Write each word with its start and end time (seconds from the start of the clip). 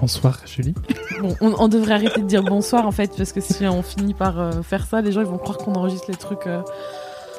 Bonsoir 0.00 0.40
Julie. 0.44 0.74
Bon, 1.20 1.34
on, 1.40 1.68
devrait 1.68 1.94
arrêter 1.94 2.20
de 2.20 2.26
dire 2.26 2.42
bonsoir 2.42 2.86
en 2.86 2.92
fait, 2.92 3.10
parce 3.16 3.32
que 3.32 3.40
si 3.40 3.64
on 3.66 3.82
finit 3.82 4.14
par 4.14 4.38
euh, 4.38 4.52
faire 4.62 4.84
ça, 4.86 5.00
les 5.00 5.12
gens 5.12 5.20
ils 5.20 5.26
vont 5.26 5.38
croire 5.38 5.58
qu'on 5.58 5.72
enregistre 5.74 6.06
les 6.10 6.16
trucs. 6.16 6.46
euh, 6.46 6.60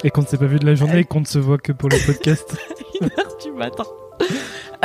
Et 0.03 0.09
qu'on 0.09 0.21
ne 0.21 0.27
s'est 0.27 0.37
pas 0.37 0.45
vu 0.47 0.57
de 0.57 0.65
la 0.65 0.73
journée 0.75 0.99
et 0.99 1.03
qu'on 1.03 1.19
ne 1.21 1.25
se 1.25 1.37
voit 1.39 1.57
que 1.59 1.71
pour 1.71 1.89
le 1.89 1.97
podcast. 2.05 2.57
une 3.01 3.07
heure 3.17 3.37
du 3.43 3.51
matin. 3.51 3.83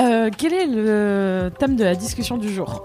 Euh, 0.00 0.30
quel 0.36 0.52
est 0.52 0.66
le 0.66 1.50
thème 1.58 1.76
de 1.76 1.84
la 1.84 1.94
discussion 1.94 2.36
du 2.36 2.52
jour? 2.52 2.84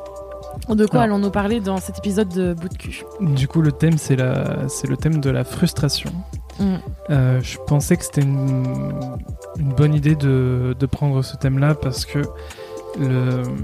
De 0.69 0.85
quoi 0.85 1.01
Alors. 1.01 1.15
allons-nous 1.15 1.31
parler 1.31 1.59
dans 1.59 1.77
cet 1.77 1.99
épisode 1.99 2.29
de 2.29 2.53
Bout 2.53 2.69
de 2.69 2.77
cul? 2.77 3.03
Du 3.19 3.47
coup, 3.47 3.61
le 3.61 3.71
thème, 3.71 3.97
c'est 3.97 4.15
la... 4.15 4.67
c'est 4.69 4.87
le 4.87 4.97
thème 4.97 5.19
de 5.19 5.29
la 5.29 5.43
frustration. 5.43 6.09
Mm. 6.59 6.75
Euh, 7.11 7.39
je 7.41 7.57
pensais 7.67 7.95
que 7.95 8.03
c'était 8.03 8.21
une... 8.21 8.65
une 9.59 9.73
bonne 9.73 9.93
idée 9.93 10.15
de, 10.15 10.75
de 10.77 10.85
prendre 10.85 11.21
ce 11.21 11.35
thème-là 11.37 11.75
parce 11.75 12.05
que 12.05 12.21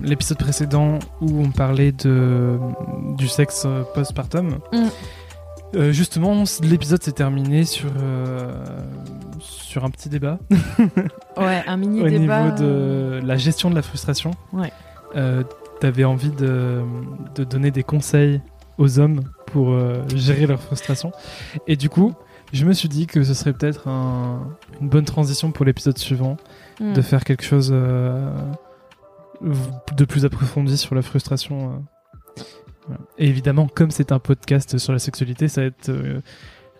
l'épisode 0.03 0.37
précédent 0.37 0.99
où 1.21 1.39
on 1.41 1.51
parlait 1.51 1.91
de... 1.91 2.57
du 3.17 3.27
sexe 3.27 3.63
euh, 3.65 3.83
postpartum, 3.93 4.59
Mm. 4.71 4.77
euh, 5.75 5.91
justement, 5.91 6.43
l'épisode 6.61 7.01
s'est 7.03 7.11
terminé 7.13 7.63
sur, 7.65 7.89
euh, 8.01 8.51
sur 9.39 9.83
un 9.85 9.89
petit 9.89 10.09
débat. 10.09 10.39
Ouais, 11.37 11.63
un 11.65 11.77
mini 11.77 12.01
au 12.01 12.07
débat. 12.07 12.43
niveau 12.51 12.57
de 12.57 13.19
la 13.25 13.37
gestion 13.37 13.69
de 13.71 13.75
la 13.75 13.81
frustration. 13.81 14.31
Ouais. 14.53 14.71
Euh, 15.15 15.43
T'avais 15.79 16.03
envie 16.05 16.29
de, 16.29 16.81
de 17.35 17.43
donner 17.43 17.71
des 17.71 17.83
conseils 17.83 18.39
aux 18.77 18.99
hommes 18.99 19.21
pour 19.47 19.71
euh, 19.71 20.01
gérer 20.15 20.45
leur 20.45 20.61
frustration. 20.61 21.11
Et 21.67 21.75
du 21.75 21.89
coup, 21.89 22.13
je 22.53 22.65
me 22.65 22.71
suis 22.73 22.87
dit 22.87 23.05
que 23.07 23.21
ce 23.23 23.33
serait 23.33 23.51
peut-être 23.51 23.87
un- 23.89 24.47
une 24.79 24.87
bonne 24.89 25.03
transition 25.05 25.51
pour 25.51 25.65
l'épisode 25.65 25.97
suivant 25.97 26.37
Mm. 26.79 26.93
de 26.93 27.01
faire 27.01 27.23
quelque 27.23 27.43
chose 27.43 27.69
euh, 27.73 28.31
de 29.95 30.05
plus 30.05 30.25
approfondi 30.25 30.77
sur 30.77 30.95
la 30.95 31.01
frustration. 31.01 31.83
euh. 32.37 32.41
Voilà. 32.87 33.01
Et 33.17 33.27
évidemment, 33.27 33.67
comme 33.67 33.91
c'est 33.91 34.11
un 34.11 34.19
podcast 34.19 34.77
sur 34.77 34.93
la 34.93 34.99
sexualité, 34.99 35.47
ça 35.47 35.61
va 35.61 35.67
être 35.67 35.89
euh, 35.89 36.19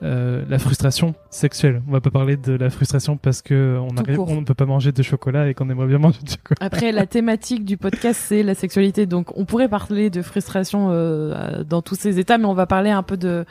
euh, 0.01 0.43
la 0.49 0.59
frustration 0.59 1.15
sexuelle. 1.29 1.81
On 1.87 1.91
va 1.91 2.01
pas 2.01 2.09
parler 2.11 2.35
de 2.35 2.53
la 2.53 2.69
frustration 2.69 3.15
parce 3.15 3.41
que 3.41 3.79
on 3.79 3.95
arrive, 3.95 4.19
on 4.19 4.41
ne 4.41 4.45
peut 4.45 4.53
pas 4.53 4.65
manger 4.65 4.91
de 4.91 5.01
chocolat 5.01 5.47
et 5.47 5.53
qu'on 5.53 5.69
aimerait 5.69 5.87
bien 5.87 5.99
manger 5.99 6.19
de 6.21 6.29
chocolat. 6.29 6.57
Après, 6.59 6.91
la 6.91 7.05
thématique 7.05 7.63
du 7.63 7.77
podcast, 7.77 8.19
c'est 8.21 8.43
la 8.43 8.53
sexualité. 8.53 9.05
Donc, 9.05 9.37
on 9.37 9.45
pourrait 9.45 9.69
parler 9.69 10.09
de 10.09 10.21
frustration 10.21 10.89
euh, 10.91 11.63
dans 11.63 11.81
tous 11.81 11.95
ces 11.95 12.19
états, 12.19 12.37
mais 12.37 12.45
on 12.45 12.53
va 12.53 12.65
parler 12.65 12.89
un 12.89 13.03
peu 13.03 13.15
de 13.15 13.45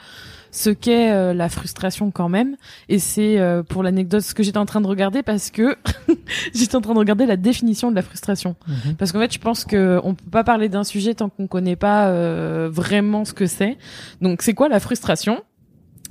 ce 0.53 0.69
qu'est 0.69 1.11
euh, 1.11 1.33
la 1.33 1.49
frustration 1.49 2.11
quand 2.11 2.29
même. 2.29 2.55
Et 2.87 2.99
c'est 2.99 3.39
euh, 3.39 3.63
pour 3.63 3.83
l'anecdote 3.83 4.21
ce 4.21 4.33
que 4.33 4.43
j'étais 4.43 4.59
en 4.59 4.65
train 4.65 4.81
de 4.81 4.87
regarder 4.87 5.23
parce 5.23 5.49
que 5.49 5.75
j'étais 6.53 6.75
en 6.75 6.81
train 6.81 6.93
de 6.93 6.99
regarder 6.99 7.25
la 7.25 7.35
définition 7.35 7.89
de 7.89 7.95
la 7.95 8.03
frustration. 8.03 8.55
Parce 8.97 9.11
qu'en 9.11 9.19
fait, 9.19 9.33
je 9.33 9.39
pense 9.39 9.65
que 9.65 9.99
on 10.03 10.13
peut 10.13 10.29
pas 10.29 10.43
parler 10.43 10.69
d'un 10.69 10.83
sujet 10.83 11.15
tant 11.15 11.27
qu'on 11.27 11.47
connaît 11.47 11.75
pas 11.75 12.07
euh, 12.07 12.69
vraiment 12.71 13.25
ce 13.25 13.33
que 13.33 13.47
c'est. 13.47 13.77
Donc, 14.21 14.43
c'est 14.43 14.53
quoi 14.53 14.69
la 14.69 14.79
frustration? 14.79 15.43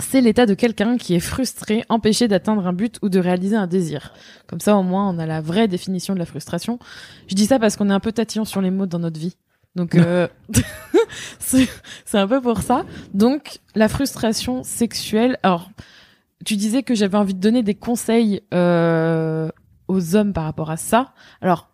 C'est 0.00 0.20
l'état 0.20 0.47
de 0.47 0.54
quelqu'un 0.54 0.97
qui 0.97 1.14
est 1.14 1.20
frustré, 1.20 1.84
empêché 1.88 2.26
d'atteindre 2.26 2.66
un 2.66 2.72
but 2.72 2.98
ou 3.03 3.09
de 3.09 3.20
réaliser 3.20 3.54
un 3.54 3.69
désir. 3.69 4.12
Comme 4.48 4.59
ça, 4.59 4.76
au 4.76 4.82
moins, 4.82 5.09
on 5.09 5.19
a 5.20 5.26
la 5.26 5.41
vraie 5.41 5.69
définition 5.69 6.14
de 6.14 6.19
la 6.19 6.26
frustration. 6.26 6.80
Je 7.28 7.36
dis 7.36 7.47
ça 7.47 7.60
parce 7.60 7.76
qu'on 7.76 7.88
est 7.91 7.92
un 7.92 8.00
peu 8.00 8.10
tatillon 8.10 8.44
sur 8.44 8.60
les 8.60 8.72
mots 8.72 8.86
dans 8.86 8.98
notre 8.98 9.20
vie. 9.20 9.36
Donc, 9.75 9.94
euh, 9.94 10.28
c'est 11.38 11.69
un 12.15 12.28
peu 12.28 12.41
pour 12.41 12.60
ça. 12.62 12.84
Donc, 13.15 13.60
la 13.75 13.88
frustration 13.88 14.62
sexuelle. 14.62 15.38
Alors, 15.43 15.71
tu 16.44 16.56
disais 16.56 16.83
que 16.83 16.94
j'avais 16.94 17.16
envie 17.16 17.34
de 17.34 17.41
donner 17.41 17.62
des 17.62 17.75
conseils 17.75 18.43
euh, 18.53 19.49
aux 19.88 20.16
hommes 20.16 20.33
par 20.33 20.44
rapport 20.44 20.71
à 20.71 20.77
ça. 20.77 21.12
Alors, 21.41 21.71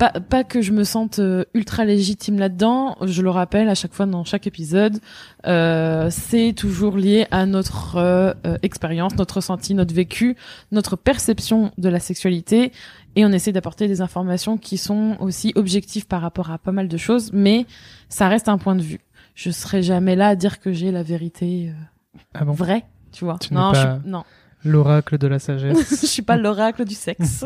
pas, 0.00 0.10
pas 0.18 0.42
que 0.44 0.62
je 0.62 0.72
me 0.72 0.82
sente 0.82 1.18
euh, 1.20 1.44
ultra 1.54 1.84
légitime 1.84 2.38
là-dedans, 2.38 2.96
je 3.02 3.22
le 3.22 3.30
rappelle 3.30 3.68
à 3.68 3.74
chaque 3.74 3.92
fois 3.92 4.06
dans 4.06 4.24
chaque 4.24 4.46
épisode, 4.46 4.98
euh, 5.46 6.08
c'est 6.10 6.52
toujours 6.56 6.96
lié 6.96 7.26
à 7.30 7.46
notre 7.46 7.96
euh, 7.96 8.32
euh, 8.46 8.56
expérience, 8.62 9.14
notre 9.16 9.36
ressenti, 9.36 9.74
notre 9.74 9.94
vécu, 9.94 10.36
notre 10.72 10.96
perception 10.96 11.70
de 11.78 11.88
la 11.88 12.00
sexualité, 12.00 12.72
et 13.16 13.24
on 13.26 13.30
essaie 13.32 13.52
d'apporter 13.52 13.88
des 13.88 14.00
informations 14.00 14.56
qui 14.56 14.78
sont 14.78 15.16
aussi 15.20 15.52
objectives 15.54 16.06
par 16.06 16.22
rapport 16.22 16.50
à 16.50 16.58
pas 16.58 16.72
mal 16.72 16.88
de 16.88 16.96
choses, 16.96 17.30
mais 17.32 17.66
ça 18.08 18.28
reste 18.28 18.48
un 18.48 18.58
point 18.58 18.74
de 18.76 18.82
vue. 18.82 19.00
Je 19.34 19.50
serai 19.50 19.82
jamais 19.82 20.16
là 20.16 20.28
à 20.28 20.34
dire 20.34 20.60
que 20.60 20.72
j'ai 20.72 20.90
la 20.90 21.02
vérité 21.02 21.68
euh, 21.70 22.18
Ah 22.34 22.44
bon? 22.44 22.52
vraie, 22.52 22.84
tu 23.12 23.24
vois. 23.24 23.38
Tu 23.40 23.52
non, 23.54 23.72
je 23.74 23.82
pas- 23.82 23.98
suis- 24.00 24.10
non, 24.10 24.24
L'oracle 24.64 25.16
de 25.18 25.26
la 25.26 25.38
sagesse. 25.38 25.88
je 26.02 26.06
suis 26.06 26.22
pas 26.22 26.36
l'oracle 26.36 26.84
du 26.84 26.94
sexe. 26.94 27.44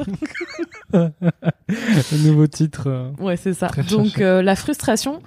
Nouveau 2.24 2.46
titre. 2.46 2.88
euh, 2.88 3.10
Ouais, 3.18 3.36
c'est 3.36 3.54
ça. 3.54 3.68
Donc 3.88 4.20
euh, 4.20 4.42
la 4.42 4.56
frustration. 4.56 5.22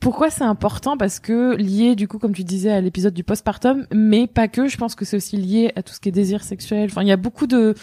Pourquoi 0.00 0.28
c'est 0.28 0.44
important? 0.44 0.96
Parce 0.98 1.18
que 1.18 1.56
lié, 1.56 1.96
du 1.96 2.08
coup, 2.08 2.18
comme 2.18 2.34
tu 2.34 2.44
disais, 2.44 2.70
à 2.70 2.80
l'épisode 2.80 3.14
du 3.14 3.24
postpartum, 3.24 3.86
mais 3.94 4.26
pas 4.26 4.48
que. 4.48 4.68
Je 4.68 4.76
pense 4.76 4.94
que 4.94 5.04
c'est 5.04 5.16
aussi 5.16 5.36
lié 5.36 5.72
à 5.76 5.82
tout 5.82 5.94
ce 5.94 6.00
qui 6.00 6.10
est 6.10 6.12
désir 6.12 6.42
sexuel. 6.44 6.88
Enfin, 6.90 7.02
il 7.02 7.08
y 7.08 7.12
a 7.12 7.16
beaucoup 7.16 7.46
de. 7.46 7.74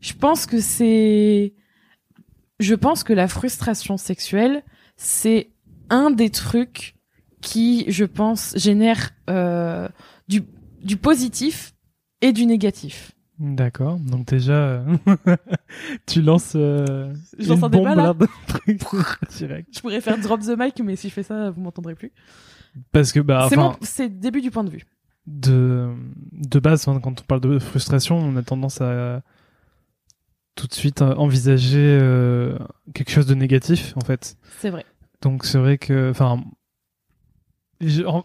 Je 0.00 0.12
pense 0.14 0.46
que 0.46 0.60
c'est. 0.60 1.52
Je 2.60 2.74
pense 2.74 3.04
que 3.04 3.12
la 3.12 3.28
frustration 3.28 3.96
sexuelle, 3.96 4.62
c'est 4.96 5.50
un 5.90 6.10
des 6.10 6.30
trucs 6.30 6.96
qui, 7.40 7.84
je 7.88 8.04
pense, 8.04 8.54
génère 8.56 9.10
euh, 9.30 9.88
du 10.28 10.42
du 10.82 10.96
positif 10.96 11.73
et 12.24 12.32
du 12.32 12.46
négatif. 12.46 13.12
D'accord. 13.38 13.98
Donc 13.98 14.26
déjà, 14.26 14.52
euh, 14.52 14.96
tu 16.06 16.22
lances 16.22 16.52
euh, 16.54 17.12
Je 17.38 17.48
lance 17.48 17.58
une 17.58 17.64
un 17.64 17.68
débat, 17.68 17.94
bombe 18.14 18.28
là 18.28 18.76
direct. 19.30 19.68
Je 19.74 19.80
pourrais 19.80 20.00
faire 20.00 20.18
drop 20.18 20.40
the 20.40 20.56
mic, 20.58 20.80
mais 20.84 20.96
si 20.96 21.08
je 21.08 21.14
fais 21.14 21.22
ça, 21.22 21.50
vous 21.50 21.60
m'entendrez 21.60 21.94
plus. 21.94 22.12
Parce 22.92 23.12
que 23.12 23.20
bah, 23.20 23.46
c'est 23.50 23.56
mon, 23.56 23.70
le 23.72 24.08
début 24.08 24.40
du 24.40 24.50
point 24.50 24.64
de 24.64 24.70
vue. 24.70 24.84
de 25.26 25.90
de 26.32 26.58
base, 26.58 26.86
hein, 26.88 27.00
quand 27.02 27.20
on 27.20 27.24
parle 27.24 27.40
de 27.40 27.58
frustration, 27.58 28.16
on 28.16 28.36
a 28.36 28.42
tendance 28.42 28.80
à 28.80 29.22
tout 30.54 30.66
de 30.66 30.74
suite 30.74 31.02
euh, 31.02 31.14
envisager 31.14 31.98
euh, 32.00 32.56
quelque 32.94 33.10
chose 33.10 33.26
de 33.26 33.34
négatif, 33.34 33.94
en 33.96 34.04
fait. 34.04 34.36
C'est 34.58 34.70
vrai. 34.70 34.84
Donc 35.22 35.44
c'est 35.44 35.58
vrai 35.58 35.78
que, 35.78 36.10
enfin, 36.10 36.42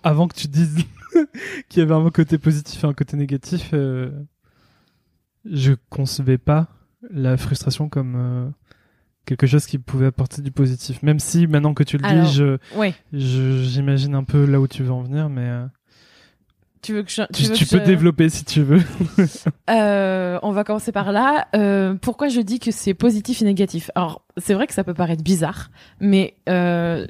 avant 0.04 0.28
que 0.28 0.36
tu 0.36 0.48
dises 0.48 0.86
qu'il 1.70 1.80
y 1.80 1.84
avait 1.84 1.94
un 1.96 2.10
côté 2.10 2.38
positif 2.38 2.84
et 2.84 2.88
un 2.88 2.94
côté 2.94 3.18
négatif, 3.18 3.70
euh, 3.74 4.10
je 5.46 5.74
concevais 5.90 6.38
pas 6.38 6.68
la 7.10 7.38
frustration 7.38 7.88
comme 7.90 8.16
euh, 8.18 8.50
quelque 9.26 9.48
chose 9.48 9.66
qui 9.66 9.78
pouvait 9.80 10.08
apporter 10.08 10.42
du 10.42 10.52
positif. 10.52 11.02
Même 11.04 11.20
si 11.20 11.48
maintenant 11.48 11.74
que 11.74 11.84
tu 11.84 11.98
le 11.98 12.06
Alors, 12.06 12.26
dis, 12.26 12.34
je, 12.34 12.58
Ouais. 12.76 12.94
je- 13.14 13.64
j'imagine 13.64 14.16
un 14.16 14.24
peu 14.24 14.46
là 14.46 14.60
où 14.60 14.68
tu 14.68 14.84
veux 14.84 14.92
en 14.92 15.02
venir, 15.04 15.30
mais 15.30 15.48
euh, 15.48 15.66
Tu 16.82 16.94
veux 16.94 17.04
que 17.04 17.12
je, 17.12 17.22
tu, 17.34 17.44
veux 17.44 17.54
tu 17.56 17.66
que 17.66 17.72
peux 17.72 17.80
je- 17.80 17.86
développer 17.86 18.30
si 18.30 18.44
tu 18.46 18.62
veux. 18.64 18.82
Euh, 19.70 20.40
on 20.42 20.52
va 20.52 20.64
commencer 20.64 20.92
par 20.92 21.12
là. 21.12 21.48
Euh, 21.56 21.94
pourquoi 21.96 22.28
je 22.28 22.42
dis 22.42 22.58
que 22.60 22.72
c'est 22.72 22.94
positif 22.96 23.42
et 23.42 23.46
négatif? 23.46 23.92
Alors, 23.96 24.26
c'est 24.38 24.54
vrai 24.56 24.66
que 24.66 24.74
ça 24.74 24.84
peut 24.84 24.94
paraître 24.96 25.24
bizarre, 25.24 25.70
mais 26.00 26.34
euh, 26.50 27.06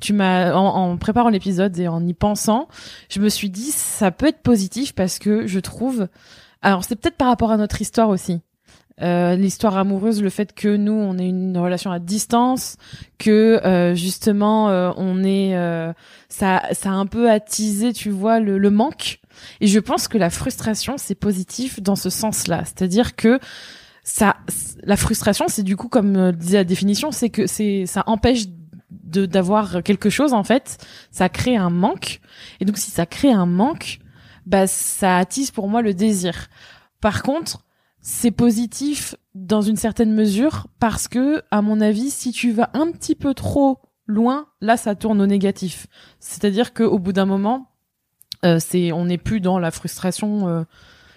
tu 0.00 0.12
m'as 0.12 0.54
en, 0.54 0.92
en 0.92 0.96
préparant 0.96 1.28
l'épisode 1.28 1.78
et 1.78 1.88
en 1.88 2.06
y 2.06 2.14
pensant, 2.14 2.68
je 3.08 3.20
me 3.20 3.28
suis 3.28 3.50
dit 3.50 3.70
ça 3.70 4.10
peut 4.10 4.26
être 4.26 4.42
positif 4.42 4.94
parce 4.94 5.18
que 5.18 5.46
je 5.46 5.60
trouve. 5.60 6.08
Alors, 6.62 6.84
c'est 6.84 6.96
peut-être 6.96 7.16
par 7.16 7.28
rapport 7.28 7.50
à 7.50 7.56
notre 7.56 7.80
histoire 7.80 8.08
aussi. 8.08 8.40
Euh, 9.02 9.34
l'histoire 9.34 9.78
amoureuse, 9.78 10.22
le 10.22 10.28
fait 10.28 10.52
que 10.52 10.76
nous 10.76 10.92
on 10.92 11.16
ait 11.16 11.28
une 11.28 11.56
relation 11.56 11.90
à 11.90 11.98
distance, 11.98 12.76
que 13.16 13.58
euh, 13.64 13.94
justement 13.94 14.68
euh, 14.68 14.92
on 14.98 15.24
est, 15.24 15.56
euh, 15.56 15.94
ça, 16.28 16.62
ça 16.72 16.90
a 16.90 16.92
un 16.92 17.06
peu 17.06 17.30
attisé, 17.30 17.94
tu 17.94 18.10
vois, 18.10 18.40
le, 18.40 18.58
le 18.58 18.70
manque. 18.70 19.20
Et 19.62 19.68
je 19.68 19.78
pense 19.78 20.06
que 20.06 20.18
la 20.18 20.28
frustration, 20.28 20.96
c'est 20.98 21.14
positif 21.14 21.80
dans 21.80 21.96
ce 21.96 22.10
sens-là. 22.10 22.64
C'est-à-dire 22.66 23.16
que 23.16 23.40
ça, 24.04 24.36
la 24.82 24.96
frustration, 24.96 25.46
c'est 25.48 25.62
du 25.62 25.76
coup, 25.76 25.88
comme 25.88 26.16
euh, 26.16 26.32
disait 26.32 26.58
la 26.58 26.64
définition, 26.64 27.10
c'est 27.10 27.30
que 27.30 27.46
c'est, 27.46 27.86
ça 27.86 28.02
empêche 28.06 28.46
de, 28.90 29.26
d'avoir 29.26 29.82
quelque 29.82 30.10
chose, 30.10 30.32
en 30.32 30.44
fait. 30.44 30.84
Ça 31.10 31.28
crée 31.28 31.56
un 31.56 31.70
manque. 31.70 32.20
Et 32.60 32.64
donc, 32.64 32.78
si 32.78 32.90
ça 32.90 33.06
crée 33.06 33.32
un 33.32 33.46
manque, 33.46 33.98
bah, 34.46 34.66
ça 34.66 35.18
attise 35.18 35.50
pour 35.50 35.68
moi 35.68 35.82
le 35.82 35.94
désir. 35.94 36.48
Par 37.00 37.22
contre, 37.22 37.64
c'est 38.00 38.30
positif 38.30 39.14
dans 39.34 39.62
une 39.62 39.76
certaine 39.76 40.12
mesure 40.12 40.66
parce 40.78 41.08
que, 41.08 41.42
à 41.50 41.62
mon 41.62 41.80
avis, 41.80 42.10
si 42.10 42.32
tu 42.32 42.52
vas 42.52 42.70
un 42.74 42.90
petit 42.90 43.14
peu 43.14 43.34
trop 43.34 43.78
loin, 44.06 44.46
là, 44.60 44.76
ça 44.76 44.94
tourne 44.94 45.20
au 45.20 45.26
négatif. 45.26 45.86
C'est-à-dire 46.18 46.74
qu'au 46.74 46.98
bout 46.98 47.12
d'un 47.12 47.26
moment, 47.26 47.70
euh, 48.44 48.58
c'est, 48.58 48.92
on 48.92 49.04
n'est 49.04 49.18
plus 49.18 49.40
dans 49.40 49.58
la 49.58 49.70
frustration. 49.70 50.48
Euh, 50.48 50.62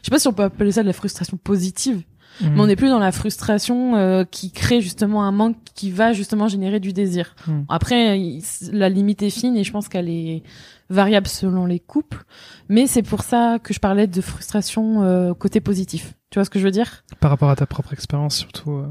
je 0.02 0.08
sais 0.08 0.12
pas 0.12 0.20
si 0.20 0.28
on 0.28 0.34
peut 0.34 0.44
appeler 0.44 0.74
ça 0.74 0.82
de 0.82 0.88
la 0.88 0.94
frustration 0.94 1.38
positive, 1.38 2.04
Mais 2.42 2.60
on 2.60 2.66
n'est 2.68 2.76
plus 2.76 2.90
dans 2.90 3.00
la 3.00 3.12
frustration 3.12 3.96
euh, 3.96 4.24
qui 4.24 4.52
crée 4.52 4.82
justement 4.82 5.24
un 5.24 5.32
manque 5.32 5.58
qui 5.76 5.92
va 5.92 6.14
justement 6.14 6.48
générer 6.48 6.80
du 6.80 6.92
désir. 6.94 7.36
Mhm. 7.48 7.66
Après, 7.70 8.20
il- 8.20 8.44
la 8.72 8.90
limite 8.90 9.22
est 9.22 9.30
fine 9.30 9.56
et 9.56 9.64
je 9.64 9.72
pense 9.72 9.88
qu'elle 9.88 10.10
est 10.10 10.44
variable 10.90 11.28
selon 11.28 11.66
les 11.66 11.80
couples, 11.80 12.24
mais 12.70 12.88
c'est 12.88 13.04
pour 13.04 13.22
ça 13.24 13.58
que 13.62 13.74
je 13.74 13.80
parlais 13.80 14.08
de 14.08 14.22
frustration 14.22 15.04
euh, 15.04 15.34
côté 15.34 15.60
positif. 15.62 16.14
Tu 16.30 16.40
vois 16.40 16.46
ce 16.46 16.50
que 16.50 16.60
je 16.60 16.64
veux 16.66 16.72
dire? 16.72 17.04
Par 17.20 17.30
rapport 17.32 17.50
à 17.50 17.56
ta 17.56 17.66
propre 17.66 17.94
expérience, 17.94 18.36
surtout. 18.38 18.72
euh. 18.72 18.88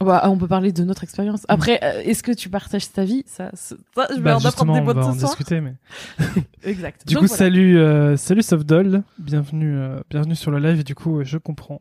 bah, 0.00 0.22
On 0.26 0.36
peut 0.36 0.46
parler 0.48 0.70
de 0.72 0.84
notre 0.84 1.02
expérience. 1.04 1.44
Après, 1.48 1.80
euh, 1.82 2.02
est-ce 2.04 2.22
que 2.22 2.32
tu 2.32 2.48
partages 2.50 2.90
ta 2.92 3.04
vie? 3.04 3.24
Ça, 3.26 3.50
ça, 3.54 3.74
je 4.10 4.14
vais 4.16 4.20
Bah, 4.22 4.36
en 4.36 4.44
apprendre 4.44 4.72
des 4.74 4.80
on 4.80 4.84
bonnes 4.84 4.96
va 5.00 5.06
en 5.06 5.12
discuter, 5.12 5.60
mais. 5.60 5.74
Exact. 6.62 7.06
Du 7.06 7.14
Donc, 7.14 7.22
coup, 7.24 7.28
voilà. 7.28 7.38
salut, 7.38 7.78
euh, 7.78 8.16
salut 8.16 8.42
Softdoll, 8.42 9.02
bienvenue, 9.18 9.76
euh, 9.78 10.00
bienvenue 10.10 10.36
sur 10.36 10.50
le 10.50 10.58
live. 10.58 10.80
Et 10.80 10.84
du 10.84 10.94
coup, 10.94 11.22
je 11.24 11.38
comprends 11.38 11.80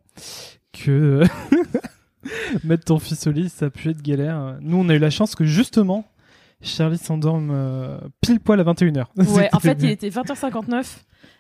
que 0.74 0.92
euh, 0.92 1.26
mettre 2.64 2.86
ton 2.86 3.00
fils 3.00 3.26
au 3.28 3.32
lit, 3.32 3.50
ça 3.50 3.68
a 3.68 3.70
pu 3.70 3.90
être 3.90 4.02
galère. 4.02 4.58
Nous, 4.62 4.78
on 4.78 4.90
a 4.90 4.96
eu 4.96 5.00
la 5.00 5.10
chance 5.10 5.36
que 5.36 5.46
justement, 5.46 6.06
Charlie 6.62 6.98
s'endorme 6.98 7.52
euh, 7.54 7.98
pile 8.22 8.40
poil 8.40 8.60
à 8.60 8.64
21h. 8.64 9.06
Ouais, 9.36 9.50
en 9.54 9.60
fait, 9.60 9.78
il 9.82 9.90
était 9.90 10.10
20h59 10.10 10.86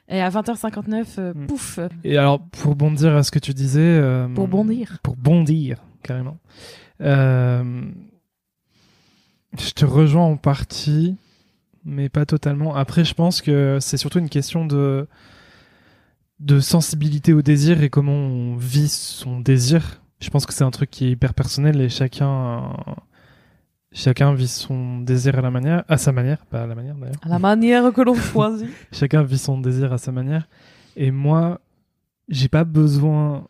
et 0.09 0.21
à 0.21 0.29
20h59, 0.29 1.05
euh, 1.17 1.33
Mm. 1.33 1.47
pouf, 1.47 1.79
Et 2.03 2.17
alors, 2.17 2.39
pour 2.47 2.75
bondir 2.75 3.15
à 3.15 3.23
ce 3.23 3.31
que 3.31 3.39
tu 3.39 3.53
disais. 3.53 3.79
euh, 3.81 4.27
pour 4.27 4.47
bondir. 4.47 4.97
Pour 5.03 5.15
bondir, 5.15 5.77
carrément. 6.03 6.37
Je 9.57 9.71
te 9.75 9.85
rejoins 9.85 10.25
en 10.25 10.35
partie, 10.37 11.15
mais 11.85 12.09
pas 12.09 12.25
totalement. 12.25 12.75
Après, 12.75 13.05
je 13.05 13.13
pense 13.13 13.41
que 13.41 13.77
c'est 13.81 13.97
surtout 13.97 14.19
une 14.19 14.29
question 14.29 14.65
de 14.65 15.07
de 16.39 16.59
sensibilité 16.59 17.33
au 17.33 17.41
désir 17.41 17.81
et 17.83 17.89
comment 17.89 18.13
on 18.13 18.55
vit 18.55 18.89
son 18.89 19.39
désir. 19.39 20.01
Je 20.19 20.29
pense 20.29 20.45
que 20.45 20.53
c'est 20.53 20.63
un 20.63 20.71
truc 20.71 20.89
qui 20.89 21.05
est 21.05 21.11
hyper 21.11 21.33
personnel 21.33 21.79
et 21.81 21.89
chacun 21.89 22.75
chacun 23.91 24.33
vit 24.33 24.47
son 24.47 24.99
désir 25.01 25.37
à 25.37 25.41
la 25.41 25.51
manière 25.51 25.83
à 25.87 25.97
sa 25.97 26.11
manière, 26.11 26.45
pas 26.47 26.63
à 26.63 26.67
la 26.67 26.75
manière 26.75 26.95
d'ailleurs. 26.95 27.15
À 27.21 27.29
la 27.29 27.39
manière 27.39 27.91
que 27.93 28.01
l'on 28.01 28.15
choisit. 28.31 28.69
Chacun 28.91 29.23
vit 29.23 29.37
son 29.37 29.59
désir 29.59 29.93
à 29.93 29.97
sa 29.97 30.11
manière. 30.11 30.47
Et 30.95 31.11
moi, 31.11 31.59
j'ai 32.29 32.47
pas 32.49 32.63
besoin. 32.63 33.47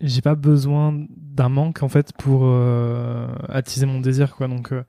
J'ai 0.00 0.20
pas 0.20 0.34
besoin 0.34 1.06
d'un 1.08 1.48
manque 1.48 1.82
en 1.82 1.88
fait 1.88 2.12
pour 2.18 2.42
euh, 2.44 3.28
attiser 3.48 3.86
mon 3.86 4.00
désir 4.00 4.36
quoi. 4.36 4.48
Donc 4.48 4.72
euh, 4.72 4.82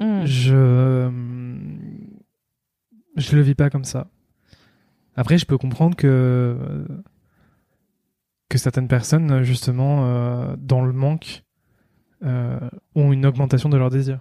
Mm. 0.00 0.24
je 0.26 1.10
je 3.16 3.34
le 3.34 3.42
vis 3.42 3.56
pas 3.56 3.68
comme 3.68 3.82
ça. 3.84 4.06
Après, 5.18 5.36
je 5.36 5.46
peux 5.46 5.58
comprendre 5.58 5.96
que 5.96 6.56
que 8.48 8.56
certaines 8.58 8.88
personnes 8.88 9.42
justement 9.42 10.06
euh, 10.06 10.56
dans 10.58 10.82
le 10.82 10.92
manque 10.92 11.44
euh, 12.24 12.58
ont 12.94 13.12
une 13.12 13.26
augmentation 13.26 13.68
de 13.68 13.76
leur 13.76 13.90
désir. 13.90 14.20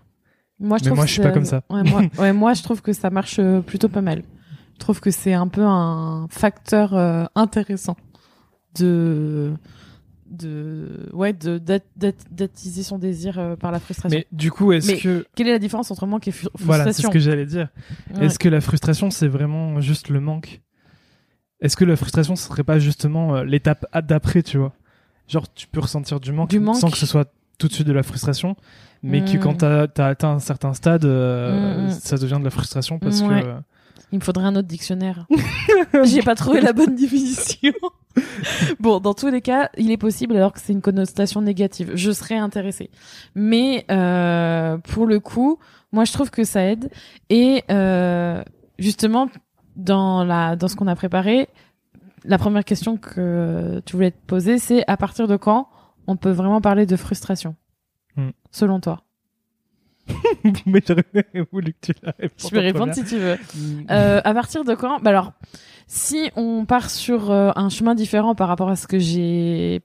Moi, 0.59 0.77
je 0.79 0.89
Mais 0.89 0.95
moi, 0.95 1.05
je 1.05 1.11
suis 1.13 1.21
pas 1.21 1.31
comme 1.31 1.45
ça. 1.45 1.61
Ouais, 1.69 1.83
moi, 1.83 2.01
ouais, 2.19 2.33
moi, 2.33 2.53
je 2.53 2.63
trouve 2.63 2.81
que 2.81 2.94
ça 2.94 3.09
marche 3.09 3.38
euh, 3.39 3.61
plutôt 3.61 3.89
pas 3.89 4.01
mal. 4.01 4.23
Je 4.73 4.79
trouve 4.79 4.99
que 4.99 5.11
c'est 5.11 5.33
un 5.33 5.47
peu 5.47 5.63
un 5.63 6.27
facteur 6.29 6.94
euh, 6.95 7.25
intéressant 7.35 7.95
de 8.79 9.53
de 10.29 11.09
ouais 11.13 11.31
de 11.31 11.57
d'at- 11.57 11.79
d'at- 11.95 12.11
d'attiser 12.31 12.83
son 12.83 12.97
désir 12.97 13.55
par 13.59 13.71
la 13.71 13.79
frustration. 13.79 14.17
Mais 14.17 14.27
du 14.31 14.51
coup, 14.51 14.71
est-ce 14.73 15.01
que 15.01 15.25
Quelle 15.35 15.47
est 15.47 15.51
la 15.53 15.59
différence 15.59 15.89
entre 15.89 16.05
manque 16.05 16.27
et 16.27 16.31
fru- 16.31 16.49
frustration 16.49 16.65
voilà, 16.65 16.91
c'est 16.94 17.01
ce 17.03 17.07
que 17.07 17.19
j'allais 17.19 17.45
dire. 17.45 17.69
Ouais. 18.15 18.25
Est-ce 18.25 18.38
que 18.39 18.49
la 18.49 18.59
frustration, 18.61 19.09
c'est 19.09 19.27
vraiment 19.29 19.79
juste 19.79 20.09
le 20.09 20.19
manque? 20.19 20.61
Est-ce 21.62 21.75
que 21.77 21.86
la 21.86 21.95
frustration, 21.95 22.36
ce 22.36 22.48
serait 22.48 22.63
pas 22.63 22.80
justement 22.80 23.36
euh, 23.36 23.44
l'étape 23.44 23.86
d'après, 24.07 24.44
tu 24.44 24.57
vois? 24.57 24.74
Genre, 25.27 25.51
tu 25.54 25.68
peux 25.68 25.80
ressentir 25.80 26.19
du 26.19 26.31
manque, 26.31 26.50
Du 26.50 26.59
manque. 26.59 26.77
sans 26.77 26.89
que 26.89 26.98
ce 26.98 27.06
soit 27.06 27.31
tout 27.57 27.68
de 27.68 27.74
suite 27.74 27.88
de 27.88 27.94
la 27.94 28.04
frustration, 28.04 28.56
mais 29.04 29.25
que 29.25 29.38
Mm. 29.38 29.39
quand 29.39 29.54
t'as 29.56 29.88
as 29.98 30.06
atteint 30.07 30.30
un 30.33 30.39
certain 30.39 30.74
stade, 30.74 31.06
euh, 31.06 31.86
Mm, 31.86 31.88
mm. 31.88 31.92
ça 31.92 32.18
devient 32.18 32.38
de 32.39 32.44
la 32.44 32.50
frustration 32.51 33.00
parce 33.00 33.21
Ouais. 33.21 33.42
que... 33.42 33.48
euh, 33.48 33.59
Il 34.13 34.19
me 34.19 34.24
faudrait 34.24 34.45
un 34.45 34.56
autre 34.56 34.68
dictionnaire. 34.68 35.25
J'ai 36.06 36.21
pas 36.21 36.36
trouvé 36.36 36.62
la 36.62 36.71
bonne 36.71 36.95
définition. 36.95 37.74
bon, 38.80 39.00
dans 39.00 39.13
tous 39.13 39.27
les 39.30 39.42
cas, 39.42 39.69
il 39.77 39.92
est 39.92 39.98
possible 39.98 40.36
alors 40.38 40.54
que 40.54 40.59
c'est 40.62 40.71
une 40.74 40.81
connotation 40.81 41.42
négative. 41.42 41.92
Je 41.95 42.12
serais 42.12 42.38
intéressée. 42.38 42.89
Mais 43.36 43.86
euh, 43.92 44.77
pour 44.77 45.07
le 45.07 45.19
coup, 45.19 45.59
moi 45.92 46.06
je 46.06 46.13
trouve 46.13 46.30
que 46.30 46.44
ça 46.45 46.63
aide. 46.63 46.89
Et 47.30 47.63
euh, 47.69 48.42
justement, 48.80 49.30
dans 49.77 50.24
la 50.25 50.56
dans 50.56 50.68
ce 50.68 50.75
qu'on 50.75 50.88
a 50.88 50.95
préparé, 50.95 51.47
la 52.25 52.38
première 52.38 52.65
question 52.65 52.97
que 52.97 53.81
tu 53.85 53.95
voulais 53.95 54.12
te 54.12 54.25
poser, 54.25 54.57
c'est 54.57 54.83
à 54.88 54.97
partir 54.97 55.27
de 55.27 55.38
quand 55.38 55.69
on 56.07 56.18
peut 56.18 56.31
vraiment 56.31 56.62
parler 56.62 56.85
de 56.85 56.95
frustration, 56.95 57.56
Hmm. 58.15 58.31
selon 58.51 58.79
toi? 58.79 59.03
Mais 60.65 60.81
j'aurais 60.88 61.03
voulu 61.51 61.74
que 61.74 61.91
tu 61.91 61.94
la 62.01 62.13
répondes. 62.18 62.39
Je 62.39 62.50
peux 62.50 62.59
répondre 62.59 62.91
première. 62.91 63.07
si 63.07 63.15
tu 63.15 63.18
veux. 63.19 63.35
Mm. 63.35 63.85
Euh, 63.91 64.21
à 64.24 64.33
partir 64.33 64.63
de 64.63 64.74
quand 64.74 65.00
Bah 65.01 65.09
alors, 65.09 65.33
si 65.88 66.31
on 66.35 66.65
part 66.65 66.89
sur 66.89 67.30
euh, 67.30 67.51
un 67.56 67.69
chemin 67.69 67.95
différent 67.95 68.35
par 68.35 68.47
rapport 68.47 68.69
à 68.69 68.75
ce 68.75 68.88
que 68.88 69.00
j'ai 69.00 69.81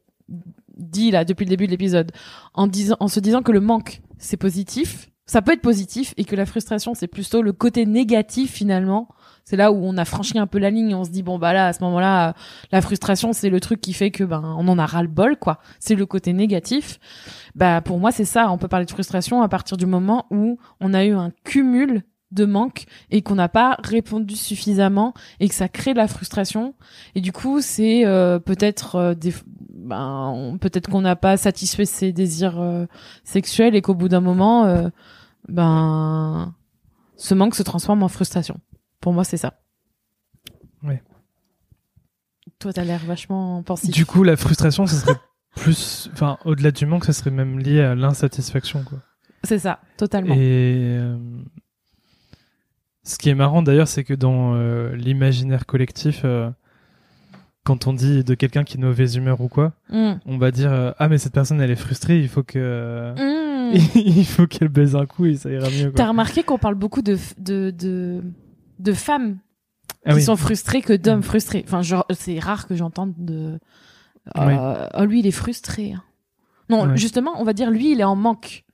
dit 0.77 1.11
là 1.11 1.25
depuis 1.25 1.45
le 1.45 1.51
début 1.51 1.67
de 1.67 1.73
l'épisode, 1.73 2.13
en 2.55 2.67
disant, 2.67 2.97
en 3.01 3.09
se 3.09 3.21
disant 3.21 3.43
que 3.43 3.53
le 3.53 3.61
manque 3.61 4.01
c'est 4.19 4.37
positif, 4.37 5.11
ça 5.27 5.43
peut 5.43 5.53
être 5.53 5.61
positif 5.61 6.15
et 6.17 6.25
que 6.25 6.37
la 6.37 6.47
frustration 6.47 6.95
c'est 6.95 7.09
plutôt 7.09 7.43
le 7.43 7.53
côté 7.53 7.85
négatif 7.87 8.53
finalement. 8.53 9.09
C'est 9.45 9.57
là 9.57 9.73
où 9.73 9.85
on 9.85 9.97
a 9.97 10.05
franchi 10.05 10.39
un 10.39 10.47
peu 10.47 10.59
la 10.59 10.71
ligne 10.71 10.95
on 10.95 11.05
se 11.05 11.11
dit 11.11 11.23
bon 11.23 11.39
bah 11.39 11.53
là 11.53 11.67
à 11.67 11.73
ce 11.73 11.83
moment-là 11.85 12.35
la 12.71 12.81
frustration 12.81 13.33
c'est 13.33 13.51
le 13.51 13.61
truc 13.61 13.81
qui 13.81 13.93
fait 13.93 14.11
que 14.11 14.25
ben 14.25 14.55
on 14.59 14.69
en 14.69 14.79
a 14.79 14.87
ras 14.87 15.03
le 15.03 15.09
bol 15.09 15.37
quoi. 15.37 15.59
C'est 15.81 15.95
le 15.95 16.07
côté 16.07 16.33
négatif. 16.33 17.01
Bah 17.55 17.81
pour 17.81 17.99
moi 17.99 18.13
c'est 18.13 18.25
ça, 18.25 18.51
on 18.51 18.59
peut 18.59 18.69
parler 18.69 18.87
de 18.87 18.91
frustration 18.91 19.43
à 19.43 19.49
partir 19.49 19.77
du 19.77 19.87
moment 19.87 20.27
où 20.31 20.59
on 20.81 20.95
a 20.95 21.05
eu 21.05 21.13
un 21.13 21.33
cumul 21.45 22.03
de 22.33 22.45
manque 22.45 22.87
et 23.11 23.23
qu'on 23.23 23.35
n'a 23.35 23.49
pas 23.49 23.77
répondu 23.83 24.37
suffisamment 24.37 25.15
et 25.39 25.49
que 25.49 25.55
ça 25.55 25.69
crée 25.69 25.93
de 25.93 25.99
la 25.99 26.09
frustration 26.09 26.75
et 27.15 27.21
du 27.21 27.31
coup 27.33 27.61
c'est 27.61 28.07
euh, 28.07 28.39
peut-être 28.39 28.97
euh, 28.97 29.15
des 29.15 29.35
ben 29.71 30.57
peut-être 30.61 30.89
qu'on 30.89 31.03
n'a 31.03 31.17
pas 31.17 31.37
satisfait 31.37 31.85
ses 31.85 32.13
désirs 32.13 32.61
euh, 32.61 32.87
sexuels 33.25 33.75
et 33.75 33.83
qu'au 33.83 33.95
bout 33.95 34.09
d'un 34.09 34.21
moment 34.21 34.65
euh, 34.65 34.89
ben 35.49 36.55
ce 37.17 37.35
manque 37.35 37.55
se 37.55 37.63
transforme 37.63 38.03
en 38.03 38.09
frustration 38.09 38.57
pour 39.03 39.13
moi 39.13 39.25
c'est 39.25 39.37
ça 39.37 39.61
Ouais. 40.83 41.03
toi 42.59 42.73
t'as 42.73 42.85
l'air 42.85 43.01
vachement 43.05 43.63
pensif 43.63 43.91
Du 43.91 44.07
coup, 44.07 44.23
la 44.25 44.37
frustration, 44.37 44.87
ça 44.87 44.97
serait 44.97 45.21
plus... 45.57 46.09
Enfin, 46.15 46.39
au-delà 46.47 46.71
du 46.71 46.87
manque, 46.87 47.05
ça 47.05 47.13
serait 47.13 47.31
même 47.31 47.59
lié 47.59 47.83
à 47.83 47.95
l'insatisfaction, 47.95 48.83
quoi. 48.85 48.99
c'est 49.45 49.59
ça 49.59 49.81
totalement 49.99 50.35
Et 50.35 50.97
euh, 50.99 51.17
ce 53.05 53.19
qui 53.19 53.29
est 53.29 53.35
marrant 53.35 53.63
d'ailleurs, 53.63 53.89
c'est 53.89 54.05
que 54.05 54.15
dans 54.15 54.55
euh, 54.55 54.95
l'imaginaire 54.97 55.67
collectif, 55.67 56.23
euh, 56.25 56.51
quand 57.65 57.87
on 57.87 57.93
dit 57.93 58.25
de 58.25 58.35
quelqu'un 58.35 58.65
qui 58.65 58.77
est 58.77 58.81
de 58.81 58.87
mauvaise 58.87 59.15
humeur 59.17 59.41
ou 59.41 59.49
quoi, 59.49 59.73
Mm. 59.91 60.15
on 60.27 60.39
va 60.39 60.51
dire 60.51 60.95
ah 60.99 61.09
mais 61.09 61.19
cette 61.19 61.33
personne 61.35 61.61
elle 61.61 61.71
est 61.71 61.77
frustrée, 61.77 62.19
il 62.21 62.29
faut 62.29 62.43
que 62.43 63.13
Mm. 63.17 63.73
il 63.95 64.27
faut 64.27 64.47
qu'elle 64.47 64.69
baise 64.69 64.97
un 64.97 65.07
coup 65.07 65.27
et 65.27 65.37
ça 65.37 65.49
ira 65.51 65.69
mieux. 65.71 65.93
t'as 65.93 66.09
remarqué 66.09 66.43
qu'on 66.43 66.59
parle 66.59 66.75
beaucoup 66.75 67.03
de 67.03 67.17
f- 67.17 67.35
de 67.39 67.71
de, 67.71 68.23
de 68.83 68.93
femmes 68.93 69.39
Ah 70.05 70.11
qui 70.11 70.17
oui. 70.17 70.23
sont 70.23 70.37
frustrés 70.37 70.83
que 70.83 70.93
d'hommes 70.93 71.21
Mm. 71.21 71.23
frustrés. 71.25 71.63
Enfin, 71.67 71.83
genre, 71.83 72.05
c'est 72.11 72.39
rare 72.39 72.67
que 72.67 72.75
j'entende 72.75 73.15
de. 73.19 73.59
Euh, 74.39 74.89
oh, 74.99 75.05
lui, 75.05 75.21
il 75.21 75.27
est 75.27 75.31
frustré. 75.33 75.93
hein. 75.93 76.03
Non, 76.71 76.87
Ouais. 76.89 76.97
justement, 76.97 77.33
on 77.41 77.45
va 77.45 77.53
dire 77.53 77.71
lui, 77.71 77.93
il 77.93 78.01
est 78.01 78.05
en 78.05 78.17
manque. 78.17 78.65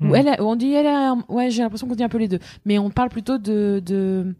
Ou 0.00 0.06
Mm. 0.06 0.14
elle, 0.14 0.28
est- 0.28 0.40
on 0.40 0.56
dit 0.56 0.72
elle 0.72 0.86
est. 0.86 1.08
en- 1.08 1.24
Ouais, 1.28 1.50
j'ai 1.50 1.62
l'impression 1.62 1.86
qu'on 1.86 1.94
dit 1.94 2.02
un 2.04 2.08
peu 2.08 2.18
les 2.18 2.28
deux. 2.28 2.38
Mais 2.64 2.78
on 2.78 2.90
parle 2.90 3.10
plutôt 3.10 3.38
de, 3.38 3.82
de... 3.84 4.34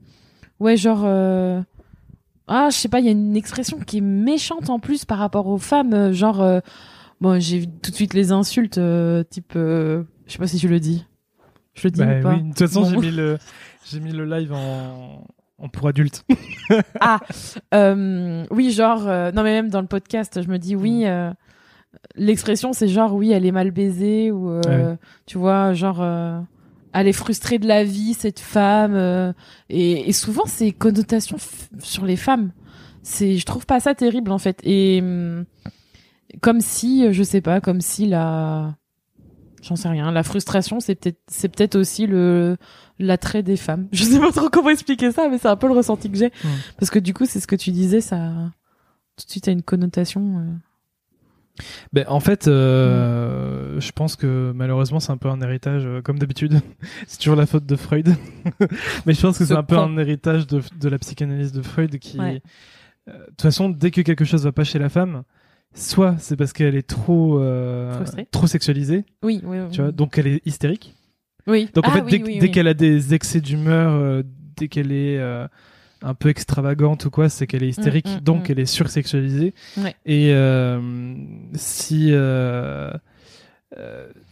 ouais, 0.59 0.77
genre. 0.77 1.03
euh, 1.05 1.61
Ah, 2.53 2.69
je 2.71 2.77
sais 2.77 2.89
pas, 2.89 2.99
il 2.99 3.07
y 3.07 3.09
a 3.09 3.13
une 3.13 3.37
expression 3.37 3.79
qui 3.79 3.99
est 3.99 4.01
méchante 4.01 4.71
en 4.71 4.81
plus 4.81 5.05
par 5.05 5.19
rapport 5.19 5.47
aux 5.47 5.59
femmes, 5.59 5.93
euh, 5.95 6.13
genre. 6.13 6.41
euh, 6.41 6.61
Bon, 7.21 7.39
j'ai 7.39 7.59
vu 7.61 7.67
tout 7.69 7.91
de 7.91 7.95
suite 7.97 8.15
les 8.15 8.33
insultes, 8.33 8.79
euh, 8.79 9.23
type. 9.23 9.53
Je 9.55 10.03
sais 10.27 10.39
pas 10.39 10.47
si 10.47 10.59
je 10.59 10.67
le 10.69 10.81
dis. 10.81 11.05
Je 11.75 11.87
le 11.87 11.91
dis 11.93 12.01
Bah 12.01 12.19
ou 12.19 12.23
pas 12.23 12.35
oui, 12.35 12.43
de 12.43 12.49
toute 12.49 12.59
façon 12.59 12.81
Bon. 12.81 12.89
j'ai 12.91 12.97
mis 12.97 13.11
le 13.15 13.39
j'ai 13.85 14.01
mis 14.01 14.13
le 14.13 14.25
live 14.25 14.53
en 14.53 15.25
en 15.59 15.69
pour 15.69 15.89
adultes. 15.89 16.25
Euh, 17.75 18.45
oui, 18.51 18.71
genre, 18.71 19.07
euh, 19.07 19.31
non 19.33 19.43
mais 19.43 19.53
même 19.53 19.69
dans 19.69 19.81
le 19.81 19.87
podcast, 19.87 20.41
je 20.43 20.49
me 20.49 20.59
dis 20.59 20.75
Mm. 20.77 20.81
oui. 20.81 21.03
euh, 21.07 21.31
L'expression, 22.15 22.73
c'est 22.73 22.89
genre 22.89 23.15
oui, 23.15 23.33
elle 23.33 23.45
est 23.45 23.51
mal 23.53 23.71
baisée 23.73 24.31
ou 24.31 24.51
euh, 24.51 24.97
tu 25.27 25.39
vois, 25.39 25.73
genre 25.75 26.01
euh, 26.01 26.41
elle 26.93 27.09
est 27.09 27.13
frustrée 27.13 27.59
de 27.59 27.67
la 27.67 27.83
vie 27.85 28.15
cette 28.15 28.39
femme. 28.41 28.95
euh, 28.95 29.33
et, 29.69 30.09
et 30.09 30.13
souvent, 30.13 30.45
c'est 30.47 30.71
connotations 30.73 31.37
f- 31.37 31.69
sur 31.81 32.05
les 32.05 32.17
femmes. 32.17 32.53
C'est, 33.03 33.37
je 33.37 33.45
trouve 33.45 33.67
pas 33.67 33.81
ça 33.81 33.95
terrible 33.95 34.31
en 34.31 34.39
fait. 34.39 34.61
Et 34.63 35.01
hum, 35.03 35.45
comme 36.41 36.61
si, 36.61 37.13
je 37.13 37.23
sais 37.25 37.41
pas, 37.41 37.61
comme 37.61 37.81
si 37.81 38.07
la 38.07 38.77
J'en 39.63 39.77
sais 39.77 39.89
rien. 39.89 40.11
La 40.11 40.23
frustration, 40.23 40.81
c'est 40.81 40.95
peut-être, 40.95 41.21
c'est 41.29 41.49
peut-être 41.49 41.77
aussi 41.77 42.07
le 42.07 42.57
l'attrait 42.99 43.43
des 43.43 43.57
femmes. 43.57 43.89
Je 43.93 44.05
sais 44.05 44.19
pas 44.19 44.33
trop 44.33 44.49
comment 44.51 44.71
expliquer 44.71 45.13
ça, 45.13 45.29
mais 45.29 45.39
c'est 45.39 45.49
un 45.49 45.57
peu 45.57 45.67
le 45.69 45.75
ressenti 45.75 46.11
que 46.11 46.17
j'ai. 46.17 46.29
Mm. 46.29 46.49
Parce 46.79 46.91
que 46.91 46.99
du 46.99 47.13
coup, 47.15 47.27
c'est 47.27 47.41
ce 47.41 47.47
que 47.47 47.57
tu 47.57 47.71
disais, 47.71 48.01
ça 48.01 48.33
tout 49.17 49.27
de 49.27 49.31
suite 49.31 49.49
a 49.49 49.51
une 49.53 49.63
connotation. 49.63 50.39
euh, 50.39 51.63
Ben, 51.93 52.07
en 52.09 52.21
fait, 52.21 52.49
euh, 52.49 53.79
je 53.81 53.93
pense 53.93 54.17
que 54.17 54.53
malheureusement, 54.55 55.01
c'est 55.01 55.13
un 55.13 55.17
peu 55.19 55.29
un 55.29 55.41
héritage, 55.43 55.83
euh, 55.85 56.01
comme 56.01 56.19
d'habitude. 56.19 56.61
c'est 57.07 57.19
toujours 57.19 57.37
la 57.37 57.47
faute 57.47 57.67
de 57.67 57.77
Freud. 57.77 58.09
Mais 59.07 59.13
je 59.15 59.21
pense 59.21 59.37
que 59.39 59.45
Ce 59.45 59.53
c'est 59.53 59.59
un 59.59 59.63
peu 59.63 59.77
un 59.77 59.97
héritage 59.99 60.47
de, 60.47 60.63
de 60.79 60.89
la 60.89 60.99
psychanalyse 60.99 61.53
de 61.53 61.61
Freud 61.63 61.99
qui. 61.99 62.19
Ouais. 62.19 62.41
euh, 63.09 63.13
De 63.19 63.25
toute 63.27 63.43
façon, 63.43 63.69
dès 63.69 63.91
que 63.91 64.01
quelque 64.01 64.25
chose 64.25 64.45
va 64.45 64.53
pas 64.53 64.65
chez 64.65 64.79
la 64.79 64.89
femme, 64.89 65.23
soit 65.75 66.17
c'est 66.19 66.37
parce 66.37 66.53
qu'elle 66.53 66.75
est 66.75 66.87
trop, 66.87 67.39
euh, 67.41 68.05
trop 68.31 68.47
sexualisée, 68.47 69.05
Oui, 69.23 69.41
oui, 69.45 69.59
oui. 69.61 69.71
tu 69.71 69.81
vois, 69.83 69.93
donc 69.93 70.19
elle 70.19 70.27
est 70.27 70.43
hystérique. 70.47 70.95
Oui. 71.47 71.71
Donc 71.75 71.87
en 71.87 71.91
Ah 71.91 71.95
fait, 71.97 72.03
oui, 72.03 72.11
dès, 72.19 72.25
oui, 72.25 72.39
dès 72.39 72.51
qu'elle 72.51 72.69
a 72.69 72.75
des 72.75 73.15
excès 73.15 73.41
d'humeur, 73.41 73.93
euh, 73.95 74.23
dès 74.57 74.69
qu'elle 74.69 74.93
est 74.93 75.19
euh, 75.19 75.47
un 76.03 76.15
peu 76.15 76.29
extravagante 76.29 77.07
ou 77.07 77.11
quoi, 77.11 77.29
c'est 77.29 77.47
qu'elle 77.47 77.63
est 77.63 77.69
hystérique, 77.69 78.07
Mm, 78.09 78.17
mm, 78.17 78.21
donc 78.21 78.49
mm. 78.49 78.53
elle 78.53 78.59
est 78.61 78.67
sursexualisée. 78.67 79.55
Ouais. 79.79 79.95
Et 80.07 80.33
euh, 80.35 81.15
si 81.55 82.13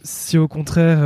si 0.03 0.37
au 0.37 0.47
contraire 0.47 0.99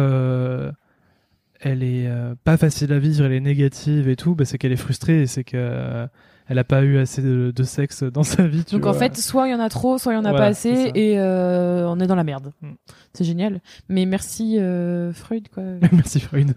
elle 1.60 1.84
est 1.84 2.10
pas 2.44 2.58
facile 2.58 2.92
à 2.92 3.00
vivre, 3.00 3.24
elle 3.26 3.34
est 3.34 3.40
négative 3.40 4.10
et 4.10 4.16
tout, 4.16 4.36
bah, 4.36 4.44
c'est 4.46 4.58
qu'elle 4.58 4.72
est 4.74 4.76
frustrée 4.78 5.22
et 5.22 5.28
c'est 5.28 5.44
que 5.44 6.08
elle 6.54 6.60
a 6.60 6.64
pas 6.64 6.84
eu 6.84 7.00
assez 7.00 7.24
de, 7.24 7.52
de 7.54 7.64
sexe 7.64 8.04
dans 8.04 8.22
sa 8.22 8.46
vie. 8.46 8.64
tu 8.64 8.76
Donc 8.76 8.86
en 8.86 8.94
fait, 8.94 9.18
soit 9.18 9.48
il 9.48 9.52
y 9.52 9.56
en 9.56 9.60
a 9.60 9.70
trop, 9.70 9.98
soit 9.98 10.14
il 10.14 10.18
y 10.18 10.20
en 10.20 10.26
a 10.26 10.30
Voilà, 10.30 10.46
pas 10.46 10.50
assez, 10.52 10.92
et 10.94 11.18
euh, 11.18 11.88
on 11.88 12.00
est 12.00 12.06
dans 12.06 12.16
la 12.16 12.24
merde. 12.24 12.54
Mm. 12.62 12.74
C'est 13.14 13.24
génial. 13.24 13.60
Mais 13.90 14.06
merci 14.06 14.60
euh, 14.60 15.12
Freud, 15.14 15.48
quoi. 15.50 15.64
merci 15.92 16.20
Freud. 16.20 16.54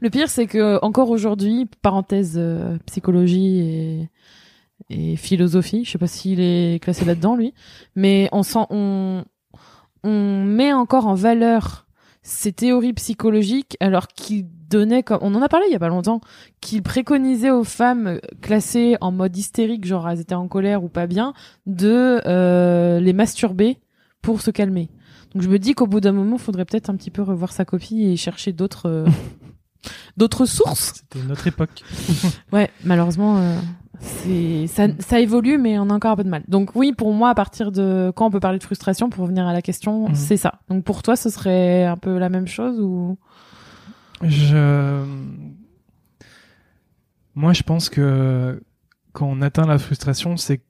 Le 0.00 0.08
pire, 0.08 0.28
c'est 0.28 0.46
que 0.46 0.78
encore 0.84 1.10
aujourd'hui, 1.10 1.68
parenthèse 1.82 2.34
euh, 2.36 2.78
psychologie 2.86 3.58
et, 3.58 4.08
et 4.88 5.16
philosophie, 5.16 5.84
je 5.84 5.90
sais 5.90 5.98
pas 5.98 6.06
s'il 6.06 6.38
est 6.38 6.80
classé 6.80 7.04
là-dedans 7.04 7.34
lui, 7.34 7.54
mais 7.96 8.28
on 8.30 8.44
sent, 8.44 8.66
on, 8.70 9.24
on 10.04 10.44
met 10.44 10.72
encore 10.72 11.08
en 11.08 11.14
valeur 11.14 11.86
ces 12.22 12.52
théories 12.52 12.92
psychologiques 12.92 13.76
alors 13.80 14.06
qu'il 14.08 14.46
donnait 14.70 15.02
comme 15.02 15.18
on 15.22 15.34
en 15.34 15.42
a 15.42 15.48
parlé 15.48 15.66
il 15.68 15.72
y 15.72 15.76
a 15.76 15.80
pas 15.80 15.88
longtemps 15.88 16.20
qu'il 16.60 16.82
préconisait 16.82 17.50
aux 17.50 17.64
femmes 17.64 18.20
classées 18.40 18.96
en 19.00 19.10
mode 19.12 19.36
hystérique 19.36 19.84
genre 19.84 20.08
elles 20.08 20.20
étaient 20.20 20.34
en 20.34 20.48
colère 20.48 20.84
ou 20.84 20.88
pas 20.88 21.06
bien 21.06 21.34
de 21.66 22.20
euh, 22.26 23.00
les 23.00 23.12
masturber 23.12 23.78
pour 24.22 24.40
se 24.40 24.50
calmer 24.50 24.88
donc 25.34 25.42
je 25.42 25.48
me 25.48 25.58
dis 25.58 25.74
qu'au 25.74 25.86
bout 25.86 26.00
d'un 26.00 26.12
moment 26.12 26.38
faudrait 26.38 26.64
peut-être 26.64 26.90
un 26.90 26.96
petit 26.96 27.10
peu 27.10 27.22
revoir 27.22 27.52
sa 27.52 27.64
copie 27.64 28.04
et 28.04 28.16
chercher 28.16 28.52
d'autres 28.52 28.86
euh, 28.88 29.06
d'autres 30.16 30.46
sources 30.46 30.92
C'était 30.94 31.24
une 31.24 31.32
autre 31.32 31.46
époque. 31.48 31.82
ouais 32.52 32.70
malheureusement 32.84 33.38
euh, 33.38 33.56
ça, 34.00 34.86
ça 34.98 35.20
évolue 35.20 35.58
mais 35.58 35.78
on 35.78 35.88
a 35.90 35.94
encore 35.94 36.12
un 36.12 36.16
peu 36.16 36.24
de 36.24 36.28
mal 36.28 36.42
donc 36.48 36.74
oui 36.74 36.92
pour 36.92 37.12
moi 37.12 37.28
à 37.30 37.34
partir 37.34 37.70
de 37.72 38.12
quand 38.16 38.26
on 38.26 38.30
peut 38.30 38.40
parler 38.40 38.58
de 38.58 38.64
frustration 38.64 39.10
pour 39.10 39.22
revenir 39.22 39.46
à 39.46 39.52
la 39.52 39.62
question 39.62 40.08
Mhm. 40.08 40.14
c'est 40.14 40.36
ça 40.38 40.60
donc 40.68 40.82
pour 40.84 41.02
toi 41.02 41.14
ce 41.16 41.28
serait 41.30 41.84
un 41.84 41.96
peu 41.96 42.18
la 42.18 42.28
même 42.28 42.46
chose 42.48 42.80
ou? 42.80 43.18
Je... 44.22 45.04
Moi, 47.34 47.52
je 47.52 47.62
pense 47.62 47.88
que 47.88 48.62
quand 49.12 49.26
on 49.26 49.40
atteint 49.42 49.66
la 49.66 49.78
frustration, 49.78 50.36
c'est 50.36 50.60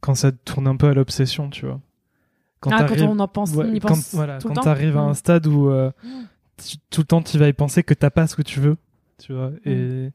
quand 0.00 0.14
ça 0.14 0.32
tourne 0.32 0.66
un 0.66 0.76
peu 0.76 0.88
à 0.88 0.94
l'obsession, 0.94 1.50
tu 1.50 1.66
vois. 1.66 1.80
ah, 1.82 2.56
quand 2.60 2.70
t'arrives- 2.70 3.02
on 3.08 3.18
en 3.18 3.28
pense 3.28 3.52
ouais, 3.54 3.66
on 3.68 3.74
y 3.74 3.80
quand, 3.80 3.88
pense 3.88 4.14
voilà, 4.14 4.38
tout 4.38 4.48
le 4.48 4.54
quand 4.54 4.60
t'arrives 4.62 4.96
à 4.96 5.02
Mm. 5.02 5.08
un 5.08 5.14
stade 5.14 5.46
où 5.46 5.68
euh, 5.68 5.90
tu- 6.64 6.76
tout 6.90 7.00
le 7.00 7.06
temps 7.06 7.22
tu 7.22 7.38
vas 7.38 7.48
y 7.48 7.52
penser 7.52 7.82
que 7.82 7.92
t'as 7.92 8.10
pas 8.10 8.26
ce 8.28 8.36
que 8.36 8.42
tu 8.42 8.60
veux, 8.60 8.76
tu 9.18 9.32
vois. 9.32 9.50
Et, 9.64 10.10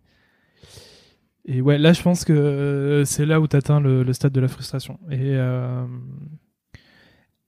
et 1.48 1.62
ouais, 1.62 1.78
là, 1.78 1.94
je 1.94 2.02
pense 2.02 2.26
que 2.26 2.34
euh, 2.34 3.06
c'est 3.06 3.26
là 3.26 3.40
où 3.40 3.48
t'atteins 3.48 3.80
le, 3.80 4.04
le 4.04 4.14
stade 4.14 4.34
de 4.34 4.42
la 4.42 4.48
frustration. 4.48 5.00
Et, 5.10 5.36
euh, 5.36 5.86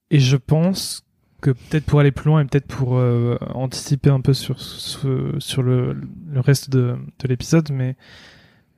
et 0.09 0.19
je 0.19 0.37
pense 0.37 1.05
que 1.41 1.51
peut-être 1.51 1.85
pour 1.85 1.99
aller 1.99 2.11
plus 2.11 2.27
loin 2.27 2.41
et 2.41 2.45
peut-être 2.45 2.67
pour 2.67 2.97
euh, 2.97 3.37
anticiper 3.53 4.09
un 4.09 4.21
peu 4.21 4.33
sur, 4.33 4.59
sur 4.59 5.63
le, 5.63 5.93
le 5.93 6.39
reste 6.39 6.69
de, 6.69 6.95
de 7.19 7.27
l'épisode, 7.27 7.69
mais 7.71 7.95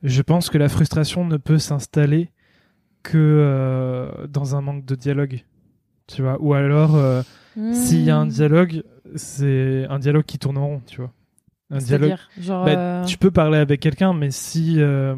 je 0.02 0.22
pense 0.22 0.50
que 0.50 0.58
la 0.58 0.68
frustration 0.68 1.24
ne 1.24 1.36
peut 1.36 1.58
s'installer 1.58 2.30
que 3.02 3.18
euh, 3.18 4.26
dans 4.28 4.54
un 4.54 4.60
manque 4.60 4.84
de 4.84 4.94
dialogue. 4.94 5.44
Tu 6.08 6.22
vois, 6.22 6.36
ou 6.40 6.54
alors 6.54 6.96
euh, 6.96 7.22
s'il 7.72 8.02
y 8.02 8.10
a 8.10 8.16
un 8.16 8.26
dialogue, 8.26 8.82
c'est 9.14 9.86
un 9.88 9.98
dialogue 9.98 10.24
qui 10.24 10.38
tourne 10.38 10.58
en 10.58 10.66
rond, 10.66 10.82
tu 10.86 11.00
vois. 11.00 11.12
Un 11.72 11.78
dialogue. 11.78 12.16
Genre, 12.38 12.64
Bah, 12.64 12.70
euh, 12.76 13.04
Tu 13.04 13.18
peux 13.18 13.30
parler 13.30 13.58
avec 13.58 13.80
quelqu'un, 13.80 14.12
mais 14.12 14.30
si 14.30 14.76
euh, 14.78 15.16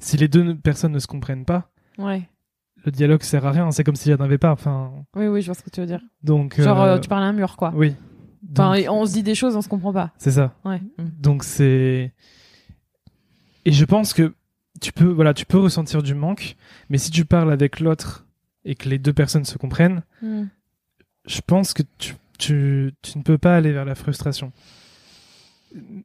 si 0.00 0.16
les 0.16 0.28
deux 0.28 0.54
personnes 0.56 0.92
ne 0.92 0.98
se 0.98 1.06
comprennent 1.06 1.44
pas, 1.44 1.70
ouais. 1.98 2.28
le 2.84 2.92
dialogue 2.92 3.22
sert 3.22 3.46
à 3.46 3.50
rien. 3.52 3.70
C'est 3.70 3.84
comme 3.84 3.96
s'il 3.96 4.12
n'y 4.14 4.20
en 4.20 4.24
avait 4.24 4.38
pas. 4.38 4.52
Enfin, 4.52 4.92
Oui, 5.16 5.26
oui, 5.28 5.40
je 5.40 5.46
vois 5.46 5.54
ce 5.54 5.62
que 5.62 5.70
tu 5.70 5.80
veux 5.80 5.86
dire. 5.86 6.00
donc. 6.22 6.60
Genre, 6.60 6.80
euh, 6.82 6.96
euh, 6.96 6.98
tu 6.98 7.08
parles 7.08 7.22
à 7.22 7.26
un 7.26 7.32
mur, 7.32 7.56
quoi. 7.56 7.72
Oui. 7.74 7.94
Enfin, 8.52 8.76
Donc, 8.76 8.86
on 8.90 9.04
se 9.06 9.12
dit 9.12 9.22
des 9.22 9.34
choses, 9.34 9.56
on 9.56 9.62
se 9.62 9.68
comprend 9.68 9.92
pas. 9.92 10.12
c'est 10.18 10.30
ça. 10.32 10.54
Ouais. 10.64 10.80
Donc 11.18 11.42
c'est 11.44 12.12
et 13.64 13.72
je 13.72 13.84
pense 13.84 14.14
que 14.14 14.32
tu 14.80 14.92
peux 14.92 15.06
voilà 15.06 15.34
tu 15.34 15.44
peux 15.44 15.58
ressentir 15.58 16.02
du 16.02 16.14
manque, 16.14 16.56
mais 16.88 16.98
si 16.98 17.10
tu 17.10 17.24
parles 17.24 17.52
avec 17.52 17.80
l'autre 17.80 18.26
et 18.64 18.74
que 18.76 18.88
les 18.88 18.98
deux 18.98 19.12
personnes 19.12 19.44
se 19.44 19.58
comprennent, 19.58 20.02
Mm. 20.22 20.44
je 21.26 21.40
pense 21.46 21.72
que 21.74 21.82
tu 21.98 22.14
tu, 22.38 22.94
tu 23.02 23.18
ne 23.18 23.24
peux 23.24 23.36
pas 23.38 23.56
aller 23.56 23.72
vers 23.72 23.84
la 23.84 23.96
frustration. 23.96 24.52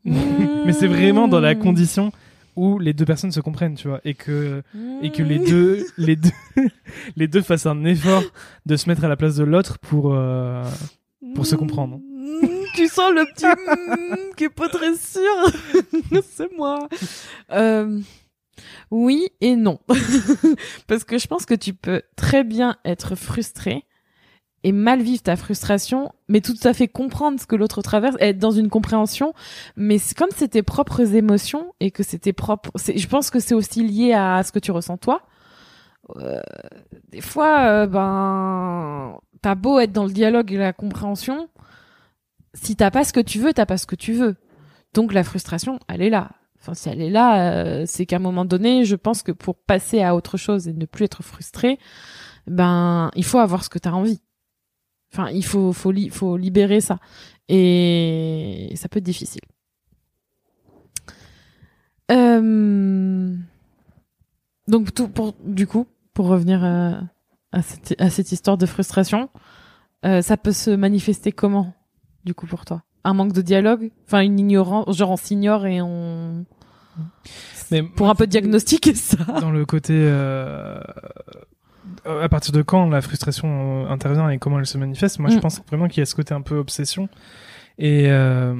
Mais 0.05 0.73
c'est 0.73 0.87
vraiment 0.87 1.27
dans 1.27 1.39
la 1.39 1.55
Mm. 1.55 1.59
condition 1.59 2.11
où 2.55 2.77
les 2.77 2.93
deux 2.93 3.05
personnes 3.05 3.31
se 3.31 3.39
comprennent, 3.39 3.75
tu 3.75 3.87
vois, 3.87 3.99
et 4.05 4.13
que 4.13 4.61
et 5.01 5.11
que 5.11 5.23
les 5.23 5.39
Mm. 5.39 5.45
deux 5.45 5.85
les 5.97 6.15
deux 6.15 6.31
les 7.15 7.27
deux 7.27 7.41
fassent 7.41 7.65
un 7.65 7.83
effort 7.85 8.23
de 8.65 8.75
se 8.75 8.87
mettre 8.89 9.03
à 9.03 9.07
la 9.07 9.15
place 9.15 9.35
de 9.35 9.43
l'autre 9.43 9.79
pour 9.79 10.13
euh, 10.13 10.63
pour 11.35 11.45
se 11.45 11.55
comprendre. 11.55 11.97
Mm, 11.97 12.47
Tu 12.75 12.87
sens 12.87 13.11
le 13.13 13.25
petit 13.33 13.45
qui 14.37 14.45
est 14.45 14.49
pas 14.49 14.69
très 14.69 14.95
sûr. 14.95 16.21
C'est 16.31 16.51
moi. 16.57 16.87
Euh, 17.51 17.99
oui 18.91 19.29
et 19.41 19.55
non. 19.55 19.79
Parce 20.87 21.03
que 21.03 21.17
je 21.17 21.27
pense 21.27 21.45
que 21.45 21.53
tu 21.55 21.73
peux 21.73 22.01
très 22.15 22.43
bien 22.43 22.75
être 22.85 23.15
frustré 23.15 23.83
et 24.63 24.71
mal 24.71 25.01
vivre 25.01 25.21
ta 25.21 25.35
frustration, 25.35 26.13
mais 26.29 26.41
tout 26.41 26.55
à 26.63 26.73
fait 26.73 26.87
comprendre 26.87 27.39
ce 27.39 27.45
que 27.45 27.55
l'autre 27.55 27.81
traverse, 27.81 28.15
être 28.19 28.37
dans 28.37 28.51
une 28.51 28.69
compréhension. 28.69 29.33
Mais 29.75 29.97
comme 30.17 30.29
c'est 30.35 30.49
tes 30.49 30.63
propres 30.63 31.15
émotions 31.15 31.73
et 31.79 31.91
que 31.91 32.03
c'est 32.03 32.19
tes 32.19 32.33
propres. 32.33 32.71
Je 32.77 33.07
pense 33.07 33.29
que 33.29 33.39
c'est 33.39 33.55
aussi 33.55 33.83
lié 33.85 34.13
à 34.13 34.41
ce 34.43 34.51
que 34.51 34.59
tu 34.59 34.71
ressens 34.71 34.97
toi. 34.97 35.21
Euh, 36.17 36.41
des 37.11 37.21
fois, 37.21 37.61
euh, 37.61 37.87
ben, 37.87 39.19
t'as 39.41 39.55
beau 39.55 39.79
être 39.79 39.91
dans 39.91 40.05
le 40.05 40.11
dialogue 40.11 40.51
et 40.51 40.57
la 40.57 40.73
compréhension, 40.73 41.49
si 42.53 42.75
t'as 42.75 42.91
pas 42.91 43.03
ce 43.03 43.13
que 43.13 43.19
tu 43.19 43.39
veux, 43.39 43.53
t'as 43.53 43.65
pas 43.65 43.77
ce 43.77 43.85
que 43.85 43.95
tu 43.95 44.13
veux. 44.13 44.35
Donc 44.93 45.13
la 45.13 45.23
frustration, 45.23 45.79
elle 45.87 46.01
est 46.01 46.09
là. 46.09 46.31
Enfin, 46.59 46.73
si 46.73 46.87
elle 46.87 47.01
est 47.01 47.09
là, 47.09 47.51
euh, 47.51 47.83
c'est 47.85 48.05
qu'à 48.05 48.17
un 48.17 48.19
moment 48.19 48.45
donné, 48.45 48.85
je 48.85 48.95
pense 48.95 49.23
que 49.23 49.33
pour 49.33 49.55
passer 49.55 50.01
à 50.01 50.15
autre 50.15 50.37
chose 50.37 50.67
et 50.69 50.73
ne 50.73 50.85
plus 50.85 51.05
être 51.05 51.21
frustré, 51.21 51.77
ben, 52.47 53.11
il 53.15 53.25
faut 53.25 53.39
avoir 53.39 53.63
ce 53.63 53.69
que 53.69 53.79
t'as 53.79 53.91
envie. 53.91 54.21
Enfin, 55.13 55.29
il 55.29 55.45
faut, 55.45 55.71
faut, 55.73 55.91
li- 55.91 56.09
faut 56.09 56.37
libérer 56.37 56.81
ça. 56.81 56.97
Et 57.47 58.71
ça 58.75 58.89
peut 58.89 58.97
être 58.97 59.05
difficile. 59.05 59.41
Euh... 62.11 63.35
Donc, 64.67 64.93
tout 64.93 65.07
pour, 65.07 65.35
du 65.43 65.67
coup, 65.67 65.85
pour 66.13 66.27
revenir 66.27 66.63
à, 66.63 67.01
à, 67.51 67.61
cette, 67.61 67.99
à 68.01 68.09
cette 68.09 68.31
histoire 68.31 68.57
de 68.57 68.65
frustration, 68.65 69.29
euh, 70.05 70.21
ça 70.21 70.37
peut 70.37 70.51
se 70.51 70.71
manifester 70.71 71.31
comment, 71.31 71.73
du 72.25 72.33
coup, 72.33 72.47
pour 72.47 72.65
toi? 72.65 72.83
Un 73.03 73.13
manque 73.13 73.33
de 73.33 73.41
dialogue? 73.41 73.91
Enfin, 74.05 74.21
une 74.21 74.39
ignorance, 74.39 74.95
genre 74.95 75.11
on 75.11 75.17
s'ignore 75.17 75.65
et 75.65 75.81
on... 75.81 76.45
Mais 77.71 77.83
Pour 77.83 78.09
un 78.09 78.15
peu 78.15 78.27
diagnostiquer 78.27 78.93
ça. 78.93 79.23
dans 79.41 79.51
le 79.51 79.65
côté 79.65 79.93
euh, 79.95 80.79
à 82.05 82.29
partir 82.29 82.51
de 82.53 82.61
quand 82.61 82.89
la 82.89 83.01
frustration 83.01 83.85
euh, 83.85 83.89
intervient 83.89 84.29
et 84.29 84.37
comment 84.37 84.59
elle 84.59 84.65
se 84.65 84.77
manifeste? 84.77 85.19
Moi 85.19 85.29
je 85.29 85.37
Mm. 85.37 85.41
pense 85.41 85.61
vraiment 85.67 85.87
qu'il 85.87 85.99
y 85.99 86.03
a 86.03 86.05
ce 86.05 86.15
côté 86.15 86.33
un 86.33 86.41
peu 86.41 86.55
obsession 86.57 87.09
et 87.77 88.11
euh, 88.11 88.55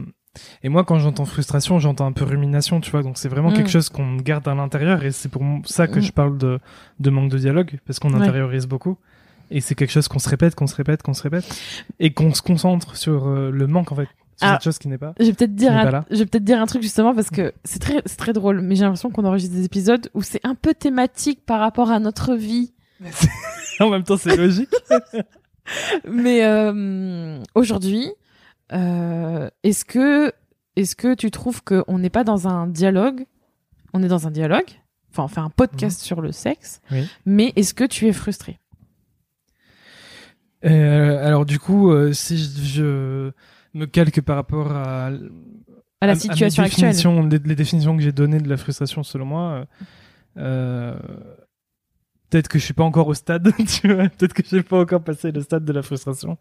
et 0.64 0.70
moi 0.70 0.84
quand 0.84 0.98
j'entends 0.98 1.26
frustration 1.26 1.78
j'entends 1.80 2.08
un 2.08 2.12
peu 2.12 2.26
rumination 2.26 2.80
tu 2.82 2.90
vois 2.92 3.04
donc 3.04 3.18
c'est 3.18 3.30
vraiment 3.30 3.52
Mm. 3.52 3.54
quelque 3.54 3.70
chose 3.70 3.90
qu'on 3.90 4.16
garde 4.18 4.48
à 4.48 4.56
l'intérieur 4.56 5.04
et 5.06 5.12
c'est 5.12 5.30
pour 5.30 5.44
ça 5.66 5.88
que 5.88 6.00
Mm. 6.00 6.04
je 6.04 6.12
parle 6.12 6.38
de 6.38 6.60
de 7.00 7.10
manque 7.10 7.30
de 7.32 7.38
dialogue 7.38 7.80
parce 7.86 8.00
qu'on 8.00 8.14
Ouais. 8.14 8.22
intériorise 8.22 8.66
beaucoup 8.68 8.98
et 9.52 9.62
c'est 9.62 9.76
quelque 9.76 9.92
chose 9.92 10.08
qu'on 10.08 10.20
se 10.20 10.30
répète 10.30 10.56
qu'on 10.56 10.68
se 10.68 10.76
répète 10.76 11.04
qu'on 11.04 11.14
se 11.14 11.22
répète 11.24 11.46
et 12.00 12.12
qu'on 12.14 12.34
se 12.34 12.42
concentre 12.42 12.96
sur 12.98 13.28
euh, 13.28 13.52
le 13.52 13.68
manque 13.68 13.92
en 13.92 13.96
fait 13.96 14.08
sur 14.38 14.48
Ah. 14.48 14.58
chose 14.64 14.80
qui 14.80 14.88
n'est 14.88 14.98
pas 14.98 15.14
Je 15.20 15.26
vais 15.26 15.34
peut-être 15.34 15.54
dire, 15.54 15.72
un, 15.72 16.04
je 16.10 16.18
vais 16.18 16.26
peut-être 16.26 16.44
dire 16.44 16.60
un 16.60 16.66
truc 16.66 16.82
justement 16.82 17.14
parce 17.14 17.30
que 17.30 17.54
c'est 17.64 17.78
très, 17.78 18.02
c'est 18.08 18.18
très 18.18 18.34
drôle, 18.34 18.62
mais 18.62 18.74
j'ai 18.76 18.82
l'impression 18.82 19.12
qu'on 19.12 19.26
enregistre 19.26 19.56
des 19.56 19.64
épisodes 19.64 20.10
où 20.16 20.24
c'est 20.24 20.40
un 20.44 20.56
peu 20.56 20.74
thématique 20.74 21.46
par 21.46 21.60
rapport 21.60 21.92
à 21.92 22.00
notre 22.00 22.34
vie. 22.34 22.74
en 23.80 23.90
même 23.90 24.04
temps 24.04 24.18
c'est 24.18 24.36
logique 24.36 24.70
Mais 26.10 26.44
euh, 26.44 27.42
aujourd'hui, 27.56 28.12
euh, 28.74 29.50
est-ce 29.64 29.86
que 29.86 30.34
est-ce 30.76 30.96
que 30.96 31.14
tu 31.14 31.32
trouves 31.32 31.64
qu'on 31.64 32.00
n'est 32.00 32.10
pas 32.10 32.26
dans 32.26 32.48
un 32.48 32.68
dialogue? 32.68 33.26
On 33.94 34.04
est 34.04 34.10
dans 34.10 34.28
un 34.28 34.32
dialogue? 34.32 34.68
Enfin, 35.12 35.24
on 35.24 35.28
fait 35.30 35.40
un 35.40 35.50
podcast 35.50 36.02
sur 36.02 36.20
le 36.20 36.34
sexe. 36.34 36.82
Oui. 36.92 37.08
Mais 37.26 37.54
est-ce 37.56 37.74
que 37.74 37.86
tu 37.86 38.08
es 38.08 38.14
frustré? 38.14 38.60
Euh, 40.66 41.26
alors 41.26 41.46
du 41.46 41.60
coup, 41.60 41.94
si 42.12 42.38
je, 42.38 42.66
je 42.66 43.32
me 43.74 43.86
calque 43.86 44.20
par 44.20 44.36
rapport 44.36 44.72
à, 44.72 45.12
à 46.04 46.08
la 46.08 46.16
situation 46.16 46.64
à 46.64 46.66
mes 46.66 46.72
actuelle 46.72 47.30
les, 47.46 47.56
définitions 47.56 47.96
que 47.96 48.04
j'ai 48.04 48.12
données 48.12 48.40
de 48.40 48.50
la 48.50 48.58
frustration, 48.58 49.04
selon 49.04 49.26
moi, 49.26 49.66
euh, 50.38 50.98
peut-être 52.34 52.48
que 52.48 52.58
je 52.58 52.66
suis 52.66 52.74
pas 52.74 52.84
encore 52.84 53.08
au 53.08 53.14
stade, 53.14 53.52
tu 53.68 53.94
vois, 53.94 54.10
peut-être 54.10 54.34
que 54.34 54.42
j'ai 54.44 54.64
pas 54.64 54.80
encore 54.80 55.04
passé 55.04 55.32
le 55.32 55.42
stade 55.42 55.66
de 55.66 55.72
la 55.72 55.84
frustration, 55.84 56.40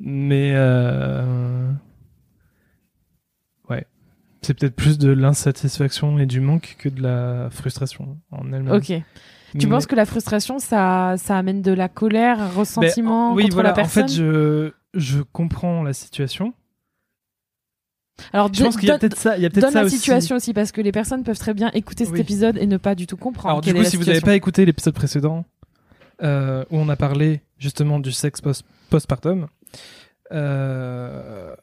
mais 0.00 0.52
euh, 0.54 1.70
ouais, 3.68 3.86
c'est 4.40 4.58
peut-être 4.58 4.74
plus 4.74 4.96
de 4.96 5.12
l'insatisfaction 5.12 6.18
et 6.18 6.24
du 6.24 6.40
manque 6.40 6.76
que 6.78 6.88
de 6.88 7.02
la 7.02 7.50
frustration 7.50 8.18
en 8.30 8.52
elle-même. 8.54 8.72
Ok. 8.72 8.92
Tu 9.58 9.68
penses 9.68 9.84
que 9.84 9.94
la 9.94 10.06
frustration, 10.06 10.58
ça, 10.58 11.16
ça 11.18 11.36
amène 11.36 11.60
de 11.60 11.72
la 11.72 11.90
colère, 11.90 12.40
un 12.40 12.48
Ben, 12.48 12.54
ressentiment 12.54 13.34
oui, 13.34 13.42
contre 13.42 13.54
voilà. 13.54 13.68
la 13.68 13.74
personne 13.74 14.04
En 14.04 14.08
fait, 14.08 14.14
je 14.14 14.72
je 14.94 15.20
comprends 15.20 15.82
la 15.82 15.92
situation. 15.92 16.54
Alors, 18.32 18.52
Je 18.52 18.62
pense 18.62 18.76
qu'il 18.76 18.88
y 18.88 18.92
a 18.92 18.98
peut-être 18.98 19.16
ça, 19.18 19.36
il 19.36 19.42
y 19.42 19.46
a 19.46 19.50
peut-être 19.50 19.70
ça 19.72 19.80
la 19.80 19.86
aussi. 19.86 19.96
situation 19.96 20.36
aussi, 20.36 20.52
parce 20.52 20.70
que 20.72 20.80
les 20.80 20.92
personnes 20.92 21.24
peuvent 21.24 21.38
très 21.38 21.54
bien 21.54 21.70
écouter 21.72 22.04
cet 22.04 22.14
Oui. 22.14 22.20
épisode 22.20 22.56
et 22.58 22.66
ne 22.66 22.76
pas 22.76 22.94
du 22.94 23.06
tout 23.06 23.16
comprendre. 23.16 23.48
Alors 23.48 23.60
du 23.62 23.72
coup, 23.74 23.84
si 23.84 23.96
vous 23.96 24.04
n'avez 24.04 24.20
pas 24.20 24.34
écouté 24.36 24.64
l'épisode 24.64 24.94
précédent 24.94 25.44
euh, 26.22 26.64
où 26.70 26.76
on 26.78 26.88
a 26.88 26.96
parlé 26.96 27.40
justement 27.58 27.98
du 27.98 28.12
sexe 28.12 28.40
post 28.40 28.64
postpartum, 28.90 29.46
euh, 30.32 31.54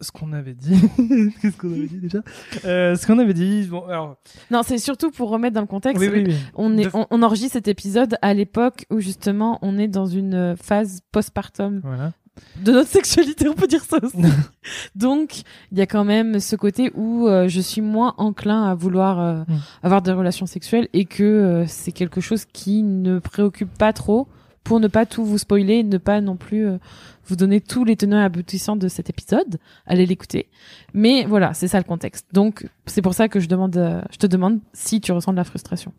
ce 0.00 0.10
qu'on 0.12 0.32
avait 0.34 0.54
dit, 0.54 0.74
qu'est-ce 1.40 1.56
qu'on 1.56 1.72
avait 1.72 1.86
dit 1.86 1.98
déjà 1.98 2.18
Euh, 2.66 2.94
Ce 2.96 3.06
qu'on 3.06 3.18
avait 3.18 3.32
dit, 3.34 3.66
bon, 3.70 3.80
alors, 3.86 4.16
Non, 4.50 4.62
c'est 4.62 4.76
surtout 4.78 5.10
pour 5.10 5.30
remettre 5.30 5.54
dans 5.54 5.62
le 5.62 5.66
contexte. 5.66 6.00
oui, 6.00 6.08
oui, 6.12 6.24
oui. 6.28 6.36
On, 6.54 6.76
est, 6.76 6.84
De- 6.84 6.90
on, 6.92 7.06
on 7.10 7.22
enregistre 7.22 7.54
cet 7.54 7.68
épisode 7.68 8.16
à 8.20 8.34
l'époque 8.34 8.84
où 8.90 9.00
justement 9.00 9.58
on 9.62 9.78
est 9.78 9.88
dans 9.88 10.06
une 10.06 10.54
phase 10.56 11.00
postpartum 11.12 11.80
Voilà. 11.82 12.12
De 12.62 12.72
notre 12.72 12.88
sexualité, 12.90 13.48
on 13.48 13.54
peut 13.54 13.66
dire 13.66 13.84
ça 13.84 13.98
aussi. 14.02 14.16
Donc 14.94 15.42
il 15.72 15.78
y 15.78 15.80
a 15.80 15.86
quand 15.86 16.04
même 16.04 16.40
ce 16.40 16.56
côté 16.56 16.90
où 16.94 17.28
euh, 17.28 17.48
je 17.48 17.60
suis 17.60 17.80
moins 17.82 18.14
enclin 18.18 18.64
à 18.64 18.74
vouloir 18.74 19.20
euh, 19.20 19.42
Mm. 19.46 19.58
avoir 19.82 20.02
des 20.02 20.12
relations 20.12 20.46
sexuelles 20.46 20.88
et 20.92 21.04
que 21.04 21.22
euh, 21.22 21.64
c'est 21.66 21.92
quelque 21.92 22.20
chose 22.20 22.44
qui 22.46 22.82
ne 22.82 23.18
préoccupe 23.18 23.76
pas 23.76 23.92
trop 23.92 24.28
pour 24.64 24.80
ne 24.80 24.88
pas 24.88 25.06
tout 25.06 25.24
vous 25.24 25.38
spoiler, 25.38 25.74
et 25.74 25.82
ne 25.84 25.98
pas 25.98 26.20
non 26.20 26.36
plus 26.36 26.66
vous 27.26 27.36
donner 27.36 27.60
tous 27.60 27.84
les 27.84 27.94
tenants 27.94 28.18
et 28.20 28.24
aboutissants 28.24 28.74
de 28.74 28.88
cet 28.88 29.08
épisode. 29.08 29.58
Allez 29.86 30.06
l'écouter. 30.06 30.48
Mais 30.92 31.24
voilà, 31.24 31.54
c'est 31.54 31.68
ça 31.68 31.78
le 31.78 31.84
contexte. 31.84 32.26
Donc 32.32 32.66
c'est 32.86 33.00
pour 33.00 33.14
ça 33.14 33.28
que 33.28 33.38
je 33.38 33.46
demande, 33.46 34.02
je 34.10 34.16
te 34.16 34.26
demande 34.26 34.58
si 34.72 35.00
tu 35.00 35.12
ressens 35.12 35.30
de 35.30 35.36
la 35.36 35.44
frustration. 35.44 35.92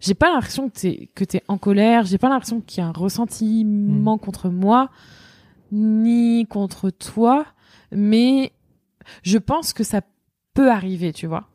J'ai 0.00 0.14
pas 0.14 0.30
l'impression 0.32 0.68
que 0.68 0.78
t'es 0.78 1.08
que 1.14 1.24
t'es 1.24 1.42
en 1.48 1.56
colère. 1.58 2.04
J'ai 2.04 2.18
pas 2.18 2.28
l'impression 2.28 2.60
qu'il 2.60 2.82
y 2.82 2.84
a 2.84 2.88
un 2.88 2.92
ressentiment 2.92 4.18
contre 4.18 4.48
moi 4.50 4.90
ni 5.72 6.46
contre 6.46 6.90
toi, 6.90 7.46
mais 7.90 8.52
je 9.22 9.38
pense 9.38 9.72
que 9.72 9.84
ça 9.84 10.00
peut 10.54 10.70
arriver, 10.70 11.12
tu 11.12 11.26
vois. 11.26 11.48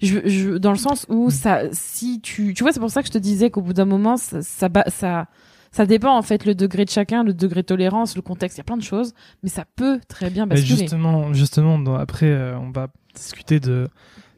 Je, 0.00 0.18
je, 0.26 0.50
dans 0.56 0.72
le 0.72 0.78
sens 0.78 1.06
où 1.10 1.26
Mm. 1.26 1.30
ça, 1.30 1.60
si 1.72 2.20
tu, 2.20 2.54
tu 2.54 2.62
vois, 2.62 2.72
c'est 2.72 2.80
pour 2.80 2.90
ça 2.90 3.02
que 3.02 3.08
je 3.08 3.12
te 3.12 3.18
disais 3.18 3.50
qu'au 3.50 3.60
bout 3.60 3.74
d'un 3.74 3.84
moment, 3.84 4.16
ça, 4.16 4.40
ça, 4.42 4.68
ça, 4.88 5.26
ça 5.70 5.86
dépend 5.86 6.16
en 6.16 6.22
fait 6.22 6.46
le 6.46 6.54
degré 6.54 6.84
de 6.86 6.90
chacun, 6.90 7.22
le 7.22 7.34
degré 7.34 7.60
de 7.60 7.66
tolérance, 7.66 8.16
le 8.16 8.22
contexte, 8.22 8.56
il 8.56 8.60
y 8.60 8.62
a 8.62 8.64
plein 8.64 8.78
de 8.78 8.82
choses, 8.82 9.12
mais 9.42 9.50
ça 9.50 9.64
peut 9.76 10.00
très 10.08 10.30
bien 10.30 10.46
Mais 10.46 10.56
basculer. 10.56 10.78
justement, 10.78 11.32
justement, 11.34 11.78
dans- 11.78 11.96
après, 11.96 12.26
euh, 12.30 12.58
on 12.58 12.70
va 12.70 12.88
discuter 13.14 13.60
de 13.60 13.88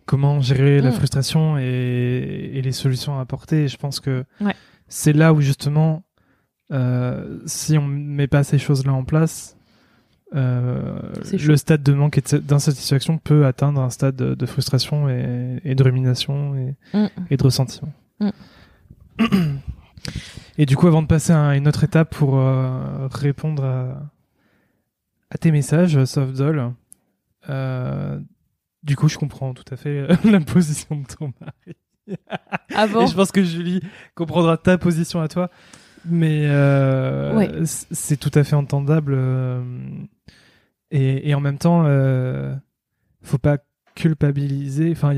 comment 0.06 0.40
gérer 0.40 0.80
la 0.80 0.90
Mm. 0.90 0.94
frustration 0.94 1.58
et, 1.58 2.50
et 2.54 2.62
les 2.62 2.72
solutions 2.72 3.18
à 3.18 3.20
apporter. 3.22 3.64
Et 3.64 3.68
je 3.68 3.76
pense 3.76 4.00
que 4.00 4.24
Ouais. 4.40 4.54
c'est 4.88 5.12
là 5.12 5.32
où 5.32 5.40
justement, 5.40 6.04
euh, 6.72 7.38
si 7.46 7.76
on 7.78 7.86
met 7.86 8.26
pas 8.28 8.44
ces 8.44 8.58
choses-là 8.58 8.92
en 8.92 9.04
place, 9.04 9.56
euh, 10.34 10.98
le 11.32 11.56
stade 11.56 11.82
de 11.84 11.92
manque 11.92 12.18
et 12.18 12.38
d'insatisfaction 12.40 13.18
peut 13.18 13.46
atteindre 13.46 13.80
un 13.80 13.90
stade 13.90 14.16
de, 14.16 14.34
de 14.34 14.46
frustration 14.46 15.08
et, 15.08 15.60
et 15.64 15.74
de 15.74 15.82
rumination 15.82 16.54
et, 16.56 16.74
Mm. 16.94 17.06
et 17.30 17.36
de 17.36 17.42
ressentiment. 17.42 17.92
Mm. 18.20 18.30
Et 20.58 20.66
du 20.66 20.76
coup, 20.76 20.86
avant 20.86 21.02
de 21.02 21.06
passer 21.06 21.32
à 21.32 21.56
une 21.56 21.68
autre 21.68 21.84
étape 21.84 22.14
pour 22.14 22.38
euh, 22.38 23.08
répondre 23.10 23.64
à, 23.64 24.02
à 25.30 25.38
tes 25.38 25.50
messages, 25.50 26.02
Softdoll, 26.04 26.72
euh, 27.48 28.18
du 28.86 28.96
coup, 28.96 29.08
je 29.08 29.18
comprends 29.18 29.52
tout 29.52 29.64
à 29.70 29.76
fait 29.76 29.98
euh, 30.10 30.16
la 30.24 30.40
position 30.40 30.96
de 30.96 31.06
ton 31.06 31.32
mari. 31.40 31.76
Ah 32.74 32.86
bon 32.86 33.02
Et 33.02 33.06
je 33.08 33.14
pense 33.14 33.32
que 33.32 33.42
Julie 33.42 33.80
comprendra 34.14 34.56
ta 34.56 34.78
position 34.78 35.20
à 35.20 35.28
toi. 35.28 35.50
Mais 36.08 36.42
euh, 36.46 37.34
Ouais. 37.36 37.50
c'est 37.64 38.16
tout 38.16 38.30
à 38.34 38.44
fait 38.44 38.54
entendable. 38.54 39.12
euh, 39.16 39.60
et, 40.92 41.28
et 41.28 41.34
en 41.34 41.40
même 41.40 41.58
temps, 41.58 41.82
euh, 41.84 42.54
faut 43.22 43.38
pas 43.38 43.58
culpabiliser. 43.96 44.92
Enfin, 44.92 45.12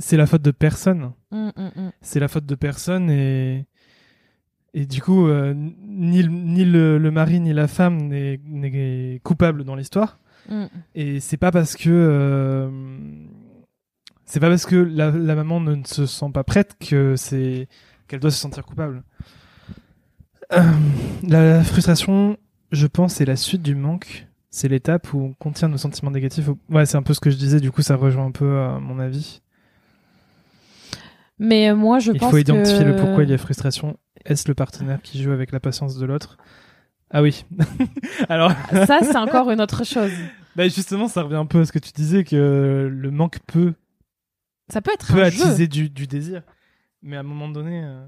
c'est 0.00 0.16
la 0.16 0.26
faute 0.26 0.42
de 0.42 0.50
personne. 0.50 1.12
Hum, 1.30 1.52
hum, 1.56 1.70
hum. 1.76 1.92
C'est 2.00 2.18
la 2.18 2.26
faute 2.28 2.46
de 2.46 2.54
personne 2.56 3.08
et 3.10 3.66
et 4.74 4.86
du 4.86 5.02
coup, 5.02 5.28
ni, 5.28 6.22
le- 6.22 6.30
ni 6.30 6.64
le, 6.64 6.96
le 6.96 7.10
mari 7.10 7.40
ni 7.40 7.52
la 7.52 7.68
femme 7.68 8.08
n'est 8.08 9.20
coupable 9.22 9.64
dans 9.64 9.74
l'histoire. 9.76 10.18
Hum. 10.50 10.68
Et 10.94 11.20
c'est 11.20 11.36
pas 11.36 11.52
parce 11.52 11.76
que 11.76 11.88
euh, 11.88 12.68
c'est 14.24 14.40
pas 14.40 14.48
parce 14.48 14.66
que 14.66 14.76
la, 14.76 15.10
la 15.10 15.34
maman 15.34 15.60
ne, 15.60 15.76
ne 15.76 15.84
se 15.84 16.06
sent 16.06 16.30
pas 16.32 16.44
prête 16.44 16.76
que 16.80 17.16
c'est 17.16 17.68
qu'elle 18.08 18.20
doit 18.20 18.30
se 18.30 18.38
sentir 18.38 18.64
coupable. 18.64 19.02
Euh, 20.52 20.62
la 21.26 21.62
frustration, 21.62 22.36
je 22.72 22.86
pense, 22.86 23.14
c'est 23.14 23.24
la 23.24 23.36
suite 23.36 23.62
du 23.62 23.74
manque. 23.74 24.26
C'est 24.50 24.68
l'étape 24.68 25.14
où 25.14 25.20
on 25.20 25.32
contient 25.32 25.68
nos 25.68 25.78
sentiments 25.78 26.10
négatifs. 26.10 26.50
Ouais, 26.68 26.84
c'est 26.84 26.98
un 26.98 27.02
peu 27.02 27.14
ce 27.14 27.20
que 27.20 27.30
je 27.30 27.36
disais. 27.36 27.58
Du 27.58 27.70
coup, 27.70 27.80
ça 27.80 27.96
rejoint 27.96 28.26
un 28.26 28.32
peu 28.32 28.44
euh, 28.44 28.78
mon 28.80 28.98
avis. 28.98 29.40
Mais 31.38 31.74
moi, 31.74 32.00
je 32.00 32.12
il 32.12 32.18
pense 32.18 32.30
faut 32.30 32.36
identifier 32.36 32.84
que... 32.84 32.90
le 32.90 32.96
pourquoi 32.96 33.24
il 33.24 33.30
y 33.30 33.32
a 33.32 33.38
frustration. 33.38 33.96
Est-ce 34.26 34.46
le 34.46 34.54
partenaire 34.54 35.00
qui 35.02 35.22
joue 35.22 35.32
avec 35.32 35.52
la 35.52 35.60
patience 35.60 35.96
de 35.96 36.04
l'autre? 36.04 36.36
Ah 37.12 37.22
oui. 37.22 37.44
Alors, 38.28 38.52
Ça, 38.86 39.00
c'est 39.02 39.16
encore 39.16 39.50
une 39.50 39.60
autre 39.60 39.84
chose. 39.84 40.10
bah 40.56 40.68
justement, 40.68 41.08
ça 41.08 41.22
revient 41.22 41.36
un 41.36 41.46
peu 41.46 41.60
à 41.60 41.64
ce 41.66 41.72
que 41.72 41.78
tu 41.78 41.92
disais 41.92 42.24
que 42.24 42.88
le 42.90 43.10
manque 43.10 43.38
peut 43.46 43.74
Ça 44.70 44.80
peut 44.80 44.92
être 44.92 45.12
peut 45.12 45.22
un 45.22 45.28
jeu. 45.30 45.42
attiser 45.44 45.68
du, 45.68 45.90
du 45.90 46.06
désir, 46.06 46.42
mais 47.02 47.16
à 47.16 47.20
un 47.20 47.24
moment 47.24 47.48
donné, 47.48 47.82
euh, 47.84 48.06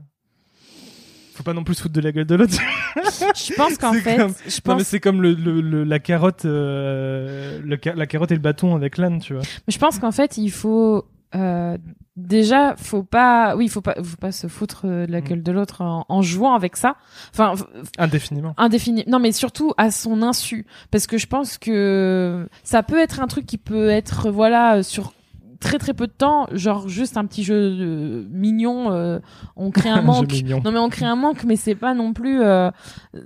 faut 1.35 1.43
pas 1.43 1.53
non 1.53 1.65
plus 1.65 1.75
se 1.75 1.83
foutre 1.83 1.95
de 1.95 2.01
la 2.01 2.13
gueule 2.13 2.25
de 2.27 2.35
l'autre. 2.35 2.55
Je 3.35 3.53
pense 3.55 3.77
qu'en 3.77 3.93
fait, 3.93 4.17
comme- 4.17 4.35
je 4.47 4.55
non 4.55 4.61
pense 4.65 4.79
mais 4.79 4.85
c'est 4.85 5.01
comme 5.01 5.21
le, 5.21 5.33
le- 5.35 5.61
le- 5.61 5.85
la 5.85 5.99
carotte, 5.99 6.45
euh, 6.45 7.61
la 7.65 8.07
carotte 8.07 8.31
et 8.31 8.35
le 8.37 8.41
bâton 8.41 8.75
avec 8.77 8.99
l'âne, 8.99 9.19
tu 9.21 9.35
vois. 9.35 9.43
Je 9.69 9.79
pense 9.79 9.99
qu'en 9.99 10.13
fait, 10.13 10.39
il 10.39 10.51
faut 10.51 11.05
euh, 11.35 11.77
déjà, 12.17 12.75
faut 12.77 13.03
pas, 13.03 13.57
oui, 13.57 13.69
faut 13.69 13.81
pas, 13.81 13.95
faut 14.03 14.17
pas 14.17 14.33
se 14.33 14.47
foutre 14.47 14.83
euh, 14.85 15.07
de 15.07 15.13
la 15.13 15.21
Mm. 15.21 15.25
gueule 15.25 15.43
de 15.43 15.53
l'autre 15.53 15.81
en, 15.83 16.05
en 16.09 16.23
jouant 16.23 16.55
avec 16.55 16.77
ça. 16.77 16.97
Enfin, 17.33 17.55
Indéfiniment. 17.99 18.55
indéfini. 18.57 19.05
Non, 19.07 19.19
mais 19.19 19.33
surtout 19.33 19.73
à 19.77 19.91
son 19.91 20.23
insu, 20.23 20.67
parce 20.91 21.07
que 21.07 21.19
je 21.19 21.27
pense 21.27 21.59
que 21.59 22.49
ça 22.63 22.83
peut 22.83 22.99
être 23.01 23.21
un 23.21 23.27
truc 23.27 23.47
qui 23.47 23.59
peut 23.59 23.89
être, 23.89 24.31
voilà, 24.31 24.83
sur 24.83 25.13
très 25.61 25.79
très 25.79 25.95
peu 25.95 26.07
de 26.07 26.13
temps, 26.13 26.47
genre 26.53 26.89
juste 26.89 27.17
un 27.17 27.25
petit 27.25 27.43
jeu 27.43 27.55
euh, 27.57 28.25
mignon. 28.31 28.93
euh, 28.93 29.19
on 29.57 29.71
crée 29.71 29.89
un 29.89 30.03
manque. 30.03 30.31
Non 30.63 30.71
mais 30.73 30.79
on 30.79 30.91
crée 30.91 31.07
un 31.07 31.17
manque, 31.17 31.45
mais 31.45 31.57
c'est 31.57 31.75
pas 31.75 31.95
non 31.95 32.13
plus. 32.13 32.43
euh, 32.43 32.71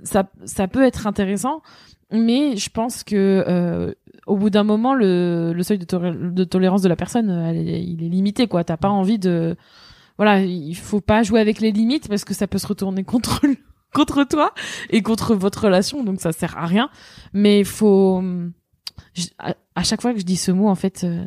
ça, 0.03 0.23
ça 0.45 0.67
peut 0.69 0.83
être 0.83 1.05
intéressant, 1.05 1.61
mais 2.11 2.55
je 2.55 2.69
pense 2.69 3.03
que 3.03 3.43
euh, 3.45 3.93
au 4.29 4.37
bout 4.37 4.49
d'un 4.49 4.63
moment, 4.63 4.93
le, 4.93 5.51
le 5.53 5.63
seuil 5.63 5.77
de, 5.77 5.85
tolé- 5.85 6.33
de 6.33 6.43
tolérance 6.43 6.81
de 6.81 6.89
la 6.89 6.95
personne, 6.95 7.29
euh, 7.29 7.53
il 7.53 8.03
est 8.03 8.09
limité, 8.09 8.47
quoi. 8.47 8.63
T'as 8.63 8.77
pas 8.77 8.89
envie 8.89 9.19
de. 9.19 9.55
Voilà, 10.17 10.41
il 10.41 10.75
faut 10.75 11.01
pas 11.01 11.23
jouer 11.23 11.39
avec 11.39 11.59
les 11.61 11.71
limites 11.71 12.07
parce 12.09 12.25
que 12.25 12.33
ça 12.33 12.45
peut 12.47 12.57
se 12.57 12.67
retourner 12.67 13.03
contre 13.03 13.41
contre 13.93 14.23
toi 14.23 14.53
et 14.89 15.01
contre 15.01 15.33
votre 15.35 15.63
relation, 15.65 16.03
donc 16.03 16.21
ça 16.21 16.31
sert 16.31 16.57
à 16.57 16.65
rien. 16.65 16.89
Mais 17.33 17.59
il 17.59 17.65
faut. 17.65 18.23
à, 19.39 19.83
chaque 19.83 20.01
fois 20.01 20.13
que 20.13 20.19
je 20.19 20.25
dis 20.25 20.37
ce 20.37 20.51
mot, 20.51 20.67
en 20.67 20.75
fait, 20.75 21.03
euh, 21.03 21.25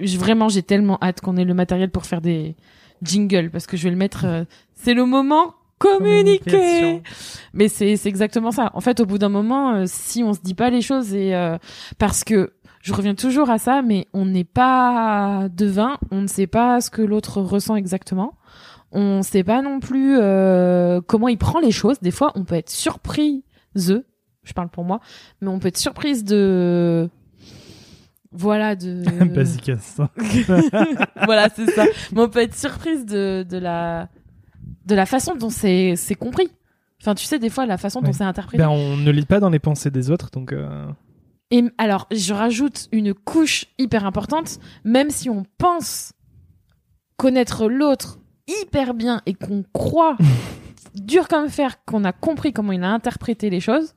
j'ai 0.00 0.18
vraiment, 0.18 0.48
j'ai 0.48 0.62
tellement 0.62 0.98
hâte 1.02 1.20
qu'on 1.20 1.36
ait 1.36 1.44
le 1.44 1.54
matériel 1.54 1.90
pour 1.90 2.06
faire 2.06 2.20
des 2.20 2.56
jingles 3.02 3.50
parce 3.50 3.66
que 3.66 3.76
je 3.76 3.84
vais 3.84 3.90
le 3.90 3.96
mettre. 3.96 4.24
euh, 4.26 4.44
c'est 4.74 4.94
le 4.94 5.04
moment 5.06 5.54
communiquer. 5.80 7.02
Mais 7.52 7.68
c'est 7.68 7.96
c'est 7.96 8.08
exactement 8.08 8.52
ça. 8.52 8.70
En 8.74 8.80
fait, 8.80 9.00
au 9.00 9.06
bout 9.06 9.18
d'un 9.18 9.28
moment, 9.28 9.74
euh, 9.74 9.84
si 9.86 10.22
on 10.22 10.32
se 10.32 10.40
dit 10.40 10.54
pas 10.54 10.70
les 10.70 10.82
choses 10.82 11.12
et 11.14 11.34
euh, 11.34 11.58
parce 11.98 12.22
que 12.22 12.52
je 12.82 12.92
reviens 12.94 13.14
toujours 13.14 13.50
à 13.50 13.58
ça, 13.58 13.82
mais 13.82 14.06
on 14.12 14.26
n'est 14.26 14.44
pas 14.44 15.48
devin, 15.52 15.98
on 16.12 16.22
ne 16.22 16.26
sait 16.28 16.46
pas 16.46 16.80
ce 16.80 16.90
que 16.90 17.02
l'autre 17.02 17.40
ressent 17.40 17.74
exactement. 17.74 18.34
On 18.92 19.22
sait 19.22 19.44
pas 19.44 19.62
non 19.62 19.80
plus 19.80 20.16
euh, 20.18 21.00
comment 21.06 21.28
il 21.28 21.38
prend 21.38 21.60
les 21.60 21.70
choses. 21.70 22.00
Des 22.00 22.10
fois, 22.10 22.32
on 22.34 22.44
peut 22.44 22.56
être 22.56 22.70
surprise, 22.70 23.42
je 23.74 24.52
parle 24.54 24.68
pour 24.68 24.84
moi, 24.84 25.00
mais 25.40 25.48
on 25.48 25.58
peut 25.58 25.68
être 25.68 25.78
surprise 25.78 26.24
de 26.24 27.08
voilà 28.32 28.76
de 28.76 29.02
voilà 31.24 31.48
c'est 31.48 31.68
ça 31.72 31.84
mais 32.12 32.20
on 32.20 32.28
peut 32.28 32.38
être 32.38 32.54
surprise 32.54 33.04
de, 33.04 33.42
de 33.42 33.58
la 33.58 34.08
de 34.86 34.94
la 34.94 35.06
façon 35.06 35.34
dont 35.34 35.50
c'est 35.50 35.94
c'est 35.96 36.14
compris. 36.14 36.48
Enfin 37.00 37.14
tu 37.14 37.24
sais 37.24 37.38
des 37.38 37.50
fois 37.50 37.66
la 37.66 37.78
façon 37.78 38.00
dont 38.00 38.12
c'est 38.12 38.24
interprété. 38.24 38.62
Ben, 38.62 38.68
on 38.68 38.96
ne 38.96 39.10
lit 39.10 39.24
pas 39.26 39.40
dans 39.40 39.50
les 39.50 39.58
pensées 39.58 39.90
des 39.90 40.10
autres, 40.10 40.30
donc. 40.30 40.52
euh, 40.52 40.86
et 41.50 41.64
alors 41.78 42.06
je 42.12 42.32
rajoute 42.34 42.88
une 42.92 43.14
couche 43.14 43.66
hyper 43.78 44.06
importante. 44.06 44.58
Même 44.84 45.10
si 45.10 45.30
on 45.30 45.44
pense 45.58 46.12
connaître 47.16 47.68
l'autre 47.68 48.18
hyper 48.46 48.94
bien 48.94 49.22
et 49.26 49.34
qu'on 49.34 49.64
croit 49.72 50.16
dur 50.94 51.28
comme 51.28 51.48
fer 51.48 51.84
qu'on 51.84 52.04
a 52.04 52.12
compris 52.12 52.52
comment 52.52 52.72
il 52.72 52.82
a 52.82 52.90
interprété 52.90 53.50
les 53.50 53.60
choses 53.60 53.94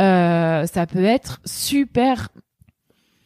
euh, 0.00 0.66
ça 0.66 0.86
peut 0.86 1.04
être 1.04 1.40
super 1.44 2.28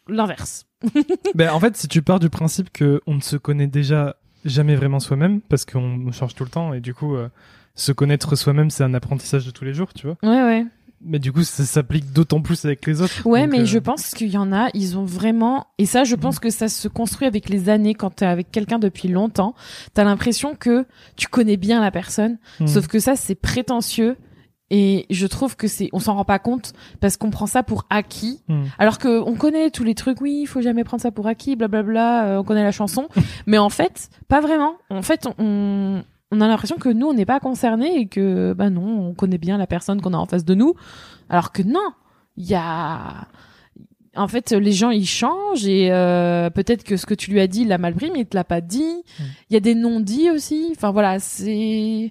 l'inverse. 0.08 0.64
Ben, 1.34 1.50
en 1.50 1.60
fait, 1.60 1.76
si 1.76 1.88
tu 1.88 2.02
pars 2.02 2.20
du 2.20 2.30
principe 2.30 2.70
que 2.72 3.00
on 3.06 3.14
ne 3.14 3.20
se 3.20 3.36
connaît 3.36 3.66
déjà 3.66 4.16
jamais 4.46 4.76
vraiment 4.76 5.00
soi-même, 5.00 5.40
parce 5.40 5.64
qu'on 5.64 6.10
change 6.12 6.34
tout 6.34 6.44
le 6.44 6.50
temps, 6.50 6.72
et 6.72 6.80
du 6.80 6.94
coup, 6.94 7.16
euh, 7.16 7.28
se 7.74 7.92
connaître 7.92 8.36
soi-même, 8.36 8.70
c'est 8.70 8.84
un 8.84 8.94
apprentissage 8.94 9.44
de 9.46 9.50
tous 9.50 9.64
les 9.64 9.74
jours, 9.74 9.92
tu 9.92 10.06
vois. 10.06 10.16
ouais 10.22 10.42
ouais 10.42 10.66
Mais 11.04 11.18
du 11.18 11.32
coup, 11.32 11.42
ça 11.42 11.64
s'applique 11.64 12.12
d'autant 12.12 12.40
plus 12.40 12.64
avec 12.64 12.86
les 12.86 13.02
autres. 13.02 13.26
Ouais, 13.26 13.42
Donc, 13.42 13.50
mais 13.50 13.60
euh, 13.60 13.64
je 13.66 13.78
pense 13.78 14.10
qu'il 14.10 14.28
y 14.28 14.38
en 14.38 14.52
a, 14.52 14.68
ils 14.74 14.96
ont 14.96 15.04
vraiment, 15.04 15.66
et 15.78 15.86
ça, 15.86 16.04
je 16.04 16.14
pense 16.14 16.38
que 16.38 16.50
ça 16.50 16.68
se 16.68 16.88
construit 16.88 17.26
avec 17.26 17.48
les 17.48 17.68
années 17.68 17.94
quand 17.94 18.10
t'es 18.10 18.26
avec 18.26 18.50
quelqu'un 18.50 18.78
depuis 18.78 19.08
longtemps. 19.08 19.54
T'as 19.94 20.04
l'impression 20.04 20.54
que 20.54 20.86
tu 21.16 21.28
connais 21.28 21.56
bien 21.56 21.80
la 21.80 21.90
personne, 21.90 22.38
hmm. 22.60 22.66
sauf 22.66 22.86
que 22.86 22.98
ça, 22.98 23.16
c'est 23.16 23.34
prétentieux. 23.34 24.16
Et 24.70 25.06
je 25.10 25.26
trouve 25.28 25.54
que 25.54 25.68
c'est, 25.68 25.88
on 25.92 26.00
s'en 26.00 26.14
rend 26.16 26.24
pas 26.24 26.40
compte 26.40 26.72
parce 27.00 27.16
qu'on 27.16 27.30
prend 27.30 27.46
ça 27.46 27.62
pour 27.62 27.84
acquis, 27.88 28.40
Hmm. 28.48 28.64
alors 28.78 28.98
que 28.98 29.20
on 29.20 29.34
connaît 29.36 29.70
tous 29.70 29.84
les 29.84 29.94
trucs. 29.94 30.20
Oui, 30.20 30.40
il 30.42 30.46
faut 30.46 30.60
jamais 30.60 30.82
prendre 30.82 31.00
ça 31.02 31.12
pour 31.12 31.26
acquis, 31.28 31.54
blablabla. 31.54 32.26
euh, 32.26 32.38
on 32.38 32.44
connaît 32.44 32.64
la 32.64 32.72
chanson, 32.72 33.06
mais 33.46 33.58
en 33.58 33.68
fait, 33.68 34.08
pas 34.28 34.40
vraiment. 34.40 34.74
En 34.90 35.02
fait, 35.02 35.28
on, 35.38 36.02
on 36.32 36.40
a 36.40 36.48
l'impression 36.48 36.76
que 36.78 36.88
nous, 36.88 37.06
on 37.06 37.14
n'est 37.14 37.24
pas 37.26 37.38
concernés 37.38 37.94
et 38.00 38.06
que, 38.08 38.54
bah 38.54 38.68
non, 38.70 39.08
on 39.08 39.14
connaît 39.14 39.38
bien 39.38 39.56
la 39.56 39.68
personne 39.68 40.00
qu'on 40.02 40.14
a 40.14 40.18
en 40.18 40.26
face 40.26 40.44
de 40.44 40.54
nous, 40.54 40.74
alors 41.30 41.52
que 41.52 41.62
non, 41.62 41.88
il 42.36 42.46
y 42.46 42.54
a 42.56 43.28
en 44.18 44.28
fait, 44.28 44.52
les 44.52 44.72
gens 44.72 44.88
ils 44.90 45.06
changent 45.06 45.66
et 45.66 45.92
euh, 45.92 46.48
peut-être 46.48 46.84
que 46.84 46.96
ce 46.96 47.04
que 47.04 47.12
tu 47.12 47.30
lui 47.30 47.38
as 47.38 47.46
dit, 47.46 47.60
il 47.62 47.68
l'a 47.68 47.76
mal 47.76 47.94
pris, 47.94 48.10
mais 48.10 48.20
il 48.20 48.26
te 48.26 48.34
l'a 48.34 48.44
pas 48.44 48.62
dit. 48.62 49.02
Il 49.20 49.52
y 49.52 49.56
a 49.58 49.60
des 49.60 49.74
non-dits 49.74 50.30
aussi. 50.30 50.68
Enfin 50.74 50.90
voilà, 50.90 51.18
c'est 51.18 52.10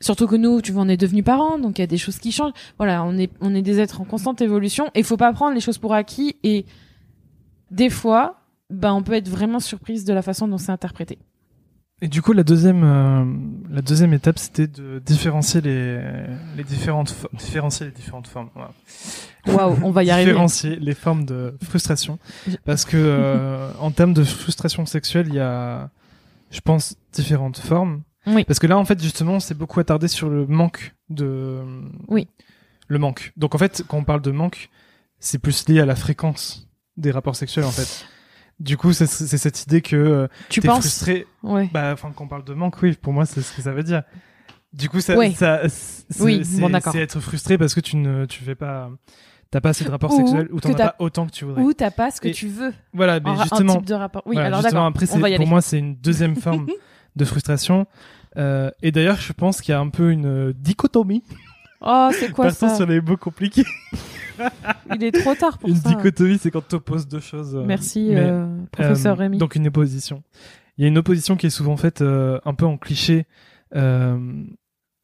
surtout 0.00 0.26
que 0.26 0.36
nous, 0.36 0.60
tu 0.60 0.72
vois, 0.72 0.82
on 0.82 0.88
est 0.88 0.96
devenus 0.96 1.24
parents, 1.24 1.58
donc 1.58 1.78
il 1.78 1.82
y 1.82 1.84
a 1.84 1.88
des 1.88 1.98
choses 1.98 2.18
qui 2.18 2.32
changent. 2.32 2.52
Voilà, 2.78 3.04
on 3.04 3.16
est 3.16 3.30
on 3.40 3.54
est 3.54 3.62
des 3.62 3.80
êtres 3.80 4.00
en 4.00 4.04
constante 4.04 4.40
évolution 4.40 4.86
et 4.94 5.00
il 5.00 5.04
faut 5.04 5.16
pas 5.16 5.32
prendre 5.32 5.54
les 5.54 5.60
choses 5.60 5.78
pour 5.78 5.94
acquis. 5.94 6.36
Et 6.42 6.66
des 7.70 7.90
fois, 7.90 8.40
ben 8.70 8.92
on 8.92 9.02
peut 9.02 9.14
être 9.14 9.28
vraiment 9.28 9.60
surprise 9.60 10.04
de 10.04 10.12
la 10.12 10.22
façon 10.22 10.48
dont 10.48 10.58
c'est 10.58 10.72
interprété. 10.72 11.18
Et 12.00 12.06
du 12.06 12.22
coup, 12.22 12.32
la 12.32 12.44
deuxième, 12.44 12.84
euh, 12.84 13.24
la 13.70 13.82
deuxième 13.82 14.14
étape, 14.14 14.38
c'était 14.38 14.68
de 14.68 15.02
différencier 15.04 15.60
les, 15.60 16.00
les 16.56 16.62
différentes, 16.62 17.12
différencier 17.32 17.86
les 17.86 17.92
différentes 17.92 18.28
formes. 18.28 18.50
Voilà. 18.54 18.70
Waouh, 19.48 19.78
on 19.82 19.90
va 19.90 20.04
y 20.04 20.10
arriver. 20.10 20.30
Différencier 20.30 20.76
les 20.76 20.94
formes 20.94 21.24
de 21.24 21.56
frustration, 21.60 22.20
parce 22.64 22.84
que 22.84 22.96
euh, 22.96 23.72
en 23.80 23.90
termes 23.90 24.14
de 24.14 24.22
frustration 24.22 24.86
sexuelle, 24.86 25.26
il 25.28 25.34
y 25.34 25.40
a, 25.40 25.90
je 26.52 26.60
pense, 26.60 26.94
différentes 27.12 27.58
formes. 27.58 28.02
Oui. 28.28 28.44
Parce 28.44 28.58
que 28.58 28.66
là, 28.66 28.78
en 28.78 28.84
fait, 28.84 29.00
justement, 29.02 29.34
on 29.34 29.40
s'est 29.40 29.54
beaucoup 29.54 29.80
attardé 29.80 30.08
sur 30.08 30.28
le 30.28 30.46
manque 30.46 30.94
de. 31.10 31.60
Oui. 32.08 32.28
Le 32.88 32.98
manque. 32.98 33.32
Donc, 33.36 33.54
en 33.54 33.58
fait, 33.58 33.82
quand 33.86 33.98
on 33.98 34.04
parle 34.04 34.22
de 34.22 34.30
manque, 34.30 34.70
c'est 35.18 35.38
plus 35.38 35.68
lié 35.68 35.80
à 35.80 35.86
la 35.86 35.96
fréquence 35.96 36.68
des 36.96 37.10
rapports 37.10 37.36
sexuels, 37.36 37.64
en 37.64 37.70
fait. 37.70 38.06
Du 38.60 38.76
coup, 38.76 38.92
c'est 38.92 39.06
cette 39.06 39.62
idée 39.62 39.82
que 39.82 39.94
euh, 39.96 40.26
Tu 40.48 40.60
t'es 40.60 40.66
penses 40.68 40.80
frustré. 40.80 41.26
Ouais. 41.42 41.68
Bah, 41.72 41.90
enfin, 41.92 42.12
quand 42.14 42.24
on 42.24 42.28
parle 42.28 42.44
de 42.44 42.54
manque, 42.54 42.80
oui, 42.82 42.92
pour 43.00 43.12
moi, 43.12 43.24
c'est 43.24 43.40
ce 43.42 43.54
que 43.54 43.62
ça 43.62 43.72
veut 43.72 43.84
dire. 43.84 44.02
Du 44.72 44.88
coup, 44.88 45.00
ça, 45.00 45.16
Ouais. 45.16 45.30
ça, 45.32 45.60
c'est, 45.68 46.20
Oui, 46.22 46.42
bon, 46.58 46.68
être 46.74 47.20
frustré 47.20 47.56
parce 47.56 47.74
que 47.74 47.80
tu 47.80 47.96
ne, 47.96 48.26
tu 48.26 48.42
fais 48.42 48.54
pas, 48.56 48.90
t'as 49.50 49.60
pas 49.60 49.70
assez 49.70 49.84
de 49.84 49.90
rapports 49.90 50.12
Ou 50.12 50.16
sexuels 50.16 50.48
ou 50.52 50.60
t'en 50.60 50.72
as 50.72 50.76
pas 50.76 50.96
autant 50.98 51.26
que 51.26 51.30
tu 51.30 51.44
voudrais. 51.44 51.62
Ou 51.62 51.72
t'as 51.72 51.90
pas 51.90 52.10
ce 52.10 52.20
que 52.20 52.28
Et- 52.28 52.32
tu 52.32 52.48
veux. 52.48 52.74
Voilà, 52.92 53.20
mais 53.20 53.30
en, 53.30 53.42
justement, 53.42 53.76
type 53.76 53.86
de 53.86 53.94
rapport. 53.94 54.22
Oui, 54.26 54.34
voilà, 54.34 54.48
alors 54.48 54.62
d'accord. 54.62 54.84
après, 54.84 55.06
pour 55.06 55.46
moi, 55.46 55.62
c'est 55.62 55.78
une 55.78 55.94
deuxième 55.96 56.36
forme 56.36 56.66
de 57.16 57.24
frustration. 57.24 57.86
Euh, 58.38 58.70
et 58.82 58.92
d'ailleurs, 58.92 59.16
je 59.20 59.32
pense 59.32 59.60
qu'il 59.60 59.72
y 59.72 59.74
a 59.74 59.80
un 59.80 59.88
peu 59.88 60.10
une 60.10 60.26
euh, 60.26 60.52
dichotomie. 60.56 61.22
Oh, 61.80 62.08
c'est 62.12 62.30
quoi 62.32 62.46
Partons 62.46 62.68
ça 62.68 62.74
sur 62.76 62.86
les 62.86 63.00
mots 63.00 63.16
compliqués. 63.16 63.64
Il 64.94 65.02
est 65.02 65.12
trop 65.12 65.34
tard 65.34 65.58
pour 65.58 65.68
une 65.68 65.76
ça. 65.76 65.88
dichotomie, 65.94 66.38
c'est 66.38 66.50
quand 66.50 66.66
tu 66.66 66.76
opposes 66.76 67.06
deux 67.08 67.20
choses. 67.20 67.56
euh, 67.56 67.64
Merci, 67.64 68.08
mais, 68.10 68.20
euh, 68.20 68.46
professeur 68.70 69.14
euh, 69.16 69.22
Rémi. 69.22 69.38
Donc 69.38 69.54
une 69.56 69.66
opposition. 69.68 70.22
Il 70.76 70.82
y 70.82 70.84
a 70.84 70.88
une 70.88 70.98
opposition 70.98 71.36
qui 71.36 71.46
est 71.46 71.50
souvent 71.50 71.76
faite 71.76 72.02
un 72.02 72.54
peu 72.54 72.64
en 72.66 72.76
cliché 72.78 73.26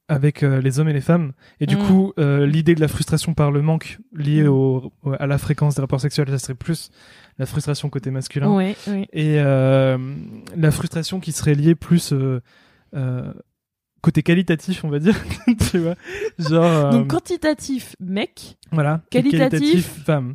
avec 0.08 0.42
les 0.42 0.78
hommes 0.78 0.88
et 0.88 0.92
les 0.92 1.00
femmes. 1.00 1.32
Et 1.60 1.66
du 1.66 1.76
Mm. 1.76 1.86
coup, 1.86 2.12
l'idée 2.18 2.74
de 2.76 2.80
la 2.80 2.88
frustration 2.88 3.34
par 3.34 3.50
le 3.50 3.62
manque 3.62 3.98
lié 4.12 4.44
Mm. 4.44 4.48
au, 4.48 4.92
à 5.18 5.26
la 5.26 5.38
fréquence 5.38 5.74
des 5.74 5.80
rapports 5.80 6.00
sexuels, 6.00 6.28
ça 6.28 6.38
serait 6.38 6.54
plus 6.54 6.90
la 7.38 7.46
frustration 7.46 7.88
côté 7.88 8.10
masculin. 8.12 8.54
Oui, 8.54 8.76
oui. 8.86 9.06
Et 9.12 9.36
la 9.36 10.70
frustration 10.70 11.18
qui 11.20 11.32
serait 11.32 11.54
liée 11.54 11.74
plus 11.74 12.12
côté 14.00 14.22
qualitatif, 14.22 14.84
on 14.84 14.88
va 14.88 14.98
dire. 14.98 15.16
tu 15.70 15.78
vois 15.78 15.94
Genre... 16.38 16.62
euh, 16.64 16.90
Donc 16.90 17.08
quantitatif, 17.08 17.96
mec. 18.00 18.56
voilà. 18.72 19.02
Qualitatif. 19.10 20.02
femme. 20.04 20.34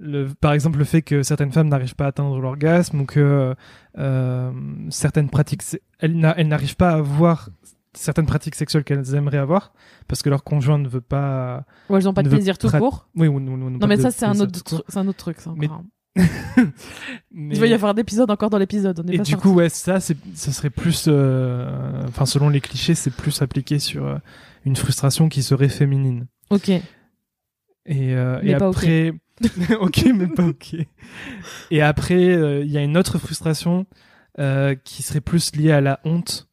Le, 0.00 0.26
par 0.40 0.52
exemple, 0.52 0.78
le 0.80 0.84
fait 0.84 1.02
que 1.02 1.22
certaines 1.22 1.52
femmes 1.52 1.68
n'arrivent 1.68 1.94
pas 1.94 2.06
à 2.06 2.08
atteindre 2.08 2.38
l'orgasme 2.40 3.00
ou 3.02 3.06
que 3.06 3.54
euh, 3.98 4.52
certaines 4.90 5.30
pratiques, 5.30 5.62
elles, 6.00 6.16
n'a- 6.18 6.34
elles 6.36 6.48
n'arrivent 6.48 6.76
pas 6.76 6.90
à 6.90 6.94
avoir 6.96 7.48
certaines 7.96 8.26
pratiques 8.26 8.56
sexuelles 8.56 8.82
qu'elles 8.82 9.14
aimeraient 9.14 9.38
avoir 9.38 9.72
parce 10.08 10.20
que 10.22 10.28
leur 10.28 10.42
conjoint 10.42 10.78
ne 10.78 10.88
veut 10.88 11.00
pas. 11.00 11.64
Ou 11.88 11.96
elles 11.96 12.08
ont 12.08 12.12
pas 12.12 12.24
de 12.24 12.28
plaisir 12.28 12.58
tout 12.58 12.68
court. 12.68 13.08
Oui, 13.14 13.28
ou, 13.28 13.34
ou- 13.34 13.36
ou- 13.38 13.70
Non 13.70 13.78
pas 13.78 13.86
mais 13.86 13.96
ça 13.96 14.10
c'est 14.10 14.26
un 14.26 14.38
autre, 14.40 14.84
c'est 14.88 14.98
un 14.98 15.06
autre 15.06 15.18
truc. 15.18 15.38
ça, 15.40 15.52
Mais-. 15.56 15.68
Mais- 16.16 17.54
Il 17.54 17.60
va 17.60 17.66
y 17.66 17.72
avoir 17.74 17.94
d'épisodes 17.94 18.30
encore 18.30 18.50
dans 18.50 18.58
l'épisode. 18.58 19.00
Et 19.10 19.16
pas 19.18 19.24
du 19.24 19.32
sorti. 19.32 19.42
coup, 19.48 19.52
ouais, 19.54 19.68
ça, 19.68 19.98
ça 20.00 20.14
serait 20.52 20.70
plus, 20.70 21.06
euh, 21.08 22.02
enfin, 22.08 22.26
selon 22.26 22.48
les 22.48 22.60
clichés, 22.60 22.94
c'est 22.94 23.10
plus 23.10 23.42
appliqué 23.42 23.78
sur 23.78 24.06
euh, 24.06 24.18
une 24.64 24.76
frustration 24.76 25.28
qui 25.28 25.42
serait 25.42 25.68
féminine. 25.68 26.26
Ok. 26.50 26.68
Et, 26.68 26.82
euh, 28.14 28.38
Mais 28.42 28.50
et 28.52 28.56
pas 28.56 28.68
ok. 28.68 28.76
après, 28.76 29.12
ok, 29.80 30.04
mais 30.14 30.26
pas 30.28 30.44
ok. 30.46 30.76
Et 31.70 31.82
après, 31.82 32.62
il 32.62 32.70
y 32.70 32.78
a 32.78 32.82
une 32.82 32.96
autre 32.96 33.18
frustration 33.18 33.86
qui 34.84 35.02
serait 35.02 35.20
plus 35.20 35.54
liée 35.56 35.72
à 35.72 35.80
la 35.80 36.00
honte 36.04 36.48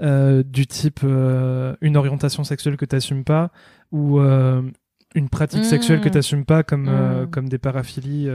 du 0.00 0.66
type 0.66 1.02
une 1.02 1.96
orientation 1.96 2.44
sexuelle 2.44 2.76
que 2.76 2.84
t'assumes 2.84 3.24
pas 3.24 3.50
ou 3.92 4.18
une 4.20 5.28
pratique 5.30 5.64
sexuelle 5.64 6.00
que 6.00 6.08
t'assumes 6.08 6.44
pas 6.44 6.62
comme 6.64 6.88
euh, 6.88 7.24
Mm. 7.26 7.30
comme 7.30 7.48
des 7.48 7.58
paraphilies, 7.58 8.28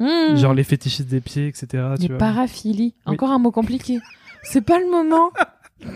Mmh. 0.00 0.36
genre 0.36 0.54
les 0.54 0.64
fétichistes 0.64 1.08
des 1.08 1.20
pieds, 1.20 1.46
etc. 1.48 1.66
Les 1.98 2.06
tu 2.06 2.08
vois. 2.08 2.18
paraphilies. 2.18 2.94
Oui. 3.06 3.14
Encore 3.14 3.30
un 3.30 3.38
mot 3.38 3.50
compliqué. 3.52 4.00
C'est 4.42 4.62
pas 4.62 4.78
le 4.80 4.90
moment. 4.90 5.30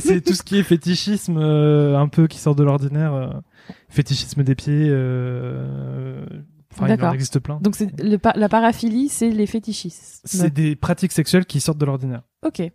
C'est 0.00 0.20
tout 0.22 0.34
ce 0.34 0.42
qui 0.42 0.58
est 0.58 0.62
fétichisme 0.62 1.36
euh, 1.38 1.98
un 1.98 2.08
peu 2.08 2.26
qui 2.26 2.38
sort 2.38 2.54
de 2.54 2.64
l'ordinaire. 2.64 3.14
euh, 3.14 3.28
fétichisme 3.88 4.42
des 4.42 4.54
pieds. 4.54 4.88
euh, 4.90 6.24
Enfin, 6.72 6.94
il 6.94 7.04
en 7.04 7.12
existe 7.12 7.40
plein. 7.40 7.58
Donc 7.60 7.74
c'est 7.74 8.00
le 8.00 8.18
pa- 8.18 8.34
la 8.36 8.48
paraphilie, 8.48 9.08
c'est 9.08 9.30
les 9.30 9.46
fétichistes. 9.46 10.20
C'est 10.24 10.52
des 10.52 10.76
pratiques 10.76 11.10
sexuelles 11.12 11.44
qui 11.46 11.60
sortent 11.60 11.78
de 11.78 11.86
l'ordinaire. 11.86 12.22
Ok. 12.46 12.60
Et- 12.60 12.72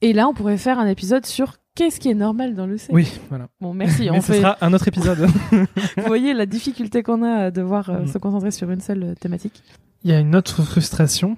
Et 0.00 0.12
là, 0.12 0.26
on 0.28 0.34
pourrait 0.34 0.58
faire 0.58 0.78
un 0.80 0.86
épisode 0.88 1.24
sur 1.26 1.54
qu'est-ce 1.74 1.98
qui 2.00 2.08
est 2.10 2.14
normal 2.14 2.54
dans 2.54 2.66
le 2.66 2.76
sexe. 2.78 2.90
Oui, 2.92 3.08
voilà. 3.28 3.48
Bon, 3.60 3.72
merci. 3.74 4.02
Mais 4.02 4.10
on 4.10 4.20
ce 4.20 4.32
fait. 4.32 4.40
sera 4.40 4.56
un 4.60 4.72
autre 4.72 4.88
épisode. 4.88 5.18
Vous 5.52 6.02
voyez 6.06 6.34
la 6.34 6.46
difficulté 6.46 7.02
qu'on 7.02 7.22
a 7.22 7.46
à 7.46 7.50
devoir 7.50 7.90
euh, 7.90 8.00
Mm. 8.00 8.06
se 8.08 8.18
concentrer 8.18 8.50
sur 8.50 8.70
une 8.70 8.80
seule 8.80 9.02
euh, 9.04 9.14
thématique. 9.14 9.62
Il 10.04 10.10
y 10.10 10.14
a 10.14 10.18
une 10.20 10.34
autre 10.36 10.62
frustration. 10.62 11.36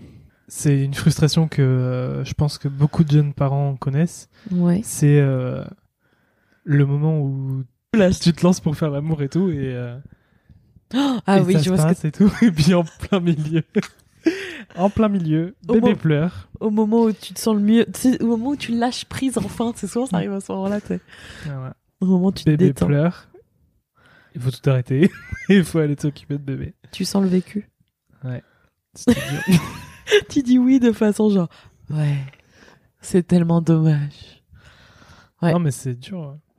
C'est 0.49 0.83
une 0.85 0.94
frustration 0.94 1.49
que 1.49 1.62
euh, 1.62 2.25
je 2.25 2.35
pense 2.35 2.59
que 2.59 2.68
beaucoup 2.68 3.03
de 3.05 3.11
jeunes 3.11 3.33
parents 3.35 3.77
connaissent. 3.77 4.29
Ouais. 4.51 4.81
C'est 4.85 5.18
euh, 5.18 5.64
le 6.64 6.85
moment 6.87 7.18
où 7.20 7.64
tu 8.23 8.33
te 8.33 8.42
lances 8.42 8.61
pour 8.61 8.77
faire 8.77 8.90
l'amour 8.90 9.23
et 9.23 9.29
tout 9.29 9.51
et, 9.51 9.73
euh, 9.75 9.97
Ah 11.27 11.38
et 11.38 11.40
oui, 11.40 11.55
ça 11.55 11.62
je 11.62 11.70
vois 11.70 11.94
ce 11.94 12.03
que 12.03 12.07
et 12.09 12.12
tout 12.12 12.31
et 12.42 12.51
puis 12.51 12.75
en 12.75 12.85
plein 12.85 13.20
milieu, 13.20 13.62
en 14.77 14.90
plein 14.90 15.09
milieu, 15.09 15.55
Au 15.68 15.74
bébé 15.74 15.94
pleure. 15.94 16.48
au 16.61 16.70
moment 16.70 17.03
où 17.05 17.12
tu 17.12 17.35
te 17.35 17.40
sens 17.40 17.55
le 17.55 17.61
mieux, 17.61 17.87
au 18.20 18.27
moment 18.27 18.50
où 18.50 18.57
tu 18.57 18.72
lâches 18.77 19.05
prise 19.07 19.38
enfin, 19.38 19.72
c'est 19.77 19.87
souvent 19.87 20.07
ça 20.07 20.16
arrive 20.16 20.33
à 20.33 20.40
ce 20.40 20.50
moment-là, 20.53 20.81
tu. 20.81 20.98
Au 22.00 22.07
moment 22.07 22.27
où 22.29 22.33
tu 22.33 22.44
te 22.44 22.50
Bébé 22.50 22.66
détends, 22.66 22.87
pleure. 22.87 23.29
Il 24.35 24.40
faut 24.40 24.50
tout 24.50 24.68
arrêter. 24.68 25.11
Il 25.48 25.64
faut 25.64 25.79
aller 25.79 25.96
s'occuper 25.98 26.35
de 26.35 26.42
bébé. 26.42 26.74
tu 26.90 27.05
sens 27.05 27.22
le 27.22 27.29
vécu. 27.29 27.68
Dur. 28.24 28.40
tu 30.29 30.42
dis 30.42 30.59
oui 30.59 30.81
de 30.81 30.92
façon 30.92 31.31
genre, 31.31 31.48
ouais, 31.90 32.16
C'est 33.00 33.27
tellement 33.27 33.61
dommage. 33.61 34.42
Ouais. 35.42 35.53
Non, 35.53 35.59
mais 35.59 35.70
c'est 35.70 35.94
dur. 35.94 36.38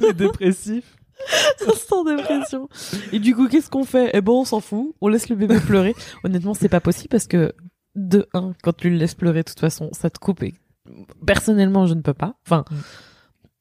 c'est 0.00 0.16
dépressif. 0.16 0.96
Instant 1.68 2.04
dépression. 2.04 2.68
Et 3.12 3.18
du 3.18 3.34
coup, 3.34 3.48
qu'est-ce 3.48 3.70
qu'on 3.70 3.84
fait? 3.84 4.10
Eh 4.14 4.20
ben, 4.20 4.32
on 4.32 4.44
s'en 4.44 4.60
fout. 4.60 4.94
On 5.00 5.08
laisse 5.08 5.28
le 5.28 5.36
bébé 5.36 5.58
pleurer. 5.60 5.94
Honnêtement, 6.24 6.54
c'est 6.54 6.68
pas 6.68 6.80
possible 6.80 7.08
parce 7.08 7.26
que, 7.26 7.52
de 7.94 8.26
un, 8.34 8.52
quand 8.62 8.76
tu 8.76 8.90
le 8.90 8.96
laisses 8.96 9.14
pleurer, 9.14 9.42
de 9.42 9.48
toute 9.48 9.60
façon, 9.60 9.88
ça 9.92 10.10
te 10.10 10.18
coupe. 10.18 10.42
Et 10.42 10.54
personnellement, 11.26 11.86
je 11.86 11.94
ne 11.94 12.00
peux 12.02 12.14
pas. 12.14 12.34
Enfin, 12.46 12.64
Mm. 12.70 12.74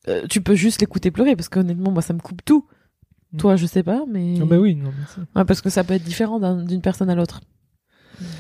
euh, 0.10 0.22
tu 0.30 0.42
peux 0.42 0.56
juste 0.56 0.82
l'écouter 0.82 1.12
pleurer 1.12 1.36
parce 1.36 1.50
que, 1.50 1.60
honnêtement, 1.60 1.92
moi, 1.92 2.02
ça 2.02 2.14
me 2.14 2.20
coupe 2.20 2.44
tout. 2.46 2.66
Mm. 3.32 3.38
Toi, 3.38 3.56
je 3.56 3.66
sais 3.66 3.84
pas, 3.84 4.04
mais. 4.08 4.36
Ah 4.42 4.46
bah 4.46 4.58
oui, 4.58 4.76
non, 4.76 4.92
mais 4.98 5.24
Ouais, 5.40 5.46
parce 5.46 5.62
que 5.62 5.70
ça 5.70 5.84
peut 5.84 5.94
être 5.96 6.04
différent 6.04 6.40
d'un- 6.40 6.64
d'une 6.64 6.82
personne 6.82 7.10
à 7.10 7.16
l'autre. 7.16 7.42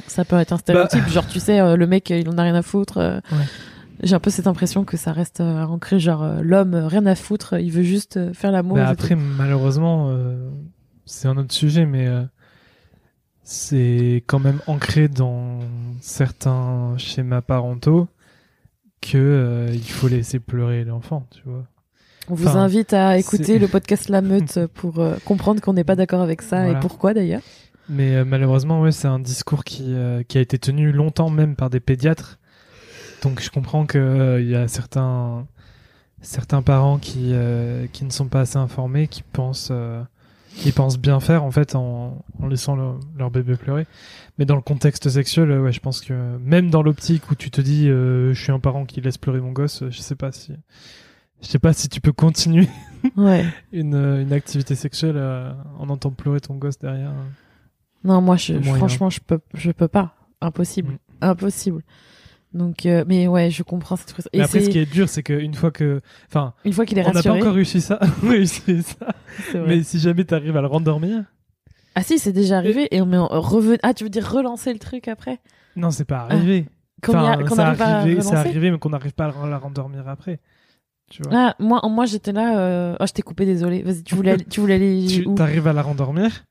Ça 0.07 0.23
peut 0.23 0.37
être 0.37 0.53
un 0.53 0.57
stéréotype, 0.57 1.05
genre 1.09 1.27
tu 1.27 1.39
sais, 1.41 1.59
euh, 1.59 1.75
le 1.75 1.85
mec 1.87 2.09
il 2.09 2.29
en 2.29 2.37
a 2.37 2.43
rien 2.43 2.55
à 2.55 2.61
foutre. 2.61 2.97
euh, 2.97 3.19
Ouais. 3.31 3.45
J'ai 4.03 4.15
un 4.15 4.19
peu 4.19 4.29
cette 4.29 4.47
impression 4.47 4.83
que 4.83 4.97
ça 4.97 5.11
reste 5.13 5.39
euh, 5.41 5.63
ancré, 5.63 5.99
genre 5.99 6.23
euh, 6.23 6.41
l'homme 6.41 6.73
euh, 6.73 6.87
rien 6.87 7.05
à 7.05 7.15
foutre, 7.15 7.53
il 7.59 7.71
veut 7.71 7.83
juste 7.83 8.33
faire 8.33 8.51
l'amour. 8.51 8.77
Bah 8.77 8.87
après, 8.87 9.15
malheureusement, 9.15 10.07
euh, 10.09 10.49
c'est 11.05 11.27
un 11.27 11.37
autre 11.37 11.53
sujet, 11.53 11.85
mais 11.85 12.07
euh, 12.07 12.23
c'est 13.43 14.23
quand 14.27 14.39
même 14.39 14.59
ancré 14.67 15.07
dans 15.07 15.59
certains 16.01 16.95
schémas 16.97 17.41
parentaux 17.41 18.07
que 19.01 19.17
euh, 19.17 19.69
il 19.71 19.83
faut 19.89 20.07
laisser 20.07 20.39
pleurer 20.39 20.83
l'enfant, 20.83 21.27
tu 21.31 21.41
vois. 21.45 21.63
On 22.27 22.33
vous 22.33 22.47
enfin, 22.47 22.61
invite 22.61 22.93
à 22.93 23.19
écouter 23.19 23.59
le 23.59 23.67
podcast 23.67 24.09
La 24.09 24.21
Meute 24.21 24.65
pour 24.73 24.99
euh, 24.99 25.15
comprendre 25.25 25.61
qu'on 25.61 25.73
n'est 25.73 25.83
pas 25.83 25.95
d'accord 25.95 26.21
avec 26.21 26.41
ça 26.41 26.63
Voilà. 26.63 26.79
et 26.79 26.81
pourquoi 26.81 27.13
d'ailleurs. 27.13 27.43
Mais 27.87 28.15
euh, 28.15 28.25
malheureusement, 28.25 28.81
ouais, 28.81 28.91
c'est 28.91 29.07
un 29.07 29.19
discours 29.19 29.63
qui, 29.63 29.83
euh, 29.93 30.23
qui 30.23 30.39
a 30.39 30.41
été 30.41 30.57
tenu 30.57 30.91
longtemps 30.91 31.29
même 31.29 31.55
par 31.55 31.69
des 31.69 31.79
pédiatres. 31.79 32.39
Donc 33.25 33.41
je 33.41 33.49
comprends 33.49 33.85
que 33.85 33.97
euh, 33.97 34.41
y 34.41 34.55
a 34.55 34.67
certains 34.67 35.45
certains 36.21 36.61
parents 36.61 36.97
qui 36.97 37.31
euh, 37.33 37.87
qui 37.91 38.05
ne 38.05 38.09
sont 38.11 38.27
pas 38.27 38.41
assez 38.41 38.57
informés, 38.57 39.07
qui 39.07 39.23
pensent 39.23 39.69
euh, 39.71 40.01
qui 40.55 40.71
pensent 40.71 40.97
bien 40.97 41.19
faire 41.19 41.43
en 41.43 41.51
fait 41.51 41.75
en, 41.75 42.23
en 42.41 42.47
laissant 42.47 42.75
leur, 42.75 42.99
leur 43.17 43.31
bébé 43.31 43.57
pleurer. 43.57 43.87
Mais 44.37 44.45
dans 44.45 44.55
le 44.55 44.61
contexte 44.61 45.09
sexuel, 45.09 45.51
ouais, 45.59 45.71
je 45.71 45.79
pense 45.81 46.01
que 46.01 46.37
même 46.37 46.69
dans 46.69 46.81
l'optique 46.83 47.29
où 47.31 47.35
tu 47.35 47.51
te 47.51 47.59
dis 47.61 47.87
je 47.87 48.33
suis 48.35 48.51
un 48.51 48.59
parent 48.59 48.85
qui 48.85 49.01
laisse 49.01 49.17
pleurer 49.17 49.41
mon 49.41 49.51
gosse, 49.51 49.83
je 49.89 49.99
sais 49.99 50.15
pas 50.15 50.31
si 50.31 50.53
je 51.41 51.47
sais 51.49 51.59
pas 51.59 51.73
si 51.73 51.89
tu 51.89 51.99
peux 52.01 52.13
continuer 52.13 52.69
Ouais. 53.17 53.45
une, 53.73 53.95
une 53.95 54.33
activité 54.33 54.73
sexuelle 54.75 55.17
en 55.79 55.89
entendant 55.89 56.15
pleurer 56.15 56.39
ton 56.41 56.55
gosse 56.55 56.79
derrière. 56.79 57.11
Non, 58.03 58.21
moi 58.21 58.35
je, 58.37 58.53
franchement 58.61 59.09
je 59.09 59.19
peux 59.19 59.39
je 59.55 59.71
peux 59.71 59.87
pas, 59.87 60.15
impossible, 60.41 60.93
Mm. 60.93 60.97
impossible. 61.21 61.81
Donc 62.55 62.85
euh, 62.85 63.03
mais 63.05 63.27
ouais, 63.27 63.51
je 63.51 63.61
comprends 63.63 63.97
cette 63.97 64.09
frustration. 64.11 64.29
Mais 64.33 64.39
Et 64.39 64.43
après, 64.43 64.61
ce 64.61 64.69
qui 64.69 64.79
est 64.79 64.91
dur, 64.91 65.09
c'est 65.09 65.23
qu'une 65.23 65.53
fois 65.53 65.71
que, 65.71 66.01
enfin, 66.29 66.53
une 66.63 66.71
fois 66.73 66.85
qu'il 66.85 66.97
est 66.97 67.01
on 67.01 67.07
n'a 67.07 67.11
pas 67.11 67.17
rassuré, 67.17 67.39
encore 67.41 67.53
réussi 67.53 67.81
ça, 67.81 67.99
réussi. 68.23 68.61
Mais 69.53 69.83
si 69.83 69.99
jamais 69.99 70.23
t'arrives 70.23 70.55
à 70.55 70.61
le 70.61 70.67
rendormir, 70.67 71.25
Ah 71.95 72.01
si, 72.01 72.17
c'est 72.17 72.31
déjà 72.31 72.57
arrivé 72.57 72.87
et 72.91 73.01
on 73.01 73.05
met 73.05 73.17
en 73.17 73.27
reven... 73.27 73.77
Ah, 73.83 73.93
tu 73.93 74.05
veux 74.05 74.09
dire 74.09 74.27
relancer 74.29 74.71
le 74.71 74.79
truc 74.79 75.07
après? 75.09 75.39
Non, 75.75 75.91
c'est 75.91 76.05
pas 76.05 76.19
arrivé. 76.19 76.65
Qu'on 77.03 77.11
y 77.11 77.15
a- 77.27 77.37
Enfin, 77.43 77.55
c'est 77.75 77.83
arrivé, 77.83 78.19
arrivé, 78.31 78.71
mais 78.71 78.79
qu'on 78.79 78.89
n'arrive 78.89 79.13
pas 79.13 79.25
à 79.25 79.47
la 79.47 79.57
rendormir 79.57 80.07
après. 80.07 80.39
Tu 81.09 81.21
vois. 81.23 81.31
Ah, 81.35 81.55
moi, 81.59 81.81
moi 81.89 82.05
j'étais 82.05 82.31
là. 82.31 82.57
Euh... 82.59 82.95
Oh, 82.99 83.05
je 83.05 83.11
t'ai 83.11 83.21
coupé, 83.21 83.45
désolé. 83.45 83.83
Vas-y, 83.83 84.03
tu 84.03 84.15
voulais, 84.15 84.31
aller- 84.31 84.45
tu 84.45 84.59
voulais 84.61 84.75
aller 84.75 85.05
tu 85.07 85.25
où? 85.25 85.35
arrives 85.39 85.67
à 85.67 85.73
la 85.73 85.81
rendormir? 85.81 86.45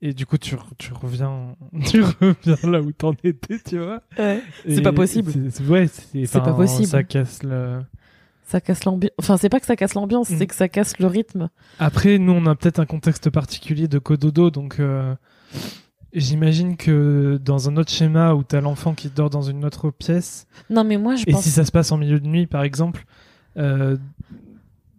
Et 0.00 0.12
du 0.12 0.26
coup, 0.26 0.38
tu, 0.38 0.54
tu 0.78 0.92
reviens, 0.92 1.56
tu 1.86 2.02
reviens 2.02 2.70
là 2.70 2.80
où 2.80 2.92
t'en 2.92 3.14
étais, 3.24 3.58
tu 3.66 3.78
vois. 3.78 4.00
Ouais. 4.18 4.40
C'est 4.68 4.82
pas 4.82 4.92
possible. 4.92 5.32
c'est- 5.50 5.64
ouais, 5.66 5.88
c'est 5.88 6.30
pas 6.40 6.52
possible. 6.52 6.86
Ça 6.88 7.02
casse 7.02 7.42
le. 7.42 7.80
Ça 8.44 8.60
casse 8.62 8.84
l'ambiance. 8.84 9.12
Enfin, 9.18 9.36
c'est 9.36 9.48
pas 9.50 9.60
que 9.60 9.66
ça 9.66 9.76
casse 9.76 9.94
l'ambiance, 9.94 10.30
Mm. 10.30 10.38
c'est 10.38 10.46
que 10.46 10.54
ça 10.54 10.68
casse 10.68 10.98
le 10.98 11.06
rythme. 11.06 11.50
Après, 11.78 12.16
nous, 12.18 12.32
on 12.32 12.46
a 12.46 12.54
peut-être 12.54 12.78
un 12.78 12.86
contexte 12.86 13.28
particulier 13.28 13.88
de 13.88 13.98
cododo, 13.98 14.50
donc 14.50 14.80
euh, 14.80 15.14
j'imagine 16.14 16.76
que 16.76 17.38
dans 17.44 17.68
un 17.68 17.76
autre 17.76 17.90
schéma 17.90 18.32
où 18.34 18.42
t'as 18.42 18.60
l'enfant 18.60 18.94
qui 18.94 19.10
dort 19.10 19.28
dans 19.30 19.42
une 19.42 19.64
autre 19.64 19.90
pièce, 19.90 20.46
Non, 20.70 20.84
mais 20.84 20.96
moi, 20.96 21.16
je 21.16 21.24
et 21.26 21.32
pense. 21.32 21.42
si 21.42 21.50
ça 21.50 21.64
se 21.64 21.72
passe 21.72 21.92
en 21.92 21.98
milieu 21.98 22.20
de 22.20 22.26
nuit, 22.26 22.46
par 22.46 22.62
exemple, 22.62 23.04
euh, 23.58 23.96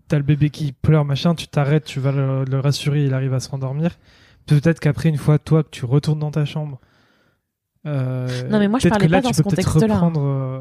t'as 0.07 0.17
le 0.17 0.23
bébé 0.23 0.49
qui 0.51 0.71
pleure, 0.71 1.05
machin, 1.05 1.33
tu 1.33 1.47
t'arrêtes, 1.47 1.85
tu 1.85 1.99
vas 1.99 2.12
le, 2.12 2.43
le 2.45 2.59
rassurer, 2.59 3.05
il 3.05 3.13
arrive 3.13 3.33
à 3.33 3.39
se 3.39 3.49
rendormir. 3.49 3.97
Peut-être 4.49 4.79
qu'après, 4.79 5.09
une 5.09 5.17
fois, 5.17 5.39
toi, 5.39 5.63
que 5.63 5.69
tu 5.69 5.85
retournes 5.85 6.19
dans 6.19 6.31
ta 6.31 6.45
chambre. 6.45 6.79
euh, 7.85 8.27
Non, 8.49 8.59
mais 8.59 8.67
moi, 8.67 8.79
je 8.79 8.89
parlais 8.89 9.07
là, 9.07 9.17
pas 9.21 9.27
dans 9.27 9.33
ce 9.33 9.41
contexte-là. 9.41 9.93
reprendre, 9.95 10.21
euh, 10.21 10.59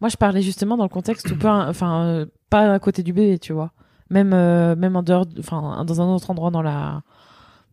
Moi, 0.00 0.08
je 0.10 0.16
parlais 0.16 0.42
justement 0.42 0.76
dans 0.76 0.84
le 0.84 0.88
contexte 0.90 1.30
où 1.30 1.36
pas, 1.36 1.66
enfin, 1.68 2.04
euh, 2.04 2.26
pas 2.50 2.72
à 2.74 2.78
côté 2.78 3.02
du 3.02 3.12
bébé, 3.12 3.38
tu 3.38 3.52
vois. 3.52 3.72
Même, 4.10 4.32
euh, 4.34 4.76
même 4.76 4.96
en 4.96 5.02
dehors, 5.02 5.24
de- 5.26 5.40
enfin, 5.40 5.84
dans 5.86 6.00
un 6.02 6.06
autre 6.06 6.30
endroit 6.30 6.50
dans 6.50 6.60
la, 6.62 7.02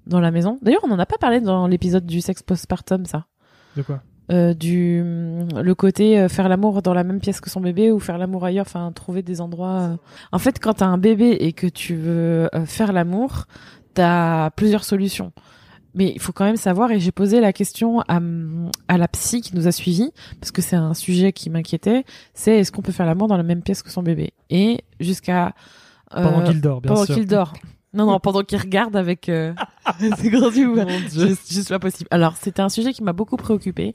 dans 0.07 0.21
la 0.21 0.31
maison. 0.31 0.57
D'ailleurs, 0.61 0.81
on 0.85 0.91
en 0.91 0.99
a 0.99 1.05
pas 1.05 1.17
parlé 1.19 1.41
dans 1.41 1.67
l'épisode 1.67 2.05
du 2.05 2.21
sexe 2.21 2.41
postpartum, 2.43 3.05
ça. 3.05 3.25
De 3.75 3.81
quoi? 3.81 4.01
Du 4.53 5.01
le 5.03 5.73
côté 5.73 6.29
faire 6.29 6.49
l'amour 6.49 6.83
dans 6.83 6.93
la 6.93 7.03
même 7.03 7.19
pièce 7.19 7.41
que 7.41 7.49
son 7.49 7.61
bébé 7.61 7.89
ou 7.91 7.97
faire 7.99 8.19
l'amour 8.19 8.45
ailleurs 8.45 8.67
enfin 8.67 8.91
trouver 8.91 9.23
des 9.23 9.41
endroits 9.41 9.97
en 10.31 10.37
fait 10.37 10.59
quand 10.59 10.73
t'as 10.73 10.85
un 10.85 10.99
bébé 10.99 11.31
et 11.39 11.51
que 11.51 11.65
tu 11.65 11.95
veux 11.95 12.47
faire 12.65 12.93
l'amour 12.93 13.45
t'as 13.93 14.49
plusieurs 14.51 14.83
solutions. 14.83 15.31
Mais 15.95 16.11
il 16.13 16.21
faut 16.21 16.31
quand 16.31 16.45
même 16.45 16.55
savoir 16.55 16.91
et 16.91 16.99
j'ai 16.99 17.11
posé 17.11 17.39
la 17.41 17.51
question 17.51 18.01
à, 18.01 18.19
à 18.87 18.97
la 18.97 19.07
psy 19.07 19.41
qui 19.41 19.55
nous 19.55 19.67
a 19.67 19.71
suivis 19.71 20.11
parce 20.39 20.51
que 20.51 20.61
c'est 20.61 20.75
un 20.75 20.93
sujet 20.93 21.33
qui 21.33 21.49
m'inquiétait 21.49 22.05
c'est 22.35 22.57
est-ce 22.57 22.71
qu'on 22.71 22.83
peut 22.83 22.91
faire 22.91 23.07
l'amour 23.07 23.27
dans 23.27 23.37
la 23.37 23.43
même 23.43 23.63
pièce 23.63 23.81
que 23.81 23.89
son 23.89 24.03
bébé? 24.03 24.31
Et 24.51 24.83
jusqu'à 24.99 25.53
euh, 26.15 26.23
Pendant 26.23 26.43
qu'il 26.43 26.61
dort, 26.61 26.81
bien 26.81 26.93
pendant 26.93 27.05
sûr. 27.05 27.15
qu'il 27.15 27.25
dort 27.25 27.53
non 27.93 28.05
non 28.05 28.19
pendant 28.19 28.43
qu'il 28.43 28.59
regarde 28.59 28.95
avec 28.95 29.29
euh, 29.29 29.53
ses 30.17 30.29
grands 30.29 30.51
yeux 30.51 30.67
Mon 30.67 30.85
Dieu. 30.85 31.27
juste, 31.27 31.51
juste 31.51 31.69
pas 31.69 31.79
possible. 31.79 32.07
Alors, 32.11 32.35
c'était 32.37 32.61
un 32.61 32.69
sujet 32.69 32.93
qui 32.93 33.03
m'a 33.03 33.13
beaucoup 33.13 33.37
préoccupé 33.37 33.93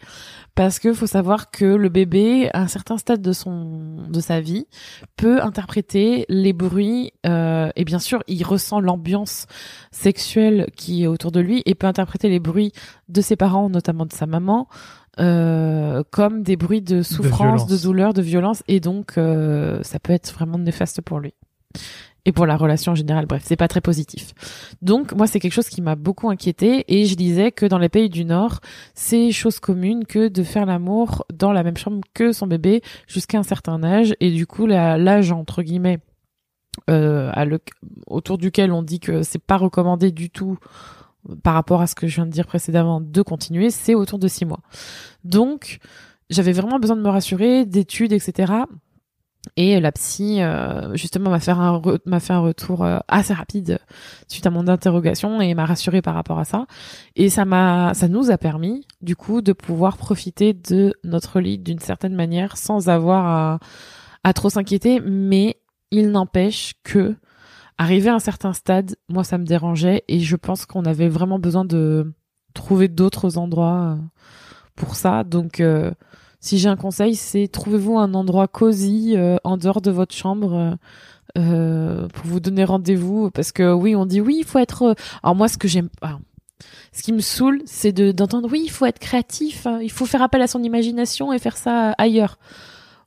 parce 0.55 0.79
que 0.79 0.93
faut 0.93 1.07
savoir 1.07 1.51
que 1.51 1.65
le 1.65 1.89
bébé, 1.89 2.51
à 2.53 2.61
un 2.63 2.69
certain 2.69 2.99
stade 2.99 3.23
de 3.23 3.33
son 3.33 4.07
de 4.09 4.21
sa 4.21 4.41
vie, 4.41 4.67
peut 5.17 5.43
interpréter 5.43 6.27
les 6.29 6.53
bruits 6.53 7.13
euh, 7.27 7.71
et 7.77 7.85
bien 7.85 7.99
sûr, 8.01 8.23
il 8.27 8.45
ressent 8.45 8.81
l'ambiance 8.81 9.47
sexuelle 9.93 10.69
qui 10.77 11.05
est 11.05 11.07
autour 11.07 11.31
de 11.33 11.41
lui 11.41 11.63
et 11.67 11.75
peut 11.75 11.87
interpréter 11.87 12.29
les 12.29 12.41
bruits 12.41 12.73
de 13.09 13.21
ses 13.21 13.37
parents, 13.37 13.69
notamment 13.71 14.07
de 14.07 14.13
sa 14.13 14.27
maman. 14.27 14.69
euh, 15.21 16.03
comme 16.11 16.43
des 16.43 16.57
bruits 16.57 16.83
de 16.83 17.03
souffrance, 17.03 17.67
de, 17.67 17.69
violence. 17.69 17.83
douleur, 17.83 18.13
de 18.15 18.23
violence, 18.23 18.63
et 18.67 18.81
donc 18.81 19.17
euh, 19.17 19.81
ça 19.83 20.01
peut 20.01 20.13
être 20.13 20.33
vraiment 20.33 20.59
néfaste 20.59 21.01
pour 21.03 21.21
lui 21.21 21.35
et 22.25 22.33
pour 22.33 22.47
la 22.47 22.57
relation 22.57 22.93
en 22.93 22.95
général. 22.95 23.27
Bref, 23.27 23.43
c'est 23.45 23.57
pas 23.57 23.69
très 23.69 23.81
positif. 23.81 24.33
Donc 24.83 25.13
moi 25.15 25.27
c'est 25.27 25.41
quelque 25.41 25.53
chose 25.53 25.69
qui 25.69 25.83
m'a 25.83 25.95
beaucoup 25.95 26.31
inquiété 26.31 26.85
et 26.89 27.07
je 27.07 27.15
disais 27.15 27.53
que 27.53 27.67
dans 27.67 27.79
les 27.79 27.89
pays 27.89 28.09
du 28.09 28.25
Nord 28.25 28.61
c'est 28.95 29.31
chose 29.33 29.61
commune 29.61 30.05
que 30.05 30.29
de 30.29 30.43
faire 30.43 30.67
l'amour 30.67 31.25
dans 31.33 31.53
la 31.53 31.63
même 31.63 31.77
chambre 31.77 32.01
que 32.15 32.33
son 32.33 32.47
bébé 32.47 32.83
jusqu'à 33.07 33.39
un 33.39 33.43
certain 33.43 33.83
âge 33.85 34.15
et 34.21 34.31
du 34.31 34.47
coup 34.47 34.67
l'âge 34.67 35.33
entre 35.33 35.63
guillemets 35.63 35.99
euh, 36.91 37.31
autour 38.07 38.39
duquel 38.39 38.73
on 38.73 38.83
dit 38.83 39.01
que 39.01 39.23
c'est 39.23 39.43
pas 39.43 39.57
recommandé 39.57 40.11
du 40.11 40.31
tout 40.31 40.59
par 41.43 41.55
rapport 41.55 41.81
à 41.81 41.87
ce 41.87 41.95
que 41.95 42.07
je 42.07 42.17
viens 42.17 42.27
de 42.27 42.31
dire 42.31 42.47
précédemment 42.47 43.01
de 43.01 43.23
continuer 43.23 43.71
c'est 43.71 43.95
autour 43.95 44.19
de 44.19 44.29
six 44.29 44.45
mois. 44.45 44.61
Donc 45.25 45.79
j'avais 46.31 46.53
vraiment 46.53 46.79
besoin 46.79 46.97
de 46.97 47.03
me 47.03 47.11
rassurer 47.11 47.67
d'études 47.67 48.13
etc. 48.13 48.53
Et 49.57 49.79
la 49.81 49.93
psy, 49.93 50.43
euh, 50.43 50.95
justement, 50.95 51.31
m'a 51.31 51.41
fait 51.41 51.53
un 51.53 52.39
retour 52.39 52.85
euh, 52.85 52.99
assez 53.09 53.35
rapide 53.35 53.79
suite 54.29 54.47
à 54.47 54.51
mon 54.51 54.69
interrogation 54.69 55.41
et 55.41 55.55
m'a 55.55 55.67
rassuré 55.67 56.03
par 56.03 56.15
rapport 56.15 56.39
à 56.39 56.45
ça. 56.45 56.67
Et 57.17 57.29
ça 57.29 57.45
m'a, 57.45 57.95
ça 57.95 58.09
nous 58.09 58.31
a 58.31 58.39
permis, 58.39 58.87
du 59.03 59.17
coup, 59.17 59.43
de 59.43 59.53
pouvoir 59.53 59.97
profiter 59.97 60.55
de 60.55 60.95
notre 61.05 61.41
lit 61.41 61.59
d'une 61.59 61.79
certaine 61.79 62.15
manière 62.15 62.57
sans 62.57 62.89
avoir 62.89 63.27
à, 63.27 63.59
à 64.25 64.33
trop 64.33 64.51
s'inquiéter. 64.51 65.01
Mais 65.01 65.61
il 65.91 66.11
n'empêche 66.11 66.75
que, 66.83 67.15
arrivé 67.79 68.09
à 68.09 68.15
un 68.15 68.21
certain 68.21 68.53
stade, 68.53 68.97
moi, 69.09 69.25
ça 69.25 69.39
me 69.39 69.45
dérangeait 69.45 70.05
et 70.09 70.21
je 70.21 70.37
pense 70.37 70.67
qu'on 70.67 70.85
avait 70.85 71.09
vraiment 71.09 71.39
besoin 71.39 71.65
de 71.65 72.13
trouver 72.55 72.89
d'autres 72.89 73.37
endroits 73.37 73.97
euh, 73.97 74.03
pour 74.75 74.95
ça. 74.97 75.25
Donc, 75.25 75.61
euh, 75.61 75.91
si 76.45 76.59
j'ai 76.59 76.69
un 76.69 76.77
conseil, 76.77 77.15
c'est 77.15 77.49
trouvez-vous 77.49 77.97
un 77.97 78.13
endroit 78.13 78.49
cosy 78.49 79.15
euh, 79.17 79.39
en 79.45 79.57
dehors 79.57 79.81
de 79.81 79.91
votre 79.91 80.15
chambre 80.15 80.55
euh, 80.55 80.75
euh, 81.39 82.07
pour 82.09 82.27
vous 82.27 82.39
donner 82.39 82.65
rendez-vous. 82.65 83.31
Parce 83.31 83.51
que 83.51 83.73
oui, 83.73 83.97
on 83.97 84.05
dit 84.05 84.21
oui, 84.21 84.37
il 84.41 84.45
faut 84.45 84.59
être. 84.59 84.95
Alors 85.23 85.35
moi, 85.35 85.49
ce 85.49 85.57
que 85.57 85.69
j'aime, 85.69 85.89
ce 86.93 87.03
qui 87.03 87.15
me 87.15 87.21
saoule, 87.21 87.63
c'est 87.65 87.93
de 87.93 88.13
d'entendre 88.13 88.51
oui, 88.53 88.61
il 88.63 88.71
faut 88.71 88.85
être 88.85 88.99
créatif, 88.99 89.67
hein, 89.67 89.79
il 89.83 89.91
faut 89.91 90.05
faire 90.05 90.21
appel 90.21 90.43
à 90.43 90.47
son 90.47 90.63
imagination 90.63 91.33
et 91.33 91.39
faire 91.39 91.57
ça 91.57 91.93
ailleurs. 91.97 92.39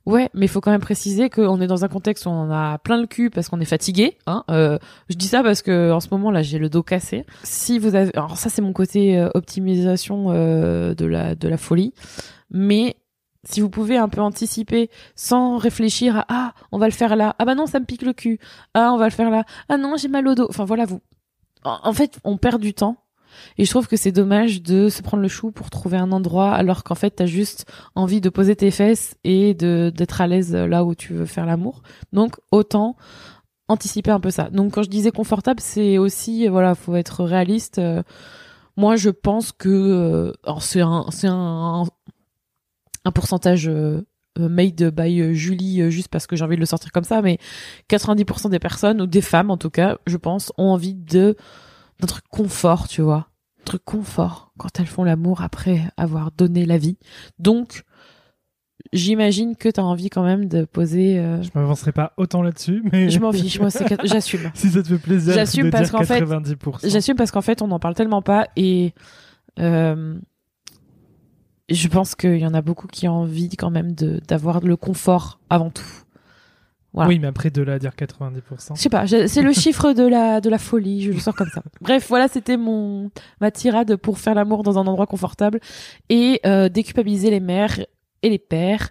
Ouais, 0.04 0.30
mais 0.34 0.46
il 0.46 0.48
faut 0.48 0.60
quand 0.60 0.72
même 0.72 0.80
préciser 0.80 1.30
qu'on 1.30 1.60
est 1.60 1.66
dans 1.68 1.84
un 1.84 1.88
contexte 1.88 2.26
où 2.26 2.30
on 2.30 2.50
a 2.50 2.78
plein 2.78 3.00
le 3.00 3.06
cul 3.06 3.30
parce 3.30 3.48
qu'on 3.48 3.60
est 3.60 3.66
fatigué. 3.66 4.16
Hein. 4.26 4.42
Euh, 4.50 4.78
je 5.10 5.16
dis 5.16 5.28
ça 5.28 5.44
parce 5.44 5.62
que 5.62 5.92
en 5.92 6.00
ce 6.00 6.08
moment 6.10 6.32
là, 6.32 6.42
j'ai 6.42 6.58
le 6.58 6.68
dos 6.68 6.82
cassé. 6.82 7.24
Si 7.44 7.78
vous 7.78 7.94
avez, 7.94 8.10
alors 8.16 8.36
ça 8.36 8.48
c'est 8.48 8.62
mon 8.62 8.72
côté 8.72 9.24
optimisation 9.34 10.32
de 10.32 11.04
la 11.04 11.36
de 11.36 11.46
la 11.46 11.56
folie, 11.56 11.94
mais 12.50 12.96
si 13.44 13.60
vous 13.60 13.70
pouvez 13.70 13.96
un 13.96 14.08
peu 14.08 14.20
anticiper 14.20 14.90
sans 15.14 15.56
réfléchir 15.58 16.18
à 16.18 16.26
ah 16.28 16.54
on 16.72 16.78
va 16.78 16.86
le 16.86 16.92
faire 16.92 17.16
là. 17.16 17.34
Ah 17.38 17.44
bah 17.44 17.54
non 17.54 17.66
ça 17.66 17.80
me 17.80 17.84
pique 17.84 18.02
le 18.02 18.12
cul. 18.12 18.38
Ah 18.74 18.92
on 18.92 18.96
va 18.96 19.06
le 19.06 19.12
faire 19.12 19.30
là. 19.30 19.44
Ah 19.68 19.76
non 19.76 19.96
j'ai 19.96 20.08
mal 20.08 20.26
au 20.26 20.34
dos. 20.34 20.46
Enfin 20.48 20.64
voilà 20.64 20.84
vous. 20.84 21.00
En 21.64 21.92
fait 21.92 22.18
on 22.24 22.36
perd 22.36 22.60
du 22.60 22.74
temps. 22.74 22.96
Et 23.56 23.64
je 23.64 23.70
trouve 23.70 23.86
que 23.86 23.96
c'est 23.96 24.10
dommage 24.10 24.62
de 24.62 24.88
se 24.88 25.02
prendre 25.02 25.22
le 25.22 25.28
chou 25.28 25.52
pour 25.52 25.70
trouver 25.70 25.96
un 25.98 26.10
endroit 26.12 26.52
alors 26.52 26.82
qu'en 26.82 26.94
fait 26.94 27.10
t'as 27.10 27.26
juste 27.26 27.70
envie 27.94 28.20
de 28.20 28.30
poser 28.30 28.56
tes 28.56 28.70
fesses 28.70 29.16
et 29.22 29.54
de 29.54 29.92
d'être 29.94 30.20
à 30.20 30.26
l'aise 30.26 30.54
là 30.54 30.84
où 30.84 30.94
tu 30.94 31.12
veux 31.14 31.26
faire 31.26 31.46
l'amour. 31.46 31.82
Donc 32.12 32.36
autant 32.50 32.96
anticiper 33.68 34.10
un 34.10 34.20
peu 34.20 34.30
ça. 34.30 34.50
Donc 34.50 34.74
quand 34.74 34.82
je 34.82 34.90
disais 34.90 35.10
confortable 35.10 35.60
c'est 35.60 35.98
aussi 35.98 36.48
voilà 36.48 36.74
faut 36.74 36.96
être 36.96 37.24
réaliste. 37.24 37.78
Euh, 37.78 38.02
moi 38.76 38.96
je 38.96 39.10
pense 39.10 39.52
que 39.52 39.68
euh, 39.68 40.32
c'est 40.60 40.80
un 40.80 41.06
c'est 41.10 41.28
un 41.28 41.84
un 43.04 43.12
pourcentage 43.12 43.68
euh, 43.68 44.06
euh, 44.38 44.48
made 44.48 44.90
by 44.94 45.20
euh, 45.20 45.32
Julie 45.32 45.90
juste 45.90 46.08
parce 46.08 46.26
que 46.26 46.36
j'ai 46.36 46.44
envie 46.44 46.56
de 46.56 46.60
le 46.60 46.66
sortir 46.66 46.92
comme 46.92 47.04
ça, 47.04 47.22
mais 47.22 47.38
90% 47.90 48.50
des 48.50 48.58
personnes, 48.58 49.00
ou 49.00 49.06
des 49.06 49.20
femmes 49.20 49.50
en 49.50 49.56
tout 49.56 49.70
cas, 49.70 49.98
je 50.06 50.16
pense, 50.16 50.52
ont 50.58 50.70
envie 50.70 50.94
de 50.94 51.36
d'un 52.00 52.06
truc 52.06 52.24
confort, 52.30 52.86
tu 52.86 53.02
vois. 53.02 53.28
Un 53.60 53.64
truc 53.64 53.84
confort 53.84 54.52
quand 54.56 54.78
elles 54.78 54.86
font 54.86 55.02
l'amour 55.02 55.42
après 55.42 55.82
avoir 55.96 56.30
donné 56.30 56.64
la 56.64 56.78
vie. 56.78 56.96
Donc, 57.40 57.82
j'imagine 58.92 59.56
que 59.56 59.68
tu 59.68 59.80
as 59.80 59.84
envie 59.84 60.08
quand 60.08 60.22
même 60.22 60.46
de 60.46 60.64
poser. 60.64 61.16
Je 61.42 61.48
m'avancerai 61.56 61.90
pas 61.90 62.12
autant 62.16 62.40
là-dessus, 62.42 62.84
mais. 62.92 63.10
Je 63.10 63.18
m'en 63.18 63.32
fiche, 63.32 63.58
moi, 63.58 63.70
j'assume. 64.04 64.52
si 64.54 64.70
ça 64.70 64.82
te 64.82 64.88
fait 64.88 64.98
plaisir, 64.98 65.34
j'assume 65.34 65.70
parce 65.70 65.90
qu'en 65.90 66.04
fait, 66.04 66.22
j'assume 66.84 67.16
parce 67.16 67.32
qu'en 67.32 67.42
fait, 67.42 67.62
on 67.62 67.66
n'en 67.66 67.80
parle 67.80 67.94
tellement 67.94 68.22
pas 68.22 68.46
et 68.54 68.94
je 71.68 71.88
pense 71.88 72.14
qu'il 72.14 72.38
y 72.38 72.46
en 72.46 72.54
a 72.54 72.62
beaucoup 72.62 72.86
qui 72.86 73.08
ont 73.08 73.20
envie 73.20 73.50
quand 73.50 73.70
même 73.70 73.92
de 73.92 74.20
d'avoir 74.26 74.60
le 74.60 74.76
confort 74.76 75.38
avant 75.50 75.70
tout. 75.70 75.84
Voilà. 76.94 77.08
Oui, 77.10 77.18
mais 77.18 77.28
après 77.28 77.50
de 77.50 77.60
là 77.60 77.78
dire 77.78 77.92
90%. 77.92 78.76
Je 78.76 78.80
sais 78.80 78.88
pas, 78.88 79.06
c'est 79.06 79.42
le 79.42 79.52
chiffre 79.52 79.92
de 79.92 80.04
la 80.04 80.40
de 80.40 80.48
la 80.48 80.58
folie, 80.58 81.02
je 81.02 81.12
le 81.12 81.18
sors 81.18 81.34
comme 81.34 81.50
ça. 81.50 81.62
Bref, 81.80 82.06
voilà, 82.08 82.28
c'était 82.28 82.56
mon 82.56 83.10
ma 83.40 83.50
tirade 83.50 83.96
pour 83.96 84.18
faire 84.18 84.34
l'amour 84.34 84.62
dans 84.62 84.78
un 84.78 84.86
endroit 84.86 85.06
confortable 85.06 85.60
et 86.08 86.40
euh, 86.46 86.68
déculpabiliser 86.68 87.30
les 87.30 87.40
mères 87.40 87.78
et 88.22 88.30
les 88.30 88.38
pères 88.38 88.88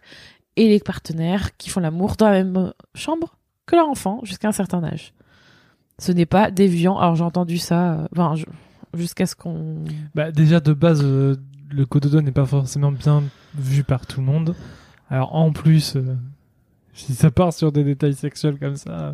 et 0.55 0.67
les 0.67 0.79
partenaires 0.79 1.57
qui 1.57 1.69
font 1.69 1.79
l'amour 1.79 2.15
dans 2.15 2.29
la 2.29 2.43
même 2.43 2.73
chambre 2.93 3.37
que 3.65 3.75
leur 3.75 3.89
enfant 3.89 4.21
jusqu'à 4.23 4.47
un 4.47 4.53
certain 4.53 4.83
âge. 4.83 5.13
Ce 5.99 6.11
n'est 6.11 6.27
pas 6.27 6.51
déviant. 6.51 6.97
Alors 6.97 7.15
j'ai 7.15 7.23
entendu 7.23 7.57
ça, 7.57 8.07
euh, 8.17 8.35
jusqu'à 8.93 9.25
ce 9.25 9.35
qu'on. 9.35 9.83
Bah 10.13 10.31
déjà 10.31 10.59
de 10.59 10.73
base, 10.73 11.01
euh, 11.03 11.35
le 11.69 11.85
cododo 11.85 12.21
n'est 12.21 12.31
pas 12.31 12.45
forcément 12.45 12.91
bien 12.91 13.23
vu 13.55 13.83
par 13.83 14.05
tout 14.05 14.19
le 14.19 14.25
monde. 14.25 14.55
Alors 15.09 15.35
en 15.35 15.51
plus, 15.51 15.95
euh, 15.95 16.15
si 16.93 17.13
ça 17.13 17.31
part 17.31 17.53
sur 17.53 17.71
des 17.71 17.83
détails 17.83 18.13
sexuels 18.13 18.57
comme 18.59 18.75
ça, 18.75 19.13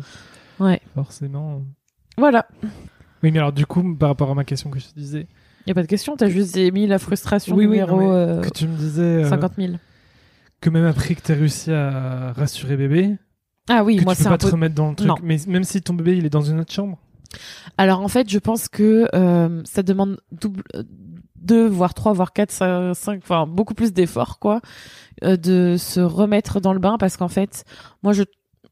ouais. 0.60 0.80
forcément. 0.94 1.62
Voilà. 2.16 2.46
Oui, 3.22 3.30
mais 3.30 3.38
alors 3.38 3.52
du 3.52 3.66
coup, 3.66 3.94
par 3.94 4.10
rapport 4.10 4.30
à 4.30 4.34
ma 4.34 4.44
question 4.44 4.70
que 4.70 4.78
je 4.78 4.86
te 4.86 4.94
disais. 4.94 5.26
Il 5.60 5.68
n'y 5.68 5.72
a 5.72 5.74
pas 5.74 5.82
de 5.82 5.88
question, 5.88 6.16
tu 6.16 6.24
as 6.24 6.28
juste 6.28 6.56
mis 6.72 6.86
la 6.86 6.98
frustration 6.98 7.56
oui, 7.56 7.64
numéro 7.64 7.98
oui, 7.98 8.06
euh, 8.06 8.40
que 8.40 8.50
tu 8.50 8.68
me 8.68 8.76
disais, 8.76 9.24
50 9.24 9.52
000. 9.56 9.74
Que 10.60 10.70
même 10.70 10.84
après 10.84 11.14
que 11.14 11.22
tu 11.22 11.32
as 11.32 11.34
réussi 11.34 11.72
à 11.72 12.32
rassurer 12.32 12.76
bébé. 12.76 13.16
Ah 13.68 13.82
oui, 13.82 14.00
moi 14.04 14.14
c'est 14.14 14.26
un 14.26 14.30
pas 14.30 14.38
te 14.38 14.46
remettre 14.46 14.74
dans 14.74 14.90
le 14.90 14.96
truc. 14.96 15.10
Mais 15.22 15.38
même 15.46 15.64
si 15.64 15.80
ton 15.80 15.94
bébé 15.94 16.18
il 16.18 16.26
est 16.26 16.30
dans 16.30 16.42
une 16.42 16.60
autre 16.60 16.72
chambre. 16.72 16.98
Alors 17.78 18.00
en 18.00 18.08
fait, 18.08 18.28
je 18.28 18.38
pense 18.38 18.68
que 18.68 19.08
euh, 19.14 19.62
ça 19.64 19.82
demande 19.82 20.20
double, 20.32 20.62
deux, 21.44 21.66
voire 21.66 21.94
trois, 21.94 22.12
voire 22.12 22.32
quatre, 22.32 22.50
cinq, 22.50 23.20
enfin 23.22 23.46
beaucoup 23.46 23.74
plus 23.74 23.92
d'efforts 23.92 24.38
quoi, 24.38 24.60
euh, 25.22 25.36
de 25.36 25.76
se 25.78 26.00
remettre 26.00 26.60
dans 26.60 26.72
le 26.72 26.78
bain 26.78 26.96
parce 26.98 27.16
qu'en 27.16 27.28
fait, 27.28 27.64
moi 28.02 28.12
je 28.12 28.22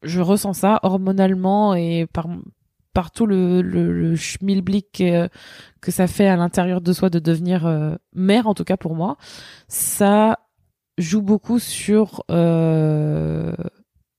je 0.03 0.21
ressens 0.21 0.55
ça 0.55 0.81
hormonalement 0.83 1.75
et 1.75 2.07
par 2.93 3.11
tout 3.13 3.27
le 3.27 3.63
le, 3.63 4.17
schmilblick 4.17 5.01
euh, 5.01 5.29
que 5.81 5.93
ça 5.93 6.07
fait 6.07 6.27
à 6.27 6.37
l'intérieur 6.37 6.81
de 6.81 6.93
soi 6.93 7.09
de 7.09 7.19
devenir 7.21 7.67
euh, 7.67 7.95
mère 8.13 8.47
en 8.49 8.55
tout 8.55 8.65
cas 8.65 8.77
pour 8.77 8.97
moi, 8.97 9.17
ça 9.69 10.41
joue 10.99 11.23
beaucoup 11.23 11.59
sur 11.59 12.25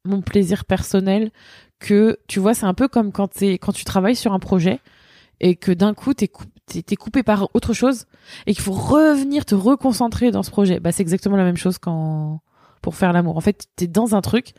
mon 0.06 0.22
plaisir 0.22 0.66
personnel 0.66 1.32
que 1.80 2.18
tu 2.28 2.40
vois 2.40 2.54
c'est 2.54 2.66
un 2.66 2.74
peu 2.74 2.88
comme 2.88 3.12
quand 3.12 3.42
quand 3.42 3.74
tu 3.74 3.84
travailles 3.86 4.16
sur 4.16 4.34
un 4.34 4.40
projet 4.40 4.80
et 5.40 5.56
que 5.56 5.72
d'un 5.72 5.94
coup 5.94 6.14
t'es 6.14 6.30
t'es 6.66 6.96
coupé 6.96 7.24
par 7.24 7.50
autre 7.54 7.74
chose 7.74 8.06
et 8.48 8.54
qu'il 8.54 8.64
faut 8.64 8.74
revenir 8.74 9.46
te 9.46 9.56
reconcentrer 9.56 10.32
dans 10.32 10.44
ce 10.44 10.52
projet. 10.52 10.80
Bah, 10.80 10.92
c'est 10.92 11.02
exactement 11.02 11.38
la 11.38 11.44
même 11.44 11.58
chose 11.58 11.78
quand 11.78 12.42
pour 12.82 12.96
faire 12.96 13.14
l'amour. 13.14 13.38
En 13.38 13.42
fait, 13.42 13.68
t'es 13.76 13.88
dans 13.88 14.16
un 14.16 14.22
truc, 14.22 14.54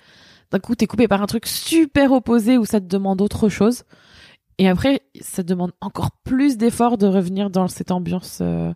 d'un 0.51 0.59
coup 0.59 0.75
t'es 0.75 0.87
coupé 0.87 1.09
par 1.09 1.23
un 1.23 1.27
truc 1.27 1.47
super 1.47 2.13
opposé 2.13 2.59
où 2.59 2.65
ça 2.65 2.81
te 2.81 2.87
demande 2.87 3.21
autre 3.21 3.49
chose. 3.49 3.85
Et 4.59 4.69
après, 4.69 5.03
ça 5.21 5.43
te 5.43 5.49
demande 5.49 5.73
encore 5.81 6.11
plus 6.25 6.57
d'efforts 6.57 6.97
de 6.97 7.07
revenir 7.07 7.51
dans 7.51 7.69
cette 7.69 7.91
ambiance 7.91 8.39
euh, 8.41 8.73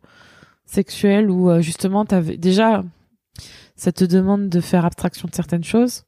sexuelle 0.67 1.31
où 1.31 1.51
euh, 1.51 1.61
justement 1.61 2.05
t'avais 2.05 2.37
déjà 2.37 2.83
ça 3.77 3.93
te 3.93 4.05
demande 4.05 4.49
de 4.49 4.61
faire 4.61 4.85
abstraction 4.85 5.29
de 5.29 5.35
certaines 5.35 5.65
choses. 5.65 6.03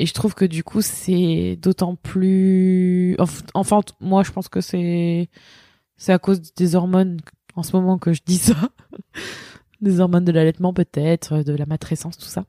Et 0.00 0.06
je 0.06 0.14
trouve 0.14 0.34
que 0.34 0.44
du 0.44 0.62
coup, 0.62 0.80
c'est 0.80 1.56
d'autant 1.60 1.96
plus. 1.96 3.16
Enfin, 3.54 3.80
moi, 4.00 4.22
je 4.22 4.30
pense 4.30 4.48
que 4.48 4.60
c'est 4.60 5.28
c'est 5.98 6.12
à 6.12 6.18
cause 6.18 6.40
des 6.54 6.74
hormones 6.74 7.18
en 7.54 7.62
ce 7.62 7.76
moment 7.76 7.98
que 7.98 8.12
je 8.12 8.22
dis 8.24 8.38
ça. 8.38 8.54
des 9.80 10.00
hormones 10.00 10.24
de 10.24 10.32
l'allaitement 10.32 10.72
peut-être, 10.72 11.42
de 11.42 11.52
la 11.52 11.66
matrescence, 11.66 12.16
tout 12.16 12.26
ça. 12.26 12.44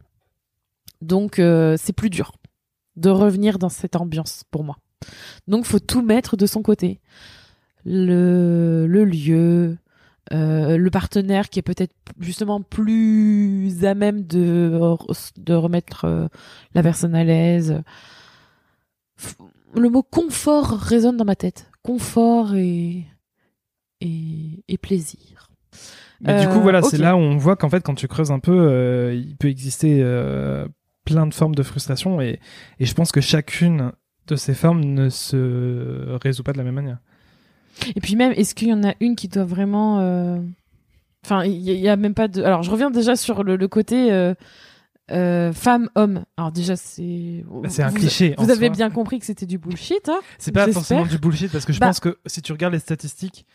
Donc 1.01 1.39
euh, 1.39 1.75
c'est 1.77 1.93
plus 1.93 2.09
dur 2.09 2.33
de 2.95 3.09
revenir 3.09 3.59
dans 3.59 3.69
cette 3.69 3.95
ambiance 3.95 4.43
pour 4.51 4.63
moi. 4.63 4.77
Donc 5.47 5.65
faut 5.65 5.79
tout 5.79 6.01
mettre 6.01 6.37
de 6.37 6.45
son 6.45 6.61
côté. 6.61 6.99
Le, 7.85 8.85
lieu, 8.87 9.77
euh, 10.33 10.77
le 10.77 10.89
partenaire 10.91 11.49
qui 11.49 11.59
est 11.59 11.63
peut-être 11.63 11.95
justement 12.19 12.61
plus 12.61 13.85
à 13.85 13.95
même 13.95 14.23
de, 14.23 14.77
de 15.37 15.53
remettre 15.53 16.05
euh, 16.05 16.27
la 16.75 16.83
personne 16.83 17.15
à 17.15 17.23
l'aise. 17.23 17.81
Le 19.75 19.89
mot 19.89 20.03
confort 20.03 20.71
résonne 20.71 21.17
dans 21.17 21.25
ma 21.25 21.35
tête. 21.35 21.71
Confort 21.83 22.55
et 22.55 23.05
et, 24.01 24.77
plaisir. 24.81 25.49
Mais 26.21 26.41
du 26.41 26.47
coup, 26.47 26.59
voilà, 26.59 26.81
c'est 26.81 26.99
euh, 26.99 27.03
là 27.03 27.15
où 27.15 27.19
on 27.19 27.37
voit 27.37 27.55
qu'en 27.55 27.69
fait, 27.69 27.81
quand 27.81 27.95
tu 27.95 28.07
creuses 28.07 28.31
un 28.31 28.39
peu, 28.39 28.57
euh, 28.57 29.13
il 29.13 29.35
peut 29.37 29.47
exister 29.47 29.99
euh, 30.01 30.67
plein 31.05 31.25
de 31.27 31.33
formes 31.33 31.55
de 31.55 31.63
frustration 31.63 32.19
et, 32.21 32.39
et 32.79 32.85
je 32.85 32.93
pense 32.93 33.11
que 33.11 33.21
chacune 33.21 33.91
de 34.27 34.35
ces 34.35 34.53
formes 34.53 34.83
ne 34.83 35.09
se 35.09 36.17
résout 36.21 36.43
pas 36.43 36.53
de 36.53 36.57
la 36.57 36.63
même 36.63 36.75
manière. 36.75 36.97
Et 37.95 38.01
puis 38.01 38.15
même, 38.15 38.33
est-ce 38.33 38.53
qu'il 38.55 38.69
y 38.69 38.73
en 38.73 38.83
a 38.83 38.93
une 38.99 39.15
qui 39.15 39.27
doit 39.27 39.45
vraiment... 39.45 39.97
Enfin, 41.25 41.43
il 41.43 41.59
y, 41.61 41.89
a 41.89 41.97
même 41.97 42.13
pas 42.13 42.29
de... 42.29 42.41
Alors, 42.43 42.63
je 42.63 42.71
reviens 42.71 42.91
déjà 42.91 43.15
sur 43.15 43.43
le, 43.43 43.67
côté... 43.67 44.33
Euh, 45.11 45.53
femme 45.53 45.89
homme. 45.95 46.23
Alors 46.37 46.51
déjà 46.51 46.75
c'est 46.75 47.43
bah, 47.49 47.69
c'est 47.69 47.81
un 47.81 47.91
cliché 47.91 48.35
vous 48.37 48.51
avez 48.51 48.69
bien 48.69 48.91
compris 48.91 49.17
que 49.17 49.25
c'était 49.25 49.47
du 49.47 49.57
bullshit 49.57 50.07
hein. 50.07 50.19
C'est 50.37 50.51
pas 50.51 50.71
forcément 50.71 51.05
du 51.05 51.17
bullshit 51.17 51.51
parce 51.51 51.65
que 51.65 51.73
je 51.73 51.79
bah 51.79 51.87
pense 51.87 51.99
que 51.99 52.19
si 52.27 52.43
tu 52.43 52.51
regardes 52.51 52.73
les 52.73 52.79
statistiques 52.79 53.47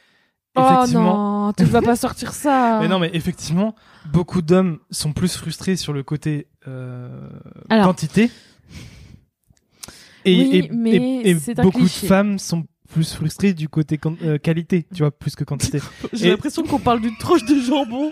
Oh 0.56 0.84
non, 0.88 1.52
tu 1.56 1.64
vas 1.64 1.82
pas 1.82 1.96
sortir 1.96 2.32
ça. 2.32 2.78
mais 2.82 2.88
non, 2.88 2.98
mais 2.98 3.10
effectivement, 3.12 3.74
beaucoup 4.06 4.40
d'hommes 4.40 4.78
sont 4.90 5.12
plus 5.12 5.36
frustrés 5.36 5.76
sur 5.76 5.92
le 5.92 6.02
côté 6.02 6.46
euh, 6.68 7.28
quantité. 7.68 8.30
Et, 10.24 10.62
oui, 10.62 10.68
mais 10.72 11.22
et, 11.24 11.54
beaucoup 11.56 11.82
de 11.82 11.88
femmes 11.88 12.38
sont 12.38 12.64
plus 12.88 13.12
frustrées 13.14 13.52
du 13.52 13.68
côté 13.68 13.98
euh, 14.22 14.38
qualité, 14.38 14.86
tu 14.94 15.02
vois, 15.02 15.10
plus 15.10 15.34
que 15.34 15.44
quantité. 15.44 15.80
J'ai 16.12 16.30
l'impression 16.30 16.62
qu'on 16.62 16.78
parle 16.78 17.00
d'une 17.00 17.16
tranche 17.16 17.44
de 17.44 17.58
jambon. 17.60 18.10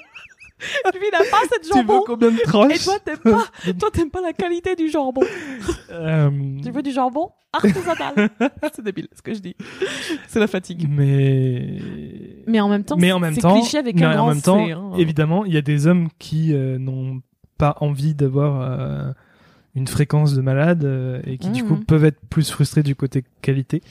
Lui, 0.94 1.06
il 1.10 1.14
a 1.14 1.30
pas 1.30 1.42
cette 1.50 1.66
jambon. 1.68 2.04
Tu 2.04 2.10
veux 2.10 2.16
combien 2.16 2.30
de 2.30 2.42
tranches 2.42 2.74
Et 2.74 2.78
toi, 2.78 2.98
t'aimes 3.04 3.18
pas, 3.18 3.44
toi, 3.78 3.90
t'aimes 3.92 4.10
pas 4.10 4.20
la 4.20 4.32
qualité 4.32 4.76
du 4.76 4.88
jambon. 4.88 5.22
Euh... 5.90 6.30
Tu 6.62 6.70
veux 6.70 6.82
du 6.82 6.92
jambon 6.92 7.30
artisanal. 7.52 8.30
c'est 8.74 8.82
débile, 8.82 9.08
ce 9.14 9.22
que 9.22 9.34
je 9.34 9.40
dis. 9.40 9.56
C'est 10.28 10.40
la 10.40 10.46
fatigue. 10.46 10.86
Mais. 10.88 11.78
Mais 12.46 12.60
en 12.60 12.68
même 12.68 12.84
temps, 12.84 12.96
mais 12.96 13.12
en 13.12 13.20
même 13.20 13.36
temps, 13.36 13.58
cliché 13.58 13.78
avec 13.78 14.00
un 14.00 14.18
en 14.18 14.28
même 14.28 14.42
temps, 14.42 14.64
hein. 14.64 14.92
évidemment, 14.96 15.44
il 15.44 15.52
y 15.52 15.58
a 15.58 15.62
des 15.62 15.86
hommes 15.86 16.08
qui 16.18 16.54
euh, 16.54 16.78
n'ont 16.78 17.20
pas 17.58 17.76
envie 17.80 18.14
d'avoir 18.14 18.60
euh, 18.60 19.12
une 19.74 19.86
fréquence 19.86 20.34
de 20.34 20.40
malade 20.40 21.22
et 21.26 21.38
qui, 21.38 21.50
du 21.50 21.64
coup, 21.64 21.74
mmh. 21.74 21.84
peuvent 21.84 22.04
être 22.04 22.20
plus 22.30 22.50
frustrés 22.50 22.82
du 22.82 22.96
côté 22.96 23.24
qualité. 23.42 23.82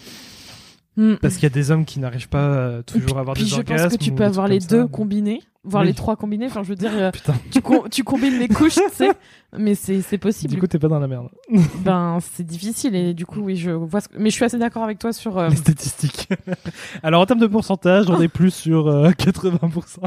Mm. 0.98 1.16
Parce 1.22 1.36
qu'il 1.36 1.44
y 1.44 1.46
a 1.46 1.50
des 1.50 1.72
hommes 1.72 1.86
qui 1.86 2.00
n'arrivent 2.02 2.28
pas 2.28 2.39
euh, 2.44 2.82
toujours 2.82 3.18
à 3.18 3.22
avoir 3.22 3.34
Puis 3.36 3.46
des 3.46 3.50
je 3.50 3.56
orgasmes. 3.56 3.84
pense 3.89 3.98
que 3.98 4.04
tu 4.04 4.12
peux 4.12 4.26
avoir 4.26 4.48
les 4.50 4.60
deux 4.60 4.82
ça. 4.84 4.88
combinés, 4.92 5.42
voire 5.64 5.84
Oui. 5.84 5.88
les 5.88 5.94
trois 5.94 6.18
combinés. 6.18 6.48
Enfin, 6.48 6.64
je 6.64 6.68
veux 6.68 6.76
dire, 6.76 6.92
euh, 6.94 7.12
tu, 7.52 7.62
com- 7.62 7.88
tu 7.89 8.04
combines 8.04 8.38
les 8.38 8.50
couches, 8.50 8.76
tu 8.76 8.82
sais. 8.92 9.12
Mais 9.58 9.74
c'est 9.76 10.18
possible. 10.18 10.54
du 10.54 10.60
coup, 10.60 10.68
t'es 10.68 10.80
pas 10.80 10.89
dans 10.89 11.00
la 11.00 11.08
merde. 11.08 11.30
ben, 11.80 12.18
c'est 12.34 12.46
difficile 12.46 12.94
et 12.96 13.14
du 13.14 13.26
coup, 13.26 13.39
oui, 13.39 13.56
je 13.56 13.72
vois. 13.72 14.02
Ce. 14.02 14.08
Mais 14.18 14.30
je 14.30 14.36
suis 14.36 14.44
assez 14.44 14.58
d'accord 14.58 14.84
avec 14.84 15.00
toi 15.00 15.14
sur. 15.14 15.38
euh, 15.38 15.48
Les 15.48 15.56
statistiques. 15.56 16.28
Alors, 17.04 17.22
en 17.22 17.26
termes 17.26 17.39
de 17.39 17.48
pourcentage, 17.48 18.10
on 18.10 18.20
est 18.22 18.28
plus 18.28 18.54
sur 18.54 18.88
euh, 18.89 19.12
80%. 19.12 20.00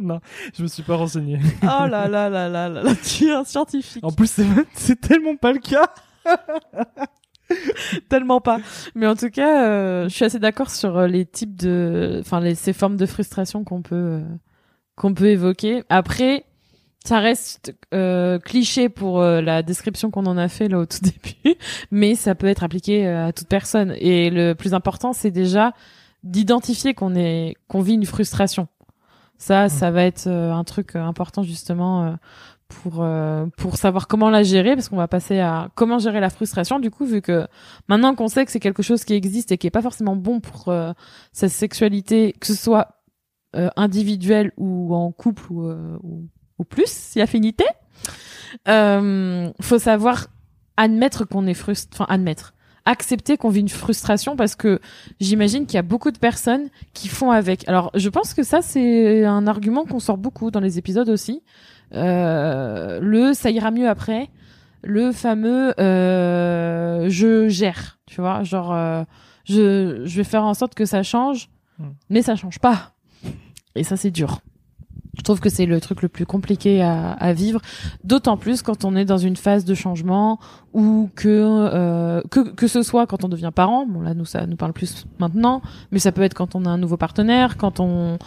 non, 0.00 0.20
je 0.56 0.62
me 0.62 0.68
suis 0.68 0.82
pas 0.82 0.96
renseigné. 0.96 1.38
Oh 1.62 1.66
là 1.86 2.08
là 2.08 2.30
là 2.30 2.48
là 2.48 2.68
là 2.68 2.82
là, 2.82 2.92
tu 2.96 3.26
es 3.26 3.32
un 3.32 3.44
scientifique. 3.44 4.02
En 4.04 4.10
plus, 4.12 4.40
c'est 4.74 5.00
tellement 5.00 5.36
pas 5.36 5.52
le 5.52 5.58
cas. 5.58 5.92
Tellement 8.08 8.40
pas. 8.40 8.58
Mais 8.94 9.06
en 9.06 9.16
tout 9.16 9.30
cas, 9.30 9.64
euh, 9.64 10.08
je 10.08 10.14
suis 10.14 10.24
assez 10.24 10.38
d'accord 10.38 10.70
sur 10.70 10.96
euh, 10.98 11.06
les 11.06 11.26
types 11.26 11.56
de, 11.56 12.18
enfin 12.20 12.40
les 12.40 12.54
ces 12.54 12.72
formes 12.72 12.96
de 12.96 13.06
frustration 13.06 13.64
qu'on 13.64 13.82
peut 13.82 13.94
euh, 13.94 14.24
qu'on 14.96 15.14
peut 15.14 15.28
évoquer. 15.28 15.82
Après, 15.88 16.44
ça 17.04 17.18
reste 17.18 17.74
euh, 17.94 18.38
cliché 18.38 18.88
pour 18.88 19.20
euh, 19.20 19.40
la 19.40 19.62
description 19.62 20.10
qu'on 20.10 20.26
en 20.26 20.36
a 20.36 20.48
fait 20.48 20.68
là 20.68 20.78
au 20.78 20.86
tout 20.86 20.98
début, 21.02 21.56
mais 21.90 22.14
ça 22.14 22.34
peut 22.34 22.46
être 22.46 22.62
appliqué 22.62 23.06
euh, 23.06 23.28
à 23.28 23.32
toute 23.32 23.48
personne. 23.48 23.94
Et 23.98 24.30
le 24.30 24.54
plus 24.54 24.74
important, 24.74 25.12
c'est 25.12 25.30
déjà 25.30 25.72
d'identifier 26.22 26.92
qu'on 26.92 27.14
est 27.14 27.54
qu'on 27.68 27.80
vit 27.80 27.94
une 27.94 28.04
frustration. 28.04 28.68
Ça, 29.38 29.70
ça 29.70 29.90
va 29.90 30.04
être 30.04 30.28
un 30.28 30.64
truc 30.64 30.96
important 30.96 31.42
justement 31.42 32.04
euh, 32.04 32.12
pour 32.70 33.02
euh, 33.02 33.46
pour 33.56 33.76
savoir 33.76 34.06
comment 34.08 34.30
la 34.30 34.42
gérer 34.42 34.74
parce 34.74 34.88
qu'on 34.88 34.96
va 34.96 35.08
passer 35.08 35.40
à 35.40 35.68
comment 35.74 35.98
gérer 35.98 36.20
la 36.20 36.30
frustration 36.30 36.78
du 36.78 36.90
coup 36.90 37.04
vu 37.04 37.20
que 37.20 37.46
maintenant 37.88 38.14
qu'on 38.14 38.28
sait 38.28 38.44
que 38.44 38.52
c'est 38.52 38.60
quelque 38.60 38.82
chose 38.82 39.04
qui 39.04 39.14
existe 39.14 39.52
et 39.52 39.58
qui 39.58 39.66
est 39.66 39.72
pas 39.72 39.82
forcément 39.82 40.16
bon 40.16 40.40
pour 40.40 40.68
euh, 40.68 40.92
sa 41.32 41.48
sexualité 41.48 42.34
que 42.40 42.46
ce 42.46 42.54
soit 42.54 43.02
euh, 43.56 43.68
individuelle 43.76 44.52
ou 44.56 44.94
en 44.94 45.12
couple 45.12 45.42
ou, 45.50 45.66
euh, 45.66 45.98
ou 46.02 46.28
ou 46.58 46.64
plus 46.64 46.88
si 46.88 47.20
affinité 47.20 47.64
euh, 48.68 49.50
faut 49.60 49.78
savoir 49.78 50.28
admettre 50.76 51.24
qu'on 51.24 51.46
est 51.46 51.54
frustré 51.54 51.90
enfin 51.92 52.12
admettre 52.12 52.54
accepter 52.84 53.36
qu'on 53.36 53.50
vit 53.50 53.60
une 53.60 53.68
frustration 53.68 54.36
parce 54.36 54.56
que 54.56 54.80
j'imagine 55.20 55.66
qu'il 55.66 55.74
y 55.74 55.78
a 55.78 55.82
beaucoup 55.82 56.10
de 56.10 56.18
personnes 56.18 56.68
qui 56.94 57.08
font 57.08 57.30
avec. 57.30 57.68
Alors, 57.68 57.90
je 57.94 58.08
pense 58.08 58.34
que 58.34 58.42
ça, 58.42 58.62
c'est 58.62 59.24
un 59.24 59.46
argument 59.46 59.84
qu'on 59.84 60.00
sort 60.00 60.16
beaucoup 60.16 60.50
dans 60.50 60.60
les 60.60 60.78
épisodes 60.78 61.08
aussi. 61.08 61.42
Euh, 61.94 63.00
le 63.00 63.32
ça 63.34 63.50
ira 63.50 63.70
mieux 63.70 63.88
après, 63.88 64.28
le 64.82 65.12
fameux 65.12 65.74
euh, 65.80 67.06
je 67.08 67.48
gère, 67.48 67.98
tu 68.06 68.20
vois, 68.20 68.42
genre 68.44 68.72
euh, 68.72 69.02
je 69.44 70.02
je 70.04 70.16
vais 70.16 70.24
faire 70.24 70.44
en 70.44 70.54
sorte 70.54 70.74
que 70.74 70.84
ça 70.84 71.02
change, 71.02 71.48
Mm. 71.78 71.84
mais 72.10 72.22
ça 72.22 72.36
change 72.36 72.58
pas. 72.58 72.92
Et 73.74 73.84
ça, 73.84 73.96
c'est 73.96 74.10
dur. 74.10 74.40
Je 75.16 75.22
trouve 75.22 75.40
que 75.40 75.48
c'est 75.48 75.64
le 75.66 75.80
truc 75.80 76.02
le 76.02 76.08
plus 76.08 76.26
compliqué 76.26 76.82
à, 76.82 77.12
à 77.12 77.32
vivre, 77.32 77.60
d'autant 78.04 78.36
plus 78.36 78.62
quand 78.62 78.84
on 78.84 78.94
est 78.96 79.04
dans 79.04 79.18
une 79.18 79.36
phase 79.36 79.64
de 79.64 79.74
changement 79.74 80.38
ou 80.74 81.08
que 81.16 81.28
euh, 81.28 82.22
que 82.30 82.40
que 82.52 82.66
ce 82.68 82.82
soit 82.82 83.06
quand 83.06 83.24
on 83.24 83.28
devient 83.28 83.50
parent. 83.54 83.86
Bon 83.86 84.02
là, 84.02 84.12
nous 84.14 84.24
ça 84.26 84.46
nous 84.46 84.56
parle 84.56 84.72
plus 84.72 85.06
maintenant, 85.18 85.62
mais 85.90 85.98
ça 85.98 86.12
peut 86.12 86.22
être 86.22 86.34
quand 86.34 86.54
on 86.54 86.64
a 86.64 86.68
un 86.70 86.78
nouveau 86.78 86.96
partenaire, 86.96 87.56
quand 87.56 87.80
on 87.80 88.18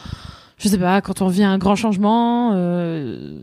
je 0.58 0.68
sais 0.68 0.78
pas, 0.78 1.02
quand 1.02 1.22
on 1.22 1.28
vit 1.28 1.44
un 1.44 1.58
grand 1.58 1.76
changement. 1.76 2.52
euh, 2.54 3.42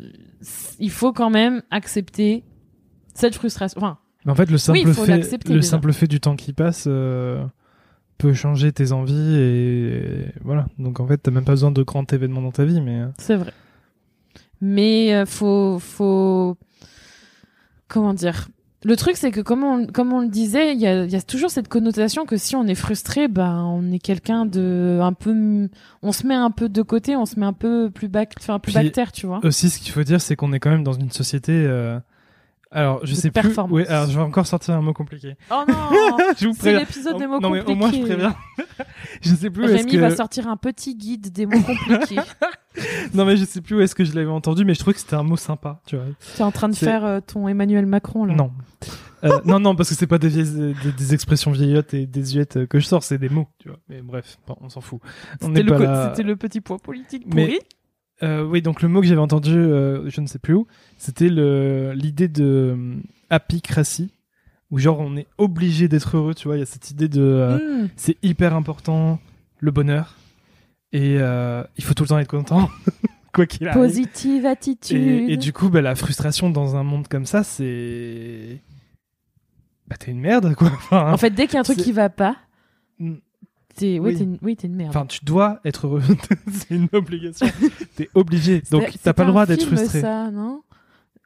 il 0.79 0.91
faut 0.91 1.13
quand 1.13 1.31
même 1.31 1.63
accepter 1.71 2.45
cette 3.15 3.35
frustration. 3.35 3.79
Enfin, 3.83 3.99
Mais 4.25 4.33
en 4.33 4.35
fait, 4.35 4.51
le 4.51 4.59
simple, 4.59 4.81
faut 4.93 5.05
fait, 5.05 5.19
le 5.19 5.57
déjà. 5.57 5.63
simple 5.63 5.93
fait 5.93 6.07
du 6.07 6.21
temps 6.21 6.37
qui 6.37 6.53
passe 6.53 6.85
euh, 6.87 7.45
peut 8.19 8.33
changer 8.33 8.73
tes 8.73 8.93
envies 8.93 9.37
et 9.37 10.27
voilà. 10.43 10.67
Donc 10.79 11.01
en 11.01 11.07
fait, 11.07 11.19
t'as 11.19 11.31
même 11.31 11.45
pas 11.45 11.53
besoin 11.53 11.71
de 11.73 11.83
grands 11.83 12.05
événements 12.11 12.43
dans 12.43 12.53
ta 12.53 12.65
vie, 12.65 12.81
mais 12.81 13.01
euh, 13.01 13.09
C'est 13.19 13.37
vrai. 13.37 13.53
Mais 14.63 15.15
euh, 15.15 15.27
faut 15.27 15.79
faut 15.79 16.57
comment 17.89 18.15
dire 18.15 18.49
Le 18.83 18.97
truc 18.97 19.17
c'est 19.17 19.31
que 19.31 19.41
comme 19.43 19.63
on 19.63 19.87
comme 19.87 20.13
on 20.15 20.21
le 20.21 20.29
disait, 20.29 20.73
il 20.73 20.81
y 20.81 20.87
a 20.87 21.05
il 21.05 21.11
y 21.11 21.17
a 21.17 21.21
toujours 21.21 21.51
cette 21.51 21.69
connotation 21.69 22.25
que 22.25 22.39
si 22.39 22.57
on 22.57 22.67
est 22.67 22.75
frustré, 22.75 23.29
ben 23.29 23.63
on 23.65 23.93
est 23.93 23.99
quelqu'un 23.99 24.47
de 24.47 24.99
un 25.03 25.13
peu 25.13 25.69
on 26.03 26.13
se 26.13 26.27
met 26.27 26.35
un 26.35 26.51
peu 26.51 26.69
de 26.71 26.81
côté, 26.81 27.15
on 27.15 27.27
se 27.27 27.39
met 27.39 27.45
un 27.45 27.53
peu 27.53 27.91
plus 27.91 28.09
bac 28.09 28.33
enfin 28.39 28.59
plus 28.59 28.73
Puis- 28.73 28.83
bactère, 28.85 29.13
tu 29.13 29.27
vois. 29.27 29.41
aussi 29.45 29.69
ce 29.69 29.79
qu'il 29.81 29.93
faut 29.93 30.03
dire, 30.03 30.21
c'est 30.23 30.35
qu'on 30.35 30.53
est 30.55 30.61
quand 30.61 30.71
même 30.71 30.83
dans 30.85 30.95
une 30.95 31.11
société. 31.11 31.53
euh, 31.53 31.99
Alors, 32.73 33.05
je 33.05 33.11
De 33.11 33.17
sais 33.17 33.31
plus. 33.31 33.43
performance. 33.43 33.73
Ouais, 33.75 33.87
alors 33.89 34.09
je 34.09 34.17
vais 34.17 34.23
encore 34.25 34.47
sortir 34.47 34.75
un 34.77 34.81
mot 34.81 34.93
compliqué. 34.95 35.37
Oh 35.51 35.63
non, 35.69 35.75
je 36.39 36.47
vous 36.47 36.53
c'est 36.55 36.59
préviens. 36.61 36.79
l'épisode 36.81 37.19
des 37.19 37.27
mots 37.27 37.41
non 37.41 37.51
mais 37.51 37.59
compliqués. 37.59 37.73
au 37.73 37.75
moins 37.77 37.93
je 37.93 38.01
préviens. 38.01 38.35
je 39.21 39.35
sais 39.35 39.51
plus 39.51 39.65
Rémi 39.67 39.93
que. 39.93 39.97
va 39.99 40.15
sortir 40.17 40.49
un 40.49 40.57
petit 40.57 40.95
guide 40.95 41.31
des 41.33 41.45
mots 41.47 41.61
compliqués. 41.61 42.21
Non 43.15 43.25
mais 43.25 43.37
je 43.37 43.45
sais 43.45 43.61
plus 43.61 43.77
où 43.77 43.81
est-ce 43.81 43.95
que 43.95 44.05
je 44.05 44.15
l'avais 44.15 44.31
entendu, 44.31 44.65
mais 44.65 44.75
je 44.75 44.79
trouvais 44.81 44.95
que 44.95 45.01
c'était 45.01 45.17
un 45.17 45.23
mot 45.23 45.37
sympa, 45.37 45.81
tu 45.87 45.97
vois. 45.97 46.05
tu 46.37 46.41
es 46.41 46.45
en 46.45 46.53
train 46.53 46.69
de 46.69 46.75
faire 46.77 47.05
euh, 47.05 47.21
ton 47.21 47.49
Emmanuel 47.49 47.87
Macron 47.87 48.25
là. 48.25 48.35
Non. 48.35 48.53
Euh, 49.23 49.39
non, 49.45 49.61
non, 49.61 49.77
parce 49.77 49.91
que 49.91 49.95
c'est 49.95 50.07
pas 50.07 50.19
des, 50.19 50.29
vieilles- 50.29 50.75
des, 50.83 50.93
des 50.93 51.13
expressions 51.15 51.51
vieillottes 51.51 51.93
et 51.93 52.07
désuètes 52.07 52.57
euh, 52.57 52.67
que 52.67 52.79
je 52.81 52.87
sors, 52.87 53.03
c'est 53.03 53.19
des 53.19 53.29
mots, 53.29 53.49
tu 53.59 53.69
vois. 53.69 53.79
Mais 53.91 54.01
bref, 54.01 54.39
bon, 54.47 54.57
on 54.63 54.69
s'en 54.71 54.81
fout. 54.81 55.01
C'était 55.43 55.63
le, 55.63 55.77
là. 55.77 56.15
petit 56.39 56.61
point 56.63 56.79
politique 56.79 57.25
Mais- 57.27 57.47
pourri. 57.47 57.59
Euh, 58.23 58.45
oui, 58.45 58.61
donc 58.63 58.83
le 58.83 58.89
mot 58.89 59.01
que 59.01 59.07
j'avais 59.07 59.21
entendu, 59.21 59.55
euh, 59.57 60.09
je 60.11 60.21
ne 60.21 60.27
sais 60.27 60.39
plus 60.39 60.53
où, 60.55 60.67
c'était 60.99 61.29
l'idée 61.31 62.29
de 62.29 62.45
euh, 62.77 62.97
apicratie, 63.31 64.13
où 64.71 64.79
genre 64.79 65.01
on 65.01 65.17
est 65.17 65.27
obligé 65.39 65.89
d'être 65.89 66.17
heureux, 66.17 66.35
tu 66.35 66.47
vois. 66.49 66.57
Il 66.57 66.61
y 66.61 66.63
a 66.63 66.67
cette 66.67 66.91
idée 66.91 67.09
de 67.09 67.21
euh, 67.23 67.57
Hmm. 67.85 67.89
c'est 67.97 68.17
hyper 68.23 68.55
important 68.55 69.19
le 69.59 69.71
bonheur 69.71 70.17
et 70.93 71.17
euh, 71.19 71.63
il 71.77 71.85
faut 71.85 71.95
tout 71.95 72.03
le 72.05 72.09
temps 72.09 72.19
être 72.19 72.29
content, 72.31 72.69
quoi 73.33 73.47
qu'il 73.47 73.67
arrive. 73.69 73.81
Positive 73.83 74.47
attitude. 74.47 74.97
Et, 74.97 75.33
et 75.33 75.37
du 75.37 75.53
coup, 75.53 75.69
bah, 75.69 75.81
la 75.81 75.95
frustration 75.95 76.51
dans 76.51 76.77
un 76.77 76.83
monde 76.83 77.07
comme 77.09 77.27
ça, 77.27 77.43
c'est 77.45 78.61
bah 79.89 79.97
t'es 79.99 80.11
une 80.13 80.21
merde, 80.21 80.55
quoi. 80.55 80.69
Enfin, 80.69 81.13
En 81.13 81.17
fait, 81.17 81.31
dès 81.31 81.47
qu'il 81.47 81.55
y 81.55 81.57
a 81.57 81.61
un 81.61 81.65
truc 81.65 81.79
qui 81.79 81.93
va 81.93 82.09
pas, 82.09 82.37
Mm. 82.99 83.15
t'es, 83.75 83.99
oui, 83.99 84.11
Oui. 84.13 84.17
t'es 84.17 84.25
une, 84.25 84.39
oui, 84.43 84.57
t'es 84.57 84.67
une 84.67 84.75
merde. 84.77 84.91
Enfin, 84.91 85.07
tu 85.07 85.25
dois 85.25 85.59
être 85.65 85.87
heureux. 85.87 86.03
c'est 86.53 86.75
une 86.75 86.89
obligation. 86.93 87.47
T'es 87.97 88.11
obligé. 88.15 88.63
Donc, 88.71 88.93
t'as 89.03 89.15
pas 89.15 89.25
le 89.25 89.31
droit 89.31 89.47
d'être 89.47 89.65
frustré. 89.65 90.01
ça, 90.03 90.31
non? 90.31 90.61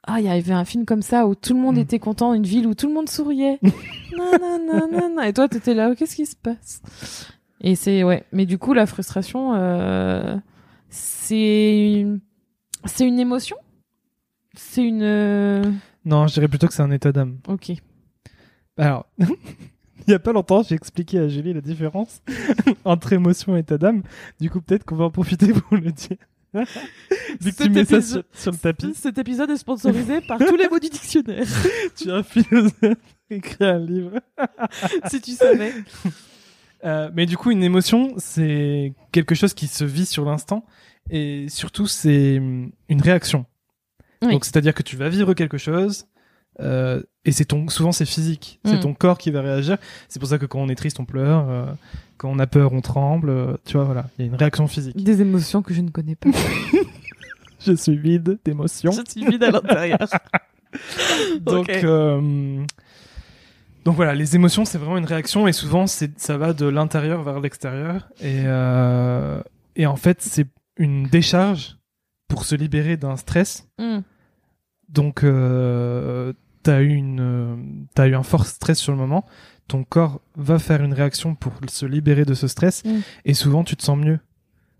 Ah, 0.07 0.19
il 0.21 0.25
y 0.25 0.29
avait 0.29 0.53
un 0.53 0.63
film 0.65 0.85
comme 0.85 1.01
ça 1.01 1.27
où 1.27 1.35
tout 1.35 1.53
le 1.53 1.59
monde 1.59 1.75
Mm. 1.75 1.79
était 1.79 1.99
content, 1.99 2.33
une 2.33 2.45
ville 2.45 2.65
où 2.67 2.73
tout 2.75 2.87
le 2.87 2.93
monde 2.93 3.09
souriait. 3.09 3.59
non, 3.63 4.31
non, 4.39 4.59
non, 4.65 4.87
non, 4.91 5.15
non. 5.15 5.21
Et 5.23 5.33
toi, 5.33 5.49
t'étais 5.49 5.73
là, 5.73 5.89
oh, 5.91 5.95
qu'est-ce 5.97 6.15
qui 6.15 6.25
se 6.25 6.35
passe? 6.37 6.81
Et 7.61 7.75
c'est, 7.75 8.03
ouais. 8.03 8.25
Mais 8.31 8.45
du 8.45 8.57
coup, 8.57 8.73
la 8.73 8.85
frustration, 8.85 9.53
euh, 9.55 10.35
c'est 10.89 11.99
une... 12.01 12.19
c'est 12.85 13.07
une 13.07 13.19
émotion? 13.19 13.57
C'est 14.55 14.83
une... 14.83 15.01
euh, 15.03 15.63
Non, 16.05 16.27
je 16.27 16.33
dirais 16.35 16.47
plutôt 16.47 16.67
que 16.67 16.73
c'est 16.73 16.83
un 16.83 16.91
état 16.91 17.11
d'âme. 17.11 17.39
Ok. 17.47 17.71
Alors, 18.77 19.05
il 19.19 20.11
y 20.11 20.13
a 20.13 20.19
pas 20.19 20.33
longtemps, 20.33 20.63
j'ai 20.63 20.75
expliqué 20.75 21.17
à 21.19 21.27
Julie 21.27 21.53
la 21.53 21.61
différence 21.61 22.21
entre 22.85 23.13
émotion 23.13 23.55
et 23.55 23.59
état 23.61 23.77
d'âme. 23.77 24.03
Du 24.39 24.49
coup, 24.49 24.61
peut-être 24.61 24.83
qu'on 24.85 24.95
va 24.97 25.05
en 25.05 25.11
profiter 25.11 25.51
pour 25.53 25.77
le 25.77 25.91
dire. 25.91 26.17
Vu 27.41 27.51
que 27.51 27.63
tu 27.63 27.69
mets 27.69 27.83
ça 27.83 28.01
sur, 28.01 28.23
sur 28.31 28.51
le 28.51 28.57
tapis, 28.57 28.93
Cet 28.95 29.17
épisode 29.17 29.49
est 29.49 29.57
sponsorisé 29.57 30.21
par 30.21 30.39
tous 30.39 30.55
les 30.55 30.69
mots 30.69 30.79
du 30.79 30.87
dictionnaire. 30.87 31.45
tu 31.97 32.07
es 32.07 32.11
un 32.11 32.23
philosophe, 32.23 32.73
écrit 33.29 33.65
un 33.65 33.79
livre. 33.79 34.19
si 35.09 35.19
tu 35.19 35.31
savais. 35.31 35.73
Euh, 36.85 37.09
mais 37.13 37.25
du 37.25 37.35
coup, 37.37 37.51
une 37.51 37.63
émotion, 37.63 38.13
c'est 38.17 38.93
quelque 39.11 39.33
chose 39.35 39.53
qui 39.53 39.67
se 39.67 39.83
vit 39.83 40.05
sur 40.05 40.23
l'instant 40.25 40.65
et 41.09 41.47
surtout, 41.49 41.87
c'est 41.87 42.37
hum, 42.37 42.71
une 42.89 43.01
réaction. 43.01 43.45
Oui. 44.21 44.31
Donc, 44.31 44.45
c'est-à-dire 44.45 44.73
que 44.73 44.83
tu 44.83 44.95
vas 44.95 45.09
vivre 45.09 45.33
quelque 45.33 45.57
chose 45.57 46.05
euh, 46.61 47.01
et 47.25 47.31
c'est 47.33 47.45
ton, 47.45 47.67
souvent 47.67 47.91
c'est 47.91 48.05
physique, 48.05 48.59
c'est 48.63 48.77
Mm. 48.77 48.79
ton 48.79 48.93
corps 48.93 49.17
qui 49.17 49.29
va 49.31 49.41
réagir. 49.41 49.77
C'est 50.07 50.19
pour 50.19 50.29
ça 50.29 50.37
que 50.37 50.45
quand 50.45 50.59
on 50.59 50.69
est 50.69 50.75
triste, 50.75 50.99
on 50.99 51.05
pleure, 51.05 51.49
euh, 51.49 51.65
quand 52.17 52.29
on 52.29 52.39
a 52.39 52.47
peur, 52.47 52.71
on 52.71 52.79
tremble. 52.81 53.29
euh, 53.29 53.57
tu 53.65 53.73
vois, 53.73 53.83
voilà, 53.83 54.05
il 54.17 54.25
y 54.25 54.27
a 54.27 54.31
une 54.31 54.35
réaction 54.37 54.67
physique. 54.67 54.95
Des 55.03 55.21
émotions 55.21 55.61
que 55.61 55.73
je 55.73 55.81
ne 55.81 55.89
connais 55.89 56.15
pas. 56.15 56.29
Je 57.59 57.73
suis 57.73 57.97
vide 57.97 58.37
d'émotions. 58.45 58.91
je 58.91 59.01
suis 59.11 59.25
vide 59.25 59.43
à 59.43 59.49
l'intérieur. 59.49 59.97
Donc, 61.41 61.67
euh, 61.69 62.63
donc 63.85 63.95
voilà, 63.95 64.15
les 64.15 64.35
émotions, 64.35 64.65
c'est 64.65 64.79
vraiment 64.79 64.97
une 64.97 65.05
réaction 65.05 65.47
et 65.47 65.53
souvent, 65.53 65.85
ça 65.85 66.37
va 66.37 66.53
de 66.53 66.65
l'intérieur 66.65 67.21
vers 67.21 67.39
l'extérieur. 67.39 68.09
Et, 68.19 68.41
euh, 68.45 69.39
et 69.75 69.85
en 69.85 69.95
fait, 69.95 70.21
c'est 70.21 70.47
une 70.77 71.03
décharge 71.03 71.77
pour 72.27 72.45
se 72.45 72.55
libérer 72.55 72.97
d'un 72.97 73.15
stress. 73.15 73.67
Hmm. 73.77 73.99
Donc, 74.89 75.23
euh, 75.23 76.33
t'as 76.63 76.81
eu 76.81 76.93
une, 76.95 77.85
t'as 77.93 78.07
eu 78.07 78.15
un 78.15 78.23
fort 78.23 78.47
stress 78.47 78.79
sur 78.79 78.91
le 78.91 78.97
moment. 78.97 79.25
Ton 79.67 79.83
corps 79.83 80.19
va 80.35 80.57
faire 80.57 80.83
une 80.83 80.93
réaction 80.93 81.35
pour 81.35 81.53
se 81.67 81.85
libérer 81.85 82.25
de 82.25 82.33
ce 82.33 82.47
stress. 82.47 82.83
Mm. 82.85 82.99
Et 83.25 83.33
souvent, 83.33 83.63
tu 83.63 83.75
te 83.75 83.83
sens 83.83 83.97
mieux. 83.97 84.19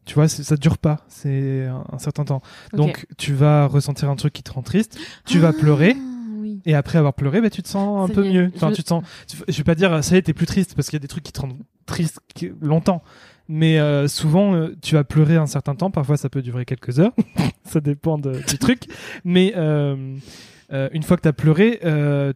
Tu 0.05 0.13
vois, 0.13 0.27
ça 0.27 0.57
dure 0.57 0.77
pas. 0.77 1.03
C'est 1.07 1.65
un, 1.65 1.83
un 1.91 1.97
certain 1.97 2.23
temps. 2.23 2.41
Donc, 2.73 3.07
tu 3.17 3.33
vas 3.33 3.65
ressentir 3.65 4.09
un 4.09 4.15
truc 4.15 4.33
qui 4.33 4.43
te 4.43 4.51
rend 4.51 4.61
triste. 4.61 4.99
Tu 5.25 5.39
vas 5.39 5.49
Ah, 5.49 5.53
pleurer. 5.53 5.95
Oui. 6.55 6.61
Et 6.65 6.75
après 6.75 6.97
avoir 6.97 7.13
pleuré, 7.13 7.41
bah, 7.41 7.49
tu 7.49 7.61
te 7.61 7.67
sens 7.67 8.09
un 8.09 8.13
peu 8.13 8.23
mieux. 8.27 8.51
Enfin, 8.55 8.69
je- 8.69 8.75
tu 8.75 8.83
te 8.83 8.87
sens. 8.89 9.03
Je 9.47 9.57
vais 9.57 9.63
pas 9.63 9.75
dire, 9.75 10.03
ça 10.03 10.15
y 10.15 10.17
est, 10.17 10.21
t'es 10.23 10.33
plus 10.33 10.45
triste 10.45 10.75
parce 10.75 10.89
qu'il 10.89 10.97
y 10.97 11.01
a 11.01 11.03
des 11.03 11.07
trucs 11.07 11.23
qui 11.23 11.31
te 11.31 11.41
rendent 11.41 11.57
triste 11.85 12.19
longtemps. 12.61 13.03
Mais 13.47 13.79
euh, 13.79 14.07
souvent, 14.07 14.55
euh, 14.55 14.75
tu 14.81 14.97
as 14.97 15.03
pleuré 15.03 15.35
un 15.37 15.45
certain 15.45 15.75
temps. 15.75 15.91
Parfois, 15.91 16.17
ça 16.17 16.29
peut 16.29 16.41
durer 16.41 16.65
quelques 16.65 16.99
heures. 16.99 17.13
ça 17.63 17.79
dépend 17.79 18.17
de- 18.17 18.39
du 18.47 18.57
truc. 18.57 18.83
Mais 19.23 19.53
euh, 19.55 19.95
une 20.71 21.03
fois 21.03 21.15
que 21.17 21.21
t'as 21.21 21.33
pleuré, 21.33 21.79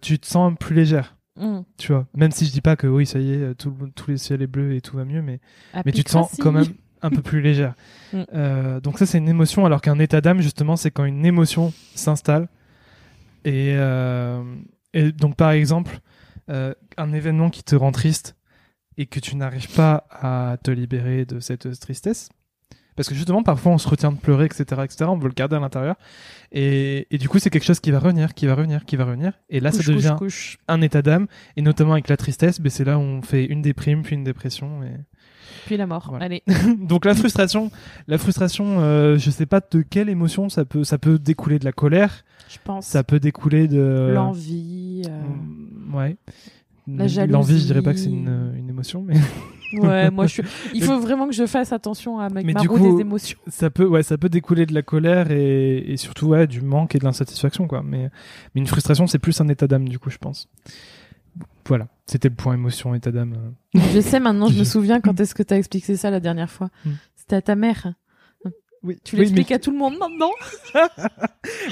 tu 0.02 0.20
te 0.20 0.28
sens 0.28 0.54
plus 0.60 0.76
légère. 0.76 1.16
Mm. 1.38 1.60
Tu 1.78 1.94
vois. 1.94 2.06
Même 2.16 2.32
si 2.32 2.46
je 2.46 2.52
dis 2.52 2.62
pas 2.62 2.76
que 2.76 2.86
oui, 2.86 3.06
ça 3.06 3.20
y 3.20 3.32
est, 3.32 3.56
tout, 3.56 3.74
le- 4.08 4.18
ciels 4.18 4.42
est 4.42 4.48
bleu 4.48 4.76
et 4.76 4.82
tout 4.82 4.98
va 4.98 5.06
mieux, 5.06 5.22
mais 5.22 5.40
mais 5.86 5.92
tu 5.94 6.04
te 6.04 6.10
sens 6.12 6.36
quand 6.40 6.52
même 6.52 6.66
un 7.02 7.10
peu 7.10 7.22
plus 7.22 7.40
légère. 7.42 7.76
Mm. 8.14 8.80
Donc 8.84 9.00
ça 9.00 9.06
c'est 9.06 9.18
une 9.20 9.30
émotion, 9.30 9.66
alors 9.66 9.80
qu'un 9.82 10.00
état 10.00 10.20
d'âme 10.22 10.42
justement 10.42 10.76
c'est 10.76 10.92
quand 10.92 11.06
une 11.06 11.26
émotion 11.26 11.72
s'installe. 11.96 12.50
Et, 13.46 13.74
euh, 13.76 14.44
et 14.94 15.12
donc 15.12 15.36
par 15.36 15.52
exemple 15.52 16.00
euh, 16.50 16.74
un 16.98 17.14
événement 17.14 17.50
qui 17.50 17.64
te 17.64 17.76
rend 17.76 17.92
triste 17.92 18.36
et 18.98 19.06
que 19.06 19.20
tu 19.20 19.36
n'arrives 19.36 19.74
pas 19.76 20.08
à 20.10 20.58
te 20.64 20.72
libérer 20.72 21.26
de 21.26 21.40
cette 21.40 21.80
tristesse. 21.80 22.30
Parce 23.00 23.08
que 23.08 23.16
justement, 23.16 23.44
parfois, 23.44 23.72
on 23.72 23.78
se 23.78 23.88
retient 23.88 24.12
de 24.12 24.18
pleurer, 24.18 24.44
etc., 24.44 24.66
etc. 24.84 25.06
On 25.08 25.18
veut 25.18 25.30
le 25.30 25.34
garder 25.34 25.56
à 25.56 25.60
l'intérieur. 25.62 25.96
Et, 26.52 27.08
et 27.12 27.18
du 27.18 27.30
coup, 27.30 27.40
c'est 27.40 27.50
quelque 27.50 27.64
chose 27.64 27.80
qui 27.80 27.92
va 27.92 28.00
revenir, 28.00 28.34
qui 28.34 28.46
va 28.46 28.56
revenir, 28.56 28.84
qui 28.84 28.98
va 28.98 29.06
revenir. 29.06 29.32
Et 29.50 29.62
là, 29.62 29.72
Couche, 29.72 29.86
ça 29.86 29.94
devient 29.94 30.16
couche, 30.18 30.18
couche. 30.18 30.58
un 30.68 30.82
état 30.82 31.02
d'âme. 31.02 31.28
Et 31.56 31.62
notamment 31.62 31.94
avec 31.94 32.10
la 32.10 32.18
tristesse, 32.18 32.60
ben, 32.60 32.70
c'est 32.70 32.84
là 32.84 32.98
où 32.98 33.02
on 33.02 33.22
fait 33.22 33.46
une 33.46 33.62
déprime, 33.62 34.02
puis 34.02 34.16
une 34.16 34.26
dépression. 34.26 34.84
Et... 34.84 34.92
Puis 35.66 35.78
la 35.78 35.88
mort. 35.88 36.08
Voilà. 36.10 36.26
Allez. 36.26 36.44
Donc 36.82 37.06
la 37.06 37.16
frustration, 37.16 37.72
la 38.10 38.18
frustration, 38.18 38.82
euh, 38.82 39.18
je 39.18 39.30
sais 39.30 39.46
pas 39.46 39.62
de 39.72 39.82
quelle 39.82 40.10
émotion 40.10 40.50
ça 40.50 40.66
peut, 40.66 40.84
ça 40.84 40.98
peut 40.98 41.18
découler 41.20 41.58
de 41.58 41.64
la 41.66 41.72
colère, 41.72 42.26
Je 42.50 42.58
pense. 42.62 42.86
ça 42.86 43.06
peut 43.06 43.22
découler 43.22 43.70
de 43.70 44.12
L'envie. 44.14 45.04
euh, 45.08 45.22
Mm, 45.22 45.96
ouais. 45.96 46.18
La 46.88 47.28
L'envie, 47.28 47.60
je 47.60 47.66
dirais 47.66 47.82
pas 47.82 47.94
que 47.94 48.00
c'est 48.00 48.10
jalousie. 48.10 48.26
une, 48.26 48.54
une 48.58 48.70
émotion, 48.70 49.04
mais 49.08 49.14
Ouais, 49.74 50.10
moi 50.12 50.26
je 50.28 50.34
suis. 50.34 50.44
Il 50.74 50.84
faut 50.84 51.00
vraiment 51.00 51.28
que 51.28 51.34
je 51.34 51.46
fasse 51.46 51.72
attention 51.74 52.20
à 52.20 52.30
ma, 52.30 52.42
Mais 52.42 52.54
du 52.54 52.68
coup- 52.68 52.78
des 52.96 53.02
émotions. 53.02 53.38
ça 53.48 53.70
peut, 53.70 53.86
ouais, 53.86 54.04
ça 54.04 54.18
peut 54.18 54.30
découler 54.30 54.66
de 54.66 54.74
la 54.74 54.82
colère 54.82 55.32
et, 55.32 55.78
et 55.78 55.98
surtout 55.98 56.28
ouais, 56.28 56.48
du 56.48 56.62
manque 56.62 56.96
et 56.96 57.00
de 57.00 57.04
l'insatisfaction, 57.04 57.68
quoi. 57.68 57.84
Mais, 57.84 58.10
mais 58.56 58.62
une 58.62 58.68
frustration, 58.68 59.06
c'est 59.08 59.20
plus 59.20 59.40
un 59.42 59.48
état 59.48 59.68
d'âme, 59.68 59.88
du 59.88 60.00
coup, 60.00 60.10
je 60.10 60.18
pense. 60.18 60.48
Voilà, 61.68 61.88
c'était 62.08 62.30
le 62.30 62.36
point 62.36 62.56
émotion, 62.56 62.96
état 62.96 63.12
d'âme. 63.12 63.36
euh. 63.76 63.80
Je 63.94 64.00
sais 64.02 64.20
maintenant, 64.20 64.48
je 64.48 64.58
me 64.58 64.64
souviens 64.64 65.00
quand 65.02 65.20
est-ce 65.20 65.36
que 65.36 65.44
t'as 65.44 65.58
expliqué 65.58 65.96
ça 65.96 66.10
la 66.10 66.20
dernière 66.20 66.50
fois. 66.50 66.70
Mm. 66.86 66.90
C'était 67.16 67.36
à 67.36 67.42
ta 67.44 67.56
mère. 67.56 67.94
Oui, 68.82 68.98
Tu 69.04 69.18
l'expliques 69.18 69.52
à 69.52 69.60
tout 69.60 69.72
le 69.72 69.78
monde 69.78 69.98
maintenant. 69.98 70.32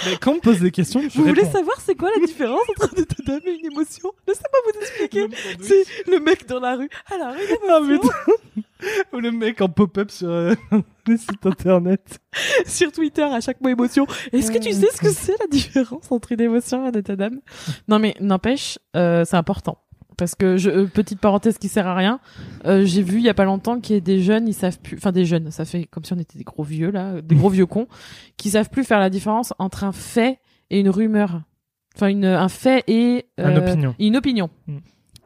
mais 0.05 0.17
quand 0.19 0.31
on 0.31 0.35
me 0.35 0.39
pose 0.41 0.59
des 0.59 0.71
questions, 0.71 1.01
je 1.01 1.17
Vous 1.17 1.23
voulez 1.25 1.45
savoir 1.45 1.79
c'est 1.79 1.95
quoi 1.95 2.09
la 2.13 2.25
différence 2.25 2.61
entre 2.69 2.93
un 2.93 3.01
état 3.01 3.23
d'âme 3.25 3.41
et 3.45 3.51
une 3.51 3.71
émotion? 3.71 4.11
Laissez-moi 4.27 4.59
vous 4.73 4.79
expliquer. 4.81 5.27
C'est 5.61 5.83
le 6.11 6.19
mec 6.19 6.45
dans 6.47 6.59
la 6.59 6.75
rue. 6.75 6.89
Alors, 7.13 7.33
une 7.33 7.69
Ah, 7.69 7.77
émotion 7.81 8.11
mais 8.57 8.63
Ou 9.13 9.19
le 9.19 9.31
mec 9.31 9.61
en 9.61 9.69
pop-up 9.69 10.11
sur 10.11 10.29
euh, 10.29 10.53
le 11.07 11.17
site 11.17 11.45
internet. 11.45 12.19
sur 12.65 12.91
Twitter 12.91 13.23
à 13.23 13.39
chaque 13.41 13.61
mot 13.61 13.69
émotion. 13.69 14.05
Est-ce 14.33 14.51
que 14.51 14.59
tu 14.59 14.73
sais 14.73 14.87
ce 14.93 14.99
que 15.01 15.09
c'est 15.09 15.35
la 15.39 15.47
différence 15.49 16.11
entre 16.11 16.33
une 16.33 16.41
émotion 16.41 16.83
et 16.85 16.89
un 16.89 16.91
état 16.91 17.15
d'âme 17.15 17.39
Non 17.87 17.99
mais 17.99 18.15
n'empêche, 18.19 18.77
euh, 18.95 19.23
c'est 19.25 19.37
important. 19.37 19.79
Parce 20.17 20.33
que 20.33 20.57
je, 20.57 20.69
euh, 20.69 20.85
petite 20.87 21.19
parenthèse 21.19 21.59
qui 21.59 21.67
sert 21.67 21.85
à 21.85 21.95
rien, 21.95 22.19
euh, 22.65 22.85
j'ai 22.85 23.03
vu 23.03 23.19
il 23.19 23.23
y 23.23 23.29
a 23.29 23.35
pas 23.35 23.45
longtemps 23.45 23.79
qu'il 23.79 23.95
y 23.95 23.97
a 23.97 24.01
des 24.01 24.21
jeunes, 24.21 24.47
ils 24.47 24.53
savent 24.53 24.79
plus, 24.79 24.97
enfin 24.97 25.11
des 25.11 25.25
jeunes, 25.25 25.51
ça 25.51 25.63
fait 25.63 25.85
comme 25.85 26.03
si 26.03 26.13
on 26.13 26.17
était 26.17 26.39
des 26.39 26.43
gros 26.43 26.63
vieux 26.63 26.89
là, 26.89 27.21
des 27.21 27.35
gros 27.35 27.49
vieux 27.49 27.67
cons, 27.67 27.87
qui 28.35 28.49
savent 28.49 28.69
plus 28.69 28.83
faire 28.83 28.99
la 28.99 29.11
différence 29.11 29.53
entre 29.59 29.83
un 29.83 29.91
fait 29.91 30.39
et 30.71 30.79
une 30.79 30.89
rumeur. 30.89 31.41
Enfin 31.95 32.07
une, 32.07 32.25
un 32.25 32.49
fait 32.49 32.83
et 32.87 33.27
Une 33.37 33.45
euh, 33.45 33.57
opinion. 33.59 33.95
Une 33.99 34.17
opinion. 34.17 34.49
Mm. 34.67 34.77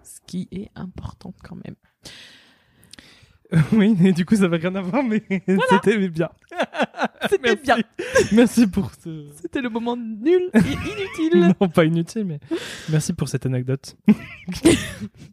Ce 0.03 0.19
qui 0.27 0.49
est 0.51 0.69
important 0.75 1.33
quand 1.43 1.55
même. 1.55 1.75
oui, 3.73 3.95
mais 3.99 4.13
du 4.13 4.25
coup, 4.25 4.35
ça 4.35 4.47
va 4.47 4.57
rien 4.57 4.73
à 4.75 4.81
voir, 4.81 5.03
mais 5.03 5.23
c'était 5.69 5.97
bien. 6.07 6.29
C'était 7.29 7.55
bien. 7.55 7.77
Merci 8.31 8.67
pour 8.67 8.91
ce. 9.03 9.27
C'était 9.41 9.61
le 9.61 9.69
moment 9.69 9.95
nul 9.95 10.49
et 10.53 10.59
inutile. 10.59 11.53
Non, 11.59 11.69
pas 11.69 11.85
inutile, 11.85 12.25
mais 12.25 12.39
merci 12.89 13.13
pour 13.13 13.29
cette 13.29 13.45
anecdote. 13.45 13.95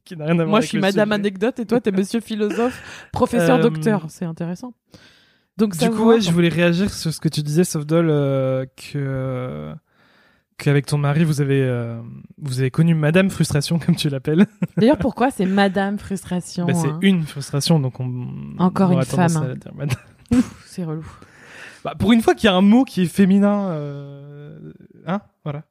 qui 0.05 0.17
n'a 0.17 0.27
rien 0.27 0.35
à 0.35 0.37
voir 0.37 0.49
Moi, 0.49 0.59
avec 0.59 0.65
je 0.67 0.69
suis 0.69 0.79
Madame 0.79 1.09
sujet. 1.09 1.15
Anecdote 1.15 1.59
et 1.61 1.67
toi, 1.67 1.81
t'es 1.81 1.91
Monsieur 1.91 2.21
Philosophe, 2.21 2.81
professeur, 3.13 3.59
Euh, 3.59 3.63
docteur. 3.63 4.07
C'est 4.09 4.25
intéressant. 4.25 4.75
Donc, 5.57 5.77
Du 5.77 5.91
coup, 5.91 6.07
ouais, 6.09 6.21
je 6.21 6.31
voulais 6.31 6.49
réagir 6.51 6.93
sur 6.93 7.13
ce 7.13 7.21
que 7.21 7.29
tu 7.29 7.43
disais, 7.43 7.65
Softdoll, 7.65 8.09
euh, 8.11 8.65
que 8.77 9.73
qu'avec 10.59 10.85
ton 10.87 10.99
mari, 10.99 11.25
vous 11.25 11.41
avez 11.41 11.63
euh, 11.63 11.99
vous 12.41 12.61
avez 12.61 12.71
connu 12.71 12.95
Madame 12.95 13.31
Frustration, 13.31 13.79
comme 13.85 13.97
tu 13.97 14.09
l'appelles. 14.09 14.47
D'ailleurs, 14.77 14.99
pourquoi 14.99 15.31
c'est 15.31 15.47
Madame 15.47 15.99
Frustration 15.99 16.67
Bah, 16.67 16.75
c'est 16.75 16.89
hein 16.89 16.99
une 17.01 17.23
frustration, 17.23 17.81
donc 17.81 17.99
on 18.01 18.29
Encore 18.59 18.91
on 18.91 18.99
une 18.99 19.05
femme, 19.05 19.57
hein. 19.81 19.87
C'est 20.67 20.85
relou. 20.85 21.07
Bah, 21.85 21.95
pour 21.99 22.13
une 22.13 22.21
fois 22.21 22.35
qu'il 22.35 22.49
y 22.49 22.53
a 22.53 22.55
un 22.55 22.61
mot 22.61 22.85
qui 22.85 23.03
est 23.03 23.07
féminin, 23.07 23.69
euh, 23.71 24.73
hein, 25.07 25.21
voilà. 25.45 25.63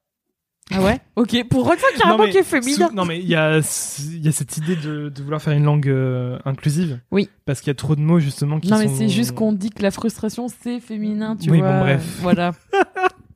Ah 0.70 0.82
ouais? 0.82 0.98
Ok, 1.16 1.36
pour 1.48 1.70
une 1.72 1.78
fois 1.78 1.88
qu'il 1.90 2.00
y 2.00 2.02
a 2.02 2.08
un 2.08 2.16
Non, 2.16 2.24
mot 2.24 2.30
qui 2.30 2.38
est 2.38 2.42
féminin. 2.42 2.90
non 2.94 3.04
mais 3.04 3.18
il 3.20 3.26
y 3.28 3.34
a 3.36 3.58
y 3.58 4.28
a 4.28 4.32
cette 4.32 4.56
idée 4.56 4.76
de, 4.76 5.08
de 5.08 5.22
vouloir 5.22 5.40
faire 5.40 5.52
une 5.54 5.64
langue 5.64 5.88
euh, 5.88 6.38
inclusive. 6.44 7.00
Oui. 7.10 7.28
Parce 7.44 7.60
qu'il 7.60 7.68
y 7.68 7.70
a 7.70 7.74
trop 7.74 7.94
de 7.96 8.00
mots 8.00 8.18
justement 8.20 8.58
qui 8.60 8.70
Non, 8.70 8.78
mais 8.78 8.88
c'est 8.88 9.08
juste 9.08 9.32
qu'on 9.34 9.52
dit 9.52 9.70
que 9.70 9.82
la 9.82 9.90
frustration, 9.90 10.48
c'est 10.48 10.80
féminin, 10.80 11.36
tu 11.36 11.50
Oui, 11.50 11.60
vois. 11.60 11.72
bon, 11.72 11.80
bref. 11.80 12.18
Voilà. 12.20 12.52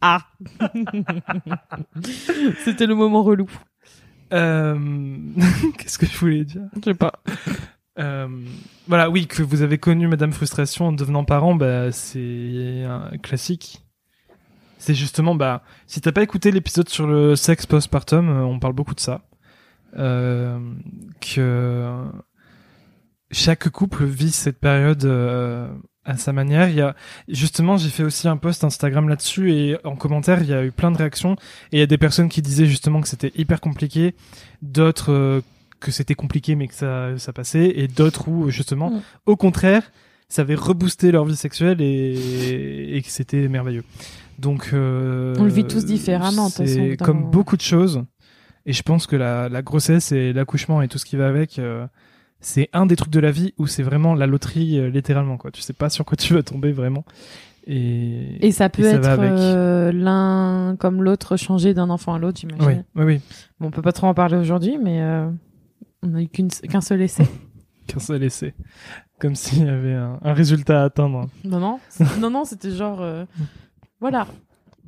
Ah 0.03 0.21
C'était 2.65 2.87
le 2.87 2.95
moment 2.95 3.23
relou. 3.23 3.49
Euh, 4.33 5.17
Qu'est-ce 5.79 5.99
que 5.99 6.07
je 6.07 6.19
voulais 6.19 6.45
dire? 6.45 6.63
Je 6.77 6.83
sais 6.83 6.95
pas. 6.95 7.13
Euh, 7.99 8.29
Voilà, 8.89 9.11
oui, 9.11 9.27
que 9.27 9.43
vous 9.43 9.63
avez 9.63 9.79
connu 9.79 10.09
Madame 10.09 10.33
Frustration 10.33 10.89
en 10.89 10.93
devenant 10.93 11.25
parent, 11.25 11.55
bah 11.55 11.93
c'est 11.93 12.85
un 12.85 13.17
classique. 13.19 13.83
C'est 14.79 14.95
justement, 14.95 15.37
bah, 15.37 15.63
si 15.87 16.01
t'as 16.01 16.11
pas 16.11 16.23
écouté 16.25 16.51
l'épisode 16.51 16.89
sur 16.89 17.07
le 17.07 17.37
sexe 17.37 17.67
postpartum, 17.67 18.29
euh, 18.29 18.43
on 18.43 18.59
parle 18.59 18.73
beaucoup 18.73 18.95
de 18.97 19.01
ça. 19.01 19.23
Euh, 19.97 20.59
que 21.21 22.05
chaque 23.31 23.69
couple 23.69 24.05
vit 24.05 24.33
cette 24.33 24.59
période 24.59 25.05
euh, 25.05 25.69
à 26.05 26.17
sa 26.17 26.33
manière. 26.33 26.69
Il 26.69 26.77
y 26.77 26.81
a 26.81 26.95
justement, 27.29 27.77
j'ai 27.77 27.89
fait 27.91 28.03
aussi 28.03 28.29
un 28.29 28.37
post 28.37 28.65
Instagram 28.65 29.09
là-dessus 29.09 29.53
et 29.53 29.77
en 29.85 29.97
commentaire, 29.97 30.43
il 30.43 30.49
y 30.49 30.55
a 30.55 30.65
eu 30.65 30.73
plein 30.73 30.91
de 30.91 30.99
réactions 30.99 31.35
et 31.71 31.77
il 31.77 31.79
y 31.79 31.83
a 31.83 31.87
des 31.87 31.99
personnes 31.99 32.29
qui 32.29 32.43
disaient 32.43 32.67
justement 32.67 33.01
que 33.01 33.09
c'était 33.09 33.33
hyper 33.37 33.61
compliqué, 33.61 34.15
d'autres 34.63 35.13
euh, 35.13 35.41
que 35.81 35.91
c'était 35.91 36.15
compliqué 36.15 36.55
mais 36.55 36.69
que 36.69 36.75
ça 36.75 37.19
ça 37.19 37.33
passait 37.33 37.73
et 37.77 37.89
d'autres 37.89 38.29
où 38.29 38.51
justement, 38.51 38.91
Mm. 38.91 39.01
au 39.27 39.37
contraire, 39.37 39.91
ça 40.29 40.43
avait 40.43 40.55
reboosté 40.55 41.13
leur 41.13 41.25
vie 41.25 41.37
sexuelle 41.37 41.81
et, 41.81 42.97
et 42.97 43.03
que 43.03 43.09
c'était 43.11 43.49
merveilleux. 43.49 43.85
Donc 44.39 44.71
euh, 44.73 45.35
On 45.39 45.45
le 45.45 45.51
vit 45.51 45.65
tous 45.65 45.85
différemment, 45.85 46.49
C'est 46.49 46.97
comme 46.97 47.31
beaucoup 47.31 47.57
de 47.57 47.63
choses. 47.63 48.03
Et 48.65 48.73
je 48.73 48.83
pense 48.83 49.07
que 49.07 49.17
la, 49.17 49.49
la 49.49 49.61
grossesse 49.63 50.13
et 50.13 50.33
l'accouchement 50.33 50.83
et 50.83 50.89
tout 50.89 50.97
ce 50.99 51.05
qui 51.05 51.17
va 51.17 51.27
avec, 51.29 51.59
euh, 51.59 51.87
c'est 52.43 52.69
un 52.73 52.87
des 52.87 52.97
trucs 52.97 53.13
de 53.13 53.21
la 53.21 53.31
vie 53.31 53.55
où 53.57 53.67
c'est 53.67 53.83
vraiment 53.83 54.15
la 54.15 54.27
loterie 54.27 54.79
euh, 54.79 54.91
littéralement 54.91 55.39
quoi. 55.39 55.51
Tu 55.51 55.63
sais 55.63 55.73
pas 55.73 55.89
sur 55.89 56.05
quoi 56.05 56.17
tu 56.17 56.35
vas 56.35 56.43
tomber 56.43 56.73
vraiment. 56.73 57.05
Et, 57.67 58.45
Et 58.45 58.51
ça 58.51 58.69
peut 58.69 58.83
ça 58.83 58.97
être 58.97 59.19
euh, 59.21 59.93
l'un 59.93 60.77
comme 60.79 61.03
l'autre 61.03 61.37
changer 61.37 61.75
d'un 61.75 61.91
enfant 61.91 62.15
à 62.15 62.19
l'autre, 62.19 62.41
j'imagine. 62.41 62.85
oui, 62.97 62.97
oui, 62.97 63.05
oui. 63.05 63.21
Bon, 63.61 63.69
on 63.69 63.71
peut 63.71 63.83
pas 63.83 63.93
trop 63.93 64.09
en 64.09 64.15
parler 64.15 64.37
aujourd'hui, 64.37 64.79
mais 64.83 65.01
euh, 65.01 65.31
on 66.03 66.09
n'a 66.09 66.23
eu 66.23 66.29
qu'un 66.29 66.81
seul 66.81 67.01
essai. 67.01 67.27
Qu'un 67.87 68.01
seul 68.01 68.23
essai. 68.23 68.55
Comme 69.19 69.35
s'il 69.35 69.65
y 69.65 69.69
avait 69.69 69.95
un, 69.95 70.19
un 70.23 70.33
résultat 70.35 70.83
à 70.83 70.85
atteindre. 70.85 71.29
non, 71.45 71.59
non, 71.61 71.81
non, 72.21 72.31
non, 72.31 72.45
c'était 72.45 72.71
genre, 72.71 73.05
voilà, 74.01 74.27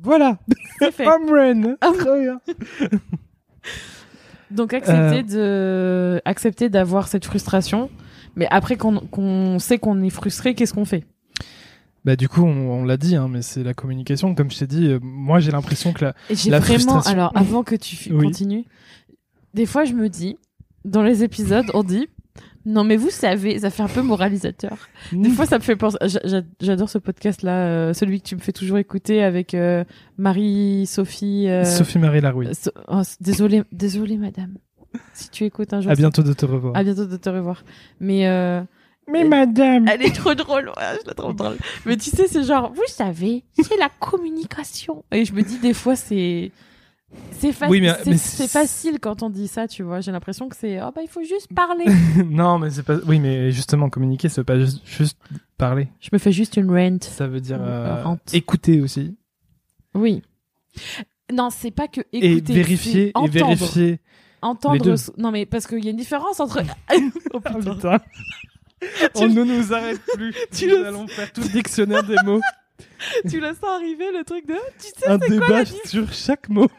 Voilà, 0.01 0.37
home 0.99 1.29
run. 1.29 1.75
Ah. 1.81 1.91
Donc 4.51 4.73
accepter 4.73 5.35
Euh. 5.37 6.17
de, 6.17 6.21
accepter 6.25 6.69
d'avoir 6.69 7.07
cette 7.07 7.25
frustration, 7.25 7.89
mais 8.35 8.47
après 8.51 8.75
qu'on 8.77 8.99
qu'on 8.99 9.57
sait 9.59 9.77
qu'on 9.79 10.01
est 10.03 10.09
frustré, 10.09 10.53
qu'est-ce 10.55 10.73
qu'on 10.73 10.85
fait? 10.85 11.03
Bah 12.03 12.15
du 12.15 12.29
coup, 12.29 12.43
on, 12.43 12.81
on 12.81 12.83
l'a 12.85 12.97
dit, 12.97 13.15
hein, 13.15 13.27
mais 13.27 13.41
c'est 13.41 13.63
la 13.63 13.73
communication. 13.73 14.35
Comme 14.35 14.51
je 14.51 14.59
t'ai 14.59 14.67
dit, 14.67 14.87
euh, 14.87 14.99
moi 15.01 15.39
j'ai 15.39 15.51
l'impression 15.51 15.91
que 15.93 16.05
la, 16.05 16.13
La 16.29 16.59
vraiment, 16.59 16.61
frustration. 16.61 17.11
alors 17.11 17.31
avant 17.35 17.63
que 17.63 17.75
tu 17.75 18.13
Oui. 18.13 18.25
continues, 18.27 18.65
des 19.55 19.65
fois 19.65 19.85
je 19.85 19.93
me 19.93 20.07
dis, 20.09 20.37
dans 20.83 21.01
les 21.01 21.23
épisodes, 21.23 21.65
on 21.73 21.81
dit, 21.83 22.07
non 22.65 22.83
mais 22.83 22.97
vous 22.97 23.09
savez, 23.11 23.59
ça 23.59 23.69
fait 23.69 23.83
un 23.83 23.87
peu 23.87 24.01
moralisateur. 24.01 24.77
Des 25.11 25.29
fois, 25.29 25.45
ça 25.45 25.57
me 25.57 25.63
fait 25.63 25.75
penser. 25.75 25.97
j'a- 26.01 26.19
j'a- 26.23 26.41
J'adore 26.61 26.89
ce 26.89 26.97
podcast-là, 26.97 27.51
euh, 27.67 27.93
celui 27.93 28.21
que 28.21 28.27
tu 28.27 28.35
me 28.35 28.41
fais 28.41 28.51
toujours 28.51 28.77
écouter 28.79 29.23
avec 29.23 29.53
euh, 29.53 29.83
Marie-Sophie. 30.17 31.47
euh, 31.49 31.63
Sophie 31.65 31.99
Marie 31.99 32.21
Larouille. 32.21 32.53
So- 32.55 32.71
oh, 32.87 33.01
désolée, 33.21 33.63
madame. 34.17 34.55
Si 35.13 35.29
tu 35.29 35.43
écoutes 35.43 35.73
un 35.73 35.81
jour. 35.81 35.91
À 35.91 35.95
bientôt 35.95 36.23
de 36.23 36.33
te 36.33 36.45
revoir. 36.45 36.75
À 36.75 36.83
bientôt 36.83 37.05
de 37.05 37.17
te 37.17 37.29
revoir. 37.29 37.63
Mais 37.99 38.25
Mais 39.11 39.23
madame. 39.23 39.87
elle 39.87 40.01
est 40.01 40.15
trop 40.15 40.33
drôle. 40.35 40.69
Ouais, 40.69 40.97
je 41.03 41.07
la 41.07 41.13
trouve 41.13 41.35
drôle. 41.35 41.57
Mais 41.85 41.97
tu 41.97 42.09
sais, 42.09 42.27
c'est 42.27 42.43
genre, 42.43 42.71
vous 42.73 42.81
savez, 42.87 43.43
c'est 43.61 43.77
la 43.77 43.89
communication. 43.99 45.03
Et 45.11 45.25
je 45.25 45.33
me 45.33 45.41
dis 45.41 45.59
des 45.59 45.73
fois, 45.73 45.95
c'est 45.95 46.51
C'est 47.37 47.53
Oui, 47.67 47.81
facile 48.47 48.99
quand 48.99 49.21
on 49.21 49.29
dit 49.29 49.47
ça, 49.47 49.67
tu 49.67 49.83
vois. 49.83 49.99
J'ai 50.01 50.11
l'impression 50.11 50.47
que 50.49 50.55
c'est 50.55 50.81
oh 50.81 50.89
bah 50.95 51.01
il 51.03 51.09
faut 51.09 51.23
juste 51.23 51.53
parler. 51.55 51.85
non, 52.25 52.57
mais 52.59 52.71
c'est 52.71 52.83
pas. 52.83 52.95
Oui, 53.05 53.19
mais 53.19 53.51
justement, 53.51 53.89
communiquer, 53.89 54.29
ça 54.29 54.41
veut 54.41 54.45
pas 54.45 54.57
juste, 54.59 54.81
juste 54.85 55.17
parler. 55.57 55.89
Je 55.99 56.09
me 56.13 56.17
fais 56.17 56.31
juste 56.31 56.57
une 56.57 56.69
rent. 56.71 56.97
Ça 57.01 57.27
veut 57.27 57.41
dire 57.41 57.59
euh, 57.61 58.15
écouter 58.33 58.81
aussi. 58.81 59.15
Oui. 59.93 60.21
Non, 61.31 61.49
c'est 61.49 61.71
pas 61.71 61.87
que 61.87 62.01
et 62.13 62.33
écouter. 62.37 62.53
vérifier, 62.53 63.11
c'est 63.15 63.23
et 63.25 63.29
vérifier. 63.29 63.99
Entendre. 64.41 64.95
Non, 65.17 65.31
mais 65.31 65.45
parce 65.45 65.67
qu'il 65.67 65.83
y 65.83 65.87
a 65.87 65.91
une 65.91 65.97
différence 65.97 66.39
entre. 66.39 66.61
oh 67.33 67.41
Ah, 67.43 67.53
putain. 67.53 67.73
putain. 67.75 67.97
On 69.15 69.27
ne 69.27 69.43
nous 69.43 69.73
arrête 69.73 69.99
plus. 70.15 70.33
Tu 70.51 70.67
nous 70.67 70.83
allons 70.85 71.07
faire 71.07 71.31
tout 71.33 71.41
le 71.41 71.49
dictionnaire 71.49 72.03
des 72.03 72.17
mots. 72.25 72.41
tu 73.29 73.39
le 73.39 73.47
sens 73.49 73.63
arriver 73.63 74.11
le 74.17 74.23
truc 74.23 74.47
de. 74.47 74.53
Tu 74.79 74.87
sais, 74.97 75.07
Un 75.07 75.19
c'est 75.19 75.27
quoi 75.27 75.47
débat 75.47 75.57
la 75.59 75.63
di- 75.63 75.73
sur 75.85 76.11
chaque 76.13 76.49
mot. 76.49 76.69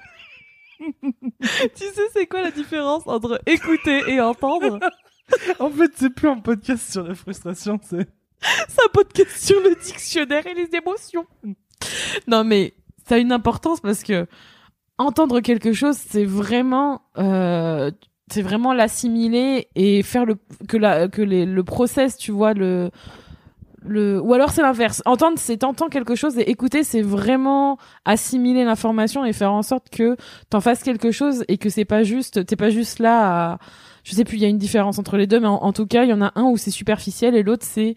Tu 0.79 1.85
sais 1.85 2.09
c'est 2.13 2.27
quoi 2.27 2.43
la 2.43 2.51
différence 2.51 3.07
entre 3.07 3.41
écouter 3.47 4.03
et 4.09 4.21
entendre? 4.21 4.79
En 5.59 5.71
fait, 5.71 5.91
c'est 5.97 6.11
plus 6.11 6.29
un 6.29 6.39
podcast 6.39 6.93
sur 6.93 7.03
la 7.03 7.17
frustration, 7.17 7.81
c'est. 7.83 8.07
C'est 8.41 8.85
un 8.85 8.93
podcast 8.93 9.45
sur 9.45 9.61
le 9.61 9.75
dictionnaire 9.75 10.47
et 10.47 10.55
les 10.55 10.69
émotions. 10.73 11.27
Non, 12.29 12.45
mais 12.45 12.75
ça 13.09 13.17
a 13.17 13.19
une 13.19 13.33
importance 13.33 13.81
parce 13.81 14.05
que 14.05 14.27
entendre 14.99 15.41
quelque 15.41 15.73
chose, 15.73 15.97
c'est 15.97 16.25
vraiment, 16.25 17.03
euh, 17.19 17.91
c'est 18.31 18.43
vraiment 18.43 18.73
l'assimiler 18.73 19.69
et 19.75 20.03
faire 20.03 20.27
le 20.27 20.37
que 20.69 20.77
la 20.77 21.09
que 21.09 21.23
les, 21.23 21.47
le 21.47 21.65
process, 21.65 22.17
tu 22.17 22.31
vois 22.31 22.55
le 22.55 22.91
le 23.87 24.21
ou 24.21 24.35
alors 24.35 24.51
c'est 24.51 24.63
l'inverse. 24.63 25.03
Entendre, 25.07 25.39
c'est 25.39 25.59
t'entends 25.59 25.89
quelque 25.89 26.15
chose 26.15 26.39
et 26.39 26.51
écouter, 26.51 26.85
c'est 26.85 27.03
vraiment 27.03 27.79
assimiler 28.05 28.65
l'information 28.65 29.25
et 29.25 29.33
faire 29.33 29.53
en 29.53 29.63
sorte 29.63 29.91
que 29.91 30.17
t'en 30.51 30.61
fasses 30.61 30.83
quelque 30.83 31.11
chose 31.11 31.45
et 31.49 31.59
que 31.59 31.69
c'est 31.69 31.85
pas 31.85 32.03
juste, 32.03 32.45
t'es 32.47 32.57
pas 32.57 32.71
juste 32.71 32.99
là 32.99 33.53
à 33.53 33.59
je 34.05 34.15
sais 34.15 34.25
plus, 34.25 34.37
il 34.37 34.43
y 34.43 34.45
a 34.45 34.49
une 34.49 34.59
différence 34.59 35.01
entre 35.01 35.17
les 35.17 35.27
deux, 35.27 35.41
mais 35.41 35.49
en, 35.49 35.73
tout 35.73 35.85
cas, 35.85 36.05
il 36.05 36.11
y 36.11 36.13
en 36.13 36.23
a 36.23 36.31
un 36.37 36.45
où 36.45 36.57
c'est 36.57 36.71
superficiel 36.71 37.35
et 37.35 37.43
l'autre 37.43 37.67
c'est 37.69 37.97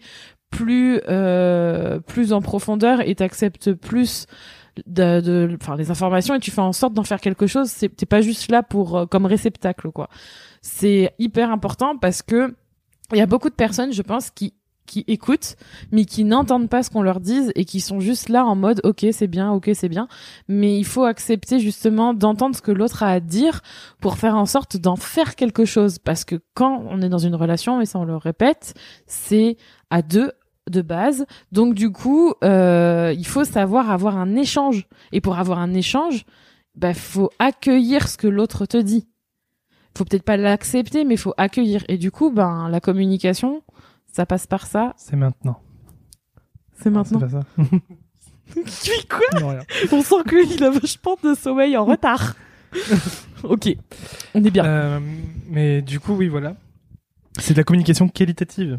plus 0.50 1.00
euh, 1.08 2.00
plus 2.00 2.32
en 2.32 2.42
profondeur 2.42 3.06
et 3.08 3.14
t'acceptes 3.14 3.72
plus 3.72 4.26
de 4.86 5.56
enfin 5.60 5.76
les 5.76 5.92
informations 5.92 6.34
et 6.34 6.40
tu 6.40 6.50
fais 6.50 6.60
en 6.60 6.72
sorte 6.72 6.94
d'en 6.94 7.04
faire 7.04 7.20
quelque 7.20 7.46
chose. 7.46 7.68
C'est 7.68 7.88
t'es 7.94 8.06
pas 8.06 8.22
juste 8.22 8.50
là 8.50 8.64
pour 8.64 8.96
euh, 8.96 9.06
comme 9.06 9.24
réceptacle 9.24 9.92
quoi. 9.92 10.08
C'est 10.62 11.14
hyper 11.20 11.52
important 11.52 11.96
parce 11.96 12.22
que 12.22 12.54
il 13.12 13.18
y 13.18 13.22
a 13.22 13.26
beaucoup 13.26 13.50
de 13.50 13.54
personnes, 13.54 13.92
je 13.92 14.02
pense, 14.02 14.30
qui 14.30 14.54
qui 14.86 15.04
écoutent 15.06 15.56
mais 15.92 16.04
qui 16.04 16.24
n'entendent 16.24 16.68
pas 16.68 16.82
ce 16.82 16.90
qu'on 16.90 17.02
leur 17.02 17.20
dise 17.20 17.52
et 17.54 17.64
qui 17.64 17.80
sont 17.80 18.00
juste 18.00 18.28
là 18.28 18.44
en 18.44 18.56
mode 18.56 18.80
ok 18.84 19.06
c'est 19.12 19.28
bien 19.28 19.52
ok 19.52 19.70
c'est 19.74 19.88
bien. 19.88 20.08
Mais 20.48 20.76
il 20.76 20.84
faut 20.84 21.04
accepter 21.04 21.58
justement 21.58 22.14
d'entendre 22.14 22.56
ce 22.56 22.62
que 22.62 22.72
l'autre 22.72 23.02
a 23.02 23.10
à 23.10 23.20
dire 23.20 23.60
pour 24.00 24.18
faire 24.18 24.36
en 24.36 24.46
sorte 24.46 24.76
d'en 24.76 24.96
faire 24.96 25.36
quelque 25.36 25.64
chose. 25.64 25.98
Parce 25.98 26.24
que 26.24 26.36
quand 26.54 26.84
on 26.88 27.02
est 27.02 27.08
dans 27.08 27.18
une 27.18 27.34
relation 27.34 27.80
et 27.80 27.86
ça 27.86 27.98
on 27.98 28.04
le 28.04 28.16
répète 28.16 28.74
c'est 29.06 29.56
à 29.90 30.02
deux 30.02 30.32
de 30.68 30.82
base. 30.82 31.26
Donc 31.52 31.74
du 31.74 31.90
coup 31.90 32.34
euh, 32.44 33.14
il 33.16 33.26
faut 33.26 33.44
savoir 33.44 33.90
avoir 33.90 34.16
un 34.16 34.36
échange. 34.36 34.88
Et 35.12 35.20
pour 35.20 35.38
avoir 35.38 35.58
un 35.58 35.74
échange 35.74 36.24
bah 36.74 36.94
faut 36.94 37.30
accueillir 37.38 38.08
ce 38.08 38.16
que 38.16 38.28
l'autre 38.28 38.66
te 38.66 38.76
dit. 38.76 39.06
Faut 39.96 40.04
peut-être 40.04 40.22
pas 40.22 40.36
l'accepter 40.36 41.04
mais 41.04 41.16
faut 41.16 41.34
accueillir. 41.36 41.84
Et 41.88 41.98
du 41.98 42.10
coup 42.10 42.30
ben 42.30 42.68
la 42.68 42.80
communication 42.80 43.62
ça 44.12 44.26
passe 44.26 44.46
par 44.46 44.66
ça 44.66 44.94
C'est 44.96 45.16
maintenant. 45.16 45.60
c'est 46.80 46.90
maintenant 46.90 47.20
C'est 47.20 47.26
pas 47.30 47.42
ça. 47.42 49.06
quoi 49.08 49.40
Non, 49.40 49.58
on 49.92 50.02
sent 50.02 50.14
qu'il 50.28 50.64
a 50.64 50.70
vachement 50.70 51.16
de 51.22 51.34
sommeil 51.34 51.76
en 51.76 51.84
retard 51.84 52.34
ok 53.42 53.76
on 54.34 54.44
est 54.44 54.50
bien 54.50 54.64
Euh, 54.64 55.00
mais 55.48 55.82
du 55.82 55.98
coup, 55.98 56.14
oui, 56.14 56.28
voilà. 56.28 56.54
C'est 57.38 57.52
de 57.54 57.58
la 57.58 57.64
communication 57.64 58.08
qualitative. 58.08 58.78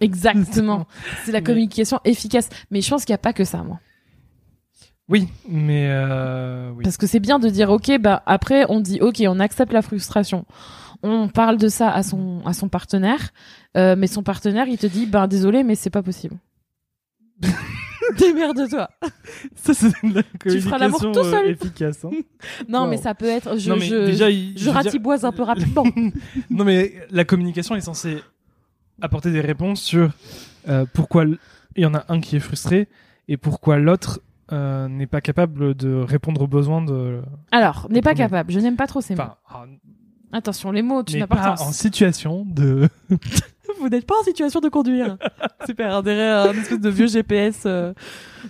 exactement 0.00 0.86
c'est 1.24 1.32
la 1.32 1.40
Mais- 1.40 1.44
communication 1.44 1.98
efficace 2.04 2.48
mais 2.70 2.80
je 2.80 2.88
pense 2.90 3.04
qu'il 3.04 3.12
y 3.12 3.14
a 3.14 3.18
pas 3.18 3.32
que 3.32 3.44
ça 3.44 3.62
moi 3.64 3.80
Oui, 5.08 5.28
mais 5.48 5.88
euh, 5.90 6.70
oui. 6.76 6.84
Parce 6.84 6.96
que 6.96 7.06
c'est 7.08 7.18
bien 7.20 7.38
de 7.40 7.48
dire 7.48 7.70
ok 7.70 7.98
bah 8.00 8.22
après 8.26 8.66
on 8.68 8.78
dit 8.80 9.00
ok 9.00 9.22
on 9.26 9.40
accepte 9.40 9.72
la 9.72 9.82
frustration. 9.82 10.44
On 11.02 11.28
parle 11.28 11.56
de 11.58 11.68
ça 11.68 11.90
à 11.90 12.02
son 12.02 12.42
à 12.44 12.52
son 12.52 12.68
partenaire, 12.68 13.30
euh, 13.76 13.94
mais 13.96 14.06
son 14.08 14.22
partenaire 14.22 14.66
il 14.68 14.78
te 14.78 14.86
dit 14.86 15.06
bah 15.06 15.26
désolé 15.26 15.62
mais 15.62 15.74
c'est 15.76 15.90
pas 15.90 16.02
possible. 16.02 16.36
Démerde-toi. 18.18 18.88
Ça, 19.54 19.74
c'est 19.74 19.88
de 20.02 20.14
la 20.14 20.22
Tu 20.40 20.60
feras 20.60 20.78
l'amour 20.78 20.98
communication 20.98 21.12
tout 21.12 21.30
seul. 21.36 21.46
euh, 21.46 21.50
efficace. 21.50 22.04
hein. 22.04 22.10
Non 22.68 22.82
Wow. 22.84 22.88
mais 22.90 22.96
ça 22.96 23.14
peut 23.14 23.26
être 23.26 23.58
je 23.58 23.68
non, 23.70 23.76
mais 23.76 23.84
je, 23.86 24.06
déjà, 24.06 24.30
il- 24.30 24.52
je 24.58 24.64
veux 24.64 24.64
dire- 24.64 24.74
ratiboise 24.74 25.24
un 25.24 25.32
peu 25.32 25.42
rapidement. 25.42 25.84
non, 26.50 26.64
mais 26.64 26.94
la 27.10 27.24
communication 27.24 27.76
est 27.76 27.80
censée 27.82 28.18
apporter 29.02 29.30
des 29.30 29.40
réponses 29.42 29.82
sur 29.82 30.10
euh, 30.68 30.86
pourquoi 30.94 31.22
l- 31.24 31.38
il 31.76 31.82
y 31.82 31.86
en 31.86 31.94
a 31.94 32.04
un 32.08 32.20
qui 32.20 32.36
est 32.36 32.40
frustré 32.40 32.88
et 33.28 33.36
pourquoi 33.36 33.78
l'autre 33.78 34.20
euh, 34.52 34.88
n'est 34.88 35.06
pas 35.06 35.20
capable 35.20 35.74
de 35.74 35.92
répondre 35.94 36.40
aux 36.40 36.46
besoins 36.48 36.82
de. 36.82 37.20
Alors 37.52 37.86
n'est 37.90 38.00
pas 38.00 38.10
Premier. 38.14 38.24
capable. 38.24 38.52
Je 38.52 38.58
n'aime 38.60 38.76
pas 38.76 38.86
trop 38.86 39.00
ces 39.02 39.14
mots. 39.14 39.22
Enfin, 39.22 39.36
ah, 39.50 39.66
Attention 40.32 40.70
les 40.72 40.82
mots 40.82 41.02
tu 41.02 41.18
n'as 41.18 41.26
pas 41.26 41.36
pas 41.36 41.62
en 41.62 41.72
situation 41.72 42.44
de. 42.48 42.88
Vous 43.80 43.88
n'êtes 43.88 44.06
pas 44.06 44.14
en 44.20 44.24
situation 44.24 44.60
de 44.60 44.68
conduire. 44.68 45.18
Super, 45.66 45.98
on 45.98 46.02
dirait 46.02 46.28
un 46.30 46.52
espèce 46.52 46.80
de 46.80 46.88
vieux 46.88 47.06
GPS. 47.06 47.62
euh. 47.66 47.92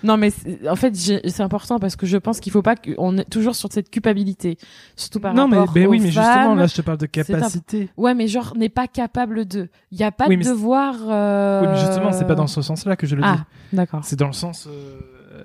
Non, 0.03 0.16
mais 0.16 0.31
en 0.68 0.76
fait, 0.76 0.95
c'est 0.97 1.41
important 1.43 1.79
parce 1.79 1.97
que 1.97 2.07
je 2.07 2.16
pense 2.16 2.41
qu'il 2.41 2.53
faut 2.53 2.62
pas 2.62 2.76
qu'on 2.76 3.18
est 3.18 3.29
toujours 3.29 3.55
sur 3.57 3.70
cette 3.70 3.91
culpabilité, 3.91 4.57
surtout 4.97 5.20
par 5.20 5.35
non, 5.35 5.49
rapport 5.49 5.72
mais 5.74 5.87
aux 5.87 5.91
oui, 5.91 5.99
mais 6.01 6.07
justement, 6.07 6.55
là, 6.55 6.66
je 6.66 6.74
te 6.74 6.83
parle 6.83 6.99
de 6.99 7.05
un- 7.05 7.09
capacité. 7.09 7.91
Ouais, 7.97 8.14
mais 8.14 8.26
genre 8.29 8.57
n'est 8.57 8.68
pas 8.68 8.87
capable 8.87 9.45
de. 9.45 9.68
Il 9.91 9.99
y 9.99 10.05
a 10.05 10.12
pas 10.12 10.26
Oui, 10.29 10.37
de 10.39 10.45
devoir. 10.45 10.95
euh, 11.09 11.61
Oui, 11.62 11.68
mais 11.72 11.79
justement, 11.79 12.12
c'est 12.12 12.26
pas 12.26 12.35
dans 12.37 12.47
ce 12.47 12.62
sens-là 12.62 12.97
que 12.97 13.07
je 13.07 13.14
le 13.16 13.22
dis. 13.22 13.29
Ah, 13.29 13.45
d'accord. 13.72 14.01
C'est 14.05 14.16
dans 14.18 14.29
le 14.29 14.33
sens, 14.33 14.66
euh, 14.70 15.01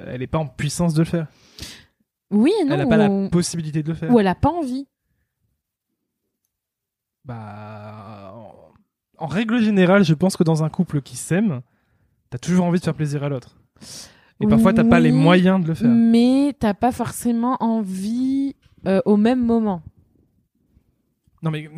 elle 0.07 0.21
est 0.21 0.27
pas 0.27 0.39
en 0.39 0.47
puissance 0.47 0.93
de 0.93 0.99
le 0.99 1.05
faire. 1.05 1.27
Oui, 2.31 2.51
non. 2.65 2.75
elle 2.75 2.81
a 2.81 2.85
pas 2.87 3.07
ou... 3.09 3.23
la 3.23 3.29
possibilité 3.29 3.83
de 3.83 3.89
le 3.89 3.95
faire. 3.95 4.11
ou 4.11 4.19
elle 4.19 4.27
a 4.27 4.35
pas 4.35 4.49
envie. 4.49 4.87
Bah, 7.25 8.33
en- 8.35 8.55
en 9.17 9.27
règle 9.27 9.61
générale, 9.61 10.03
je 10.03 10.13
pense 10.13 10.35
que 10.35 10.43
dans 10.43 10.63
un 10.63 10.69
couple 10.69 11.01
qui 11.01 11.15
s'aime, 11.15 11.61
t'as 12.29 12.37
toujours 12.37 12.65
envie 12.65 12.79
de 12.79 12.83
faire 12.83 12.93
plaisir 12.95 13.23
à 13.23 13.29
l'autre. 13.29 13.55
Et 14.41 14.47
parfois, 14.47 14.73
t'as 14.73 14.83
pas 14.83 14.99
les 14.99 15.11
moyens 15.11 15.61
de 15.63 15.67
le 15.69 15.73
faire. 15.73 15.89
Mais 15.89 16.53
t'as 16.59 16.73
pas 16.73 16.91
forcément 16.91 17.55
envie 17.61 18.55
euh, 18.87 19.01
au 19.05 19.15
même 19.15 19.43
moment. 19.45 19.81
Non 21.41 21.51
mais, 21.51 21.69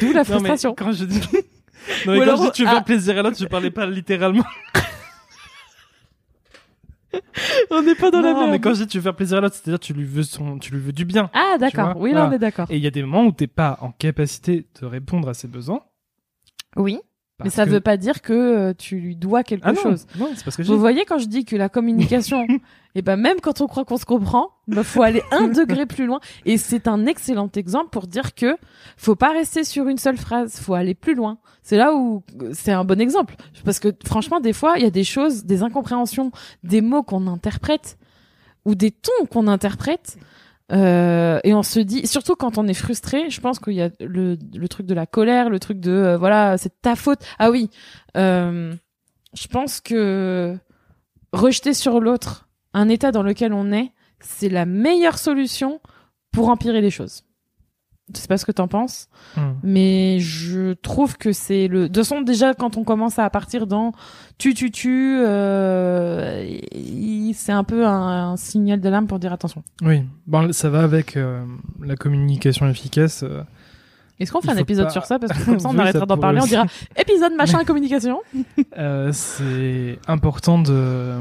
D'où 0.00 0.12
la 0.12 0.12
non, 0.12 0.14
mais 0.14 0.24
frustration. 0.24 0.74
quand 0.76 0.92
je 0.92 1.04
dis, 1.04 1.20
non, 2.06 2.12
mais 2.12 2.12
Ou 2.12 2.16
quand 2.16 2.22
alors, 2.22 2.36
je 2.38 2.42
dis 2.44 2.50
tu 2.52 2.62
veux 2.62 2.68
ah. 2.68 2.72
faire 2.74 2.84
plaisir 2.84 3.18
à 3.18 3.22
l'autre, 3.22 3.36
je 3.38 3.46
parlais 3.46 3.70
pas 3.70 3.86
littéralement. 3.86 4.44
On 7.70 7.82
n'est 7.82 7.94
pas 7.94 8.10
dans 8.10 8.20
la 8.20 8.32
non, 8.32 8.38
merde. 8.40 8.50
mais 8.52 8.60
quand 8.60 8.74
je 8.74 8.82
dis 8.82 8.88
tu 8.88 8.98
veux 8.98 9.02
faire 9.02 9.16
plaisir 9.16 9.38
à 9.38 9.40
l'autre, 9.40 9.54
c'est-à-dire 9.54 9.78
tu 9.80 9.92
lui 9.92 10.04
veux 10.04 10.22
son, 10.22 10.58
tu 10.58 10.72
lui 10.72 10.80
veux 10.80 10.92
du 10.92 11.04
bien. 11.04 11.30
Ah, 11.34 11.56
d'accord. 11.58 11.94
Oui, 11.96 12.10
là, 12.10 12.20
voilà. 12.20 12.30
on 12.30 12.32
est 12.32 12.38
d'accord. 12.38 12.66
Et 12.70 12.76
il 12.76 12.82
y 12.82 12.86
a 12.86 12.90
des 12.90 13.02
moments 13.02 13.24
où 13.24 13.32
t'es 13.32 13.46
pas 13.46 13.78
en 13.80 13.90
capacité 13.90 14.66
de 14.80 14.86
répondre 14.86 15.28
à 15.28 15.34
ses 15.34 15.48
besoins. 15.48 15.82
Oui. 16.76 16.98
Mais 17.42 17.50
ça 17.50 17.64
que- 17.64 17.70
veut 17.70 17.80
pas 17.80 17.96
dire 17.96 18.22
que 18.22 18.32
euh, 18.32 18.74
tu 18.78 19.00
lui 19.00 19.16
dois 19.16 19.42
quelque 19.42 19.64
ah 19.66 19.72
non, 19.72 19.80
chose. 19.82 20.06
non, 20.18 20.30
c'est 20.36 20.44
parce 20.44 20.56
que. 20.56 20.62
Vous 20.62 20.78
voyez 20.78 21.04
quand 21.04 21.18
je 21.18 21.26
dis 21.26 21.44
que 21.44 21.56
la 21.56 21.68
communication, 21.68 22.46
et 22.94 23.02
ben 23.02 23.16
même 23.16 23.40
quand 23.40 23.60
on 23.60 23.66
croit 23.66 23.84
qu'on 23.84 23.96
se 23.96 24.04
comprend, 24.04 24.50
bah 24.68 24.84
faut 24.84 25.02
aller 25.02 25.22
un 25.32 25.48
degré 25.48 25.84
plus 25.84 26.06
loin. 26.06 26.20
Et 26.44 26.58
c'est 26.58 26.86
un 26.86 27.06
excellent 27.06 27.50
exemple 27.56 27.90
pour 27.90 28.06
dire 28.06 28.34
que 28.36 28.56
faut 28.96 29.16
pas 29.16 29.32
rester 29.32 29.64
sur 29.64 29.88
une 29.88 29.98
seule 29.98 30.16
phrase, 30.16 30.60
faut 30.60 30.74
aller 30.74 30.94
plus 30.94 31.16
loin. 31.16 31.38
C'est 31.62 31.76
là 31.76 31.92
où 31.94 32.22
c'est 32.52 32.72
un 32.72 32.84
bon 32.84 33.00
exemple 33.00 33.34
parce 33.64 33.80
que 33.80 33.88
franchement 34.06 34.38
des 34.38 34.52
fois 34.52 34.74
il 34.76 34.84
y 34.84 34.86
a 34.86 34.90
des 34.90 35.02
choses, 35.04 35.44
des 35.44 35.64
incompréhensions, 35.64 36.30
des 36.62 36.82
mots 36.82 37.02
qu'on 37.02 37.26
interprète 37.26 37.98
ou 38.64 38.76
des 38.76 38.92
tons 38.92 39.26
qu'on 39.28 39.48
interprète. 39.48 40.18
Euh, 40.72 41.40
et 41.44 41.52
on 41.54 41.62
se 41.62 41.80
dit, 41.80 42.06
surtout 42.06 42.36
quand 42.36 42.58
on 42.58 42.66
est 42.66 42.74
frustré, 42.74 43.28
je 43.28 43.40
pense 43.40 43.58
qu'il 43.58 43.74
y 43.74 43.82
a 43.82 43.90
le, 44.00 44.36
truc 44.68 44.86
de 44.86 44.94
la 44.94 45.06
colère, 45.06 45.50
le 45.50 45.60
truc 45.60 45.78
de 45.78 45.92
euh, 45.92 46.16
voilà, 46.16 46.56
c'est 46.56 46.80
ta 46.80 46.96
faute. 46.96 47.20
Ah 47.38 47.50
oui, 47.50 47.70
euh, 48.16 48.74
je 49.34 49.46
pense 49.48 49.80
que 49.80 50.56
rejeter 51.32 51.74
sur 51.74 52.00
l'autre 52.00 52.48
un 52.72 52.88
état 52.88 53.12
dans 53.12 53.22
lequel 53.22 53.52
on 53.52 53.72
est, 53.72 53.92
c'est 54.20 54.48
la 54.48 54.64
meilleure 54.64 55.18
solution 55.18 55.80
pour 56.32 56.48
empirer 56.48 56.80
les 56.80 56.90
choses. 56.90 57.24
Je 58.16 58.20
sais 58.22 58.28
pas 58.28 58.38
ce 58.38 58.44
que 58.46 58.52
t'en 58.52 58.68
penses, 58.68 59.08
Hum. 59.36 59.54
mais 59.62 60.18
je 60.20 60.72
trouve 60.74 61.16
que 61.16 61.32
c'est 61.32 61.68
le. 61.68 61.88
De 61.88 62.00
façon, 62.00 62.20
déjà 62.20 62.54
quand 62.54 62.76
on 62.76 62.84
commence 62.84 63.18
à 63.18 63.28
partir 63.30 63.66
dans 63.66 63.92
tu 64.38 64.54
tu 64.54 64.70
tu, 64.70 65.16
euh, 65.20 66.58
c'est 67.34 67.52
un 67.52 67.64
peu 67.64 67.86
un, 67.86 68.30
un 68.32 68.36
signal 68.36 68.80
d'alarme 68.80 69.06
pour 69.06 69.18
dire 69.18 69.32
attention. 69.32 69.62
Oui, 69.82 70.02
bon, 70.26 70.52
ça 70.52 70.70
va 70.70 70.82
avec 70.82 71.16
euh, 71.16 71.44
la 71.82 71.96
communication 71.96 72.68
efficace. 72.68 73.22
euh, 73.22 73.42
Est-ce 74.20 74.30
qu'on 74.32 74.40
fait 74.40 74.50
un 74.52 74.56
épisode 74.56 74.86
pas- 74.86 74.90
sur 74.90 75.04
ça? 75.04 75.18
Parce 75.18 75.32
que 75.38 75.44
comme 75.46 75.58
ça 75.60 75.68
on 75.68 75.72
Oui, 75.74 75.80
arrêtera 75.80 76.06
d'en 76.06 76.16
parler, 76.18 76.40
on 76.42 76.46
dira 76.46 76.64
épisode 76.96 77.32
machin 77.34 77.64
communication. 77.66 78.20
C'est 79.12 79.98
important 80.08 80.58
de 80.60 81.14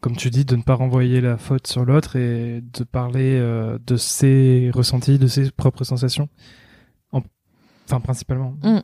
comme 0.00 0.16
tu 0.16 0.30
dis, 0.30 0.44
de 0.44 0.56
ne 0.56 0.62
pas 0.62 0.74
renvoyer 0.74 1.20
la 1.20 1.36
faute 1.36 1.66
sur 1.66 1.84
l'autre 1.84 2.16
et 2.16 2.62
de 2.62 2.84
parler 2.84 3.36
euh, 3.38 3.78
de 3.86 3.96
ses 3.96 4.70
ressentis, 4.72 5.18
de 5.18 5.26
ses 5.26 5.50
propres 5.50 5.84
sensations. 5.84 6.28
En- 7.12 7.22
Enfin, 7.88 8.00
principalement. 8.00 8.54
Mm. 8.64 8.78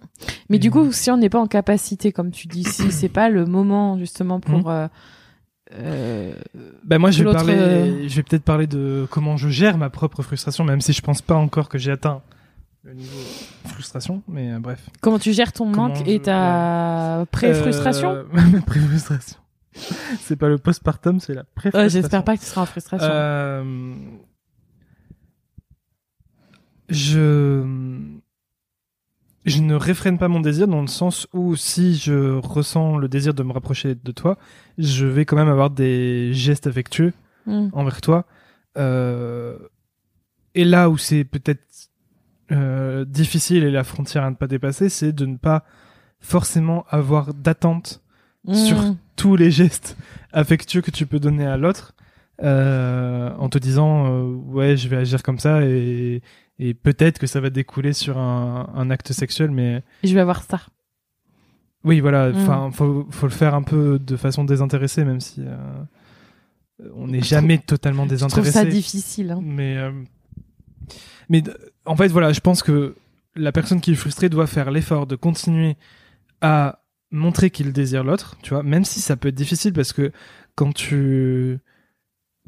Mais 0.49 0.59
du 0.59 0.71
coup, 0.71 0.93
si 0.93 1.11
on 1.11 1.17
n'est 1.17 1.29
pas 1.29 1.41
en 1.41 1.49
capacité, 1.49 2.13
comme 2.13 2.31
tu 2.31 2.47
dis, 2.47 2.63
si 2.65 2.93
c'est 2.93 3.09
pas 3.09 3.29
le 3.29 3.47
moment 3.47 3.99
justement 3.99 4.39
pour 4.41 4.71
euh, 4.71 4.87
euh, 5.75 6.33
Ben 6.85 6.99
moi, 6.99 7.11
je 7.11 7.19
vais, 7.19 7.25
l'autre, 7.25 7.39
parler, 7.39 7.55
euh, 7.57 8.09
je 8.09 8.15
vais 8.17 8.23
peut-être 8.23 8.45
parler 8.45 8.67
de 8.67 9.07
comment 9.11 9.37
je 9.37 9.49
gère 9.49 9.77
ma 9.79 9.91
propre 9.91 10.23
frustration, 10.23 10.65
même 10.65 10.81
si 10.81 10.93
je 10.93 11.01
pense 11.03 11.21
pas 11.23 11.35
encore 11.35 11.69
que 11.69 11.79
j'ai 11.79 11.91
atteint 11.91 12.23
le 12.85 12.95
niveau 12.95 13.19
frustration. 13.65 14.23
Mais 14.29 14.59
bref. 14.59 14.89
comment 15.01 15.19
tu 15.19 15.33
gères 15.33 15.53
ton 15.53 15.71
Comment 15.73 15.89
manque 15.89 16.07
et 16.07 16.21
ta 16.21 17.25
pré-frustration? 17.33 18.25
Ma 18.33 18.61
pré-frustration. 18.61 19.39
c'est 20.21 20.37
pas 20.37 20.49
le 20.49 20.59
postpartum, 20.59 21.21
c'est 21.21 21.35
la 21.35 21.45
pré 21.45 21.71
Ouais, 21.73 21.89
J'espère 21.89 22.25
pas 22.25 22.37
que 22.37 22.43
tu 22.43 22.47
seras 22.47 22.63
en 22.63 22.67
frustration. 22.67 23.09
Euh, 23.11 23.95
je 26.89 27.65
je 29.45 29.61
ne 29.61 29.75
réfrène 29.75 30.19
pas 30.19 30.29
mon 30.29 30.39
désir 30.41 30.69
dans 30.69 30.81
le 30.83 30.87
sens 30.87 31.27
où 31.33 31.57
si 31.57 31.97
je 31.97 32.37
ressens 32.37 32.97
le 32.99 33.09
désir 33.09 33.35
de 33.35 33.43
me 33.43 33.53
rapprocher 33.53 33.97
de 33.97 34.13
toi, 34.13 34.39
je 34.79 35.05
vais 35.05 35.25
quand 35.25 35.35
même 35.37 35.49
avoir 35.49 35.71
des 35.71 36.33
gestes 36.33 36.67
affectueux 36.69 37.13
Mm. 37.47 37.69
envers 37.73 38.01
toi. 38.01 38.25
Euh, 38.79 39.59
et 40.55 40.65
là 40.65 40.91
où 40.91 40.97
c'est 40.99 41.25
peut-être 41.25 41.91
euh, 42.51 43.05
difficile 43.05 43.65
et 43.65 43.71
la 43.71 43.85
frontière 43.85 44.25
à 44.25 44.31
ne 44.31 44.37
pas 44.37 44.47
dépasser, 44.47 44.89
c'est 44.89 45.13
de 45.13 45.27
ne 45.27 45.37
pas 45.37 45.65
forcément 46.21 46.85
avoir 46.89 47.35
d'attente 47.35 48.02
sur 48.53 48.77
Mm. 48.83 48.97
tous 49.17 49.37
les 49.37 49.51
gestes 49.51 49.97
affectueux 50.33 50.81
que 50.81 50.91
tu 50.91 51.07
peux 51.07 51.21
donner 51.21 51.47
à 51.47 51.57
l'autre 51.57 51.95
euh, 52.43 53.31
en 53.39 53.49
te 53.49 53.59
disant 53.59 54.07
euh, 54.07 54.35
ouais 54.49 54.77
je 54.77 54.89
vais 54.89 54.97
agir 54.97 55.23
comme 55.23 55.39
ça 55.39 55.63
et, 55.65 56.23
et 56.59 56.75
peut-être 56.75 57.19
que 57.19 57.27
ça 57.27 57.41
va 57.41 57.51
découler 57.51 57.93
sur 57.93 58.19
un, 58.19 58.69
un 58.75 58.91
acte 58.91 59.13
sexuel 59.13 59.51
mais 59.51 59.83
Je 60.03 60.13
vais 60.15 60.21
avoir 60.21 60.43
ça. 60.43 60.61
oui 61.85 62.01
voilà 62.01 62.31
Mm. 62.31 62.37
enfin 62.37 62.71
faut, 62.73 63.07
faut 63.11 63.27
le 63.27 63.33
faire 63.33 63.55
un 63.55 63.63
peu 63.63 63.99
de 63.99 64.17
façon 64.17 64.45
désintéressée 64.45 65.05
même 65.05 65.21
si 65.21 65.43
euh, 65.47 65.57
on 66.97 67.07
n'est 67.07 67.23
jamais 67.23 67.59
totalement 67.59 68.03
Je 68.05 68.09
trouve 68.17 68.43
désintéressé 68.45 68.53
ça 68.53 68.65
difficile. 68.65 69.31
hein. 69.33 69.41
mais 69.43 69.77
mais 71.29 71.43
en 71.85 71.95
fait 71.97 72.09
voilà 72.09 72.33
je 72.33 72.41
pense 72.41 72.63
que 72.65 72.97
la 73.37 73.53
personne 73.53 73.81
qui 73.81 73.93
est 73.93 73.95
frustrée 73.95 74.29
doit 74.29 74.47
faire 74.49 74.71
l'effort 74.71 75.07
de 75.07 75.15
continuer 75.17 75.77
à 76.41 76.81
montrer 77.13 77.51
qu'il 77.51 77.73
désire 77.73 78.03
l'autre 78.05 78.37
tu 78.43 78.51
vois 78.55 78.63
même 78.63 78.85
si 78.85 79.01
ça 79.01 79.17
peut 79.17 79.29
être 79.29 79.35
difficile 79.35 79.73
parce 79.73 79.93
que 79.93 80.11
quand 80.55 80.73
tu 80.73 81.59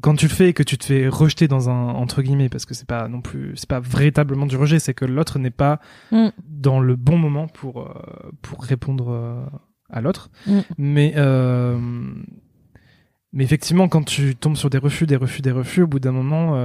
quand 0.01 0.15
tu 0.15 0.25
le 0.27 0.31
fais 0.33 0.49
et 0.49 0.53
que 0.53 0.63
tu 0.63 0.77
te 0.77 0.85
fais 0.85 1.07
rejeter 1.07 1.47
dans 1.47 1.69
un 1.69 1.89
entre 1.89 2.21
guillemets 2.21 2.49
parce 2.49 2.65
que 2.65 2.73
c'est 2.73 2.87
pas 2.87 3.07
non 3.07 3.21
plus 3.21 3.53
c'est 3.55 3.69
pas 3.69 3.79
véritablement 3.79 4.45
du 4.45 4.57
rejet 4.57 4.79
c'est 4.79 4.93
que 4.93 5.05
l'autre 5.05 5.39
n'est 5.39 5.51
pas 5.51 5.79
Mm. 6.11 6.27
dans 6.47 6.79
le 6.79 6.95
bon 6.95 7.17
moment 7.17 7.47
pour 7.47 7.81
euh, 7.81 7.93
pour 8.41 8.63
répondre 8.63 9.09
euh, 9.11 9.45
à 9.89 10.01
l'autre 10.01 10.29
Mm. 10.47 10.59
mais 10.77 11.13
euh, 11.15 11.79
mais 13.33 13.43
effectivement 13.43 13.87
quand 13.87 14.03
tu 14.03 14.35
tombes 14.35 14.57
sur 14.57 14.69
des 14.69 14.77
refus 14.77 15.05
des 15.05 15.15
refus 15.15 15.41
des 15.41 15.51
refus 15.51 15.83
au 15.83 15.87
bout 15.87 15.99
d'un 15.99 16.11
moment 16.11 16.55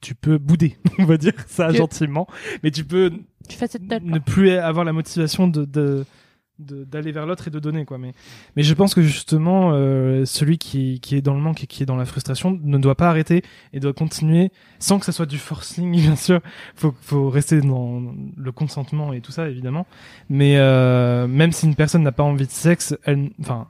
tu 0.00 0.14
peux 0.16 0.38
bouder 0.38 0.76
on 0.98 1.04
va 1.04 1.16
dire 1.16 1.34
ça 1.46 1.70
gentiment 1.72 2.26
mais 2.62 2.70
tu 2.70 2.84
peux 2.84 3.12
Tu 3.48 3.56
fais 3.56 3.66
cette 3.68 3.82
ne 3.82 4.18
plus 4.18 4.50
avoir 4.50 4.84
la 4.84 4.92
motivation 4.92 5.46
de- 5.48 6.04
d'aller 6.62 7.12
vers 7.12 7.26
l'autre 7.26 7.48
et 7.48 7.50
de 7.50 7.58
donner 7.58 7.84
quoi. 7.84 7.98
Mais 7.98 8.12
mais 8.56 8.62
je 8.62 8.74
pense 8.74 8.94
que 8.94 9.02
justement 9.02 9.72
euh, 9.72 10.24
celui 10.24 10.58
qui 10.58 11.00
qui 11.00 11.16
est 11.16 11.22
dans 11.22 11.34
le 11.34 11.40
manque 11.40 11.64
et 11.64 11.66
qui 11.66 11.82
est 11.82 11.86
dans 11.86 11.96
la 11.96 12.04
frustration 12.04 12.58
ne 12.62 12.78
doit 12.78 12.94
pas 12.94 13.08
arrêter 13.08 13.42
et 13.72 13.80
doit 13.80 13.92
continuer 13.92 14.50
sans 14.78 14.98
que 14.98 15.04
ça 15.04 15.12
soit 15.12 15.26
du 15.26 15.38
forcing 15.38 15.92
bien 15.96 16.16
sûr. 16.16 16.40
Faut 16.74 16.94
faut 17.00 17.30
rester 17.30 17.60
dans 17.60 18.02
le 18.36 18.52
consentement 18.52 19.12
et 19.12 19.20
tout 19.20 19.32
ça 19.32 19.48
évidemment. 19.48 19.86
Mais 20.28 20.56
euh, 20.56 21.26
même 21.26 21.52
si 21.52 21.66
une 21.66 21.74
personne 21.74 22.02
n'a 22.02 22.12
pas 22.12 22.22
envie 22.22 22.46
de 22.46 22.52
sexe 22.52 22.96
elle 23.04 23.30
enfin 23.40 23.68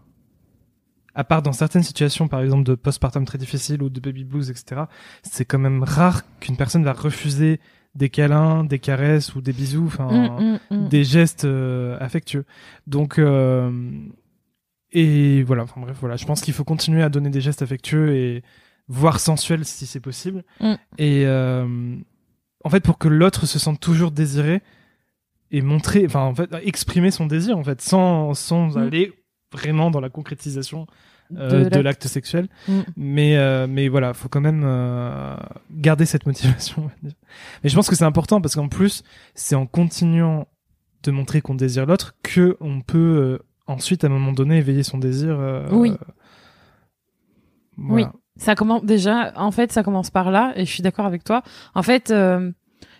à 1.14 1.24
part 1.24 1.42
dans 1.42 1.52
certaines 1.52 1.82
situations 1.82 2.28
par 2.28 2.40
exemple 2.40 2.64
de 2.64 2.74
postpartum 2.74 3.24
très 3.24 3.38
difficile 3.38 3.82
ou 3.82 3.90
de 3.90 4.00
baby 4.00 4.24
blues 4.24 4.50
etc 4.50 4.82
c'est 5.22 5.44
quand 5.44 5.58
même 5.58 5.82
rare 5.82 6.22
qu'une 6.40 6.56
personne 6.56 6.84
va 6.84 6.94
refuser 6.94 7.60
des 7.94 8.08
câlins 8.08 8.64
des 8.64 8.78
caresses 8.78 9.34
ou 9.34 9.40
des 9.40 9.52
bisous 9.52 9.86
enfin 9.86 10.08
Mm, 10.10 10.58
mm, 10.70 10.76
mm. 10.76 10.88
des 10.88 11.04
gestes 11.04 11.44
euh, 11.44 11.96
affectueux. 12.00 12.44
Donc 12.86 13.18
euh, 13.18 13.70
et 14.92 15.42
voilà, 15.42 15.62
enfin 15.62 15.80
bref, 15.80 15.96
voilà, 16.00 16.16
je 16.16 16.26
pense 16.26 16.42
qu'il 16.42 16.54
faut 16.54 16.64
continuer 16.64 17.02
à 17.02 17.08
donner 17.08 17.30
des 17.30 17.40
gestes 17.40 17.62
affectueux 17.62 18.14
et 18.14 18.42
voire 18.88 19.20
sensuels 19.20 19.64
si 19.64 19.86
c'est 19.86 20.00
possible. 20.00 20.44
Et 20.98 21.24
euh, 21.26 21.96
en 22.64 22.70
fait, 22.70 22.80
pour 22.80 22.98
que 22.98 23.08
l'autre 23.08 23.46
se 23.46 23.58
sente 23.58 23.80
toujours 23.80 24.10
désiré 24.10 24.60
et 25.50 25.62
montrer, 25.62 26.04
enfin 26.06 26.22
en 26.22 26.34
fait, 26.34 26.50
exprimer 26.62 27.10
son 27.10 27.26
désir 27.26 27.56
en 27.56 27.64
fait, 27.64 27.80
sans 27.80 28.34
sans 28.34 28.76
aller 28.76 29.12
vraiment 29.50 29.90
dans 29.90 30.00
la 30.00 30.08
concrétisation 30.08 30.86
euh, 31.38 31.68
De 31.70 31.80
l'acte. 31.80 32.06
sexuel. 32.06 32.48
Mm. 32.68 32.80
Mais 32.96 33.36
euh, 33.36 33.66
mais 33.68 33.88
voilà, 33.88 34.14
faut 34.14 34.28
quand 34.28 34.40
même 34.40 34.62
euh, 34.64 35.36
garder 35.70 36.06
cette 36.06 36.26
motivation. 36.26 36.90
Mais 37.02 37.70
je 37.70 37.74
pense 37.74 37.88
que 37.88 37.96
c'est 37.96 38.04
important 38.04 38.40
parce 38.40 38.54
qu'en 38.54 38.68
plus, 38.68 39.02
c'est 39.34 39.54
en 39.54 39.66
continuant 39.66 40.46
de 41.02 41.10
montrer 41.10 41.40
qu'on 41.40 41.54
désire 41.54 41.86
l'autre 41.86 42.14
que 42.22 42.56
on 42.60 42.80
peut 42.80 42.98
euh, 42.98 43.38
ensuite 43.66 44.04
à 44.04 44.06
un 44.06 44.10
moment 44.10 44.32
donné 44.32 44.58
éveiller 44.58 44.82
son 44.82 44.98
désir. 44.98 45.36
euh, 45.38 45.68
Oui. 45.70 45.92
voilà. 47.76 48.12
Ça 48.36 48.54
commence 48.54 48.84
déjà, 48.84 49.32
en 49.36 49.50
fait, 49.50 49.72
ça 49.72 49.82
commence 49.82 50.10
par 50.10 50.30
là, 50.30 50.52
et 50.56 50.64
je 50.64 50.70
suis 50.72 50.82
d'accord 50.82 51.04
avec 51.04 51.22
toi. 51.22 51.42
En 51.74 51.82
fait, 51.82 52.10
euh, 52.10 52.50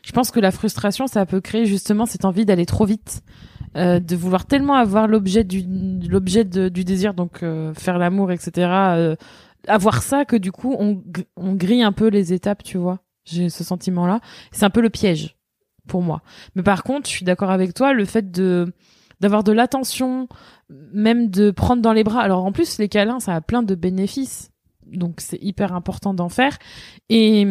je 0.04 0.12
pense 0.12 0.30
que 0.30 0.40
la 0.40 0.50
frustration, 0.50 1.06
ça 1.06 1.24
peut 1.24 1.40
créer 1.40 1.64
justement 1.64 2.04
cette 2.04 2.26
envie 2.26 2.44
d'aller 2.44 2.66
trop 2.66 2.84
vite, 2.84 3.22
euh, 3.76 4.00
de 4.00 4.16
vouloir 4.16 4.46
tellement 4.46 4.74
avoir 4.74 5.08
l'objet 5.08 5.44
du 5.44 5.64
l'objet 6.08 6.44
du 6.44 6.84
désir, 6.84 7.14
donc 7.14 7.42
euh, 7.42 7.72
faire 7.74 7.98
l'amour, 7.98 8.30
etc. 8.30 8.68
euh, 8.70 9.16
avoir 9.66 10.02
ça 10.02 10.24
que 10.24 10.36
du 10.36 10.52
coup 10.52 10.76
on, 10.78 11.02
on 11.36 11.54
grille 11.54 11.82
un 11.82 11.92
peu 11.92 12.08
les 12.08 12.32
étapes, 12.32 12.62
tu 12.62 12.78
vois. 12.78 13.00
J'ai 13.24 13.48
ce 13.48 13.64
sentiment-là. 13.64 14.20
C'est 14.50 14.64
un 14.64 14.70
peu 14.70 14.80
le 14.82 14.90
piège 14.90 15.36
pour 15.86 16.02
moi. 16.02 16.22
Mais 16.54 16.62
par 16.62 16.82
contre, 16.82 17.08
je 17.08 17.14
suis 17.14 17.24
d'accord 17.24 17.50
avec 17.50 17.74
toi, 17.74 17.92
le 17.92 18.04
fait 18.04 18.30
de 18.30 18.72
d'avoir 19.20 19.44
de 19.44 19.52
l'attention, 19.52 20.28
même 20.68 21.30
de 21.30 21.50
prendre 21.50 21.80
dans 21.80 21.92
les 21.92 22.04
bras. 22.04 22.20
Alors 22.20 22.44
en 22.44 22.52
plus, 22.52 22.78
les 22.78 22.88
câlins, 22.88 23.20
ça 23.20 23.34
a 23.34 23.40
plein 23.40 23.62
de 23.62 23.74
bénéfices 23.74 24.51
donc 24.86 25.20
c'est 25.20 25.38
hyper 25.42 25.74
important 25.74 26.14
d'en 26.14 26.28
faire. 26.28 26.58
Et, 27.08 27.42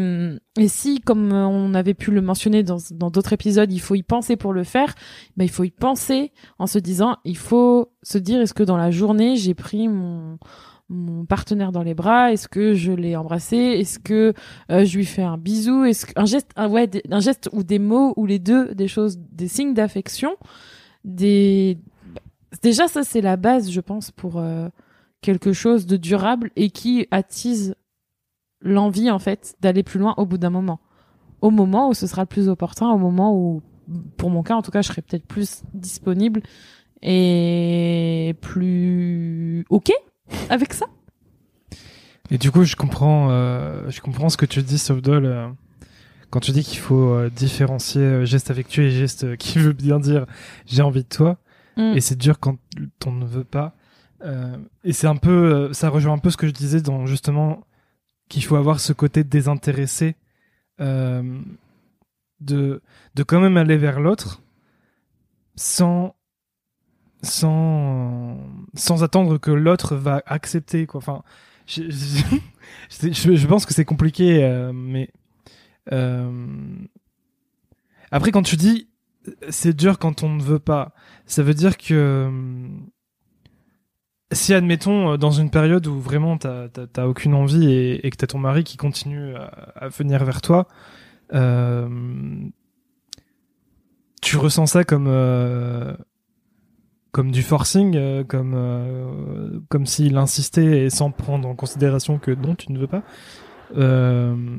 et 0.57 0.67
si, 0.67 0.99
comme 0.99 1.31
on 1.31 1.73
avait 1.73 1.93
pu 1.93 2.11
le 2.11 2.21
mentionner 2.21 2.63
dans 2.63 2.77
dans 2.91 3.09
d'autres 3.09 3.33
épisodes, 3.33 3.71
il 3.71 3.79
faut 3.79 3.95
y 3.95 4.03
penser 4.03 4.35
pour 4.35 4.53
le 4.53 4.63
faire, 4.63 4.93
ben 5.37 5.45
il 5.45 5.51
faut 5.51 5.63
y 5.63 5.71
penser 5.71 6.31
en 6.59 6.67
se 6.67 6.79
disant, 6.79 7.17
il 7.25 7.37
faut 7.37 7.91
se 8.03 8.17
dire, 8.17 8.41
est-ce 8.41 8.53
que 8.53 8.63
dans 8.63 8.77
la 8.77 8.91
journée 8.91 9.35
j'ai 9.35 9.53
pris 9.53 9.87
mon 9.87 10.37
mon 10.91 11.25
partenaire 11.25 11.71
dans 11.71 11.83
les 11.83 11.93
bras? 11.93 12.31
Est-ce 12.31 12.47
que 12.47 12.73
je 12.73 12.91
l'ai 12.91 13.15
embrassé? 13.15 13.55
Est-ce 13.55 13.97
que 13.97 14.33
euh, 14.69 14.85
je 14.85 14.97
lui 14.97 15.05
fais 15.05 15.23
un 15.23 15.37
bisou? 15.37 15.85
Est-ce 15.85 16.05
que 16.05 16.11
un 16.17 16.25
geste, 16.25 16.51
un, 16.57 16.69
ouais, 16.69 16.89
un 17.09 17.19
geste 17.21 17.49
ou 17.53 17.63
des 17.63 17.79
mots 17.79 18.13
ou 18.17 18.25
les 18.25 18.39
deux, 18.39 18.75
des 18.75 18.87
choses, 18.87 19.17
des 19.17 19.47
signes 19.47 19.73
d'affection, 19.73 20.35
des 21.05 21.79
déjà 22.61 22.87
ça 22.87 23.03
c'est 23.03 23.21
la 23.21 23.37
base, 23.37 23.71
je 23.71 23.79
pense, 23.79 24.11
pour 24.11 24.37
euh, 24.37 24.67
quelque 25.21 25.53
chose 25.53 25.85
de 25.85 25.97
durable 25.97 26.51
et 26.55 26.69
qui 26.69 27.07
attise 27.11 27.75
l'envie 28.61 29.09
en 29.09 29.19
fait 29.19 29.55
d'aller 29.61 29.83
plus 29.83 29.99
loin 29.99 30.13
au 30.17 30.25
bout 30.25 30.37
d'un 30.37 30.49
moment. 30.49 30.79
Au 31.41 31.49
moment 31.49 31.89
où 31.89 31.93
ce 31.93 32.07
sera 32.07 32.23
le 32.23 32.27
plus 32.27 32.49
opportun, 32.49 32.89
au 32.89 32.97
moment 32.97 33.35
où, 33.35 33.61
pour 34.17 34.29
mon 34.29 34.43
cas 34.43 34.55
en 34.55 34.61
tout 34.61 34.71
cas, 34.71 34.81
je 34.81 34.89
serai 34.89 35.01
peut-être 35.01 35.25
plus 35.25 35.63
disponible 35.73 36.41
et 37.01 38.35
plus 38.41 39.65
ok 39.69 39.91
avec 40.49 40.73
ça. 40.73 40.85
Et 42.29 42.37
du 42.37 42.51
coup, 42.51 42.63
je 42.63 42.75
comprends, 42.75 43.29
euh, 43.31 43.89
je 43.89 43.99
comprends 43.99 44.29
ce 44.29 44.37
que 44.37 44.45
tu 44.45 44.61
dis, 44.61 44.77
Sofdol, 44.77 45.25
euh, 45.25 45.49
quand 46.31 46.39
tu 46.39 46.51
dis 46.51 46.63
qu'il 46.63 46.79
faut 46.79 47.13
euh, 47.13 47.29
différencier 47.29 48.01
euh, 48.01 48.25
geste 48.25 48.49
affectueux 48.49 48.85
et 48.85 48.91
geste 48.91 49.25
euh, 49.25 49.35
qui 49.35 49.59
veut 49.59 49.73
bien 49.73 49.99
dire 49.99 50.25
j'ai 50.65 50.81
envie 50.81 51.03
de 51.03 51.09
toi. 51.09 51.37
Mm. 51.77 51.93
Et 51.95 52.01
c'est 52.01 52.17
dur 52.17 52.39
quand 52.39 52.57
on 53.05 53.11
ne 53.11 53.25
veut 53.25 53.43
pas. 53.43 53.75
Euh, 54.23 54.57
et 54.83 54.93
c'est 54.93 55.07
un 55.07 55.15
peu, 55.15 55.31
euh, 55.53 55.73
ça 55.73 55.89
rejoint 55.89 56.13
un 56.13 56.17
peu 56.19 56.29
ce 56.29 56.37
que 56.37 56.47
je 56.47 56.51
disais 56.53 56.81
dans 56.81 57.05
justement 57.05 57.61
qu'il 58.29 58.43
faut 58.43 58.55
avoir 58.55 58.79
ce 58.79 58.93
côté 58.93 59.23
désintéressé 59.23 60.15
euh, 60.79 61.39
de 62.39 62.81
de 63.15 63.23
quand 63.23 63.39
même 63.39 63.57
aller 63.57 63.77
vers 63.77 63.99
l'autre 63.99 64.41
sans 65.55 66.15
sans 67.23 68.37
sans 68.73 69.03
attendre 69.03 69.37
que 69.37 69.51
l'autre 69.51 69.95
va 69.95 70.23
accepter 70.25 70.87
quoi. 70.87 70.99
Enfin, 70.99 71.23
je, 71.67 71.83
je, 71.89 73.35
je- 73.35 73.47
pense 73.47 73.65
que 73.65 73.73
c'est 73.73 73.85
compliqué, 73.85 74.71
mais 74.73 75.11
après 78.11 78.31
quand 78.31 78.41
tu 78.43 78.55
dis 78.55 78.87
c'est 79.49 79.75
dur 79.75 79.99
quand 79.99 80.23
on 80.23 80.29
ne 80.29 80.41
veut 80.41 80.59
pas, 80.59 80.93
ça 81.25 81.43
veut 81.43 81.53
dire 81.53 81.77
que 81.77 82.29
si 84.31 84.53
admettons 84.53 85.17
dans 85.17 85.31
une 85.31 85.49
période 85.49 85.85
où 85.87 85.99
vraiment 85.99 86.37
t'as 86.37 87.05
aucune 87.05 87.33
envie 87.33 87.71
et, 87.71 88.05
et 88.05 88.09
que 88.09 88.17
t'as 88.17 88.27
ton 88.27 88.39
mari 88.39 88.63
qui 88.63 88.77
continue 88.77 89.35
à, 89.35 89.87
venir 89.89 90.23
vers 90.23 90.41
toi, 90.41 90.67
euh, 91.33 91.87
tu 94.21 94.37
ressens 94.37 94.67
ça 94.67 94.83
comme 94.83 95.07
euh, 95.07 95.93
comme 97.11 97.31
du 97.31 97.43
forcing, 97.43 97.95
euh, 97.95 98.23
comme 98.23 98.53
euh, 98.55 99.85
s'il 99.85 100.17
insistait 100.17 100.85
et 100.85 100.89
sans 100.89 101.11
prendre 101.11 101.47
en 101.47 101.55
considération 101.55 102.19
que 102.19 102.31
non, 102.31 102.55
tu 102.55 102.71
ne 102.71 102.79
veux 102.79 102.87
pas. 102.87 103.03
Euh, 103.75 104.57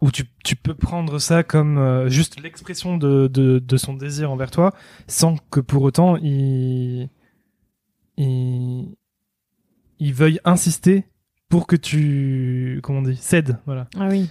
ou 0.00 0.10
tu, 0.10 0.24
tu 0.44 0.56
peux 0.56 0.74
prendre 0.74 1.18
ça 1.18 1.42
comme 1.42 1.78
euh, 1.78 2.08
juste 2.08 2.40
l'expression 2.40 2.96
de, 2.96 3.28
de, 3.28 3.58
de 3.58 3.76
son 3.76 3.94
désir 3.94 4.30
envers 4.30 4.50
toi, 4.50 4.72
sans 5.06 5.36
que 5.50 5.60
pour 5.60 5.82
autant 5.82 6.16
il 6.16 7.10
il, 8.22 8.96
il 9.98 10.14
veuille 10.14 10.40
insister 10.44 11.04
pour 11.48 11.66
que 11.66 11.76
tu 11.76 12.80
comment 12.82 13.00
on 13.00 13.02
dit 13.02 13.16
cèdes, 13.16 13.58
voilà. 13.66 13.88
Ah 13.98 14.08
oui. 14.08 14.28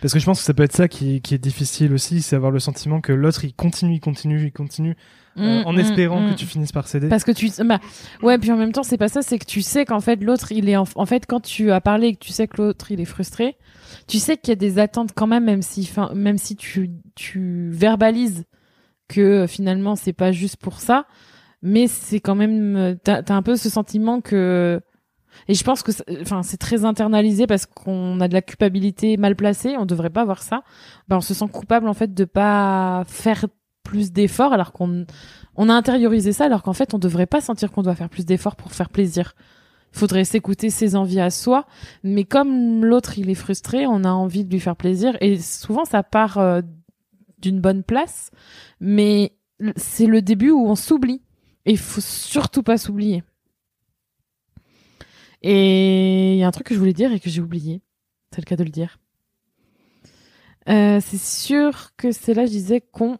Parce 0.00 0.14
que 0.14 0.18
je 0.18 0.24
pense 0.24 0.38
que 0.38 0.44
ça 0.44 0.54
peut 0.54 0.62
être 0.62 0.74
ça 0.74 0.88
qui, 0.88 1.20
qui 1.20 1.34
est 1.34 1.38
difficile 1.38 1.92
aussi, 1.92 2.22
c'est 2.22 2.36
avoir 2.36 2.50
le 2.50 2.58
sentiment 2.58 3.02
que 3.02 3.12
l'autre 3.12 3.44
il 3.44 3.54
continue, 3.54 3.94
il 3.96 4.00
continue, 4.00 4.46
il 4.46 4.52
continue, 4.52 4.92
euh, 4.92 5.24
Mm, 5.36 5.66
en 5.66 5.72
mm, 5.72 5.78
espérant 5.78 6.20
mm. 6.20 6.30
que 6.30 6.34
tu 6.36 6.46
finisses 6.46 6.72
par 6.72 6.86
céder. 6.86 7.08
Parce 7.08 7.24
que 7.24 7.32
tu, 7.32 7.50
bah, 7.64 7.80
ouais, 8.22 8.38
puis 8.38 8.52
en 8.52 8.56
même 8.56 8.72
temps, 8.72 8.82
c'est 8.82 8.98
pas 8.98 9.08
ça, 9.08 9.22
c'est 9.22 9.38
que 9.38 9.44
tu 9.44 9.62
sais 9.62 9.84
qu'en 9.84 10.00
fait, 10.00 10.22
l'autre, 10.22 10.52
il 10.52 10.68
est, 10.68 10.76
en, 10.76 10.84
en 10.94 11.06
fait, 11.06 11.26
quand 11.26 11.40
tu 11.40 11.72
as 11.72 11.80
parlé 11.80 12.08
et 12.08 12.14
que 12.14 12.24
tu 12.24 12.32
sais 12.32 12.46
que 12.46 12.62
l'autre, 12.62 12.92
il 12.92 13.00
est 13.00 13.04
frustré, 13.04 13.56
tu 14.06 14.18
sais 14.18 14.36
qu'il 14.36 14.50
y 14.50 14.52
a 14.52 14.56
des 14.56 14.78
attentes 14.78 15.10
quand 15.14 15.26
même, 15.26 15.44
même 15.44 15.62
si, 15.62 15.84
fin, 15.86 16.12
même 16.14 16.38
si 16.38 16.56
tu, 16.56 16.90
tu 17.16 17.70
verbalises 17.70 18.44
que 19.08 19.20
euh, 19.20 19.46
finalement, 19.46 19.96
c'est 19.96 20.12
pas 20.12 20.32
juste 20.32 20.56
pour 20.56 20.80
ça, 20.80 21.06
mais 21.64 21.88
c'est 21.88 22.20
quand 22.20 22.36
même, 22.36 22.96
t'as, 23.02 23.22
t'as 23.22 23.34
un 23.34 23.42
peu 23.42 23.56
ce 23.56 23.68
sentiment 23.68 24.20
que, 24.20 24.80
et 25.48 25.54
je 25.54 25.64
pense 25.64 25.82
que, 25.82 25.90
enfin, 26.22 26.44
c'est 26.44 26.58
très 26.58 26.84
internalisé 26.84 27.46
parce 27.46 27.66
qu'on 27.66 28.20
a 28.20 28.28
de 28.28 28.34
la 28.34 28.42
culpabilité 28.42 29.16
mal 29.16 29.34
placée, 29.34 29.76
on 29.76 29.86
devrait 29.86 30.10
pas 30.10 30.20
avoir 30.20 30.42
ça. 30.42 30.62
Ben, 31.08 31.16
on 31.16 31.20
se 31.20 31.34
sent 31.34 31.48
coupable, 31.52 31.88
en 31.88 31.94
fait, 31.94 32.14
de 32.14 32.24
pas 32.24 33.02
faire 33.06 33.46
plus 33.82 34.12
d'efforts 34.12 34.52
alors 34.52 34.72
qu'on, 34.72 35.06
on 35.56 35.68
a 35.68 35.74
intériorisé 35.74 36.32
ça 36.32 36.46
alors 36.46 36.62
qu'en 36.62 36.72
fait 36.72 36.94
on 36.94 36.98
devrait 36.98 37.26
pas 37.26 37.40
sentir 37.40 37.70
qu'on 37.70 37.82
doit 37.82 37.94
faire 37.94 38.08
plus 38.08 38.26
d'efforts 38.26 38.56
pour 38.56 38.72
faire 38.72 38.88
plaisir. 38.88 39.34
Faudrait 39.92 40.24
s'écouter 40.24 40.70
ses 40.70 40.96
envies 40.96 41.20
à 41.20 41.30
soi, 41.30 41.66
mais 42.02 42.24
comme 42.24 42.84
l'autre 42.84 43.18
il 43.18 43.30
est 43.30 43.36
frustré, 43.36 43.86
on 43.86 44.02
a 44.02 44.10
envie 44.10 44.44
de 44.44 44.50
lui 44.50 44.58
faire 44.58 44.74
plaisir 44.74 45.16
et 45.20 45.38
souvent 45.38 45.84
ça 45.84 46.02
part 46.02 46.38
euh, 46.38 46.62
d'une 47.38 47.60
bonne 47.60 47.84
place, 47.84 48.30
mais 48.80 49.36
c'est 49.76 50.06
le 50.06 50.20
début 50.20 50.50
où 50.50 50.66
on 50.66 50.74
s'oublie 50.74 51.22
et 51.66 51.72
il 51.72 51.78
faut 51.78 52.00
surtout 52.00 52.62
pas 52.62 52.78
s'oublier. 52.78 53.22
Et 55.42 56.34
il 56.34 56.38
y 56.38 56.42
a 56.42 56.46
un 56.46 56.50
truc 56.50 56.66
que 56.66 56.74
je 56.74 56.78
voulais 56.78 56.92
dire 56.92 57.12
et 57.12 57.20
que 57.20 57.28
j'ai 57.28 57.42
oublié. 57.42 57.82
C'est 58.30 58.40
le 58.40 58.46
cas 58.46 58.56
de 58.56 58.64
le 58.64 58.70
dire. 58.70 58.98
Euh, 60.68 61.00
c'est 61.00 61.20
sûr 61.20 61.90
que 61.98 62.10
c'est 62.10 62.32
là 62.32 62.46
je 62.46 62.50
disais 62.50 62.80
qu'on 62.80 63.18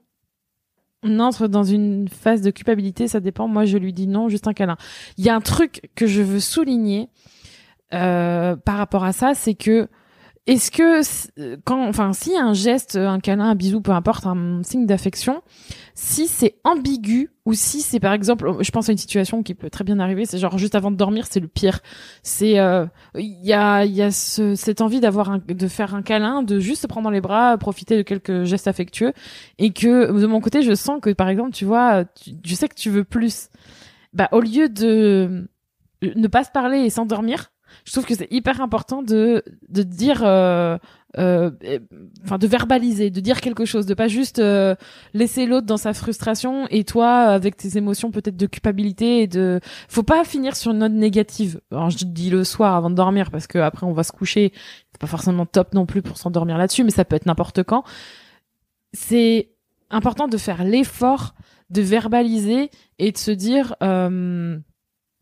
on 1.03 1.21
entre 1.21 1.49
dans 1.49 1.65
une 1.65 2.09
phase 2.09 2.41
de 2.41 2.51
culpabilité, 2.51 3.09
ça 3.09 3.21
dépend. 3.21 3.47
Moi, 3.47 3.67
je 3.67 3.77
lui 3.77 3.93
dis 3.93 4.07
non, 4.07 4.31
juste 4.31 4.49
un 4.49 4.55
câlin. 4.55 4.79
Il 5.19 5.25
y 5.25 5.29
a 5.29 5.37
un 5.37 5.43
truc 5.43 5.91
que 5.95 6.07
je 6.07 6.23
veux 6.23 6.41
souligner 6.41 7.11
euh, 7.93 8.57
par 8.57 8.79
rapport 8.79 9.05
à 9.05 9.13
ça, 9.13 9.35
c'est 9.35 9.55
que 9.55 9.89
est-ce 10.47 10.71
que 10.71 11.01
euh, 11.41 11.57
quand, 11.65 11.89
enfin, 11.89 12.11
a 12.11 12.43
un 12.43 12.53
geste, 12.53 12.97
un 12.97 13.19
câlin, 13.19 13.49
un 13.49 13.55
bisou, 13.55 13.81
peu 13.81 13.93
importe, 13.93 14.27
un 14.27 14.63
signe 14.63 14.85
d'affection, 14.85 15.43
si 15.95 16.27
c'est 16.27 16.57
ambigu 16.65 17.31
ou 17.47 17.55
si 17.55 17.81
c'est 17.81 17.99
par 17.99 18.13
exemple, 18.13 18.53
je 18.61 18.71
pense 18.71 18.91
à 18.91 18.93
une 18.93 18.99
situation 18.99 19.43
qui 19.43 19.55
peut 19.55 19.71
très 19.71 19.85
bien 19.85 19.99
arriver, 20.01 20.27
c'est 20.27 20.39
genre 20.39 20.59
juste 20.59 20.75
avant 20.75 20.91
de 20.91 20.97
dormir, 20.97 21.27
c'est 21.31 21.41
le 21.41 21.49
pire. 21.49 21.81
C'est 22.23 22.59
euh, 22.59 22.85
il 23.15 23.43
y 23.43 23.55
a 23.55 23.87
il 23.87 23.93
y 23.93 24.03
a 24.03 24.11
ce, 24.11 24.55
cette 24.55 24.83
envie 24.83 25.01
d'avoir 25.01 25.39
de 25.41 25.69
faire 25.69 25.95
un 25.95 26.03
câlin, 26.03 26.43
de 26.43 26.59
juste 26.59 26.83
se 26.83 26.87
prendre 26.87 27.05
dans 27.05 27.11
les 27.11 27.23
bras, 27.23 27.57
profiter 27.57 27.97
de 27.97 28.03
quelques 28.03 28.45
gestes 28.45 28.69
affectueux 28.69 29.15
et 29.59 29.73
que 29.73 30.13
de 30.13 30.27
mon 30.27 30.41
côté 30.41 30.61
je 30.63 30.75
sens 30.75 31.01
que 31.01 31.11
par 31.11 31.29
exemple 31.29 31.53
tu 31.53 31.65
vois 31.65 32.05
tu, 32.05 32.33
je 32.45 32.55
sais 32.55 32.69
que 32.69 32.75
tu 32.75 32.91
veux 32.91 33.05
plus 33.05 33.49
bah 34.13 34.29
au 34.33 34.41
lieu 34.41 34.69
de 34.69 35.49
ne 36.03 36.29
pas 36.29 36.45
se 36.45 36.51
parler 36.51 36.81
et 36.81 36.91
s'endormir 36.91 37.51
je 37.85 37.93
trouve 37.93 38.07
que 38.07 38.14
c'est 38.14 38.29
hyper 38.31 38.61
important 38.61 39.03
de 39.03 39.43
de 39.68 39.83
dire 39.83 40.22
euh, 40.25 40.79
euh, 41.18 41.51
enfin 42.25 42.39
de 42.39 42.47
verbaliser 42.47 43.11
de 43.11 43.20
dire 43.20 43.41
quelque 43.41 43.64
chose 43.64 43.87
de 43.87 43.95
pas 43.95 44.09
juste 44.09 44.39
euh, 44.39 44.75
laisser 45.12 45.47
l'autre 45.47 45.66
dans 45.66 45.77
sa 45.77 45.93
frustration 45.93 46.66
et 46.70 46.85
toi 46.85 47.20
avec 47.22 47.57
tes 47.57 47.77
émotions 47.79 48.11
peut-être 48.11 48.37
de 48.37 48.47
culpabilité 48.47 49.22
et 49.22 49.27
de 49.27 49.61
faut 49.89 50.03
pas 50.03 50.25
finir 50.25 50.57
sur 50.57 50.72
une 50.72 50.79
note 50.79 50.93
négative. 50.93 51.61
Alors 51.70 51.91
je 51.91 52.05
dis 52.05 52.31
le 52.31 52.45
soir 52.45 52.75
avant 52.75 52.91
de 52.91 52.97
dormir 52.97 53.31
parce 53.31 53.47
que 53.47 53.59
après 53.59 53.87
on 53.87 53.93
va 53.93 54.03
se 54.03 54.12
coucher. 54.12 54.53
C'est 54.93 55.01
pas 55.01 55.07
forcément 55.07 55.47
top 55.47 55.75
non 55.75 55.87
plus 55.87 56.03
pour 56.03 56.18
s'endormir 56.18 56.59
là-dessus 56.59 56.85
mais 56.85 56.91
ça 56.91 57.05
peut 57.05 57.16
être 57.16 57.27
n'importe 57.27 57.62
quand. 57.62 57.85
C'est 58.93 59.51
important 59.91 60.29
de 60.29 60.37
faire 60.37 60.64
l'effort 60.64 61.35
de 61.70 61.83
verbaliser 61.83 62.70
et 62.99 63.12
de 63.12 63.18
se 63.18 63.31
dire 63.31 63.75
euh, 63.83 64.59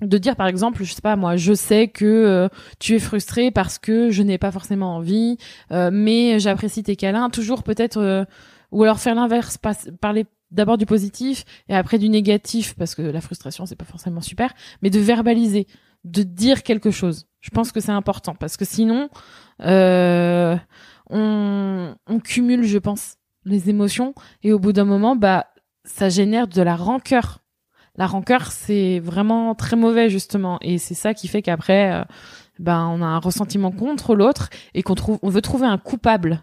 de 0.02 0.18
dire 0.18 0.36
par 0.36 0.46
exemple 0.46 0.84
je 0.84 0.92
sais 0.92 1.00
pas 1.00 1.16
moi 1.16 1.36
je 1.36 1.54
sais 1.54 1.88
que 1.88 2.04
euh, 2.04 2.48
tu 2.78 2.94
es 2.94 2.98
frustré 2.98 3.50
parce 3.50 3.78
que 3.78 4.10
je 4.10 4.22
n'ai 4.22 4.38
pas 4.38 4.50
forcément 4.50 4.96
envie 4.96 5.38
euh, 5.70 5.90
mais 5.92 6.38
j'apprécie 6.38 6.82
tes 6.82 6.96
câlins. 6.96 7.30
Toujours 7.30 7.62
peut-être 7.62 7.98
euh, 7.98 8.24
ou 8.70 8.82
alors 8.82 8.98
faire 8.98 9.14
l'inverse 9.14 9.58
parler 10.00 10.26
d'abord 10.50 10.76
du 10.76 10.86
positif 10.86 11.44
et 11.68 11.74
après 11.74 11.98
du 11.98 12.08
négatif 12.08 12.74
parce 12.74 12.94
que 12.94 13.02
la 13.02 13.20
frustration 13.20 13.64
c'est 13.66 13.76
pas 13.76 13.84
forcément 13.84 14.20
super 14.20 14.52
mais 14.82 14.90
de 14.90 14.98
verbaliser 14.98 15.66
de 16.04 16.24
dire 16.24 16.64
quelque 16.64 16.90
chose. 16.90 17.26
Je 17.40 17.50
pense 17.50 17.70
que 17.70 17.80
c'est 17.80 17.92
important 17.92 18.34
parce 18.34 18.56
que 18.56 18.64
sinon 18.64 19.08
euh, 19.60 20.56
on, 21.10 21.94
on 22.06 22.18
cumule 22.18 22.64
je 22.64 22.78
pense 22.78 23.16
les 23.44 23.70
émotions 23.70 24.14
et 24.42 24.52
au 24.52 24.58
bout 24.58 24.72
d'un 24.72 24.84
moment 24.84 25.16
bah 25.16 25.46
ça 25.84 26.08
génère 26.08 26.46
de 26.48 26.62
la 26.62 26.76
rancœur 26.76 27.41
la 27.96 28.06
rancœur 28.06 28.52
c'est 28.52 29.00
vraiment 29.00 29.54
très 29.54 29.76
mauvais 29.76 30.08
justement. 30.08 30.58
Et 30.62 30.78
c'est 30.78 30.94
ça 30.94 31.14
qui 31.14 31.28
fait 31.28 31.42
qu'après 31.42 31.92
euh, 31.92 32.04
ben 32.58 32.86
on 32.86 33.02
a 33.02 33.06
un 33.06 33.18
ressentiment 33.18 33.70
contre 33.70 34.14
l'autre 34.14 34.48
et 34.74 34.82
qu'on 34.82 34.94
trouve 34.94 35.18
on 35.22 35.28
veut 35.28 35.42
trouver 35.42 35.66
un 35.66 35.78
coupable. 35.78 36.42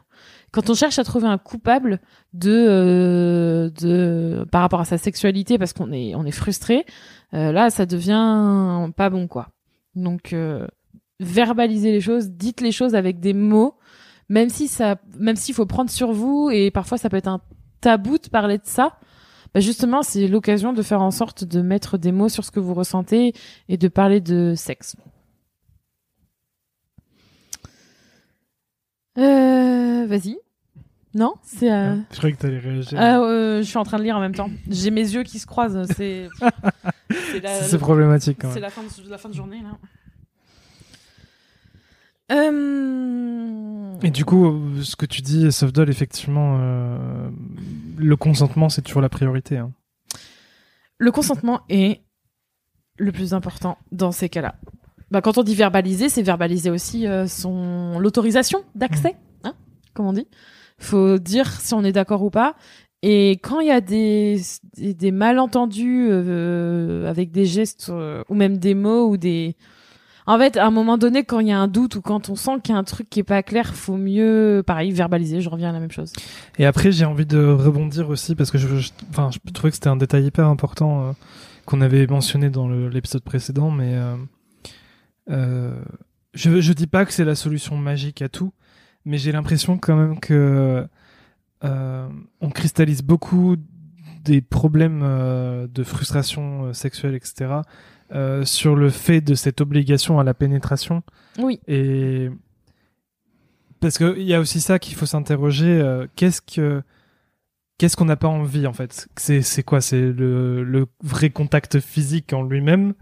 Quand 0.51 0.69
on 0.69 0.73
cherche 0.73 0.97
à 0.97 1.03
trouver 1.03 1.27
un 1.27 1.37
coupable 1.37 1.99
de 2.33 2.51
euh, 2.51 3.69
de 3.69 4.45
par 4.51 4.61
rapport 4.61 4.79
à 4.79 4.85
sa 4.85 4.97
sexualité 4.97 5.57
parce 5.57 5.73
qu'on 5.73 5.91
est 5.91 6.15
on 6.15 6.25
est 6.25 6.31
frustré 6.31 6.85
euh, 7.33 7.51
là 7.51 7.69
ça 7.69 7.85
devient 7.85 8.91
pas 8.95 9.09
bon 9.09 9.27
quoi. 9.27 9.49
Donc 9.95 10.33
euh, 10.33 10.67
verbalisez 11.19 11.91
les 11.91 12.01
choses 12.01 12.31
dites 12.31 12.61
les 12.61 12.71
choses 12.71 12.95
avec 12.95 13.19
des 13.19 13.33
mots 13.33 13.75
même 14.27 14.49
si 14.49 14.67
ça 14.67 14.97
même 15.17 15.35
s'il 15.35 15.53
faut 15.53 15.65
prendre 15.65 15.89
sur 15.89 16.11
vous 16.11 16.49
et 16.51 16.71
parfois 16.71 16.97
ça 16.97 17.09
peut 17.09 17.17
être 17.17 17.27
un 17.27 17.41
tabou 17.81 18.17
de 18.17 18.29
parler 18.29 18.57
de 18.57 18.65
ça 18.65 18.97
bah 19.53 19.59
justement, 19.59 20.03
c'est 20.03 20.27
l'occasion 20.27 20.73
de 20.73 20.81
faire 20.81 21.01
en 21.01 21.11
sorte 21.11 21.43
de 21.43 21.61
mettre 21.61 21.97
des 21.97 22.11
mots 22.11 22.29
sur 22.29 22.45
ce 22.45 22.51
que 22.51 22.59
vous 22.59 22.73
ressentez 22.73 23.33
et 23.67 23.77
de 23.77 23.87
parler 23.87 24.21
de 24.21 24.53
sexe. 24.55 24.95
Euh, 29.17 30.05
vas-y. 30.07 30.37
Non, 31.15 31.33
c'est. 31.41 31.71
Euh... 31.71 31.95
Je 32.11 32.17
croyais 32.17 32.35
que 32.35 32.41
t'allais 32.41 32.59
réagir. 32.59 32.99
Ah, 33.01 33.19
euh, 33.19 33.57
je 33.63 33.67
suis 33.67 33.77
en 33.77 33.83
train 33.83 33.97
de 33.97 34.03
lire 34.03 34.15
en 34.15 34.19
même 34.19 34.35
temps. 34.35 34.49
J'ai 34.69 34.91
mes 34.91 35.01
yeux 35.01 35.23
qui 35.23 35.39
se 35.39 35.47
croisent. 35.47 35.85
C'est. 35.97 36.29
c'est 37.31 37.39
la- 37.41 37.77
problématique 37.79 38.37
c'est 38.53 38.59
la 38.59 38.69
fin 38.69 38.83
de 38.83 39.09
la 39.09 39.17
fin 39.17 39.29
de 39.29 39.33
journée 39.33 39.61
là. 39.63 39.77
Euh... 42.31 43.93
Et 44.01 44.11
du 44.11 44.23
coup, 44.23 44.61
ce 44.81 44.95
que 44.95 45.05
tu 45.05 45.21
dis, 45.21 45.51
Softdoll, 45.51 45.89
effectivement, 45.89 46.57
euh, 46.59 47.29
le 47.97 48.15
consentement, 48.15 48.69
c'est 48.69 48.81
toujours 48.81 49.01
la 49.01 49.09
priorité. 49.09 49.57
Hein. 49.57 49.71
le 50.97 51.11
consentement 51.11 51.61
est 51.69 52.01
le 52.97 53.11
plus 53.11 53.33
important 53.33 53.77
dans 53.91 54.11
ces 54.11 54.29
cas-là. 54.29 54.55
Bah, 55.11 55.21
quand 55.21 55.37
on 55.37 55.43
dit 55.43 55.55
verbaliser, 55.55 56.09
c'est 56.09 56.21
verbaliser 56.21 56.69
aussi 56.69 57.07
euh, 57.07 57.27
son 57.27 57.97
l'autorisation 57.99 58.63
d'accès, 58.75 59.15
hein, 59.43 59.53
comme 59.93 60.05
on 60.05 60.13
dit. 60.13 60.27
Faut 60.77 61.17
dire 61.17 61.59
si 61.59 61.73
on 61.73 61.83
est 61.83 61.91
d'accord 61.91 62.23
ou 62.23 62.29
pas. 62.29 62.55
Et 63.01 63.31
quand 63.41 63.59
il 63.61 63.67
y 63.67 63.71
a 63.71 63.81
des, 63.81 64.41
des, 64.75 64.93
des 64.93 65.11
malentendus 65.11 66.07
euh, 66.09 67.09
avec 67.09 67.31
des 67.31 67.45
gestes 67.45 67.89
ou 68.29 68.33
même 68.33 68.57
des 68.57 68.75
mots 68.75 69.09
ou 69.09 69.17
des... 69.17 69.55
En 70.29 70.37
fait, 70.37 70.57
à 70.57 70.67
un 70.67 70.69
moment 70.69 70.99
donné, 70.99 71.23
quand 71.23 71.39
il 71.39 71.47
y 71.47 71.51
a 71.51 71.59
un 71.59 71.67
doute 71.67 71.95
ou 71.95 72.01
quand 72.01 72.29
on 72.29 72.35
sent 72.35 72.51
qu'il 72.63 72.75
y 72.75 72.77
a 72.77 72.79
un 72.79 72.83
truc 72.83 73.09
qui 73.09 73.19
est 73.19 73.23
pas 73.23 73.41
clair, 73.41 73.73
faut 73.73 73.97
mieux, 73.97 74.61
pareil, 74.63 74.91
verbaliser. 74.91 75.41
Je 75.41 75.49
reviens 75.49 75.71
à 75.71 75.71
la 75.71 75.79
même 75.79 75.89
chose. 75.89 76.13
Et 76.59 76.67
après, 76.67 76.91
j'ai 76.91 77.05
envie 77.05 77.25
de 77.25 77.43
rebondir 77.43 78.11
aussi 78.11 78.35
parce 78.35 78.51
que 78.51 78.59
je, 78.59 78.91
enfin, 79.09 79.31
je 79.33 79.51
trouvais 79.51 79.71
que 79.71 79.75
c'était 79.75 79.87
un 79.87 79.95
détail 79.95 80.25
hyper 80.25 80.45
important 80.45 81.01
euh, 81.01 81.11
qu'on 81.65 81.81
avait 81.81 82.05
mentionné 82.05 82.51
dans 82.51 82.69
l'épisode 82.69 83.23
précédent, 83.23 83.71
mais 83.71 83.95
euh, 83.95 84.17
euh, 85.31 85.73
je, 86.35 86.61
je 86.61 86.73
dis 86.73 86.85
pas 86.85 87.05
que 87.05 87.11
c'est 87.11 87.25
la 87.25 87.33
solution 87.33 87.75
magique 87.75 88.21
à 88.21 88.29
tout, 88.29 88.53
mais 89.05 89.17
j'ai 89.17 89.31
l'impression 89.31 89.79
quand 89.79 89.95
même 89.95 90.19
que 90.19 90.87
on 91.63 92.49
cristallise 92.51 93.01
beaucoup 93.01 93.55
des 94.23 94.41
problèmes 94.41 95.01
de 95.73 95.83
frustration 95.83 96.71
sexuelle, 96.71 97.15
etc., 97.15 97.61
euh, 98.13 98.43
sur 98.45 98.75
le 98.75 98.89
fait 98.89 99.21
de 99.21 99.35
cette 99.35 99.61
obligation 99.61 100.19
à 100.19 100.23
la 100.23 100.33
pénétration. 100.33 101.03
Oui. 101.37 101.59
Et 101.67 102.29
parce 103.79 103.97
qu'il 103.97 104.23
y 104.23 104.33
a 104.33 104.39
aussi 104.39 104.61
ça 104.61 104.79
qu'il 104.79 104.95
faut 104.95 105.05
s'interroger. 105.05 105.67
euh, 105.81 106.07
qu'est-ce 106.15 106.41
que 106.41 106.81
qu'est-ce 107.77 107.95
qu'on 107.95 108.05
n'a 108.05 108.17
pas 108.17 108.27
envie 108.27 108.67
en 108.67 108.73
fait? 108.73 109.07
C'est 109.15 109.41
c'est 109.41 109.63
quoi? 109.63 109.79
C'est 109.81 110.01
le, 110.01 110.63
le 110.63 110.87
vrai 111.03 111.29
contact 111.29 111.79
physique 111.79 112.33
en 112.33 112.43
lui-même 112.43 112.93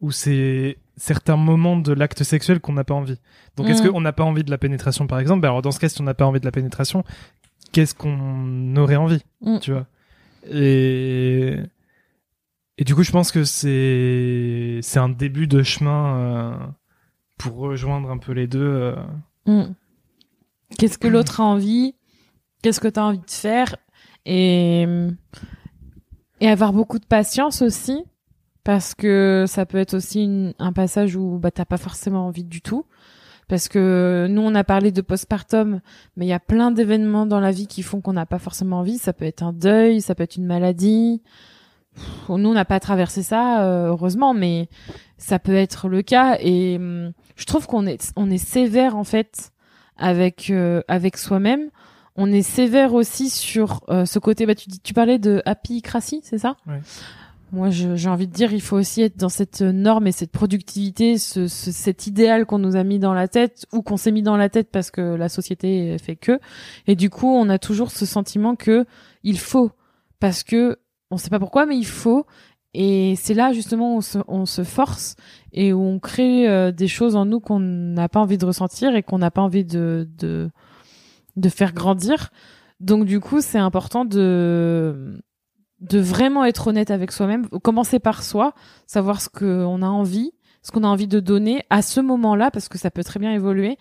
ou 0.00 0.10
c'est 0.10 0.78
certains 0.96 1.36
moments 1.36 1.76
de 1.76 1.92
l'acte 1.92 2.22
sexuel 2.24 2.58
qu'on 2.60 2.72
n'a 2.72 2.84
pas 2.84 2.94
envie? 2.94 3.20
Donc 3.56 3.68
est-ce 3.68 3.82
Mm. 3.82 3.92
qu'on 3.92 4.00
n'a 4.00 4.12
pas 4.12 4.24
envie 4.24 4.42
de 4.44 4.50
la 4.50 4.58
pénétration 4.58 5.06
par 5.06 5.20
exemple? 5.20 5.42
Ben 5.42 5.48
Alors 5.48 5.62
dans 5.62 5.70
ce 5.70 5.78
cas, 5.78 5.88
si 5.88 6.00
on 6.00 6.04
n'a 6.04 6.14
pas 6.14 6.26
envie 6.26 6.40
de 6.40 6.44
la 6.44 6.50
pénétration, 6.52 7.04
qu'est-ce 7.72 7.94
qu'on 7.94 8.74
aurait 8.76 8.96
envie? 8.96 9.22
Mm. 9.42 9.58
Tu 9.60 9.72
vois? 9.72 9.86
Et 10.50 11.56
et 12.78 12.84
du 12.84 12.94
coup, 12.94 13.02
je 13.02 13.12
pense 13.12 13.32
que 13.32 13.44
c'est 13.44 14.78
c'est 14.82 14.98
un 14.98 15.08
début 15.08 15.46
de 15.46 15.62
chemin 15.62 16.18
euh, 16.18 16.56
pour 17.38 17.56
rejoindre 17.56 18.10
un 18.10 18.18
peu 18.18 18.32
les 18.32 18.46
deux. 18.46 18.60
euh. 18.60 18.96
Mm. 19.46 19.74
Qu'est-ce 20.78 20.98
que 20.98 21.08
l'autre 21.08 21.40
a 21.40 21.44
envie? 21.44 21.94
Qu'est-ce 22.62 22.80
que 22.80 22.88
tu 22.88 22.98
as 23.00 23.04
envie 23.04 23.18
de 23.18 23.30
faire? 23.30 23.76
Et 24.24 24.86
et 26.40 26.48
avoir 26.48 26.72
beaucoup 26.72 26.98
de 26.98 27.06
patience 27.06 27.62
aussi 27.62 28.04
parce 28.64 28.94
que 28.94 29.44
ça 29.46 29.64
peut 29.64 29.78
être 29.78 29.94
aussi 29.94 30.24
une- 30.24 30.52
un 30.58 30.72
passage 30.72 31.14
où 31.16 31.38
bah 31.38 31.50
t'as 31.50 31.64
pas 31.64 31.76
forcément 31.78 32.26
envie 32.26 32.44
du 32.44 32.60
tout 32.60 32.84
parce 33.48 33.68
que 33.68 34.26
nous 34.28 34.42
on 34.42 34.54
a 34.56 34.64
parlé 34.64 34.90
de 34.92 35.00
postpartum 35.00 35.80
mais 36.16 36.26
il 36.26 36.28
y 36.28 36.32
a 36.34 36.40
plein 36.40 36.72
d'événements 36.72 37.24
dans 37.26 37.38
la 37.40 37.52
vie 37.52 37.68
qui 37.68 37.82
font 37.82 38.00
qu'on 38.02 38.12
n'a 38.14 38.26
pas 38.26 38.40
forcément 38.40 38.80
envie 38.80 38.98
ça 38.98 39.12
peut 39.14 39.24
être 39.24 39.42
un 39.44 39.52
deuil 39.52 40.00
ça 40.02 40.14
peut 40.16 40.24
être 40.24 40.36
une 40.36 40.46
maladie 40.46 41.22
nous 42.28 42.48
on 42.50 42.54
n'a 42.54 42.64
pas 42.64 42.80
traversé 42.80 43.22
ça 43.22 43.62
euh, 43.64 43.88
heureusement 43.88 44.34
mais 44.34 44.68
ça 45.18 45.38
peut 45.38 45.54
être 45.54 45.88
le 45.88 46.02
cas. 46.02 46.36
Et 46.40 46.76
hum, 46.76 47.12
je 47.36 47.44
trouve 47.46 47.66
qu'on 47.66 47.86
est 47.86 48.12
on 48.16 48.30
est 48.30 48.38
sévère 48.38 48.96
en 48.96 49.04
fait 49.04 49.50
avec 49.96 50.50
euh, 50.50 50.82
avec 50.88 51.16
soi-même. 51.16 51.70
On 52.16 52.32
est 52.32 52.42
sévère 52.42 52.94
aussi 52.94 53.28
sur 53.30 53.82
euh, 53.88 54.04
ce 54.06 54.18
côté 54.18 54.46
bah 54.46 54.54
tu 54.54 54.68
dis 54.68 54.80
tu 54.80 54.94
parlais 54.94 55.18
de 55.18 55.42
happycratie 55.44 56.20
c'est 56.24 56.38
ça? 56.38 56.56
Ouais. 56.66 56.80
moi 57.52 57.68
j'ai 57.70 58.08
envie 58.08 58.26
de 58.26 58.32
dire 58.32 58.52
il 58.52 58.60
faut 58.62 58.76
aussi 58.76 59.02
être 59.02 59.16
dans 59.18 59.28
cette 59.28 59.60
norme 59.62 60.06
et 60.06 60.12
cette 60.12 60.32
productivité 60.32 61.16
ce, 61.18 61.46
ce- 61.46 61.70
cet 61.72 62.06
idéal 62.06 62.44
qu'on 62.46 62.58
nous 62.58 62.74
a 62.76 62.84
mis 62.84 62.98
dans 62.98 63.12
la 63.14 63.28
tête 63.28 63.66
ou 63.72 63.82
qu'on 63.82 63.96
s'est 63.98 64.12
mis 64.12 64.22
dans 64.22 64.36
la 64.38 64.48
tête 64.48 64.68
parce 64.72 64.90
que 64.90 65.00
la 65.14 65.28
société 65.28 65.96
fait 65.98 66.16
que. 66.16 66.40
Et 66.86 66.96
du 66.96 67.08
coup 67.10 67.28
on 67.28 67.48
a 67.50 67.58
toujours 67.58 67.90
ce 67.90 68.04
sentiment 68.06 68.56
que 68.56 68.84
il 69.22 69.38
faut. 69.38 69.70
Parce 70.18 70.42
que 70.42 70.78
on 71.10 71.16
sait 71.16 71.30
pas 71.30 71.38
pourquoi 71.38 71.66
mais 71.66 71.76
il 71.76 71.86
faut 71.86 72.26
et 72.74 73.14
c'est 73.16 73.34
là 73.34 73.52
justement 73.52 73.94
où 73.94 73.96
on 73.98 74.00
se, 74.02 74.18
on 74.28 74.44
se 74.44 74.62
force 74.62 75.16
et 75.52 75.72
où 75.72 75.80
on 75.80 75.98
crée 75.98 76.48
euh, 76.48 76.72
des 76.72 76.88
choses 76.88 77.16
en 77.16 77.24
nous 77.24 77.40
qu'on 77.40 77.58
n'a 77.58 78.08
pas 78.08 78.20
envie 78.20 78.36
de 78.38 78.44
ressentir 78.44 78.94
et 78.94 79.02
qu'on 79.02 79.18
n'a 79.18 79.30
pas 79.30 79.40
envie 79.40 79.64
de, 79.64 80.08
de 80.18 80.50
de 81.36 81.48
faire 81.48 81.72
grandir. 81.72 82.30
Donc 82.80 83.04
du 83.04 83.20
coup, 83.20 83.40
c'est 83.40 83.58
important 83.58 84.04
de 84.04 85.20
de 85.80 85.98
vraiment 85.98 86.44
être 86.44 86.68
honnête 86.68 86.90
avec 86.90 87.12
soi-même, 87.12 87.48
commencer 87.48 87.98
par 87.98 88.22
soi, 88.22 88.54
savoir 88.86 89.20
ce 89.20 89.28
qu'on 89.28 89.82
a 89.82 89.86
envie, 89.86 90.32
ce 90.62 90.70
qu'on 90.70 90.84
a 90.84 90.88
envie 90.88 91.06
de 91.06 91.20
donner 91.20 91.62
à 91.68 91.82
ce 91.82 92.00
moment-là 92.00 92.50
parce 92.50 92.68
que 92.68 92.78
ça 92.78 92.90
peut 92.90 93.04
très 93.04 93.20
bien 93.20 93.32
évoluer 93.32 93.76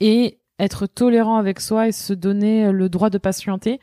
et 0.00 0.40
être 0.58 0.86
tolérant 0.86 1.36
avec 1.36 1.60
soi 1.60 1.88
et 1.88 1.92
se 1.92 2.12
donner 2.12 2.72
le 2.72 2.88
droit 2.88 3.10
de 3.10 3.18
patienter. 3.18 3.80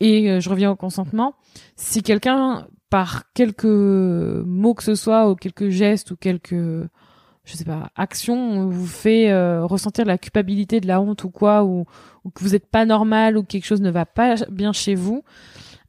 Et 0.00 0.30
euh, 0.30 0.40
je 0.40 0.50
reviens 0.50 0.70
au 0.70 0.76
consentement. 0.76 1.34
Si 1.76 2.02
quelqu'un, 2.02 2.66
par 2.90 3.32
quelques 3.32 3.64
mots 3.64 4.74
que 4.74 4.82
ce 4.82 4.94
soit, 4.94 5.30
ou 5.30 5.34
quelques 5.34 5.68
gestes, 5.68 6.10
ou 6.10 6.16
quelques, 6.16 6.54
je 6.54 7.56
sais 7.56 7.64
pas, 7.64 7.90
actions, 7.96 8.68
vous 8.68 8.86
fait 8.86 9.30
euh, 9.30 9.64
ressentir 9.64 10.04
la 10.04 10.18
culpabilité, 10.18 10.80
de 10.80 10.86
la 10.86 11.00
honte 11.00 11.24
ou 11.24 11.30
quoi, 11.30 11.64
ou, 11.64 11.84
ou 12.24 12.30
que 12.30 12.42
vous 12.42 12.50
n'êtes 12.50 12.66
pas 12.66 12.84
normal, 12.84 13.36
ou 13.36 13.42
que 13.42 13.48
quelque 13.48 13.66
chose 13.66 13.80
ne 13.80 13.90
va 13.90 14.06
pas 14.06 14.34
bien 14.50 14.72
chez 14.72 14.94
vous, 14.94 15.22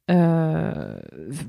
euh, 0.09 0.95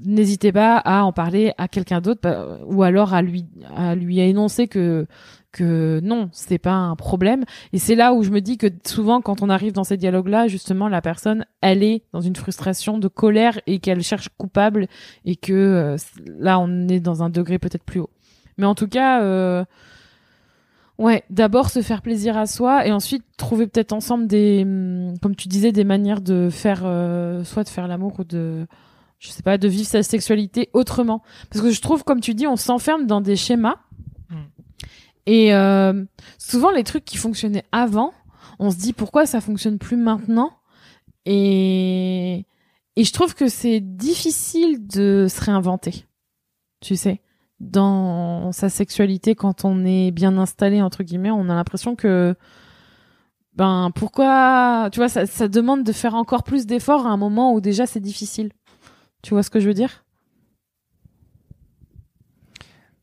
n'hésitez 0.04 0.52
pas 0.52 0.78
à 0.78 1.04
en 1.04 1.12
parler 1.12 1.52
à 1.58 1.68
quelqu'un 1.68 2.00
d'autre, 2.00 2.20
bah, 2.22 2.58
ou 2.66 2.82
alors 2.82 3.14
à 3.14 3.22
lui, 3.22 3.46
à 3.76 3.94
lui 3.94 4.20
énoncer 4.20 4.68
que 4.68 5.06
que 5.50 6.00
non, 6.02 6.28
c'est 6.32 6.58
pas 6.58 6.74
un 6.74 6.94
problème. 6.94 7.44
Et 7.72 7.78
c'est 7.78 7.94
là 7.94 8.12
où 8.12 8.22
je 8.22 8.30
me 8.30 8.40
dis 8.40 8.58
que 8.58 8.66
souvent, 8.86 9.20
quand 9.20 9.42
on 9.42 9.48
arrive 9.48 9.72
dans 9.72 9.84
ces 9.84 9.96
dialogues-là, 9.96 10.46
justement, 10.46 10.88
la 10.88 11.00
personne, 11.00 11.46
elle 11.62 11.82
est 11.82 12.02
dans 12.12 12.20
une 12.20 12.36
frustration 12.36 12.98
de 12.98 13.08
colère 13.08 13.58
et 13.66 13.78
qu'elle 13.78 14.02
cherche 14.02 14.28
coupable 14.36 14.88
et 15.24 15.36
que 15.36 15.52
euh, 15.52 15.96
là, 16.38 16.58
on 16.58 16.88
est 16.88 17.00
dans 17.00 17.22
un 17.22 17.30
degré 17.30 17.58
peut-être 17.58 17.84
plus 17.84 18.00
haut. 18.00 18.10
Mais 18.58 18.66
en 18.66 18.74
tout 18.74 18.88
cas, 18.88 19.22
euh, 19.22 19.64
ouais, 20.98 21.24
d'abord 21.30 21.70
se 21.70 21.80
faire 21.80 22.02
plaisir 22.02 22.36
à 22.36 22.46
soi 22.46 22.86
et 22.86 22.92
ensuite 22.92 23.24
trouver 23.36 23.66
peut-être 23.66 23.92
ensemble 23.92 24.26
des, 24.26 24.62
hum, 24.64 25.14
comme 25.22 25.36
tu 25.36 25.48
disais, 25.48 25.72
des 25.72 25.84
manières 25.84 26.20
de 26.20 26.50
faire, 26.50 26.82
euh, 26.84 27.44
soit 27.44 27.64
de 27.64 27.68
faire 27.68 27.88
l'amour 27.88 28.18
ou 28.18 28.24
de, 28.24 28.66
je 29.18 29.30
sais 29.30 29.42
pas, 29.42 29.58
de 29.58 29.68
vivre 29.68 29.88
sa 29.88 30.02
sexualité 30.02 30.68
autrement. 30.72 31.22
Parce 31.50 31.62
que 31.62 31.70
je 31.70 31.80
trouve, 31.80 32.04
comme 32.04 32.20
tu 32.20 32.34
dis, 32.34 32.46
on 32.46 32.56
s'enferme 32.56 33.06
dans 33.06 33.20
des 33.20 33.36
schémas. 33.36 33.76
Mm. 34.28 34.36
Et 35.26 35.54
euh, 35.54 36.04
souvent, 36.38 36.70
les 36.70 36.84
trucs 36.84 37.04
qui 37.04 37.16
fonctionnaient 37.16 37.64
avant, 37.72 38.12
on 38.58 38.70
se 38.70 38.76
dit 38.76 38.92
pourquoi 38.92 39.26
ça 39.26 39.40
fonctionne 39.40 39.78
plus 39.78 39.96
maintenant. 39.96 40.52
Et, 41.24 42.46
et 42.96 43.04
je 43.04 43.12
trouve 43.12 43.34
que 43.34 43.48
c'est 43.48 43.80
difficile 43.80 44.86
de 44.86 45.26
se 45.28 45.44
réinventer. 45.44 46.06
Tu 46.80 46.96
sais, 46.96 47.20
dans 47.60 48.52
sa 48.52 48.68
sexualité, 48.68 49.34
quand 49.34 49.64
on 49.64 49.84
est 49.84 50.10
bien 50.10 50.38
installé, 50.38 50.80
entre 50.80 51.02
guillemets, 51.02 51.30
on 51.30 51.48
a 51.48 51.54
l'impression 51.54 51.96
que 51.96 52.34
ben 53.56 53.90
pourquoi 53.94 54.88
tu 54.92 55.00
vois 55.00 55.08
ça, 55.08 55.48
demande 55.48 55.82
de 55.82 55.92
faire 55.92 56.14
encore 56.14 56.44
plus 56.44 56.66
d'efforts 56.66 57.06
à 57.06 57.10
un 57.10 57.16
moment 57.16 57.52
où 57.52 57.60
déjà 57.60 57.86
c'est 57.86 58.00
difficile. 58.00 58.52
Tu 59.22 59.34
vois 59.34 59.42
ce 59.42 59.50
que 59.50 59.58
je 59.58 59.66
veux 59.66 59.74
dire? 59.74 60.04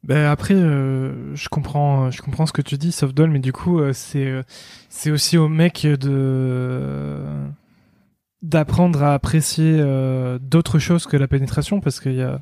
Ben 0.03 0.27
après, 0.27 0.53
euh, 0.53 1.35
je 1.35 1.49
comprends, 1.49 2.11
je 2.11 2.21
comprends 2.21 2.45
ce 2.45 2.53
que 2.53 2.61
tu 2.61 2.77
dis, 2.77 2.91
Softdoll, 2.91 3.31
mais 3.31 3.39
du 3.39 3.51
coup, 3.51 3.79
euh, 3.79 3.91
c'est 3.91 4.25
euh, 4.25 4.43
c'est 4.87 5.09
aussi 5.09 5.35
au 5.37 5.49
mec 5.49 5.85
de 5.85 7.19
d'apprendre 8.43 9.01
à 9.03 9.15
apprécier 9.15 9.83
d'autres 10.39 10.77
choses 10.77 11.07
que 11.07 11.17
la 11.17 11.27
pénétration, 11.27 11.81
parce 11.81 11.99
qu'il 11.99 12.13
y 12.13 12.21
a 12.21 12.41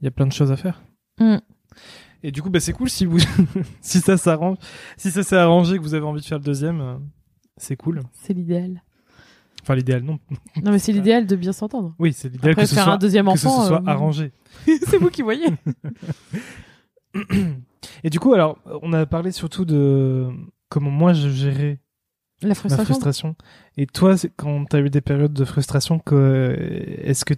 il 0.00 0.04
y 0.04 0.08
a 0.08 0.10
plein 0.10 0.26
de 0.26 0.32
choses 0.32 0.50
à 0.52 0.56
faire. 0.56 0.82
Mm. 1.18 1.36
Et 2.22 2.30
du 2.32 2.42
coup, 2.42 2.50
bah, 2.50 2.60
c'est 2.60 2.72
cool 2.72 2.90
si 2.90 3.06
vous 3.06 3.18
si 3.80 4.00
ça 4.00 4.16
s'arrange, 4.16 4.58
si 4.96 5.10
ça 5.10 5.22
s'est 5.22 5.36
arrangé 5.36 5.76
que 5.78 5.82
vous 5.82 5.94
avez 5.94 6.04
envie 6.04 6.20
de 6.20 6.26
faire 6.26 6.38
le 6.38 6.44
deuxième, 6.44 6.80
euh, 6.80 6.96
c'est 7.56 7.76
cool. 7.76 8.02
c'est 8.12 8.32
l'idéal 8.32 8.82
Enfin, 9.62 9.74
l'idéal, 9.74 10.02
non. 10.02 10.18
non 10.62 10.72
mais 10.72 10.78
c'est 10.78 10.92
l'idéal 10.92 11.26
de 11.26 11.36
bien 11.36 11.52
s'entendre 11.52 11.94
Oui, 11.98 12.14
c'est 12.14 12.30
l'idéal 12.30 12.56
que 12.56 12.64
ce 12.64 12.74
faire 12.74 12.84
soit 12.84 12.94
un 12.94 12.98
deuxième 12.98 13.26
que 13.26 13.36
ce 13.38 13.46
enfant 13.46 13.66
soit 13.66 13.82
euh, 13.82 13.86
arrangé. 13.86 14.32
c'est 14.64 14.96
vous 14.96 15.10
qui 15.10 15.20
voyez 15.22 15.46
Et 18.04 18.10
du 18.10 18.18
coup, 18.18 18.32
alors, 18.32 18.58
on 18.82 18.92
a 18.92 19.04
parlé 19.06 19.32
surtout 19.32 19.64
de 19.64 20.28
comment 20.68 20.90
moi 20.90 21.12
je 21.12 21.28
gérais 21.28 21.80
la 22.42 22.50
ma 22.50 22.54
frustration 22.54 22.84
frustration. 22.84 23.36
Et 23.76 23.86
toi, 23.86 24.14
quand 24.36 24.64
tu 24.64 24.76
as 24.76 24.80
eu 24.80 24.90
des 24.90 25.00
périodes 25.00 25.32
de 25.32 25.44
frustration, 25.44 25.98
que, 25.98 26.56
est-ce 27.02 27.24
que 27.24 27.34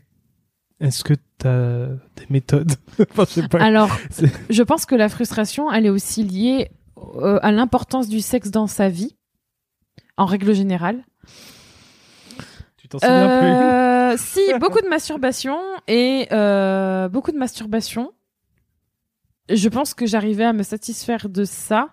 est-ce 0.82 1.04
que 1.04 1.14
tu 1.14 1.46
as 1.46 1.86
des 2.16 2.26
méthodes 2.28 2.72
Enfin, 3.10 3.24
je 3.28 3.32
sais 3.40 3.48
pas. 3.48 3.62
alors 3.62 3.90
je 4.50 4.62
pense 4.62 4.84
que 4.84 4.94
la 4.94 5.08
frustration 5.08 5.72
elle 5.72 5.86
est 5.86 5.90
aussi 5.90 6.22
liée 6.24 6.70
euh, 7.16 7.38
à 7.42 7.52
l'importance 7.52 8.08
du 8.08 8.20
sexe 8.20 8.50
dans 8.50 8.66
sa 8.66 8.88
vie 8.88 9.16
en 10.16 10.26
règle 10.26 10.54
générale 10.54 11.04
tu 12.76 12.88
t'en 12.88 12.98
souviens 12.98 13.38
plus 13.38 13.48
Euh, 13.48 14.16
si, 14.18 14.40
beaucoup 14.58 14.80
de 14.80 14.88
masturbation 14.88 15.56
et 15.88 16.26
euh, 16.32 17.08
beaucoup 17.08 17.32
de 17.32 17.38
masturbation. 17.38 18.12
Je 19.48 19.68
pense 19.68 19.94
que 19.94 20.04
j'arrivais 20.06 20.44
à 20.44 20.52
me 20.52 20.62
satisfaire 20.62 21.28
de 21.28 21.44
ça. 21.44 21.90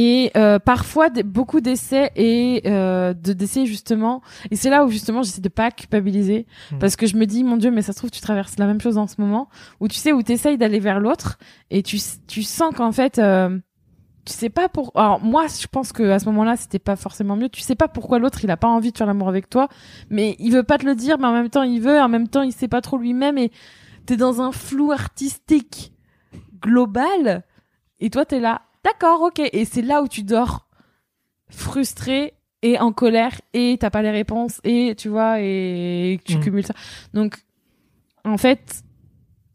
Et 0.00 0.30
euh, 0.36 0.60
parfois 0.60 1.10
des- 1.10 1.24
beaucoup 1.24 1.60
d'essais 1.60 2.12
et 2.14 2.62
euh, 2.66 3.14
de 3.14 3.32
d'essais 3.32 3.66
justement. 3.66 4.22
Et 4.52 4.54
c'est 4.54 4.70
là 4.70 4.84
où 4.84 4.90
justement 4.90 5.22
j'essaie 5.24 5.40
de 5.40 5.48
pas 5.48 5.72
culpabiliser. 5.72 6.46
Hmm. 6.70 6.78
parce 6.78 6.94
que 6.94 7.06
je 7.08 7.16
me 7.16 7.26
dis 7.26 7.42
mon 7.42 7.56
dieu 7.56 7.72
mais 7.72 7.82
ça 7.82 7.92
se 7.92 7.98
trouve 7.98 8.10
tu 8.12 8.20
traverses 8.20 8.56
la 8.60 8.66
même 8.66 8.80
chose 8.80 8.96
en 8.96 9.08
ce 9.08 9.16
moment. 9.20 9.48
Où 9.80 9.88
tu 9.88 9.96
sais 9.96 10.12
où 10.12 10.22
t'essayes 10.22 10.56
d'aller 10.56 10.78
vers 10.78 11.00
l'autre 11.00 11.36
et 11.70 11.82
tu 11.82 11.98
tu 12.28 12.44
sens 12.44 12.72
qu'en 12.76 12.92
fait 12.92 13.18
euh, 13.18 13.58
tu 14.24 14.32
sais 14.34 14.50
pas 14.50 14.68
pour 14.68 14.92
alors 14.94 15.18
moi 15.20 15.46
je 15.48 15.66
pense 15.66 15.90
que 15.92 16.04
à 16.10 16.20
ce 16.20 16.26
moment-là 16.26 16.54
c'était 16.56 16.78
pas 16.78 16.94
forcément 16.94 17.34
mieux. 17.34 17.48
Tu 17.48 17.60
sais 17.62 17.74
pas 17.74 17.88
pourquoi 17.88 18.20
l'autre 18.20 18.44
il 18.44 18.50
a 18.52 18.56
pas 18.56 18.68
envie 18.68 18.92
de 18.92 18.98
faire 18.98 19.06
l'amour 19.08 19.28
avec 19.28 19.50
toi 19.50 19.66
mais 20.10 20.36
il 20.38 20.52
veut 20.52 20.62
pas 20.62 20.78
te 20.78 20.86
le 20.86 20.94
dire 20.94 21.18
mais 21.18 21.26
en 21.26 21.32
même 21.32 21.48
temps 21.50 21.64
il 21.64 21.80
veut. 21.80 21.98
En 22.00 22.08
même 22.08 22.28
temps 22.28 22.42
il 22.42 22.52
sait 22.52 22.68
pas 22.68 22.82
trop 22.82 22.98
lui-même 22.98 23.36
et 23.36 23.50
t'es 24.06 24.16
dans 24.16 24.40
un 24.42 24.52
flou 24.52 24.92
artistique 24.92 25.92
global 26.62 27.42
et 27.98 28.10
toi 28.10 28.24
t'es 28.24 28.38
là 28.38 28.62
d'accord 28.88 29.22
ok 29.22 29.40
et 29.52 29.64
c'est 29.64 29.82
là 29.82 30.02
où 30.02 30.08
tu 30.08 30.22
dors 30.22 30.66
frustré 31.50 32.34
et 32.62 32.78
en 32.78 32.92
colère 32.92 33.40
et 33.54 33.76
t'as 33.80 33.90
pas 33.90 34.02
les 34.02 34.10
réponses 34.10 34.60
et 34.64 34.94
tu 34.96 35.08
vois 35.08 35.40
et 35.40 36.18
tu 36.24 36.36
Mhm. 36.36 36.42
cumules 36.42 36.66
ça 36.66 36.74
donc 37.14 37.38
En 38.24 38.36
fait, 38.36 38.82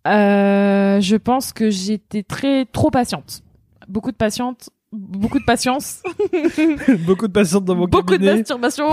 euh, 0.08 1.00
je 1.00 1.16
pense 1.16 1.54
que 1.54 1.70
j'étais 1.70 2.24
très 2.24 2.66
trop 2.66 2.90
patiente. 2.90 3.44
Beaucoup 3.88 4.12
de 4.12 4.16
patiente, 4.18 4.70
beaucoup 4.92 5.38
de 5.38 5.44
patience, 5.44 6.02
Beaucoup 7.06 7.28
de 7.28 7.34
patientes 7.34 7.66
dans 7.66 7.76
mon 7.76 7.86
beaucoup 7.88 8.18
de 8.18 8.26
masturbation. 8.26 8.88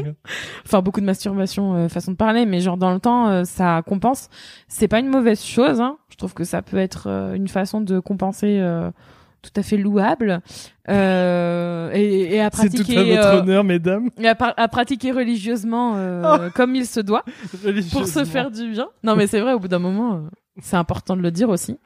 enfin, 0.64 0.82
beaucoup 0.82 1.00
de 1.00 1.06
masturbation, 1.06 1.74
euh, 1.74 1.88
façon 1.88 2.12
de 2.12 2.16
parler, 2.16 2.46
mais 2.46 2.60
genre 2.60 2.76
dans 2.78 2.92
le 2.92 2.98
temps, 3.00 3.28
euh, 3.28 3.44
ça 3.44 3.82
compense. 3.86 4.28
C'est 4.66 4.88
pas 4.88 4.98
une 4.98 5.08
mauvaise 5.08 5.44
chose. 5.44 5.80
Hein. 5.80 5.98
Je 6.08 6.16
trouve 6.16 6.34
que 6.34 6.44
ça 6.44 6.62
peut 6.62 6.78
être 6.78 7.06
une 7.36 7.48
façon 7.48 7.80
de 7.80 8.00
compenser 8.00 8.58
tout 9.42 9.60
à 9.60 9.62
fait 9.62 9.76
louable 9.76 10.40
euh, 10.88 11.90
et, 11.92 12.34
et 12.34 12.40
à 12.40 12.50
C'est 12.52 12.68
tout 12.68 12.82
à 12.82 12.84
pratiquer. 12.84 13.16
votre 13.16 13.28
euh, 13.28 13.40
honneur, 13.40 13.64
mesdames. 13.64 14.10
et 14.18 14.28
à, 14.28 14.68
pratiquer 14.68 15.12
religieusement 15.12 15.94
euh, 15.96 16.50
comme 16.50 16.74
il 16.74 16.86
se 16.86 17.00
doit 17.00 17.24
pour 17.92 18.06
se 18.06 18.24
faire 18.24 18.50
du 18.50 18.70
bien. 18.70 18.88
Non, 19.02 19.16
mais 19.16 19.26
c'est 19.26 19.40
vrai, 19.40 19.52
au 19.52 19.58
bout 19.60 19.68
d'un 19.68 19.78
moment, 19.78 20.14
euh, 20.14 20.20
c'est 20.60 20.76
important 20.76 21.16
de 21.16 21.22
le 21.22 21.30
dire 21.30 21.48
aussi. 21.48 21.78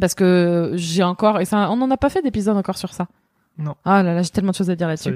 Parce 0.00 0.14
que 0.14 0.72
j'ai 0.74 1.02
encore, 1.02 1.40
et 1.40 1.44
ça, 1.44 1.70
on 1.70 1.76
n'en 1.76 1.90
a 1.90 1.96
pas 1.96 2.10
fait 2.10 2.22
d'épisode 2.22 2.56
encore 2.56 2.76
sur 2.78 2.92
ça. 2.92 3.06
Non. 3.58 3.76
Ah 3.84 4.02
là 4.02 4.14
là, 4.14 4.22
j'ai 4.22 4.30
tellement 4.30 4.50
de 4.50 4.56
choses 4.56 4.70
à 4.70 4.74
dire 4.74 4.88
là-dessus. 4.88 5.14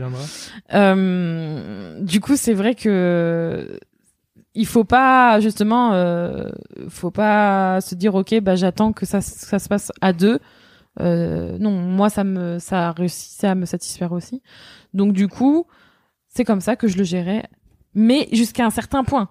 Euh, 0.72 2.00
du 2.02 2.20
coup, 2.20 2.36
c'est 2.36 2.54
vrai 2.54 2.74
que 2.76 3.78
il 4.54 4.66
faut 4.66 4.84
pas 4.84 5.40
justement, 5.40 5.92
euh, 5.94 6.48
faut 6.88 7.10
pas 7.10 7.80
se 7.80 7.94
dire 7.94 8.14
ok, 8.14 8.40
bah 8.40 8.54
j'attends 8.54 8.92
que 8.92 9.06
ça, 9.06 9.20
ça 9.20 9.58
se 9.58 9.68
passe 9.68 9.90
à 10.00 10.12
deux. 10.12 10.38
Euh, 11.00 11.56
non, 11.58 11.70
moi 11.70 12.10
ça 12.10 12.24
me, 12.24 12.58
ça 12.58 12.88
a 12.88 12.92
réussi 12.92 13.44
à 13.46 13.54
me 13.54 13.66
satisfaire 13.66 14.12
aussi. 14.12 14.42
Donc 14.94 15.12
du 15.12 15.28
coup, 15.28 15.66
c'est 16.28 16.44
comme 16.44 16.60
ça 16.60 16.76
que 16.76 16.88
je 16.88 16.96
le 16.98 17.04
gérais, 17.04 17.48
mais 17.94 18.28
jusqu'à 18.32 18.64
un 18.66 18.70
certain 18.70 19.04
point. 19.04 19.28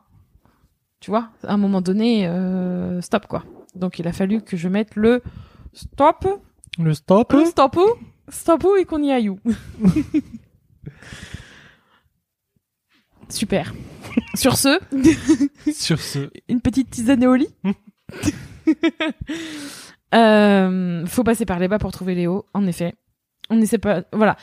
Tu 1.00 1.12
vois, 1.12 1.30
à 1.44 1.54
un 1.54 1.58
moment 1.58 1.82
donné, 1.82 2.28
euh, 2.28 3.02
stop 3.02 3.28
quoi. 3.28 3.44
Donc 3.76 4.00
il 4.00 4.08
a 4.08 4.14
fallu 4.14 4.42
que 4.42 4.58
je 4.58 4.68
mette 4.68 4.96
le 4.96 5.22
stop, 5.74 6.26
Le 6.80 6.94
stop. 6.94 7.34
le 7.34 7.46
stop, 7.46 7.78
stop 8.30 8.66
et 8.80 8.86
qu'on 8.86 9.04
y 9.04 9.12
aille 9.12 9.30
où? 9.30 9.40
Super. 13.30 13.74
Sur 14.36 14.58
ce, 14.58 14.80
Sur 15.74 16.00
ce. 16.00 16.30
une 16.48 16.62
petite 16.62 16.90
tisane 16.90 17.26
au 17.26 17.36
lit. 17.36 17.50
Euh, 20.16 21.06
faut 21.06 21.24
passer 21.24 21.46
par 21.46 21.60
les 21.60 21.68
bas 21.68 21.80
pour 21.80 21.92
trouver 21.92 22.16
les 22.16 22.28
hauts, 22.28 22.46
en 22.54 22.66
effet. 22.66 22.96
On 23.50 23.62
essaie 23.62 23.78
pas, 23.78 24.04
voilà. 24.12 24.36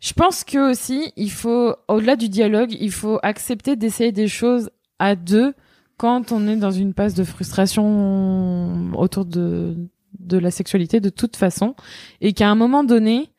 Je 0.00 0.12
pense 0.12 0.44
que 0.44 0.70
aussi, 0.70 1.12
il 1.16 1.30
faut, 1.30 1.74
au-delà 1.88 2.16
du 2.16 2.28
dialogue, 2.28 2.72
il 2.78 2.92
faut 2.92 3.18
accepter 3.22 3.76
d'essayer 3.76 4.12
des 4.12 4.28
choses 4.28 4.70
à 4.98 5.16
deux 5.16 5.54
quand 5.96 6.32
on 6.32 6.46
est 6.46 6.56
dans 6.56 6.70
une 6.70 6.94
passe 6.94 7.14
de 7.14 7.24
frustration 7.24 8.92
autour 8.94 9.24
de, 9.24 9.76
de 10.18 10.38
la 10.38 10.50
sexualité 10.50 11.00
de 11.00 11.08
toute 11.08 11.36
façon. 11.36 11.74
Et 12.20 12.32
qu'à 12.32 12.48
un 12.48 12.54
moment 12.54 12.84
donné, 12.84 13.30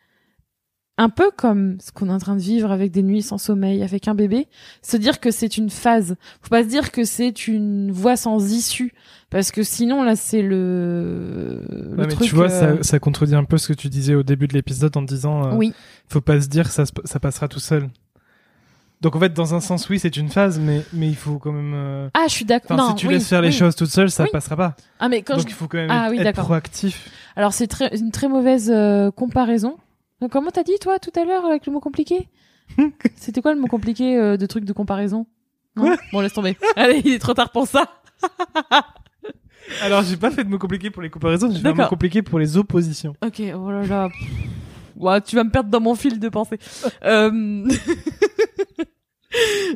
un 0.97 1.09
peu 1.09 1.31
comme 1.35 1.77
ce 1.81 1.91
qu'on 1.91 2.07
est 2.09 2.13
en 2.13 2.19
train 2.19 2.35
de 2.35 2.41
vivre 2.41 2.71
avec 2.71 2.91
des 2.91 3.01
nuits 3.01 3.23
sans 3.23 3.39
sommeil, 3.39 3.81
avec 3.81 4.07
un 4.07 4.13
bébé, 4.13 4.47
se 4.83 4.95
dire 4.97 5.19
que 5.19 5.31
c'est 5.31 5.57
une 5.57 5.69
phase. 5.71 6.15
Faut 6.41 6.49
pas 6.49 6.63
se 6.63 6.67
dire 6.69 6.91
que 6.91 7.03
c'est 7.03 7.47
une 7.47 7.91
voie 7.91 8.15
sans 8.15 8.51
issue, 8.53 8.93
parce 9.31 9.51
que 9.51 9.63
sinon 9.63 10.03
là 10.03 10.15
c'est 10.15 10.43
le, 10.43 11.61
le 11.69 11.95
Ouais, 11.97 12.05
mais 12.07 12.13
truc. 12.13 12.27
tu 12.27 12.35
vois, 12.35 12.51
euh, 12.51 12.77
ça, 12.77 12.83
ça 12.83 12.99
contredit 12.99 13.33
un 13.35 13.43
peu 13.43 13.57
ce 13.57 13.69
que 13.69 13.73
tu 13.73 13.89
disais 13.89 14.13
au 14.13 14.21
début 14.23 14.47
de 14.47 14.53
l'épisode 14.53 14.95
en 14.95 15.01
disant 15.01 15.47
euh, 15.47 15.55
Oui, 15.55 15.73
faut 16.07 16.21
pas 16.21 16.39
se 16.39 16.47
dire 16.47 16.69
ça, 16.69 16.85
se- 16.85 16.91
ça 17.05 17.19
passera 17.19 17.47
tout 17.47 17.59
seul. 17.59 17.89
Donc 19.01 19.15
en 19.17 19.19
fait, 19.19 19.33
dans 19.33 19.53
un 19.53 19.59
sens, 19.59 19.89
oui, 19.89 19.99
c'est 19.99 20.15
une 20.15 20.29
phase, 20.29 20.59
mais, 20.59 20.81
mais 20.93 21.09
il 21.09 21.15
faut 21.15 21.37
quand 21.37 21.51
même. 21.51 21.73
euh, 21.75 22.07
ah 22.13 22.25
je 22.27 22.33
suis 22.33 22.45
d'accord. 22.45 22.79
Enfin, 22.79 22.89
si 22.91 22.95
tu 22.95 23.07
oui, 23.07 23.15
laisses 23.15 23.27
faire 23.27 23.41
les 23.41 23.51
choses 23.51 23.75
toute 23.75 23.89
seule, 23.89 24.09
ça 24.09 24.23
Oui. 24.23 24.29
passera 24.31 24.55
pas. 24.55 24.75
Ah 24.99 25.09
mais 25.09 25.23
quand 25.23 25.33
Donc 25.35 25.43
je... 25.43 25.49
il 25.49 25.53
faut 25.55 25.67
quand 25.67 25.79
même 25.79 25.89
Ah 25.91 26.09
être, 26.13 26.41
proactif. 26.41 27.09
alors 27.35 27.51
c'est 27.51 27.67
très 27.67 27.93
une 27.97 28.11
très 28.11 28.29
mauvaise 28.29 28.71
euh, 28.73 29.11
comparaison. 29.11 29.75
Donc 30.23 30.31
comment 30.31 30.51
t'as 30.51 30.63
dit 30.63 30.79
toi 30.79 30.99
tout 30.99 31.11
à 31.19 31.25
l'heure 31.25 31.43
avec 31.43 31.65
le 31.65 31.73
mot 31.73 31.81
compliqué 31.81 32.29
C'était 33.17 33.41
quoi 33.41 33.53
le 33.53 33.59
mot 33.59 33.67
compliqué 33.67 34.15
euh, 34.15 34.37
de 34.37 34.45
truc 34.45 34.63
de 34.63 34.71
comparaison 34.71 35.27
Non 35.75 35.97
Bon 36.13 36.21
laisse 36.21 36.31
tomber. 36.31 36.55
Allez, 36.77 37.01
il 37.03 37.11
est 37.11 37.19
trop 37.19 37.33
tard 37.33 37.51
pour 37.51 37.67
ça. 37.67 37.89
Alors 39.81 40.01
j'ai 40.03 40.15
pas 40.15 40.31
fait 40.31 40.45
de 40.45 40.49
mots 40.49 40.59
compliqués 40.59 40.91
pour 40.91 41.01
les 41.01 41.09
comparaisons, 41.09 41.51
j'ai 41.51 41.59
fait 41.59 41.67
un 41.67 41.71
mot 41.71 41.75
D'accord. 41.75 41.89
compliqué 41.89 42.21
pour 42.21 42.39
les 42.39 42.55
oppositions. 42.55 43.17
Ok, 43.21 43.41
oh 43.53 43.69
là 43.69 43.85
là. 43.85 45.19
Tu 45.19 45.35
vas 45.35 45.43
me 45.43 45.49
perdre 45.49 45.69
dans 45.69 45.81
mon 45.81 45.93
fil 45.93 46.17
de 46.21 46.29
pensée. 46.29 46.57
Euh... 47.03 47.67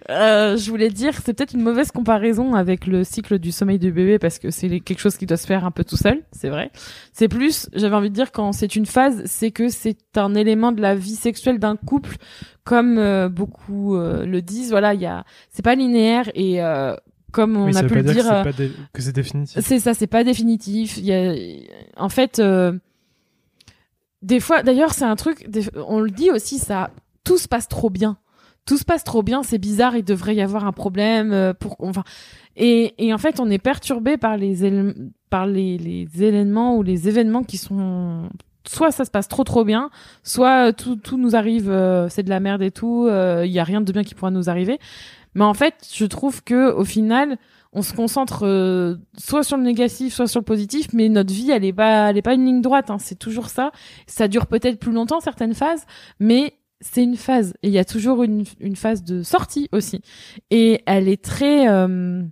euh, 0.09 0.57
je 0.57 0.69
voulais 0.69 0.89
dire, 0.89 1.13
c'est 1.23 1.33
peut-être 1.33 1.53
une 1.53 1.61
mauvaise 1.61 1.91
comparaison 1.91 2.53
avec 2.53 2.85
le 2.87 3.03
cycle 3.03 3.39
du 3.39 3.51
sommeil 3.51 3.79
du 3.79 3.91
bébé 3.91 4.19
parce 4.19 4.39
que 4.39 4.51
c'est 4.51 4.79
quelque 4.79 4.99
chose 4.99 5.17
qui 5.17 5.25
doit 5.25 5.37
se 5.37 5.47
faire 5.47 5.65
un 5.65 5.71
peu 5.71 5.83
tout 5.83 5.97
seul, 5.97 6.23
c'est 6.31 6.49
vrai. 6.49 6.71
C'est 7.13 7.27
plus, 7.27 7.67
j'avais 7.73 7.95
envie 7.95 8.09
de 8.09 8.15
dire, 8.15 8.31
quand 8.31 8.51
c'est 8.51 8.75
une 8.75 8.85
phase, 8.85 9.23
c'est 9.25 9.51
que 9.51 9.69
c'est 9.69 9.97
un 10.15 10.35
élément 10.35 10.71
de 10.71 10.81
la 10.81 10.95
vie 10.95 11.15
sexuelle 11.15 11.59
d'un 11.59 11.75
couple, 11.75 12.15
comme 12.63 12.97
euh, 12.97 13.29
beaucoup 13.29 13.95
euh, 13.95 14.25
le 14.25 14.41
disent. 14.41 14.71
Voilà, 14.71 14.93
il 14.93 15.01
y 15.01 15.05
a, 15.05 15.23
c'est 15.49 15.63
pas 15.63 15.75
linéaire 15.75 16.29
et 16.35 16.61
euh, 16.63 16.95
comme 17.31 17.57
on 17.57 17.65
oui, 17.65 17.77
a 17.77 17.83
pu 17.83 17.95
le 17.95 18.03
dire 18.03 18.13
dire. 18.13 18.23
que 18.23 18.29
c'est 18.29 18.43
pas 18.43 18.51
dé- 18.53 18.71
que 18.93 19.01
c'est 19.01 19.11
définitif. 19.15 19.59
c'est 19.63 19.79
ça, 19.79 19.93
c'est 19.93 20.07
pas 20.07 20.23
définitif. 20.23 20.97
Il 20.97 21.05
y 21.05 21.13
a, 21.13 21.35
en 21.97 22.09
fait, 22.09 22.39
euh, 22.39 22.73
des 24.21 24.39
fois, 24.39 24.63
d'ailleurs, 24.63 24.93
c'est 24.93 25.05
un 25.05 25.15
truc, 25.15 25.47
on 25.75 25.99
le 25.99 26.09
dit 26.09 26.31
aussi, 26.31 26.57
ça, 26.57 26.91
tout 27.23 27.37
se 27.37 27.47
passe 27.47 27.67
trop 27.67 27.89
bien. 27.89 28.17
Tout 28.67 28.77
se 28.77 28.85
passe 28.85 29.03
trop 29.03 29.23
bien, 29.23 29.41
c'est 29.43 29.57
bizarre, 29.57 29.95
il 29.95 30.03
devrait 30.03 30.35
y 30.35 30.41
avoir 30.41 30.65
un 30.65 30.73
problème. 30.73 31.31
euh, 31.33 31.53
Pour, 31.53 31.77
enfin, 31.79 32.03
et, 32.55 32.93
et 32.99 33.13
en 33.13 33.17
fait, 33.17 33.39
on 33.39 33.49
est 33.49 33.57
perturbé 33.59 34.17
par 34.17 34.37
les 34.37 34.55
par 35.29 35.47
les, 35.47 35.77
les 35.77 36.07
éléments 36.23 36.75
ou 36.77 36.83
les 36.83 37.07
événements 37.07 37.43
qui 37.43 37.57
sont 37.57 38.29
soit 38.67 38.91
ça 38.91 39.05
se 39.05 39.11
passe 39.11 39.29
trop 39.29 39.45
trop 39.45 39.63
bien, 39.63 39.89
soit 40.23 40.73
tout, 40.73 40.97
tout 40.97 41.17
nous 41.17 41.37
arrive, 41.37 41.69
euh, 41.69 42.09
c'est 42.09 42.23
de 42.23 42.29
la 42.29 42.41
merde 42.41 42.61
et 42.61 42.71
tout, 42.71 43.07
euh, 43.07 43.45
il 43.45 43.51
y 43.53 43.59
a 43.59 43.63
rien 43.63 43.79
de 43.79 43.89
bien 43.91 44.03
qui 44.03 44.13
pourra 44.13 44.29
nous 44.31 44.49
arriver. 44.49 44.77
Mais 45.35 45.45
en 45.45 45.53
fait, 45.53 45.75
je 45.93 46.05
trouve 46.05 46.43
que 46.43 46.73
au 46.73 46.83
final, 46.83 47.37
on 47.71 47.81
se 47.81 47.93
concentre 47.93 48.45
euh, 48.45 48.95
soit 49.17 49.43
sur 49.43 49.55
le 49.55 49.63
négatif, 49.63 50.13
soit 50.13 50.27
sur 50.27 50.41
le 50.41 50.45
positif, 50.45 50.87
mais 50.93 51.07
notre 51.07 51.33
vie, 51.33 51.51
elle 51.51 51.63
est 51.63 51.71
pas, 51.71 52.09
elle 52.09 52.17
est 52.17 52.21
pas 52.21 52.33
une 52.33 52.45
ligne 52.45 52.61
droite. 52.61 52.89
Hein, 52.89 52.97
c'est 52.99 53.19
toujours 53.19 53.47
ça. 53.49 53.71
Ça 54.05 54.27
dure 54.27 54.47
peut-être 54.47 54.79
plus 54.79 54.91
longtemps 54.91 55.21
certaines 55.21 55.53
phases, 55.53 55.85
mais 56.19 56.53
c'est 56.81 57.03
une 57.03 57.17
phase. 57.17 57.53
Et 57.63 57.67
il 57.67 57.73
y 57.73 57.79
a 57.79 57.85
toujours 57.85 58.23
une, 58.23 58.43
une 58.59 58.75
phase 58.75 59.03
de 59.03 59.23
sortie 59.23 59.69
aussi. 59.71 60.01
Et 60.51 60.81
elle 60.85 61.07
est 61.07 61.23
très, 61.23 61.67
euh, 61.69 62.23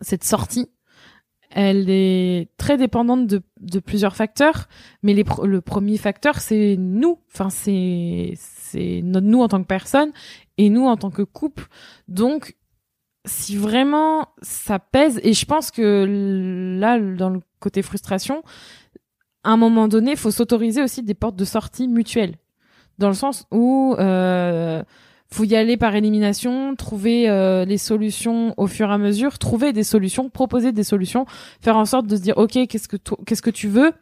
cette 0.00 0.24
sortie, 0.24 0.70
elle 1.50 1.88
est 1.88 2.50
très 2.58 2.76
dépendante 2.76 3.28
de, 3.28 3.40
de 3.60 3.78
plusieurs 3.78 4.16
facteurs. 4.16 4.68
Mais 5.02 5.14
les, 5.14 5.24
le 5.44 5.60
premier 5.60 5.96
facteur, 5.96 6.40
c'est 6.40 6.76
nous. 6.78 7.20
Enfin, 7.32 7.48
c'est, 7.48 8.34
nous 9.02 9.40
en 9.40 9.48
tant 9.48 9.62
que 9.62 9.68
personne 9.68 10.12
et 10.58 10.68
nous 10.68 10.86
en 10.86 10.96
tant 10.96 11.10
que 11.10 11.22
couple. 11.22 11.66
Donc, 12.08 12.56
si 13.24 13.56
vraiment 13.56 14.28
ça 14.42 14.78
pèse, 14.78 15.20
et 15.22 15.32
je 15.32 15.46
pense 15.46 15.70
que 15.70 16.76
là, 16.78 16.98
dans 16.98 17.30
le 17.30 17.40
côté 17.60 17.82
frustration, 17.82 18.42
à 19.44 19.50
un 19.50 19.56
moment 19.56 19.88
donné, 19.88 20.16
faut 20.16 20.30
s'autoriser 20.30 20.82
aussi 20.82 21.02
des 21.02 21.14
portes 21.14 21.36
de 21.36 21.44
sortie 21.44 21.86
mutuelles. 21.86 22.34
Dans 22.98 23.08
le 23.08 23.14
sens 23.14 23.46
où 23.50 23.96
euh, 23.98 24.82
faut 25.34 25.44
y 25.44 25.56
aller 25.56 25.76
par 25.76 25.94
élimination, 25.94 26.76
trouver 26.76 27.28
euh, 27.28 27.64
les 27.64 27.78
solutions 27.78 28.54
au 28.56 28.66
fur 28.66 28.90
et 28.90 28.92
à 28.92 28.98
mesure, 28.98 29.38
trouver 29.38 29.72
des 29.72 29.82
solutions, 29.82 30.30
proposer 30.30 30.72
des 30.72 30.84
solutions, 30.84 31.26
faire 31.60 31.76
en 31.76 31.84
sorte 31.84 32.06
de 32.06 32.16
se 32.16 32.22
dire 32.22 32.38
ok, 32.38 32.66
qu'est-ce 32.68 32.88
que 32.88 32.96
qu'est-ce 33.26 33.42
que 33.42 33.50
tu 33.50 33.68
veux, 33.68 33.92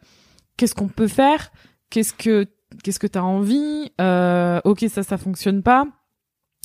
qu'est-ce 0.57 0.75
qu'on 0.75 0.87
peut 0.87 1.07
faire, 1.07 1.51
qu'est-ce 1.89 2.13
que 2.13 2.45
qu'est-ce 2.83 2.99
que 2.99 3.07
t'as 3.07 3.21
envie, 3.21 3.91
euh, 3.99 4.61
ok 4.63 4.85
ça 4.89 5.01
ça 5.01 5.17
fonctionne 5.17 5.63
pas, 5.63 5.87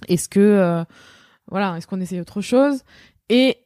est-ce 0.06 0.28
que 0.28 0.40
euh, 0.40 0.84
voilà, 1.50 1.76
est-ce 1.78 1.86
qu'on 1.86 2.00
essaye 2.00 2.20
autre 2.20 2.42
chose? 2.42 2.82
Et 3.30 3.56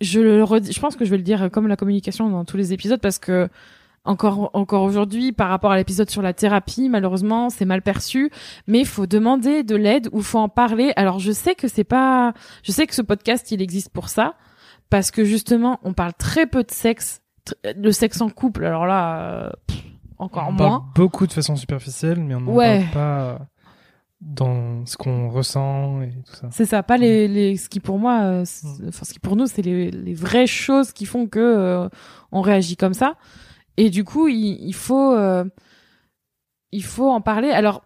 je 0.00 0.20
le 0.20 0.44
redis, 0.44 0.72
je 0.72 0.80
pense 0.80 0.94
que 0.94 1.04
je 1.04 1.10
vais 1.10 1.18
le 1.18 1.24
dire 1.24 1.50
comme 1.50 1.66
la 1.66 1.76
communication 1.76 2.30
dans 2.30 2.44
tous 2.44 2.56
les 2.56 2.72
épisodes 2.72 3.00
parce 3.00 3.18
que 3.18 3.48
encore 4.04 4.50
encore 4.54 4.82
aujourd'hui 4.82 5.32
par 5.32 5.48
rapport 5.50 5.70
à 5.72 5.76
l'épisode 5.76 6.08
sur 6.08 6.22
la 6.22 6.32
thérapie, 6.32 6.88
malheureusement, 6.88 7.50
c'est 7.50 7.66
mal 7.66 7.82
perçu, 7.82 8.30
mais 8.66 8.80
il 8.80 8.86
faut 8.86 9.06
demander 9.06 9.62
de 9.62 9.76
l'aide 9.76 10.08
ou 10.12 10.22
faut 10.22 10.38
en 10.38 10.48
parler. 10.48 10.92
Alors 10.96 11.18
je 11.18 11.32
sais 11.32 11.54
que 11.54 11.68
c'est 11.68 11.84
pas 11.84 12.32
je 12.62 12.72
sais 12.72 12.86
que 12.86 12.94
ce 12.94 13.02
podcast 13.02 13.50
il 13.52 13.60
existe 13.60 13.90
pour 13.90 14.08
ça 14.08 14.34
parce 14.88 15.10
que 15.10 15.24
justement, 15.24 15.78
on 15.84 15.92
parle 15.92 16.14
très 16.14 16.46
peu 16.46 16.64
de 16.64 16.70
sexe, 16.70 17.20
le 17.76 17.92
sexe 17.92 18.20
en 18.22 18.30
couple. 18.30 18.64
Alors 18.64 18.86
là 18.86 19.20
euh, 19.20 19.50
pff, 19.66 19.82
encore 20.18 20.46
on 20.48 20.52
moins. 20.52 20.68
parle 20.80 20.82
beaucoup 20.94 21.26
de 21.26 21.32
façon 21.32 21.54
superficielle, 21.56 22.20
mais 22.20 22.34
on 22.34 22.40
n'en 22.40 22.52
Ouais. 22.54 22.86
parle 22.92 22.92
pas 22.92 23.38
dans 24.22 24.84
ce 24.84 24.96
qu'on 24.98 25.30
ressent 25.30 26.02
et 26.02 26.10
tout 26.26 26.34
ça. 26.34 26.48
C'est 26.50 26.66
ça, 26.66 26.82
pas 26.82 26.96
les, 26.98 27.26
les 27.26 27.56
ce 27.56 27.68
qui 27.70 27.80
pour 27.80 27.98
moi, 27.98 28.20
euh, 28.22 28.42
c'est- 28.44 28.66
enfin 28.88 29.04
ce 29.04 29.12
qui 29.14 29.18
pour 29.18 29.34
nous 29.36 29.46
c'est 29.46 29.62
les, 29.62 29.90
les 29.90 30.14
vraies 30.14 30.46
choses 30.46 30.92
qui 30.92 31.06
font 31.06 31.26
que 31.26 31.38
euh, 31.38 31.88
on 32.32 32.40
réagit 32.42 32.76
comme 32.76 32.94
ça. 32.94 33.14
Et 33.80 33.88
du 33.88 34.04
coup, 34.04 34.28
il, 34.28 34.74
faut 34.74 35.14
euh, 35.14 35.42
il 36.70 36.84
faut 36.84 37.08
en 37.08 37.22
parler. 37.22 37.48
Alors, 37.48 37.82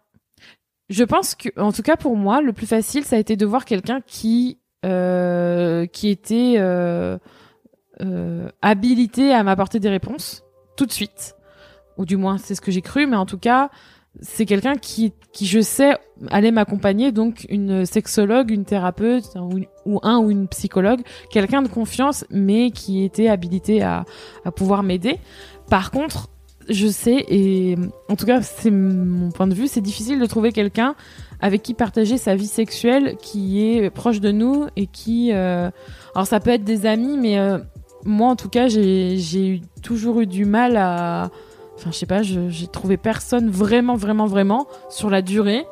je 0.89 1.05
pense 1.05 1.37
que 1.37 1.49
en 1.57 1.71
tout 1.71 1.83
cas 1.83 1.95
pour 1.97 2.17
moi, 2.17 2.43
le 2.43 2.53
plus 2.53 2.67
facile 2.67 3.05
ça 3.05 3.15
a 3.15 3.21
été 3.21 3.37
de 3.37 3.47
voir 3.47 3.65
quelqu'un 3.65 4.01
qui 4.05 4.59
euh, 4.85 5.87
qui 5.87 6.09
était 6.09 6.57
euh, 6.59 7.17
habilité 8.61 9.33
à 9.33 9.45
m'apporter 9.45 9.79
des 9.79 9.89
réponses 9.89 10.43
tout 10.77 10.85
de 10.85 10.91
suite, 10.91 11.37
ou 11.97 12.05
du 12.05 12.17
moins 12.17 12.39
c'est 12.39 12.57
ce 12.57 12.61
que 12.61 12.73
j'ai 12.73 12.83
cru, 12.83 13.07
mais 13.07 13.17
en 13.17 13.25
tout 13.25 13.39
cas 13.39 13.71
c'est 14.21 14.47
quelqu'un 14.47 14.77
qui, 14.77 15.13
qui 15.33 15.47
je 15.47 15.61
sais 15.61 15.97
allait 16.31 16.53
m'accompagner, 16.53 17.11
donc 17.13 17.47
une 17.49 17.85
sexologue, 17.85 18.51
une 18.51 18.65
thérapeute 18.65 19.37
ou, 19.37 19.61
ou 19.87 19.99
un 20.03 20.19
ou 20.19 20.31
une 20.31 20.47
psychologue, 20.49 21.01
quelqu'un 21.31 21.63
de 21.63 21.69
confiance, 21.69 22.25
mais 22.31 22.71
qui 22.71 23.05
était 23.05 23.29
habilité 23.29 23.83
à, 23.83 24.05
à 24.45 24.53
pouvoir 24.53 24.83
m'aider. 24.83 25.19
Par 25.69 25.91
contre, 25.91 26.29
je 26.69 26.87
sais, 26.87 27.25
et 27.29 27.77
en 28.09 28.17
tout 28.17 28.27
cas 28.27 28.43
c'est 28.43 28.71
mon 28.71 29.31
point 29.31 29.47
de 29.47 29.55
vue, 29.55 29.69
c'est 29.69 29.81
difficile 29.81 30.19
de 30.19 30.27
trouver 30.27 30.53
quelqu'un 30.53 30.95
avec 31.41 31.63
qui 31.63 31.75
partager 31.75 32.17
sa 32.17 32.35
vie 32.35 32.47
sexuelle 32.47 33.17
qui 33.17 33.63
est 33.63 33.91
proche 33.91 34.21
de 34.21 34.33
nous 34.33 34.67
et 34.77 34.87
qui... 34.87 35.33
Euh, 35.33 35.71
alors 36.15 36.27
ça 36.27 36.41
peut 36.41 36.51
être 36.51 36.65
des 36.65 36.87
amis, 36.87 37.19
mais 37.19 37.39
euh, 37.39 37.59
moi 38.05 38.29
en 38.29 38.37
tout 38.37 38.49
cas 38.49 38.69
j'ai 38.69 39.61
toujours 39.83 40.21
eu 40.21 40.27
du 40.27 40.45
mal 40.45 40.77
à... 40.77 41.31
Enfin 41.77 41.91
je 41.91 41.99
sais 41.99 42.07
pas, 42.07 42.23
j'ai 42.23 42.67
trouvé 42.69 42.97
personne 42.97 43.51
vraiment, 43.51 43.97
vraiment, 43.97 44.27
vraiment 44.27 44.67
sur 44.89 45.11
la 45.11 45.23
durée 45.23 45.67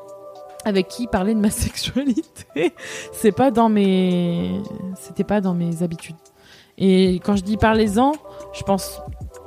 avec 0.65 0.89
qui 0.89 1.07
parler 1.07 1.35
de 1.35 1.41
ma 1.41 1.51
sexualité. 1.51 2.75
c'est 3.13 3.33
pas 3.33 3.51
dans 3.51 3.69
mes... 3.69 4.61
C'était 4.99 5.25
pas 5.25 5.41
dans 5.41 5.55
mes 5.55 5.83
habitudes. 5.83 6.17
Et 6.79 7.21
quand 7.25 7.37
je 7.37 7.43
dis 7.43 7.57
parlez-en, 7.57 8.13
je 8.53 8.63
pense 8.63 9.01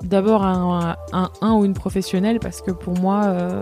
d'abord 0.05 0.43
un, 0.43 0.95
un, 1.11 1.53
ou 1.53 1.65
une 1.65 1.73
professionnelle 1.73 2.39
parce 2.39 2.61
que 2.61 2.71
pour 2.71 2.97
moi 2.99 3.25
euh, 3.25 3.61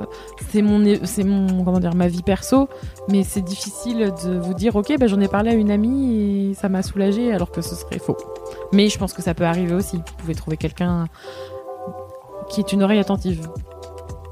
c'est 0.50 0.62
mon 0.62 0.84
c'est 1.04 1.24
mon 1.24 1.64
ma 1.96 2.08
vie 2.08 2.24
perso. 2.24 2.68
Mais 3.10 3.24
c'est 3.24 3.42
difficile 3.42 4.14
de 4.26 4.38
vous 4.38 4.54
dire 4.54 4.76
ok 4.76 4.96
ben 5.00 5.08
j'en 5.08 5.20
ai 5.20 5.28
parlé 5.28 5.52
à 5.52 5.54
une 5.54 5.72
amie 5.72 6.50
et 6.50 6.54
ça 6.54 6.70
m'a 6.70 6.84
soulagé 6.84 7.34
alors 7.34 7.52
que 7.52 7.62
ce 7.62 7.76
serait 7.76 8.00
faux. 8.00 8.18
Mais 8.72 8.90
je 8.90 8.98
pense 8.98 9.14
que 9.14 9.22
ça 9.22 9.34
peut 9.34 9.46
arriver 9.46 9.74
aussi. 9.74 9.98
Vous 9.98 10.16
pouvez 10.18 10.36
trouver 10.36 10.58
quelqu'un 10.58 11.06
qui 12.50 12.60
est 12.60 12.72
une 12.72 12.84
oreille 12.84 13.00
attentive. 13.00 13.50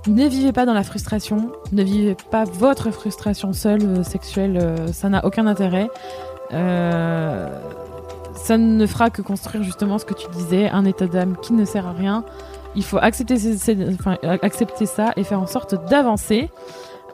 Ne 0.07 0.27
vivez 0.27 0.51
pas 0.51 0.65
dans 0.65 0.73
la 0.73 0.83
frustration. 0.83 1.51
Ne 1.71 1.83
vivez 1.83 2.15
pas 2.31 2.43
votre 2.43 2.91
frustration 2.91 3.53
seule 3.53 3.83
euh, 3.83 4.03
sexuelle 4.03 4.57
euh, 4.57 4.87
ça 4.87 5.09
n'a 5.09 5.25
aucun 5.25 5.45
intérêt 5.47 5.87
ça 8.43 8.57
ne 8.57 8.85
fera 8.85 9.09
que 9.09 9.21
construire 9.21 9.63
justement 9.63 9.97
ce 9.97 10.05
que 10.05 10.13
tu 10.13 10.27
disais, 10.29 10.69
un 10.69 10.85
état 10.85 11.07
d'âme 11.07 11.35
qui 11.41 11.53
ne 11.53 11.65
sert 11.65 11.87
à 11.87 11.93
rien. 11.93 12.23
Il 12.75 12.83
faut 12.83 12.97
accepter, 12.97 13.37
ça 13.37 15.13
et 15.15 15.23
faire 15.23 15.39
en 15.39 15.47
sorte 15.47 15.75
d'avancer. 15.89 16.49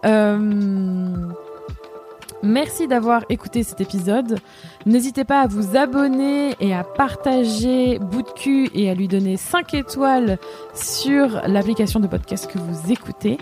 Euh... 0.05 1.15
Merci 2.43 2.87
d'avoir 2.87 3.23
écouté 3.29 3.63
cet 3.63 3.81
épisode. 3.81 4.37
N'hésitez 4.85 5.23
pas 5.23 5.41
à 5.41 5.47
vous 5.47 5.75
abonner 5.75 6.55
et 6.59 6.73
à 6.73 6.83
partager 6.83 7.97
Bout 7.97 8.21
de 8.21 8.29
cul 8.29 8.69
et 8.75 8.91
à 8.91 8.93
lui 8.93 9.07
donner 9.07 9.37
5 9.37 9.73
étoiles 9.73 10.37
sur 10.75 11.41
l'application 11.47 11.99
de 11.99 12.05
podcast 12.05 12.49
que 12.49 12.59
vous 12.59 12.91
écoutez. 12.91 13.39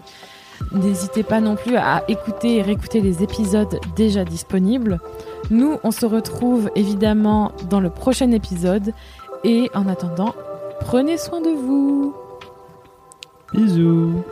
N'hésitez 0.71 1.23
pas 1.23 1.41
non 1.41 1.55
plus 1.55 1.75
à 1.75 2.03
écouter 2.07 2.55
et 2.55 2.61
réécouter 2.61 3.01
les 3.01 3.21
épisodes 3.21 3.79
déjà 3.97 4.23
disponibles. 4.23 4.99
Nous, 5.49 5.77
on 5.83 5.91
se 5.91 6.05
retrouve 6.05 6.69
évidemment 6.75 7.51
dans 7.69 7.79
le 7.79 7.89
prochain 7.89 8.31
épisode. 8.31 8.93
Et 9.43 9.69
en 9.75 9.87
attendant, 9.87 10.33
prenez 10.81 11.17
soin 11.17 11.41
de 11.41 11.49
vous. 11.49 12.15
Bisous. 13.53 14.23